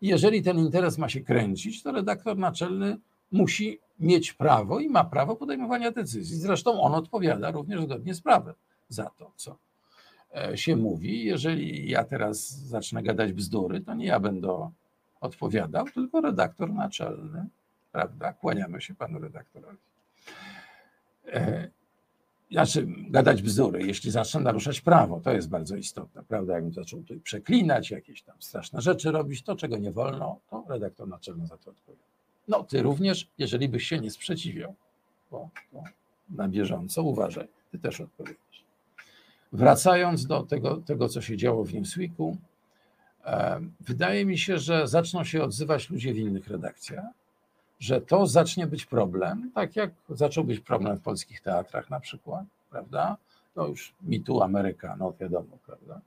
I 0.00 0.08
jeżeli 0.08 0.42
ten 0.42 0.58
interes 0.58 0.98
ma 0.98 1.08
się 1.08 1.20
kręcić, 1.20 1.82
to 1.82 1.92
redaktor 1.92 2.38
naczelny 2.38 2.98
musi 3.32 3.78
mieć 4.00 4.32
prawo 4.32 4.80
i 4.80 4.88
ma 4.88 5.04
prawo 5.04 5.36
podejmowania 5.36 5.90
decyzji. 5.90 6.36
Zresztą 6.36 6.80
on 6.80 6.94
odpowiada 6.94 7.50
również 7.50 7.82
zgodnie 7.82 8.14
z 8.14 8.20
prawem 8.20 8.54
za 8.88 9.10
to, 9.18 9.32
co 9.36 9.56
e, 10.36 10.56
się 10.56 10.76
mówi. 10.76 11.24
Jeżeli 11.24 11.90
ja 11.90 12.04
teraz 12.04 12.50
zacznę 12.50 13.02
gadać 13.02 13.32
bzdury, 13.32 13.80
to 13.80 13.94
nie 13.94 14.06
ja 14.06 14.20
będę 14.20 14.70
odpowiadał, 15.20 15.86
tylko 15.94 16.20
redaktor 16.20 16.72
naczelny. 16.72 17.46
Prawda? 17.92 18.32
Kłaniamy 18.32 18.80
się 18.80 18.94
panu 18.94 19.18
redaktorowi. 19.18 19.78
E, 21.26 21.68
znaczy 22.50 22.86
gadać 23.10 23.42
bzdury, 23.42 23.82
jeśli 23.86 24.10
zacznę 24.10 24.40
naruszać 24.40 24.80
prawo, 24.80 25.20
to 25.20 25.32
jest 25.32 25.48
bardzo 25.48 25.76
istotne, 25.76 26.22
prawda? 26.22 26.54
Jakbym 26.54 26.72
zaczął 26.72 27.00
tutaj 27.00 27.20
przeklinać, 27.20 27.90
jakieś 27.90 28.22
tam 28.22 28.36
straszne 28.38 28.80
rzeczy 28.80 29.10
robić, 29.10 29.42
to 29.42 29.56
czego 29.56 29.78
nie 29.78 29.92
wolno, 29.92 30.40
to 30.50 30.64
redaktor 30.68 31.08
naczelny 31.08 31.46
za 31.46 31.56
to 31.56 31.70
odpowie. 31.70 31.98
No 32.50 32.64
ty 32.64 32.82
również, 32.82 33.28
jeżeli 33.38 33.68
byś 33.68 33.86
się 33.86 34.00
nie 34.00 34.10
sprzeciwiał, 34.10 34.74
bo, 35.30 35.48
bo 35.72 35.84
na 36.30 36.48
bieżąco 36.48 37.02
uważaj, 37.02 37.48
ty 37.70 37.78
też 37.78 38.00
odpowiesz. 38.00 38.64
Wracając 39.52 40.26
do 40.26 40.42
tego, 40.42 40.76
tego, 40.76 41.08
co 41.08 41.20
się 41.20 41.36
działo 41.36 41.64
w 41.64 41.74
Newsweeku, 41.74 42.36
e, 43.24 43.60
wydaje 43.80 44.26
mi 44.26 44.38
się, 44.38 44.58
że 44.58 44.88
zaczną 44.88 45.24
się 45.24 45.42
odzywać 45.42 45.90
ludzie 45.90 46.12
w 46.12 46.18
innych 46.18 46.48
redakcjach, 46.48 47.04
że 47.80 48.00
to 48.00 48.26
zacznie 48.26 48.66
być 48.66 48.86
problem, 48.86 49.50
tak 49.54 49.76
jak 49.76 49.90
zaczął 50.08 50.44
być 50.44 50.60
problem 50.60 50.96
w 50.96 51.02
polskich 51.02 51.40
teatrach 51.40 51.90
na 51.90 52.00
przykład, 52.00 52.44
prawda? 52.70 53.16
No 53.56 53.66
już 53.66 53.94
mi 54.02 54.20
tu 54.20 54.42
Ameryka, 54.42 54.96
no 54.98 55.14
wiadomo, 55.20 55.58
prawda? 55.66 56.00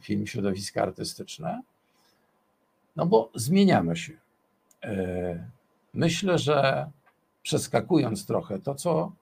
Film, 0.00 0.26
środowiska 0.26 0.82
artystyczne. 0.82 1.62
No 2.96 3.06
bo 3.06 3.30
zmieniamy 3.34 3.96
się. 3.96 4.12
E, 5.94 5.98
myślę, 5.98 6.38
że 6.38 6.90
przeskakując 7.42 8.26
trochę 8.26 8.58
to, 8.58 8.74
co 8.74 9.12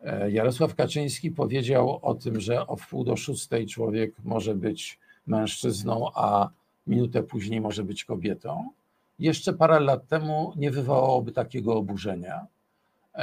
e, 0.00 0.30
Jarosław 0.30 0.74
Kaczyński 0.74 1.30
powiedział 1.30 1.98
o 2.02 2.14
tym, 2.14 2.40
że 2.40 2.66
o 2.66 2.76
wpół 2.76 3.04
do 3.04 3.16
szóstej 3.16 3.66
człowiek 3.66 4.14
może 4.24 4.54
być 4.54 4.98
mężczyzną, 5.26 6.10
a 6.14 6.50
minutę 6.86 7.22
później 7.22 7.60
może 7.60 7.84
być 7.84 8.04
kobietą, 8.04 8.70
jeszcze 9.18 9.52
parę 9.52 9.80
lat 9.80 10.08
temu 10.08 10.52
nie 10.56 10.70
wywołałoby 10.70 11.32
takiego 11.32 11.74
oburzenia, 11.74 12.46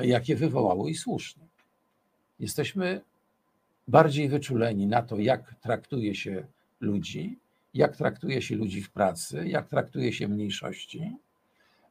jakie 0.02 0.36
wywołało 0.36 0.88
i 0.88 0.96
słusznie. 0.96 1.44
Jesteśmy 2.40 3.02
bardziej 3.88 4.30
wyczuleni 4.30 4.88
na 4.88 5.02
to, 5.02 5.18
jak 5.20 5.56
traktuje 5.56 6.16
się 6.16 6.48
ludzi, 6.80 7.40
jak 7.74 7.96
traktuje 7.96 8.42
się 8.42 8.56
ludzi 8.56 8.82
w 8.82 8.92
pracy, 8.92 9.48
jak 9.48 9.68
traktuje 9.68 10.14
się 10.14 10.28
mniejszości. 10.28 11.18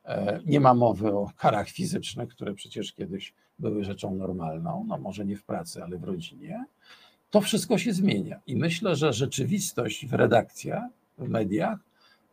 E, 0.06 0.40
nie 0.46 0.60
ma 0.60 0.74
mowy 0.74 1.12
o 1.12 1.30
karach 1.36 1.68
fizycznych, 1.68 2.28
które 2.28 2.54
przecież 2.54 2.92
kiedyś 2.92 3.34
były 3.58 3.84
rzeczą 3.84 4.14
normalną, 4.14 4.84
no 4.88 4.98
może 4.98 5.24
nie 5.24 5.36
w 5.36 5.44
pracy, 5.44 5.82
ale 5.82 5.98
w 5.98 6.04
rodzinie. 6.04 6.64
To 7.30 7.40
wszystko 7.40 7.78
się 7.78 7.92
zmienia 7.92 8.40
i 8.46 8.56
myślę, 8.56 8.96
że 8.96 9.12
rzeczywistość 9.12 10.06
w 10.06 10.14
redakcjach, 10.14 10.84
w 11.18 11.28
mediach 11.28 11.78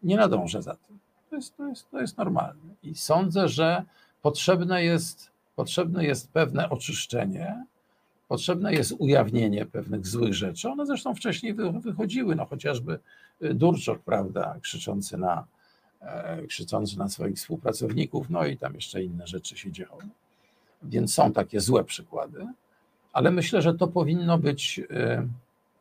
nie 0.03 0.17
nadąża 0.17 0.61
za 0.61 0.75
tym. 0.75 0.99
To 1.29 1.35
jest, 1.35 1.57
to 1.57 1.67
jest, 1.67 1.91
to 1.91 2.01
jest 2.01 2.17
normalne. 2.17 2.73
I 2.83 2.95
sądzę, 2.95 3.47
że 3.47 3.83
potrzebne 4.21 4.83
jest, 4.83 5.31
potrzebne 5.55 6.05
jest 6.05 6.31
pewne 6.31 6.69
oczyszczenie, 6.69 7.65
potrzebne 8.27 8.73
jest 8.73 8.93
ujawnienie 8.99 9.65
pewnych 9.65 10.07
złych 10.07 10.33
rzeczy. 10.33 10.69
One 10.69 10.85
zresztą 10.85 11.15
wcześniej 11.15 11.55
wychodziły, 11.79 12.35
no 12.35 12.45
chociażby 12.45 12.99
y, 13.43 13.53
Durczok, 13.53 13.99
prawda, 13.99 14.55
krzyczący 14.61 15.17
na, 15.17 15.45
krzyczący 16.47 16.99
na 16.99 17.09
swoich 17.09 17.35
współpracowników, 17.35 18.30
no 18.30 18.45
i 18.45 18.57
tam 18.57 18.73
jeszcze 18.73 19.03
inne 19.03 19.27
rzeczy 19.27 19.57
się 19.57 19.71
działy. 19.71 20.03
Więc 20.84 21.13
są 21.13 21.34
takie 21.34 21.59
złe 21.59 21.84
przykłady, 21.84 22.47
ale 23.13 23.31
myślę, 23.31 23.61
że 23.61 23.73
to 23.73 23.88
powinno 23.88 24.38
być, 24.38 24.80
y, 24.80 25.27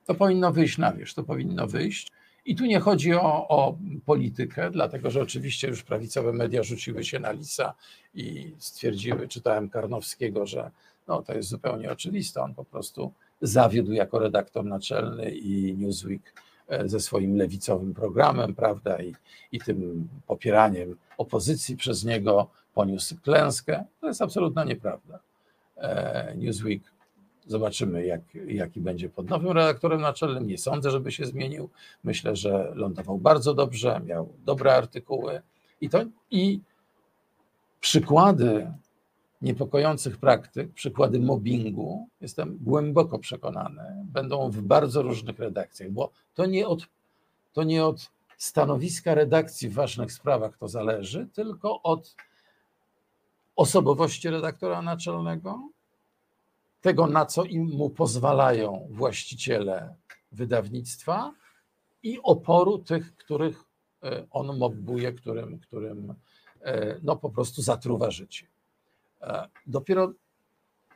to 0.06 0.14
powinno 0.14 0.52
wyjść 0.52 0.78
na 0.78 0.92
wierzch, 0.92 1.14
to 1.14 1.22
powinno 1.22 1.66
wyjść. 1.66 2.08
I 2.44 2.56
tu 2.56 2.64
nie 2.64 2.80
chodzi 2.80 3.14
o, 3.14 3.48
o, 3.48 3.78
politykę, 4.04 4.70
dlatego 4.70 5.10
że 5.10 5.22
oczywiście 5.22 5.68
już 5.68 5.82
prawicowe 5.82 6.32
media 6.32 6.62
rzuciły 6.62 7.04
się 7.04 7.20
na 7.20 7.32
Lisa 7.32 7.74
i 8.14 8.54
stwierdziły, 8.58 9.28
czytałem 9.28 9.68
Karnowskiego, 9.68 10.46
że 10.46 10.70
no, 11.08 11.22
to 11.22 11.34
jest 11.34 11.48
zupełnie 11.48 11.92
oczywiste, 11.92 12.42
on 12.42 12.54
po 12.54 12.64
prostu 12.64 13.12
zawiódł 13.42 13.92
jako 13.92 14.18
redaktor 14.18 14.64
naczelny 14.64 15.30
i 15.30 15.74
Newsweek 15.76 16.22
e, 16.22 16.51
ze 16.84 17.00
swoim 17.00 17.36
lewicowym 17.36 17.94
programem, 17.94 18.54
prawda, 18.54 19.02
i, 19.02 19.14
i 19.52 19.60
tym 19.60 20.08
popieraniem 20.26 20.96
opozycji 21.18 21.76
przez 21.76 22.04
niego 22.04 22.50
poniósł 22.74 23.16
klęskę. 23.22 23.84
To 24.00 24.08
jest 24.08 24.22
absolutna 24.22 24.64
nieprawda. 24.64 25.18
E, 25.76 26.34
Newsweek 26.36 26.82
Zobaczymy, 27.46 28.06
jak, 28.06 28.20
jaki 28.46 28.80
będzie 28.80 29.08
pod 29.08 29.30
nowym 29.30 29.52
redaktorem 29.52 30.00
naczelnym. 30.00 30.46
Nie 30.46 30.58
sądzę, 30.58 30.90
żeby 30.90 31.12
się 31.12 31.26
zmienił. 31.26 31.70
Myślę, 32.04 32.36
że 32.36 32.72
lądował 32.74 33.18
bardzo 33.18 33.54
dobrze, 33.54 34.00
miał 34.04 34.28
dobre 34.44 34.74
artykuły. 34.74 35.42
I, 35.80 35.88
to, 35.88 36.04
i 36.30 36.60
przykłady 37.80 38.72
niepokojących 39.42 40.18
praktyk, 40.18 40.72
przykłady 40.72 41.20
mobbingu, 41.20 42.08
jestem 42.20 42.58
głęboko 42.60 43.18
przekonany, 43.18 43.82
będą 44.04 44.50
w 44.50 44.60
bardzo 44.62 45.02
różnych 45.02 45.38
redakcjach, 45.38 45.90
bo 45.90 46.10
to 46.34 46.46
nie 46.46 46.68
od, 46.68 46.86
to 47.52 47.62
nie 47.62 47.84
od 47.84 48.10
stanowiska 48.36 49.14
redakcji 49.14 49.68
w 49.68 49.74
ważnych 49.74 50.12
sprawach 50.12 50.56
to 50.58 50.68
zależy, 50.68 51.28
tylko 51.32 51.82
od 51.82 52.16
osobowości 53.56 54.30
redaktora 54.30 54.82
naczelnego, 54.82 55.68
tego, 56.80 57.06
na 57.06 57.26
co 57.26 57.44
im 57.44 57.64
mu 57.64 57.90
pozwalają 57.90 58.88
właściciele 58.90 59.94
wydawnictwa 60.32 61.32
i 62.02 62.20
oporu 62.22 62.78
tych, 62.78 63.16
których 63.16 63.64
e, 64.02 64.26
on 64.30 64.58
mobbuje, 64.58 65.12
którym, 65.12 65.58
którym 65.58 66.14
e, 66.60 67.00
no, 67.02 67.16
po 67.16 67.30
prostu 67.30 67.62
zatruwa 67.62 68.10
życie. 68.10 68.51
Dopiero 69.66 70.12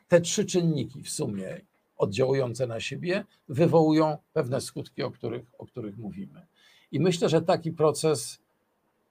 te 0.07 0.21
trzy 0.21 0.45
czynniki 0.45 1.03
w 1.03 1.09
sumie 1.09 1.61
oddziałujące 1.97 2.67
na 2.67 2.79
siebie 2.79 3.25
wywołują 3.49 4.17
pewne 4.33 4.61
skutki, 4.61 5.03
o 5.03 5.11
których, 5.11 5.45
o 5.57 5.65
których 5.65 5.97
mówimy. 5.97 6.47
I 6.91 6.99
myślę, 6.99 7.29
że 7.29 7.41
taki 7.41 7.71
proces 7.71 8.39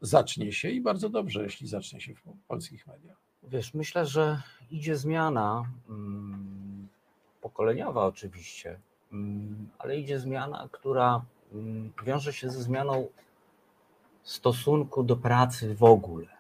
zacznie 0.00 0.52
się 0.52 0.70
i 0.70 0.80
bardzo 0.80 1.08
dobrze, 1.08 1.42
jeśli 1.42 1.68
zacznie 1.68 2.00
się 2.00 2.14
w 2.14 2.22
polskich 2.48 2.86
mediach. 2.86 3.16
Wiesz, 3.42 3.74
myślę, 3.74 4.06
że 4.06 4.42
idzie 4.70 4.96
zmiana 4.96 5.64
mm, 5.88 6.88
pokoleniowa 7.40 8.06
oczywiście, 8.06 8.80
mm, 9.12 9.68
ale 9.78 9.98
idzie 9.98 10.20
zmiana, 10.20 10.68
która 10.72 11.24
mm, 11.52 11.92
wiąże 12.04 12.32
się 12.32 12.50
ze 12.50 12.62
zmianą 12.62 13.08
stosunku 14.22 15.02
do 15.02 15.16
pracy 15.16 15.74
w 15.74 15.84
ogóle. 15.84 16.35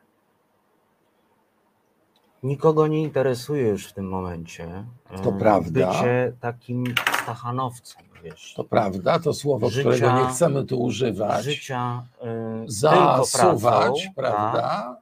Nikogo 2.46 2.86
nie 2.86 3.02
interesuje 3.02 3.68
już 3.68 3.86
w 3.88 3.92
tym 3.92 4.08
momencie 4.08 4.84
To 5.24 5.30
e, 5.30 5.38
prawda. 5.38 5.70
bycie 5.90 6.32
takim 6.40 6.84
stachanowcem, 7.22 8.02
wiesz. 8.22 8.54
To 8.56 8.64
prawda, 8.64 9.18
to 9.18 9.34
słowo, 9.34 9.66
Życia- 9.68 9.80
którego 9.80 10.18
nie 10.20 10.26
chcemy 10.28 10.64
tu 10.64 10.82
używać. 10.82 11.44
Życia 11.44 12.02
tylko 12.20 13.24
Zasuwać, 13.24 13.62
pracą, 13.62 14.14
prawda? 14.16 14.96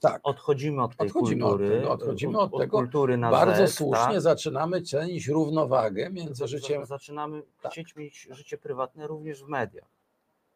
Tak. 0.00 0.20
Odchodzimy 0.22 0.82
od 0.82 0.96
tej 0.96 1.06
Odchodzimy 1.08 1.42
kultury. 1.42 1.66
od 1.74 1.80
tego, 1.80 1.90
odchodzimy 1.92 2.38
od, 2.38 2.58
tego. 2.58 2.78
kultury 2.78 3.16
na 3.16 3.30
Bardzo 3.30 3.66
Z, 3.66 3.74
słusznie 3.74 4.12
tak? 4.14 4.20
zaczynamy 4.20 4.82
cenić 4.82 5.28
równowagę 5.28 6.10
między 6.10 6.48
życiem. 6.48 6.78
Tak. 6.80 6.86
Zaczynamy 6.88 7.42
chcieć 7.70 7.96
mieć 7.96 8.28
życie 8.30 8.58
prywatne 8.58 9.06
również 9.06 9.44
w 9.44 9.48
mediach. 9.48 9.88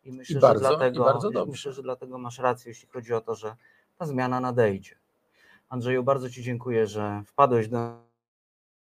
I 0.05 0.12
myślę, 0.12 0.36
I 0.39 0.40
bardzo- 0.40 0.65
że 0.65 0.69
dlatego, 0.70 1.03
i 1.03 1.05
bardzo 1.07 1.31
dobrze. 1.31 1.51
myślę, 1.51 1.73
że 1.73 1.82
dlatego 1.82 2.19
masz 2.19 2.39
rację, 2.39 2.69
jeśli 2.70 2.89
chodzi 2.89 3.15
o 3.15 3.20
to, 3.20 3.35
że 3.35 3.57
ta 3.98 4.07
zmiana 4.07 4.40
nadejdzie. 4.40 4.94
Andrzeju, 5.69 6.03
bardzo 6.05 6.31
Ci 6.31 6.43
dziękuję, 6.43 6.87
że 6.87 7.23
wpadłeś 7.27 7.69
do 7.69 8.07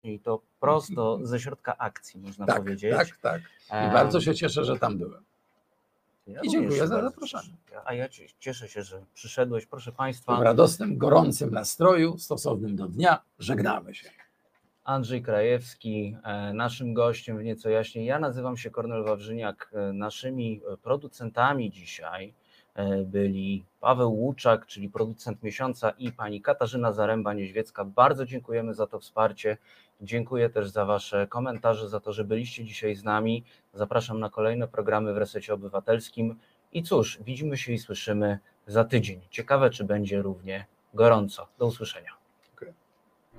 i 0.03 0.20
to 0.20 0.40
prosto 0.61 1.19
ze 1.27 1.40
środka 1.40 1.77
akcji, 1.78 2.20
można 2.20 2.47
Tak, 2.47 2.57
powiedzieć. 2.59 2.95
tak, 2.97 3.16
tak. 3.16 3.43
I 3.70 3.93
bardzo 3.93 4.20
się 4.20 4.35
cieszę, 4.35 4.65
że 4.65 4.78
tam 4.78 4.99
byłem. 4.99 5.24
ja 6.27 6.40
I 6.43 6.49
dziękuję 6.51 6.86
za 6.86 7.03
zaproszenie. 7.03 7.57
A 7.85 7.95
ja 7.95 8.09
cie- 8.09 8.27
cieszę 8.39 8.69
się, 8.69 8.82
że 8.82 9.05
przyszedłeś. 9.15 9.66
Proszę 9.66 9.93
Państwa. 9.93 10.36
W 10.36 10.43
radosnym, 10.43 10.99
gorącym 10.99 11.51
nastroju, 11.51 12.19
stosownym 12.19 12.77
do 12.77 12.89
dnia, 12.89 13.23
żegnamy 13.39 13.95
się. 13.95 14.11
Andrzej 14.85 15.23
Krajewski, 15.23 16.16
e, 16.24 16.53
naszym 16.53 16.95
gościem 16.95 17.39
w 17.39 17.43
nieco 17.45 17.69
jaśniej. 17.70 18.07
Ja 18.07 18.19
nazywam 18.19 18.57
się 18.57 18.70
Kornel 18.70 19.05
Wawrzyniak. 19.05 19.70
E, 19.74 19.93
Naszymi 19.93 20.61
e, 20.73 20.77
producentami 20.77 21.70
dzisiaj 21.70 22.35
byli 23.05 23.64
Paweł 23.80 24.14
Łuczak, 24.14 24.66
czyli 24.66 24.88
producent 24.88 25.42
miesiąca 25.42 25.90
i 25.90 26.12
pani 26.12 26.42
Katarzyna 26.42 26.92
Zaręba-Niedźwiecka. 26.92 27.84
Bardzo 27.84 28.26
dziękujemy 28.26 28.74
za 28.74 28.86
to 28.86 28.98
wsparcie. 28.98 29.56
Dziękuję 30.00 30.50
też 30.50 30.68
za 30.68 30.84
Wasze 30.84 31.26
komentarze, 31.26 31.88
za 31.88 32.00
to, 32.00 32.12
że 32.12 32.24
byliście 32.24 32.64
dzisiaj 32.64 32.94
z 32.94 33.05
nami. 33.05 33.44
Zapraszam 33.74 34.20
na 34.20 34.30
kolejne 34.30 34.68
programy 34.68 35.14
w 35.14 35.16
Resecie 35.16 35.55
Obywatelskim. 35.55 36.38
I 36.72 36.82
cóż, 36.82 37.18
widzimy 37.24 37.56
się 37.56 37.72
i 37.72 37.78
słyszymy 37.78 38.38
za 38.66 38.84
tydzień. 38.84 39.20
Ciekawe, 39.30 39.70
czy 39.70 39.84
będzie 39.84 40.22
równie 40.22 40.66
gorąco. 40.94 41.48
Do 41.59 41.66
usłyszenia. 41.66 42.18